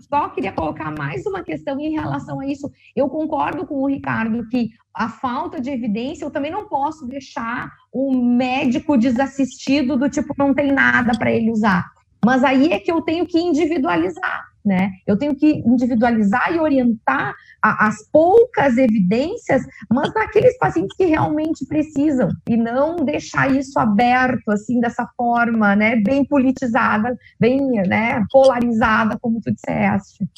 só 0.08 0.30
queria 0.30 0.52
colocar 0.52 0.90
mais 0.96 1.26
uma 1.26 1.42
questão 1.42 1.78
em 1.78 1.92
relação 1.92 2.40
a 2.40 2.46
isso. 2.46 2.70
Eu 2.96 3.10
concordo 3.10 3.66
com 3.66 3.82
o 3.82 3.86
Ricardo 3.86 4.48
que 4.48 4.70
a 4.94 5.08
falta 5.08 5.60
de 5.60 5.70
evidência, 5.70 6.24
eu 6.24 6.30
também 6.30 6.50
não 6.50 6.66
posso 6.66 7.06
deixar 7.06 7.70
o 7.92 8.16
médico 8.16 8.96
desassistido 8.96 9.98
do 9.98 10.08
tipo 10.08 10.34
não 10.38 10.54
tem 10.54 10.72
nada 10.72 11.12
para 11.18 11.30
ele 11.30 11.50
usar. 11.50 11.90
Mas 12.24 12.42
aí 12.42 12.72
é 12.72 12.80
que 12.80 12.90
eu 12.90 13.02
tenho 13.02 13.26
que 13.26 13.38
individualizar 13.38 14.47
né? 14.68 14.92
Eu 15.06 15.16
tenho 15.16 15.34
que 15.34 15.62
individualizar 15.66 16.54
e 16.54 16.60
orientar 16.60 17.34
a, 17.62 17.88
as 17.88 18.06
poucas 18.12 18.76
evidências, 18.76 19.62
mas 19.90 20.12
naqueles 20.12 20.56
pacientes 20.58 20.94
que 20.94 21.06
realmente 21.06 21.66
precisam 21.66 22.28
e 22.46 22.56
não 22.56 22.96
deixar 22.96 23.50
isso 23.50 23.78
aberto 23.78 24.50
assim 24.50 24.78
dessa 24.78 25.08
forma, 25.16 25.74
né? 25.74 25.96
Bem 25.96 26.24
politizada, 26.24 27.16
bem, 27.40 27.58
né? 27.88 28.22
Polarizada, 28.30 29.18
como 29.18 29.40
tu 29.40 29.50
disseste. 29.50 30.28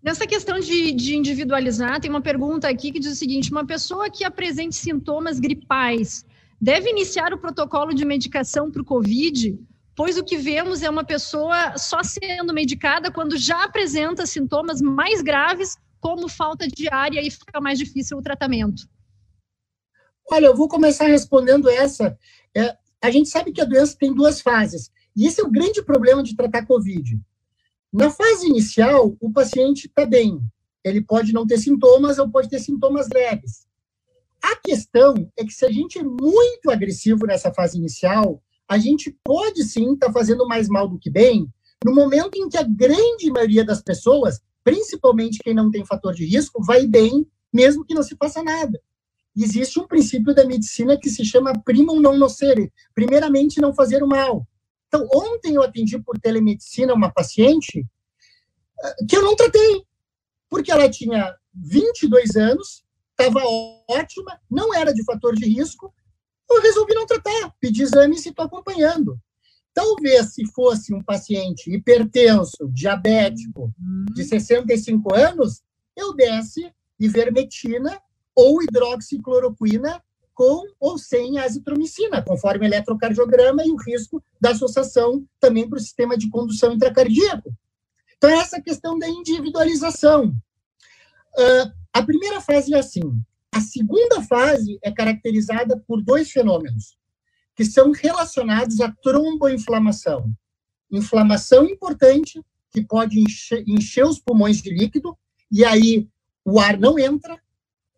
Nessa 0.00 0.26
questão 0.26 0.60
de, 0.60 0.92
de, 0.92 1.16
individualizar, 1.16 1.98
tem 1.98 2.10
uma 2.10 2.20
pergunta 2.20 2.68
aqui 2.68 2.92
que 2.92 3.00
diz 3.00 3.12
o 3.12 3.16
seguinte: 3.16 3.50
uma 3.50 3.66
pessoa 3.66 4.08
que 4.08 4.22
apresente 4.22 4.76
sintomas 4.76 5.40
gripais 5.40 6.24
deve 6.60 6.88
iniciar 6.88 7.32
o 7.32 7.38
protocolo 7.38 7.92
de 7.92 8.04
medicação 8.04 8.70
para 8.70 8.82
o 8.82 8.84
COVID 8.84 9.58
pois 9.96 10.18
o 10.18 10.24
que 10.24 10.36
vemos 10.36 10.82
é 10.82 10.90
uma 10.90 11.04
pessoa 11.04 11.76
só 11.76 12.02
sendo 12.02 12.52
medicada 12.52 13.10
quando 13.10 13.36
já 13.36 13.64
apresenta 13.64 14.26
sintomas 14.26 14.80
mais 14.80 15.22
graves, 15.22 15.76
como 16.00 16.28
falta 16.28 16.66
de 16.66 16.88
ar, 16.88 17.12
e 17.12 17.18
aí 17.18 17.30
fica 17.30 17.60
mais 17.60 17.78
difícil 17.78 18.18
o 18.18 18.22
tratamento. 18.22 18.88
Olha, 20.30 20.46
eu 20.46 20.56
vou 20.56 20.68
começar 20.68 21.06
respondendo 21.06 21.68
essa. 21.68 22.18
É, 22.56 22.76
a 23.02 23.10
gente 23.10 23.28
sabe 23.28 23.52
que 23.52 23.60
a 23.60 23.64
doença 23.64 23.96
tem 23.98 24.12
duas 24.12 24.40
fases, 24.40 24.90
e 25.16 25.26
esse 25.26 25.40
é 25.40 25.44
o 25.44 25.50
grande 25.50 25.82
problema 25.82 26.22
de 26.22 26.36
tratar 26.36 26.66
COVID. 26.66 27.18
Na 27.92 28.10
fase 28.10 28.46
inicial, 28.46 29.16
o 29.20 29.32
paciente 29.32 29.86
está 29.86 30.04
bem. 30.04 30.40
Ele 30.82 31.00
pode 31.00 31.32
não 31.32 31.46
ter 31.46 31.58
sintomas 31.58 32.18
ou 32.18 32.28
pode 32.28 32.48
ter 32.48 32.58
sintomas 32.58 33.08
leves. 33.08 33.66
A 34.42 34.56
questão 34.56 35.14
é 35.38 35.44
que 35.44 35.52
se 35.52 35.64
a 35.64 35.70
gente 35.70 35.98
é 35.98 36.02
muito 36.02 36.70
agressivo 36.70 37.24
nessa 37.24 37.54
fase 37.54 37.78
inicial, 37.78 38.42
a 38.68 38.78
gente 38.78 39.16
pode 39.24 39.64
sim 39.64 39.94
estar 39.94 40.06
tá 40.08 40.12
fazendo 40.12 40.46
mais 40.46 40.68
mal 40.68 40.88
do 40.88 40.98
que 40.98 41.10
bem, 41.10 41.48
no 41.84 41.94
momento 41.94 42.36
em 42.36 42.48
que 42.48 42.56
a 42.56 42.62
grande 42.62 43.30
maioria 43.30 43.64
das 43.64 43.82
pessoas, 43.82 44.40
principalmente 44.62 45.40
quem 45.42 45.54
não 45.54 45.70
tem 45.70 45.84
fator 45.84 46.14
de 46.14 46.24
risco, 46.24 46.62
vai 46.64 46.86
bem, 46.86 47.26
mesmo 47.52 47.84
que 47.84 47.94
não 47.94 48.02
se 48.02 48.16
faça 48.16 48.42
nada. 48.42 48.80
Existe 49.36 49.78
um 49.78 49.86
princípio 49.86 50.34
da 50.34 50.46
medicina 50.46 50.96
que 50.96 51.10
se 51.10 51.24
chama 51.24 51.52
primum 51.64 52.00
non 52.00 52.16
nocere, 52.16 52.72
primeiramente 52.94 53.60
não 53.60 53.74
fazer 53.74 54.02
o 54.02 54.08
mal. 54.08 54.46
Então, 54.86 55.06
ontem 55.12 55.54
eu 55.54 55.62
atendi 55.62 55.98
por 55.98 56.18
telemedicina 56.18 56.94
uma 56.94 57.12
paciente 57.12 57.84
eh, 58.82 59.04
que 59.08 59.16
eu 59.16 59.22
não 59.22 59.34
tratei, 59.34 59.82
porque 60.48 60.70
ela 60.70 60.88
tinha 60.88 61.34
22 61.52 62.36
anos, 62.36 62.84
estava 63.10 63.40
ótima, 63.88 64.40
não 64.48 64.72
era 64.72 64.94
de 64.94 65.04
fator 65.04 65.34
de 65.34 65.46
risco, 65.46 65.92
eu 66.50 66.60
resolvi 66.60 66.94
não 66.94 67.06
tratar, 67.06 67.52
pedi 67.60 67.82
exames 67.82 68.24
e 68.24 68.30
estou 68.30 68.44
acompanhando. 68.44 69.18
Talvez 69.72 70.34
se 70.34 70.46
fosse 70.52 70.94
um 70.94 71.02
paciente 71.02 71.70
hipertenso, 71.70 72.68
diabético, 72.72 73.72
de 74.14 74.24
65 74.24 75.12
uhum. 75.12 75.20
anos, 75.20 75.62
eu 75.96 76.14
desse 76.14 76.72
ivermectina 76.98 78.00
ou 78.34 78.62
hidroxicloroquina 78.62 80.02
com 80.32 80.64
ou 80.80 80.98
sem 80.98 81.38
azitromicina, 81.38 82.22
conforme 82.22 82.64
o 82.64 82.68
eletrocardiograma 82.68 83.64
e 83.64 83.70
o 83.70 83.76
risco 83.76 84.22
da 84.40 84.50
associação 84.50 85.24
também 85.40 85.68
para 85.68 85.78
o 85.78 85.80
sistema 85.80 86.18
de 86.18 86.28
condução 86.28 86.72
intracardíaco. 86.72 87.52
Então, 88.16 88.30
essa 88.30 88.60
questão 88.60 88.98
da 88.98 89.08
individualização. 89.08 90.34
Uh, 91.36 91.72
a 91.92 92.02
primeira 92.02 92.40
fase 92.40 92.74
é 92.74 92.78
assim: 92.78 93.02
a 93.54 93.60
segunda 93.60 94.20
fase 94.22 94.78
é 94.82 94.90
caracterizada 94.90 95.78
por 95.86 96.02
dois 96.02 96.30
fenômenos 96.30 96.98
que 97.54 97.64
são 97.64 97.92
relacionados 97.92 98.80
à 98.80 98.90
tromboinflamação. 98.90 100.32
Inflamação 100.90 101.64
importante, 101.64 102.42
que 102.72 102.84
pode 102.84 103.20
encher, 103.20 103.62
encher 103.66 104.04
os 104.04 104.18
pulmões 104.18 104.60
de 104.60 104.70
líquido, 104.70 105.16
e 105.52 105.64
aí 105.64 106.08
o 106.44 106.58
ar 106.58 106.76
não 106.78 106.98
entra, 106.98 107.40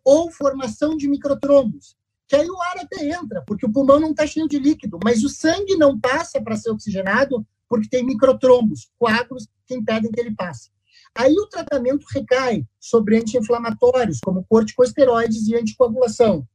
ou 0.05 0.31
formação 0.31 0.95
de 0.95 1.07
microtrombos, 1.07 1.95
que 2.27 2.35
aí 2.35 2.47
o 2.47 2.61
ar 2.61 2.77
até 2.77 3.09
entra, 3.09 3.43
porque 3.47 3.65
o 3.65 3.71
pulmão 3.71 3.99
não 3.99 4.11
está 4.11 4.27
cheio 4.27 4.47
de 4.47 4.59
líquido, 4.59 4.99
mas 5.03 5.23
o 5.23 5.29
sangue 5.29 5.75
não 5.75 5.99
passa 5.99 6.39
para 6.39 6.55
ser 6.55 6.69
oxigenado 6.69 7.45
porque 7.67 7.89
tem 7.89 8.05
microtrombos, 8.05 8.91
coágulos 8.97 9.47
que 9.65 9.75
impedem 9.75 10.11
que 10.11 10.19
ele 10.19 10.35
passe. 10.35 10.69
Aí 11.17 11.33
o 11.33 11.47
tratamento 11.47 12.05
recai 12.13 12.63
sobre 12.79 13.17
anti-inflamatórios, 13.17 14.19
como 14.19 14.45
corticosteroides 14.47 15.47
e 15.47 15.55
anticoagulação. 15.55 16.47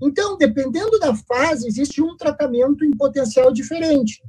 Então, 0.00 0.36
dependendo 0.36 0.98
da 0.98 1.14
fase, 1.14 1.66
existe 1.66 2.02
um 2.02 2.14
tratamento 2.14 2.84
em 2.84 2.90
potencial 2.90 3.50
diferente. 3.50 4.22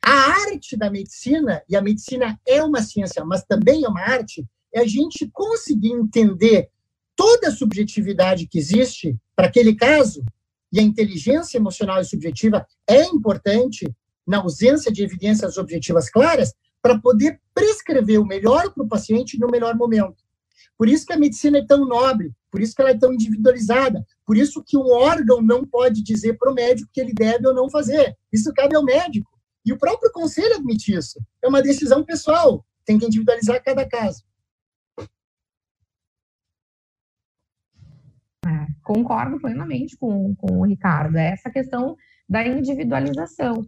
A 0.00 0.12
arte 0.12 0.76
da 0.76 0.88
medicina, 0.88 1.60
e 1.68 1.74
a 1.74 1.82
medicina 1.82 2.38
é 2.46 2.62
uma 2.62 2.80
ciência, 2.80 3.24
mas 3.24 3.42
também 3.42 3.84
é 3.84 3.88
uma 3.88 4.00
arte, 4.00 4.46
é 4.72 4.80
a 4.80 4.86
gente 4.86 5.28
conseguir 5.32 5.90
entender 5.90 6.70
toda 7.16 7.48
a 7.48 7.52
subjetividade 7.52 8.46
que 8.46 8.60
existe 8.60 9.16
para 9.34 9.48
aquele 9.48 9.74
caso, 9.74 10.24
e 10.72 10.78
a 10.78 10.82
inteligência 10.82 11.58
emocional 11.58 12.00
e 12.00 12.04
subjetiva 12.04 12.64
é 12.86 13.02
importante 13.06 13.92
na 14.24 14.38
ausência 14.38 14.92
de 14.92 15.02
evidências 15.02 15.58
objetivas 15.58 16.08
claras 16.08 16.54
para 16.82 16.98
poder 16.98 17.40
prescrever 17.54 18.20
o 18.20 18.26
melhor 18.26 18.72
para 18.72 18.84
o 18.84 18.88
paciente 18.88 19.38
no 19.38 19.48
melhor 19.48 19.74
momento. 19.76 20.16
Por 20.76 20.88
isso 20.88 21.04
que 21.04 21.12
a 21.12 21.18
medicina 21.18 21.58
é 21.58 21.66
tão 21.66 21.84
nobre, 21.84 22.32
por 22.50 22.60
isso 22.60 22.74
que 22.74 22.80
ela 22.80 22.90
é 22.90 22.98
tão 22.98 23.12
individualizada, 23.12 24.04
por 24.24 24.36
isso 24.36 24.62
que 24.64 24.76
um 24.76 24.90
órgão 24.90 25.42
não 25.42 25.64
pode 25.64 26.02
dizer 26.02 26.38
para 26.38 26.50
o 26.50 26.54
médico 26.54 26.90
que 26.92 27.00
ele 27.00 27.12
deve 27.12 27.46
ou 27.46 27.54
não 27.54 27.68
fazer. 27.68 28.16
Isso 28.32 28.52
cabe 28.54 28.76
ao 28.76 28.84
médico. 28.84 29.28
E 29.66 29.72
o 29.72 29.78
próprio 29.78 30.10
conselho 30.12 30.54
admite 30.54 30.94
isso. 30.94 31.20
É 31.42 31.48
uma 31.48 31.60
decisão 31.60 32.04
pessoal, 32.04 32.64
tem 32.84 32.98
que 32.98 33.06
individualizar 33.06 33.62
cada 33.62 33.86
caso. 33.86 34.22
É, 38.46 38.66
concordo 38.82 39.38
plenamente 39.40 39.96
com, 39.96 40.34
com 40.36 40.60
o 40.60 40.64
Ricardo. 40.64 41.16
É 41.16 41.32
essa 41.32 41.50
questão 41.50 41.96
da 42.28 42.46
individualização. 42.46 43.66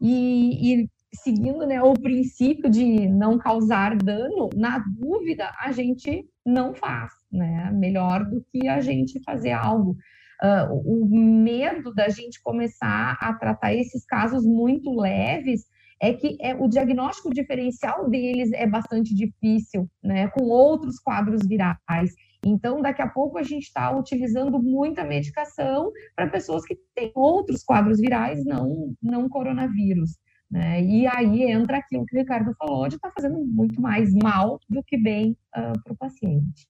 E, 0.00 0.82
e 0.82 0.90
seguindo 1.14 1.66
né, 1.66 1.82
o 1.82 1.92
princípio 1.94 2.70
de 2.70 3.08
não 3.08 3.38
causar 3.38 3.96
dano, 3.96 4.48
na 4.54 4.78
dúvida 4.78 5.52
a 5.60 5.70
gente 5.72 6.26
não 6.44 6.74
faz, 6.74 7.12
né? 7.30 7.70
Melhor 7.72 8.24
do 8.24 8.44
que 8.50 8.66
a 8.66 8.80
gente 8.80 9.22
fazer 9.22 9.52
algo. 9.52 9.96
Uh, 10.42 10.74
o 10.84 11.06
medo 11.06 11.94
da 11.94 12.08
gente 12.08 12.42
começar 12.42 13.16
a 13.20 13.32
tratar 13.34 13.74
esses 13.74 14.04
casos 14.04 14.44
muito 14.44 14.90
leves 14.98 15.64
é 16.00 16.12
que 16.12 16.36
é, 16.40 16.52
o 16.52 16.66
diagnóstico 16.66 17.32
diferencial 17.32 18.10
deles 18.10 18.50
é 18.52 18.66
bastante 18.66 19.14
difícil, 19.14 19.88
né? 20.02 20.26
Com 20.28 20.46
outros 20.46 20.98
quadros 20.98 21.46
virais. 21.46 22.12
Então, 22.44 22.82
daqui 22.82 23.00
a 23.00 23.08
pouco 23.08 23.38
a 23.38 23.42
gente 23.44 23.62
está 23.62 23.96
utilizando 23.96 24.60
muita 24.60 25.04
medicação 25.04 25.92
para 26.16 26.26
pessoas 26.26 26.64
que 26.64 26.76
têm 26.92 27.12
outros 27.14 27.62
quadros 27.62 28.00
virais, 28.00 28.44
não, 28.44 28.96
não 29.00 29.28
coronavírus. 29.28 30.18
Né? 30.52 30.84
E 30.84 31.06
aí 31.06 31.44
entra 31.50 31.78
aquilo 31.78 32.04
que 32.04 32.14
o 32.14 32.18
Ricardo 32.18 32.54
falou, 32.58 32.86
de 32.86 32.96
estar 32.96 33.08
tá 33.08 33.14
fazendo 33.14 33.42
muito 33.42 33.80
mais 33.80 34.12
mal 34.14 34.60
do 34.68 34.84
que 34.84 34.98
bem 34.98 35.34
uh, 35.56 35.82
para 35.82 35.92
o 35.94 35.96
paciente. 35.96 36.68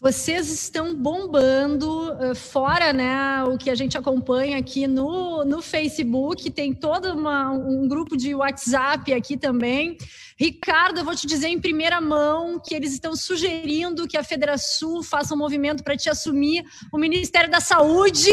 Vocês 0.00 0.50
estão 0.50 0.94
bombando, 0.94 2.16
fora 2.34 2.90
né, 2.90 3.44
o 3.44 3.58
que 3.58 3.68
a 3.68 3.74
gente 3.74 3.98
acompanha 3.98 4.56
aqui 4.56 4.86
no, 4.86 5.44
no 5.44 5.60
Facebook, 5.60 6.50
tem 6.50 6.72
todo 6.72 7.12
uma, 7.12 7.50
um 7.50 7.86
grupo 7.86 8.16
de 8.16 8.34
WhatsApp 8.34 9.12
aqui 9.12 9.36
também. 9.36 9.98
Ricardo, 10.38 11.00
eu 11.00 11.04
vou 11.04 11.14
te 11.14 11.26
dizer 11.26 11.48
em 11.48 11.60
primeira 11.60 12.00
mão 12.00 12.58
que 12.58 12.74
eles 12.74 12.94
estão 12.94 13.14
sugerindo 13.14 14.08
que 14.08 14.16
a 14.16 14.24
Federação 14.24 15.02
faça 15.02 15.34
um 15.34 15.38
movimento 15.38 15.84
para 15.84 15.98
te 15.98 16.08
assumir 16.08 16.64
o 16.90 16.96
Ministério 16.96 17.50
da 17.50 17.60
Saúde. 17.60 18.30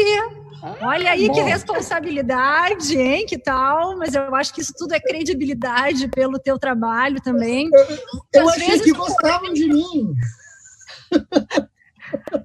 Olha 0.80 1.10
aí 1.10 1.30
que 1.30 1.40
responsabilidade, 1.42 2.96
hein? 2.96 3.26
Que 3.26 3.36
tal? 3.36 3.94
Mas 3.98 4.14
eu 4.14 4.34
acho 4.34 4.54
que 4.54 4.62
isso 4.62 4.72
tudo 4.74 4.94
é 4.94 5.00
credibilidade 5.00 6.08
pelo 6.08 6.38
teu 6.38 6.58
trabalho 6.58 7.20
também. 7.20 7.68
Eu, 8.32 8.40
eu 8.40 8.48
achei 8.48 8.80
que 8.80 8.92
gostavam 8.92 9.52
de 9.52 9.68
mim. 9.68 10.14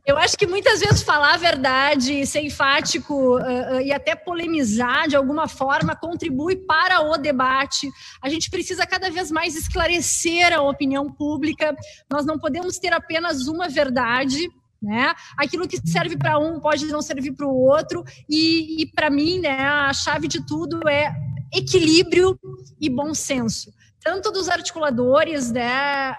Eu 0.06 0.18
acho 0.18 0.38
que 0.38 0.46
muitas 0.46 0.80
vezes 0.80 1.04
falar 1.04 1.34
a 1.34 1.38
verdade, 1.38 2.26
ser 2.26 2.42
enfático 2.42 3.38
uh, 3.38 3.76
uh, 3.76 3.82
e 3.82 3.92
até 3.92 4.16
polemizar 4.16 5.08
de 5.08 5.16
alguma 5.16 5.48
forma 5.48 5.96
contribui 5.96 6.56
para 6.56 7.02
o 7.02 7.18
debate. 7.18 7.90
A 8.22 8.30
gente 8.30 8.50
precisa 8.50 8.86
cada 8.86 9.10
vez 9.10 9.32
mais 9.32 9.56
esclarecer 9.56 10.54
a 10.54 10.62
opinião 10.62 11.12
pública. 11.12 11.76
Nós 12.12 12.26
não 12.26 12.38
podemos 12.38 12.78
ter 12.78 12.94
apenas 12.94 13.48
uma 13.48 13.70
verdade. 13.70 14.50
Né? 14.82 15.14
Aquilo 15.38 15.66
que 15.66 15.80
serve 15.88 16.18
para 16.18 16.38
um 16.38 16.60
pode 16.60 16.86
não 16.88 17.02
servir 17.02 17.32
para 17.32 17.48
o 17.48 17.56
outro. 17.56 18.04
E, 18.30 18.82
e 18.82 18.86
para 18.92 19.10
mim, 19.10 19.40
né, 19.40 19.62
a 19.62 19.94
chave 19.94 20.28
de 20.28 20.46
tudo 20.46 20.88
é 20.90 21.10
equilíbrio 21.54 22.38
e 22.82 22.90
bom 22.90 23.14
senso 23.14 23.72
tanto 24.04 24.34
dos 24.34 24.50
articuladores 24.50 25.50
né, 25.50 26.14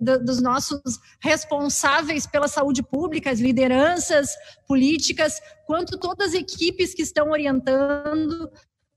uh, 0.00 0.24
dos 0.24 0.40
nossos 0.40 0.80
responsáveis 1.20 2.26
pela 2.26 2.48
saúde 2.48 2.82
pública, 2.82 3.30
as 3.30 3.40
lideranças 3.40 4.30
políticas, 4.66 5.40
quanto 5.66 5.98
todas 5.98 6.28
as 6.28 6.34
equipes 6.34 6.94
que 6.94 7.02
estão 7.02 7.30
orientando, 7.30 8.50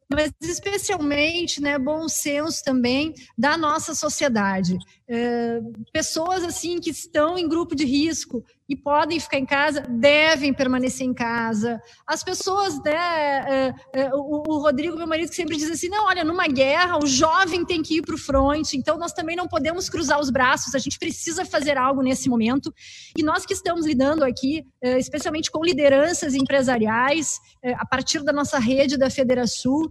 mas 0.09 0.31
especialmente, 0.41 1.61
né, 1.61 1.77
bom 1.77 2.07
senso 2.07 2.63
também 2.63 3.13
da 3.37 3.57
nossa 3.57 3.93
sociedade. 3.93 4.77
É, 5.07 5.59
pessoas 5.91 6.43
assim 6.43 6.79
que 6.79 6.91
estão 6.91 7.37
em 7.37 7.47
grupo 7.47 7.75
de 7.75 7.85
risco 7.85 8.43
e 8.69 8.75
podem 8.75 9.19
ficar 9.19 9.37
em 9.37 9.45
casa, 9.45 9.81
devem 9.81 10.53
permanecer 10.53 11.05
em 11.05 11.13
casa. 11.13 11.81
As 12.05 12.23
pessoas, 12.23 12.81
né, 12.83 12.93
é, 12.93 13.73
é, 13.93 14.09
o, 14.13 14.59
Rodrigo, 14.59 14.97
meu 14.97 15.07
marido, 15.07 15.29
que 15.29 15.35
sempre 15.35 15.55
diz 15.55 15.71
assim, 15.71 15.87
não, 15.87 16.05
olha, 16.05 16.23
numa 16.23 16.47
guerra, 16.47 16.97
o 16.97 17.07
jovem 17.07 17.63
tem 17.65 17.81
que 17.81 17.97
ir 17.97 18.01
para 18.01 18.15
o 18.15 18.17
front, 18.17 18.73
então 18.73 18.97
nós 18.97 19.13
também 19.13 19.35
não 19.35 19.47
podemos 19.47 19.87
cruzar 19.89 20.19
os 20.19 20.29
braços, 20.29 20.75
a 20.75 20.79
gente 20.79 20.99
precisa 20.99 21.45
fazer 21.45 21.77
algo 21.77 22.01
nesse 22.01 22.27
momento. 22.27 22.73
E 23.17 23.23
nós 23.23 23.45
que 23.45 23.53
estamos 23.53 23.85
lidando 23.85 24.23
aqui, 24.23 24.65
é, 24.81 24.99
especialmente 24.99 25.49
com 25.49 25.63
lideranças 25.63 26.33
empresariais, 26.33 27.39
a 27.77 27.85
partir 27.85 28.23
da 28.23 28.31
nossa 28.31 28.59
rede 28.59 28.97
da 28.97 29.09
Federação, 29.09 29.89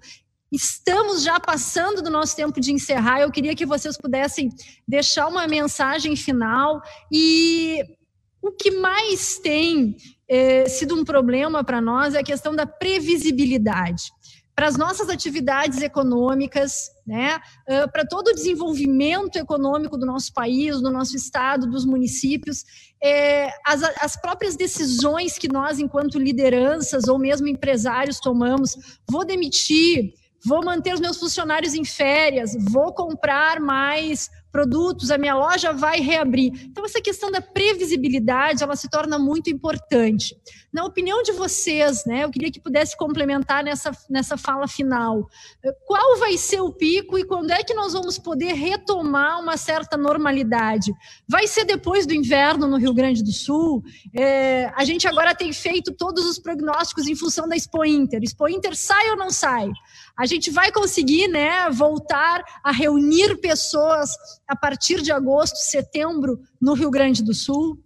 Estamos 0.51 1.25
já 1.25 1.41
passando 1.41 2.01
do 2.01 2.09
nosso 2.09 2.37
tempo 2.37 2.61
de 2.61 2.73
encerrar. 2.73 3.21
Eu 3.21 3.33
queria 3.33 3.55
que 3.55 3.67
vocês 3.67 3.97
pudessem 3.97 4.49
deixar 4.87 5.27
uma 5.27 5.47
mensagem 5.47 6.15
final 6.15 6.81
e 7.11 7.83
o 8.47 8.53
que 8.53 8.71
mais 8.71 9.39
tem 9.39 9.97
é, 10.29 10.69
sido 10.69 10.95
um 10.95 11.05
problema 11.05 11.65
para 11.65 11.81
nós 11.81 12.15
é 12.15 12.21
a 12.21 12.25
questão 12.25 12.55
da 12.55 12.67
previsibilidade. 12.67 14.05
Para 14.55 14.69
as 14.69 14.77
nossas 14.79 15.11
atividades 15.11 15.83
econômicas, 15.83 16.91
né, 17.07 17.37
uh, 17.69 17.93
para 17.93 18.07
todo 18.07 18.29
o 18.29 18.35
desenvolvimento 18.35 19.37
econômico 19.37 19.99
do 19.99 20.07
nosso 20.07 20.33
país, 20.33 20.81
do 20.81 20.91
nosso 20.91 21.15
estado, 21.15 21.67
dos 21.67 21.85
municípios, 21.85 22.65
é, 23.03 23.51
as, 23.67 23.83
as 24.01 24.17
próprias 24.17 24.57
decisões 24.57 25.37
que 25.37 25.53
nós, 25.53 25.79
enquanto 25.79 26.19
lideranças 26.19 27.07
ou 27.07 27.19
mesmo 27.19 27.49
empresários, 27.49 28.19
tomamos, 28.19 28.99
vou 29.07 29.27
demitir, 29.27 30.15
vou 30.43 30.65
manter 30.65 30.95
os 30.95 31.01
meus 31.01 31.19
funcionários 31.19 31.75
em 31.75 31.85
férias, 31.85 32.57
vou 32.71 32.95
comprar 32.95 33.61
mais 33.61 34.31
produtos, 34.51 35.11
a 35.11 35.19
minha 35.19 35.35
loja 35.35 35.73
vai 35.73 36.01
reabrir. 36.01 36.53
Então 36.65 36.85
essa 36.85 37.01
questão 37.01 37.31
da 37.31 37.41
previsibilidade, 37.41 38.63
ela 38.63 38.77
se 38.77 38.89
torna 38.89 39.19
muito 39.19 39.51
importante. 39.51 40.37
Na 40.73 40.85
opinião 40.85 41.23
de 41.23 41.33
vocês, 41.33 42.05
né, 42.05 42.25
eu 42.25 42.31
queria 42.31 42.51
que 42.51 42.61
pudesse 42.61 42.97
complementar 42.97 43.65
nessa, 43.65 43.93
nessa 44.11 44.37
fala 44.37 44.69
final. 44.69 45.27
Qual 45.87 46.19
vai 46.19 46.37
ser 46.37 46.61
o 46.61 46.73
pico 46.73 47.19
e 47.19 47.25
quando 47.25 47.51
é 47.51 47.63
que 47.63 47.73
nós 47.73 47.93
vamos 47.93 48.19
poder 48.19 48.53
retomar 48.53 49.41
uma 49.41 49.57
certa 49.57 49.97
normalidade? 49.97 50.93
Vai 51.27 51.47
ser 51.47 51.65
depois 51.65 52.07
do 52.07 52.15
inverno 52.15 52.67
no 52.67 52.77
Rio 52.77 52.93
Grande 52.93 53.23
do 53.23 53.33
Sul? 53.33 53.83
É, 54.15 54.71
a 54.75 54.85
gente 54.85 55.09
agora 55.09 55.35
tem 55.35 55.53
feito 55.53 55.93
todos 55.93 56.27
os 56.27 56.39
prognósticos 56.39 57.07
em 57.07 57.17
função 57.17 57.49
da 57.49 57.57
Expo 57.57 57.85
Inter. 57.85 58.21
Expo 58.23 58.49
Inter 58.49 58.77
sai 58.77 59.11
ou 59.11 59.17
não 59.17 59.31
sai? 59.31 59.71
A 60.19 60.27
gente 60.27 60.51
vai 60.51 60.73
conseguir 60.73 61.29
né, 61.29 61.71
voltar 61.71 62.43
a 62.63 62.71
reunir 62.71 63.39
pessoas 63.39 64.11
a 64.47 64.57
partir 64.57 65.03
de 65.03 65.13
agosto, 65.13 65.57
setembro, 65.57 66.39
no 66.61 66.75
Rio 66.75 66.91
Grande 66.91 67.23
do 67.23 67.35
Sul? 67.35 67.83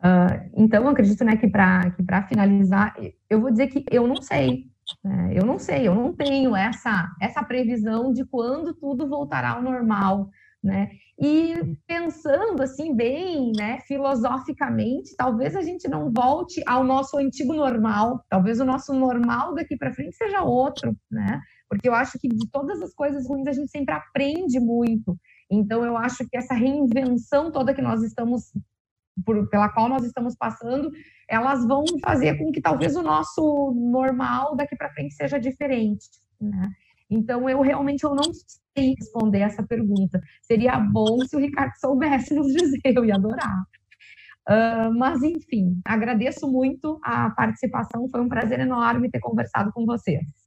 Uh, 0.00 0.50
então, 0.56 0.88
acredito 0.88 1.24
né, 1.24 1.36
que 1.36 1.48
para 1.48 1.90
que 1.90 2.28
finalizar, 2.28 2.94
eu 3.28 3.40
vou 3.40 3.50
dizer 3.50 3.66
que 3.66 3.84
eu 3.90 4.06
não 4.06 4.22
sei. 4.22 4.66
Né, 5.04 5.32
eu 5.34 5.44
não 5.44 5.58
sei, 5.58 5.86
eu 5.86 5.94
não 5.94 6.14
tenho 6.14 6.56
essa, 6.56 7.08
essa 7.20 7.42
previsão 7.42 8.12
de 8.12 8.24
quando 8.24 8.72
tudo 8.74 9.08
voltará 9.08 9.50
ao 9.50 9.62
normal. 9.62 10.30
Né? 10.62 10.90
E 11.20 11.76
pensando 11.86 12.62
assim 12.62 12.94
bem, 12.94 13.52
né, 13.56 13.80
filosoficamente, 13.86 15.14
talvez 15.16 15.54
a 15.54 15.62
gente 15.62 15.88
não 15.88 16.12
volte 16.12 16.62
ao 16.66 16.82
nosso 16.82 17.16
antigo 17.16 17.54
normal, 17.54 18.24
talvez 18.28 18.60
o 18.60 18.64
nosso 18.64 18.92
normal 18.92 19.54
daqui 19.54 19.76
para 19.76 19.92
frente 19.92 20.16
seja 20.16 20.42
outro, 20.42 20.96
né? 21.10 21.40
Porque 21.68 21.88
eu 21.88 21.94
acho 21.94 22.18
que 22.18 22.28
de 22.28 22.48
todas 22.50 22.80
as 22.80 22.94
coisas 22.94 23.28
ruins 23.28 23.46
a 23.46 23.52
gente 23.52 23.70
sempre 23.70 23.94
aprende 23.94 24.58
muito. 24.58 25.16
Então 25.50 25.84
eu 25.84 25.96
acho 25.96 26.26
que 26.28 26.36
essa 26.36 26.54
reinvenção 26.54 27.50
toda 27.50 27.74
que 27.74 27.82
nós 27.82 28.02
estamos 28.02 28.52
por, 29.24 29.48
pela 29.48 29.68
qual 29.68 29.88
nós 29.88 30.04
estamos 30.04 30.36
passando, 30.36 30.90
elas 31.28 31.66
vão 31.66 31.84
fazer 32.00 32.38
com 32.38 32.50
que 32.52 32.60
talvez 32.60 32.96
o 32.96 33.02
nosso 33.02 33.72
normal 33.74 34.56
daqui 34.56 34.76
para 34.76 34.92
frente 34.92 35.14
seja 35.14 35.38
diferente, 35.38 36.08
né? 36.40 36.70
Então, 37.10 37.48
eu 37.48 37.60
realmente 37.62 38.04
eu 38.04 38.14
não 38.14 38.30
sei 38.76 38.94
responder 38.98 39.40
essa 39.40 39.62
pergunta. 39.62 40.20
Seria 40.42 40.78
bom 40.78 41.24
se 41.26 41.34
o 41.34 41.38
Ricardo 41.38 41.72
soubesse 41.78 42.34
nos 42.34 42.52
dizer, 42.52 42.80
eu 42.84 43.04
ia 43.04 43.14
adorar. 43.14 43.62
Uh, 44.48 44.92
mas, 44.98 45.22
enfim, 45.22 45.80
agradeço 45.84 46.50
muito 46.50 46.98
a 47.02 47.30
participação, 47.30 48.08
foi 48.10 48.20
um 48.20 48.28
prazer 48.28 48.60
enorme 48.60 49.10
ter 49.10 49.20
conversado 49.20 49.72
com 49.72 49.84
vocês. 49.86 50.37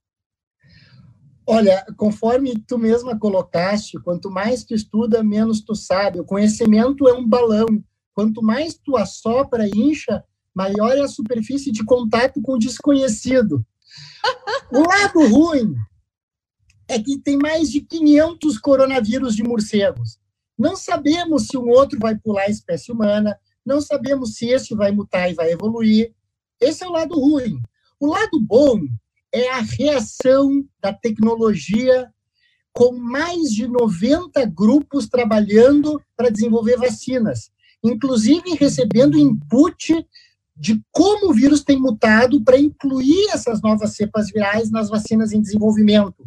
Olha, 1.45 1.85
conforme 1.97 2.53
tu 2.67 2.77
mesma 2.77 3.17
colocaste, 3.17 3.99
quanto 3.99 4.29
mais 4.29 4.63
tu 4.63 4.73
estuda, 4.73 5.23
menos 5.23 5.61
tu 5.61 5.75
sabe. 5.75 6.19
O 6.19 6.25
conhecimento 6.25 7.07
é 7.07 7.13
um 7.13 7.27
balão. 7.27 7.65
Quanto 8.13 8.43
mais 8.43 8.75
tu 8.75 8.95
assopra 8.95 9.67
e 9.67 9.71
incha, 9.71 10.23
maior 10.53 10.97
é 10.97 11.01
a 11.01 11.07
superfície 11.07 11.71
de 11.71 11.83
contato 11.83 12.41
com 12.41 12.53
o 12.53 12.59
desconhecido. 12.59 13.65
O 14.71 14.79
lado 14.79 15.27
ruim 15.27 15.75
é 16.87 16.99
que 16.99 17.17
tem 17.17 17.37
mais 17.37 17.71
de 17.71 17.81
500 17.81 18.57
coronavírus 18.59 19.35
de 19.35 19.43
morcegos. 19.43 20.19
Não 20.57 20.75
sabemos 20.75 21.47
se 21.47 21.57
um 21.57 21.69
outro 21.69 21.97
vai 21.99 22.15
pular 22.17 22.43
a 22.43 22.49
espécie 22.49 22.91
humana, 22.91 23.37
não 23.65 23.81
sabemos 23.81 24.35
se 24.35 24.47
esse 24.47 24.75
vai 24.75 24.91
mutar 24.91 25.29
e 25.31 25.33
vai 25.33 25.51
evoluir. 25.51 26.13
Esse 26.59 26.83
é 26.83 26.87
o 26.87 26.91
lado 26.91 27.19
ruim. 27.19 27.59
O 27.99 28.07
lado 28.07 28.39
bom 28.39 28.79
é 29.33 29.49
a 29.49 29.61
reação 29.61 30.65
da 30.81 30.93
tecnologia 30.93 32.11
com 32.73 32.93
mais 32.93 33.51
de 33.51 33.67
90 33.67 34.45
grupos 34.45 35.07
trabalhando 35.07 36.01
para 36.15 36.29
desenvolver 36.29 36.77
vacinas, 36.77 37.51
inclusive 37.83 38.55
recebendo 38.55 39.17
input 39.17 40.05
de 40.55 40.81
como 40.91 41.29
o 41.29 41.33
vírus 41.33 41.63
tem 41.63 41.79
mutado 41.79 42.43
para 42.43 42.59
incluir 42.59 43.29
essas 43.31 43.61
novas 43.61 43.95
cepas 43.95 44.29
virais 44.29 44.69
nas 44.69 44.89
vacinas 44.89 45.31
em 45.31 45.41
desenvolvimento. 45.41 46.25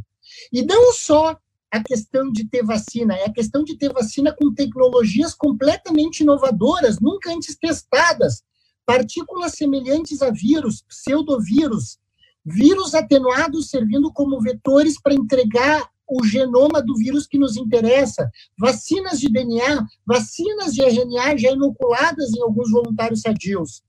E 0.53 0.63
não 0.63 0.93
só 0.93 1.39
a 1.71 1.83
questão 1.83 2.31
de 2.31 2.49
ter 2.49 2.65
vacina, 2.65 3.15
é 3.15 3.25
a 3.25 3.33
questão 3.33 3.65
de 3.65 3.77
ter 3.77 3.93
vacina 3.93 4.33
com 4.33 4.55
tecnologias 4.55 5.35
completamente 5.35 6.21
inovadoras, 6.21 7.01
nunca 7.01 7.33
antes 7.33 7.57
testadas, 7.57 8.43
partículas 8.87 9.53
semelhantes 9.53 10.23
a 10.23 10.31
vírus, 10.31 10.83
pseudovírus, 10.83 11.99
vírus 12.45 12.95
atenuados 12.95 13.71
servindo 13.71 14.13
como 14.13 14.41
vetores 14.41 15.01
para 15.01 15.15
entregar 15.15 15.89
o 16.07 16.23
genoma 16.25 16.83
do 16.83 16.95
vírus 16.97 17.27
que 17.27 17.39
nos 17.39 17.57
interessa, 17.57 18.31
vacinas 18.59 19.19
de 19.19 19.33
DNA, 19.33 19.87
vacinas 20.07 20.75
de 20.75 20.83
RNA 20.83 21.37
já 21.39 21.51
inoculadas 21.51 22.35
em 22.35 22.43
alguns 22.43 22.71
voluntários 22.71 23.23
sadios. 23.23 23.83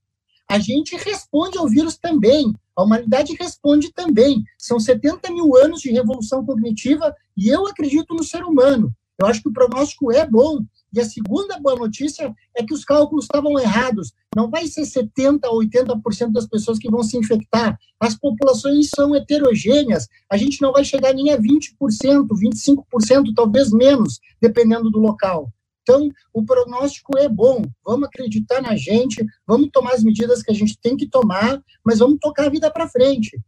A 0.48 0.58
gente 0.58 0.96
responde 0.96 1.58
ao 1.58 1.68
vírus 1.68 1.98
também, 1.98 2.54
a 2.76 2.82
humanidade 2.82 3.34
responde 3.38 3.92
também. 3.92 4.44
São 4.58 4.78
70 4.78 5.32
mil 5.32 5.56
anos 5.56 5.80
de 5.80 5.90
revolução 5.90 6.44
cognitiva 6.44 7.14
e 7.36 7.48
eu 7.48 7.66
acredito 7.66 8.14
no 8.14 8.22
ser 8.22 8.44
humano. 8.44 8.94
Eu 9.18 9.26
acho 9.26 9.42
que 9.42 9.48
o 9.48 9.52
pronóstico 9.52 10.12
é 10.12 10.26
bom. 10.26 10.58
E 10.96 11.00
a 11.00 11.04
segunda 11.04 11.60
boa 11.60 11.76
notícia 11.76 12.34
é 12.56 12.64
que 12.64 12.72
os 12.72 12.82
cálculos 12.82 13.26
estavam 13.26 13.60
errados. 13.60 14.14
Não 14.34 14.48
vai 14.48 14.66
ser 14.66 14.80
70% 14.80 15.40
ou 15.44 15.60
80% 15.60 16.32
das 16.32 16.46
pessoas 16.46 16.78
que 16.78 16.90
vão 16.90 17.02
se 17.02 17.18
infectar. 17.18 17.78
As 18.00 18.18
populações 18.18 18.88
são 18.88 19.14
heterogêneas. 19.14 20.08
A 20.32 20.38
gente 20.38 20.62
não 20.62 20.72
vai 20.72 20.84
chegar 20.84 21.12
nem 21.12 21.30
a 21.32 21.36
20%, 21.36 22.26
25%, 22.26 23.34
talvez 23.36 23.70
menos, 23.72 24.20
dependendo 24.40 24.90
do 24.90 24.98
local. 24.98 25.52
Então, 25.82 26.08
o 26.32 26.42
pronóstico 26.42 27.18
é 27.18 27.28
bom. 27.28 27.60
Vamos 27.84 28.08
acreditar 28.08 28.62
na 28.62 28.74
gente, 28.74 29.22
vamos 29.46 29.68
tomar 29.70 29.92
as 29.92 30.02
medidas 30.02 30.42
que 30.42 30.50
a 30.50 30.54
gente 30.54 30.78
tem 30.80 30.96
que 30.96 31.06
tomar, 31.06 31.62
mas 31.84 31.98
vamos 31.98 32.16
tocar 32.22 32.46
a 32.46 32.50
vida 32.50 32.70
para 32.70 32.88
frente. 32.88 33.38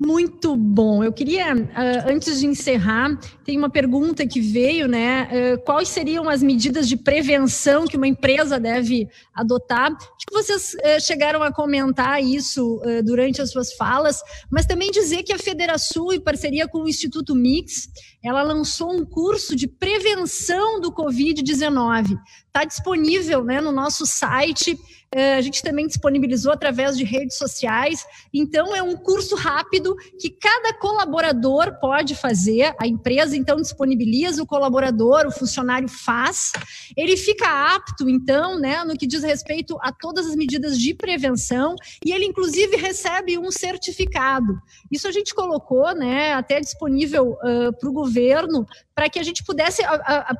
Muito 0.00 0.54
bom. 0.54 1.02
Eu 1.02 1.12
queria, 1.12 1.56
uh, 1.56 2.12
antes 2.12 2.38
de 2.38 2.46
encerrar, 2.46 3.18
tem 3.44 3.58
uma 3.58 3.68
pergunta 3.68 4.24
que 4.28 4.40
veio, 4.40 4.86
né? 4.86 5.24
Uh, 5.24 5.64
quais 5.64 5.88
seriam 5.88 6.28
as 6.28 6.40
medidas 6.40 6.88
de 6.88 6.96
prevenção 6.96 7.84
que 7.84 7.96
uma 7.96 8.06
empresa 8.06 8.60
deve 8.60 9.08
adotar? 9.34 9.90
Acho 9.90 10.26
que 10.28 10.32
vocês 10.32 10.74
uh, 10.74 11.00
chegaram 11.04 11.42
a 11.42 11.52
comentar 11.52 12.22
isso 12.22 12.80
durante 13.04 13.42
as 13.42 13.50
suas 13.50 13.72
falas, 13.72 14.22
mas 14.48 14.66
também 14.66 14.92
dizer 14.92 15.24
que 15.24 15.32
a 15.32 15.38
Federação, 15.38 16.12
em 16.12 16.20
parceria 16.20 16.68
com 16.68 16.82
o 16.82 16.88
Instituto 16.88 17.34
Mix, 17.34 17.88
ela 18.22 18.42
lançou 18.42 18.92
um 18.92 19.04
curso 19.04 19.56
de 19.56 19.66
prevenção 19.66 20.80
do 20.80 20.92
Covid-19. 20.92 22.16
Está 22.46 22.64
disponível 22.64 23.42
né, 23.42 23.60
no 23.60 23.72
nosso 23.72 24.06
site. 24.06 24.78
É, 25.10 25.36
a 25.36 25.40
gente 25.40 25.62
também 25.62 25.86
disponibilizou 25.86 26.52
através 26.52 26.96
de 26.96 27.04
redes 27.04 27.38
sociais. 27.38 28.04
Então, 28.32 28.76
é 28.76 28.82
um 28.82 28.94
curso 28.96 29.34
rápido 29.36 29.96
que 30.20 30.30
cada 30.30 30.74
colaborador 30.74 31.78
pode 31.80 32.14
fazer. 32.14 32.74
A 32.78 32.86
empresa, 32.86 33.36
então, 33.36 33.56
disponibiliza, 33.56 34.42
o 34.42 34.46
colaborador, 34.46 35.26
o 35.26 35.32
funcionário 35.32 35.88
faz. 35.88 36.52
Ele 36.96 37.16
fica 37.16 37.74
apto, 37.74 38.08
então, 38.08 38.58
né, 38.58 38.84
no 38.84 38.96
que 38.96 39.06
diz 39.06 39.22
respeito 39.22 39.78
a 39.80 39.92
todas 39.92 40.26
as 40.26 40.36
medidas 40.36 40.78
de 40.78 40.94
prevenção 40.94 41.74
e 42.04 42.12
ele, 42.12 42.26
inclusive, 42.26 42.76
recebe 42.76 43.38
um 43.38 43.50
certificado. 43.50 44.60
Isso 44.90 45.08
a 45.08 45.12
gente 45.12 45.34
colocou, 45.34 45.94
né, 45.94 46.34
até 46.34 46.60
disponível 46.60 47.32
uh, 47.32 47.72
para 47.78 47.88
o 47.88 47.92
governo, 47.92 48.66
para 48.98 49.08
que 49.08 49.20
a 49.20 49.22
gente 49.22 49.44
pudesse, 49.44 49.80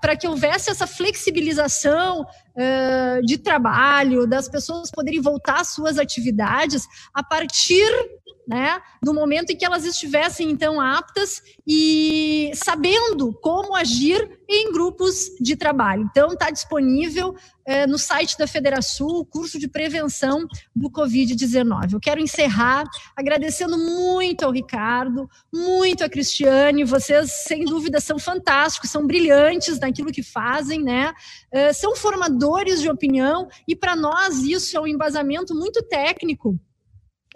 para 0.00 0.16
que 0.16 0.26
houvesse 0.26 0.68
essa 0.68 0.84
flexibilização 0.84 2.22
uh, 2.22 3.24
de 3.24 3.38
trabalho, 3.38 4.26
das 4.26 4.48
pessoas 4.48 4.90
poderem 4.90 5.20
voltar 5.20 5.60
às 5.60 5.68
suas 5.68 5.96
atividades 5.96 6.84
a 7.14 7.22
partir 7.22 7.88
né, 8.48 8.80
do 9.02 9.12
momento 9.12 9.50
em 9.50 9.56
que 9.56 9.64
elas 9.64 9.84
estivessem 9.84 10.50
então 10.50 10.80
aptas 10.80 11.42
e 11.66 12.50
sabendo 12.54 13.30
como 13.42 13.76
agir 13.76 14.38
em 14.48 14.72
grupos 14.72 15.36
de 15.38 15.54
trabalho. 15.54 16.08
Então, 16.10 16.32
está 16.32 16.50
disponível 16.50 17.36
é, 17.66 17.86
no 17.86 17.98
site 17.98 18.38
da 18.38 18.46
Federação 18.46 19.06
o 19.06 19.26
curso 19.26 19.58
de 19.58 19.68
prevenção 19.68 20.46
do 20.74 20.90
Covid-19. 20.90 21.92
Eu 21.92 22.00
quero 22.00 22.18
encerrar 22.18 22.84
agradecendo 23.14 23.76
muito 23.76 24.46
ao 24.46 24.50
Ricardo, 24.50 25.28
muito 25.52 26.02
a 26.02 26.08
Cristiane. 26.08 26.84
Vocês, 26.84 27.30
sem 27.46 27.66
dúvida, 27.66 28.00
são 28.00 28.18
fantásticos, 28.18 28.88
são 28.88 29.06
brilhantes 29.06 29.78
naquilo 29.78 30.10
que 30.10 30.22
fazem, 30.22 30.82
né? 30.82 31.12
É, 31.52 31.74
são 31.74 31.94
formadores 31.94 32.80
de 32.80 32.88
opinião 32.88 33.46
e, 33.68 33.76
para 33.76 33.94
nós, 33.94 34.38
isso 34.42 34.74
é 34.74 34.80
um 34.80 34.86
embasamento 34.86 35.54
muito 35.54 35.82
técnico 35.82 36.58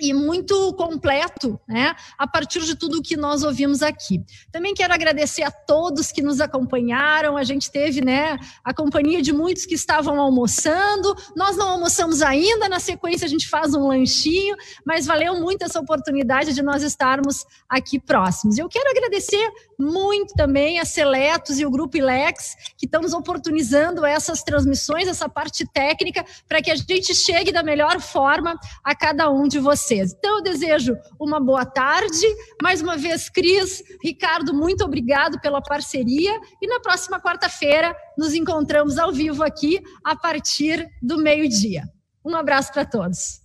e 0.02 0.12
muito 0.12 0.74
completo, 0.74 1.60
né, 1.68 1.94
a 2.18 2.26
partir 2.26 2.60
de 2.64 2.74
tudo 2.74 3.00
que 3.00 3.16
nós 3.16 3.44
ouvimos 3.44 3.82
aqui. 3.82 4.20
Também 4.50 4.74
quero 4.74 4.92
agradecer 4.92 5.44
a 5.44 5.50
todos 5.50 6.10
que 6.10 6.20
nos 6.20 6.40
acompanharam. 6.40 7.36
A 7.36 7.44
gente 7.44 7.70
teve, 7.70 8.04
né, 8.04 8.36
a 8.64 8.74
companhia 8.74 9.22
de 9.22 9.32
muitos 9.32 9.64
que 9.64 9.76
estavam 9.76 10.20
almoçando. 10.20 11.14
Nós 11.36 11.56
não 11.56 11.68
almoçamos 11.68 12.20
ainda, 12.20 12.68
na 12.68 12.80
sequência 12.80 13.26
a 13.26 13.28
gente 13.28 13.48
faz 13.48 13.74
um 13.74 13.86
lanchinho, 13.86 14.56
mas 14.84 15.06
valeu 15.06 15.40
muito 15.40 15.62
essa 15.62 15.78
oportunidade 15.78 16.52
de 16.52 16.62
nós 16.62 16.82
estarmos 16.82 17.46
aqui 17.68 18.00
próximos. 18.00 18.58
Eu 18.58 18.68
quero 18.68 18.90
agradecer 18.90 19.48
muito 19.82 20.34
também 20.34 20.78
a 20.78 20.84
Seletos 20.84 21.58
e 21.58 21.66
o 21.66 21.70
Grupo 21.70 21.96
Ilex, 21.96 22.54
que 22.78 22.86
estão 22.86 23.02
nos 23.02 23.12
oportunizando 23.12 24.06
essas 24.06 24.42
transmissões, 24.42 25.08
essa 25.08 25.28
parte 25.28 25.66
técnica, 25.66 26.24
para 26.48 26.62
que 26.62 26.70
a 26.70 26.76
gente 26.76 27.14
chegue 27.14 27.50
da 27.52 27.62
melhor 27.62 28.00
forma 28.00 28.58
a 28.84 28.94
cada 28.94 29.28
um 29.30 29.48
de 29.48 29.58
vocês. 29.58 30.14
Então, 30.16 30.36
eu 30.36 30.42
desejo 30.42 30.96
uma 31.18 31.40
boa 31.40 31.66
tarde. 31.66 32.26
Mais 32.62 32.80
uma 32.80 32.96
vez, 32.96 33.28
Cris, 33.28 33.82
Ricardo, 34.02 34.54
muito 34.54 34.84
obrigado 34.84 35.40
pela 35.40 35.60
parceria. 35.60 36.32
E 36.60 36.66
na 36.66 36.80
próxima 36.80 37.20
quarta-feira, 37.20 37.94
nos 38.16 38.32
encontramos 38.34 38.98
ao 38.98 39.12
vivo 39.12 39.42
aqui, 39.42 39.82
a 40.04 40.14
partir 40.14 40.88
do 41.02 41.18
meio-dia. 41.18 41.82
Um 42.24 42.36
abraço 42.36 42.72
para 42.72 42.84
todos. 42.84 43.41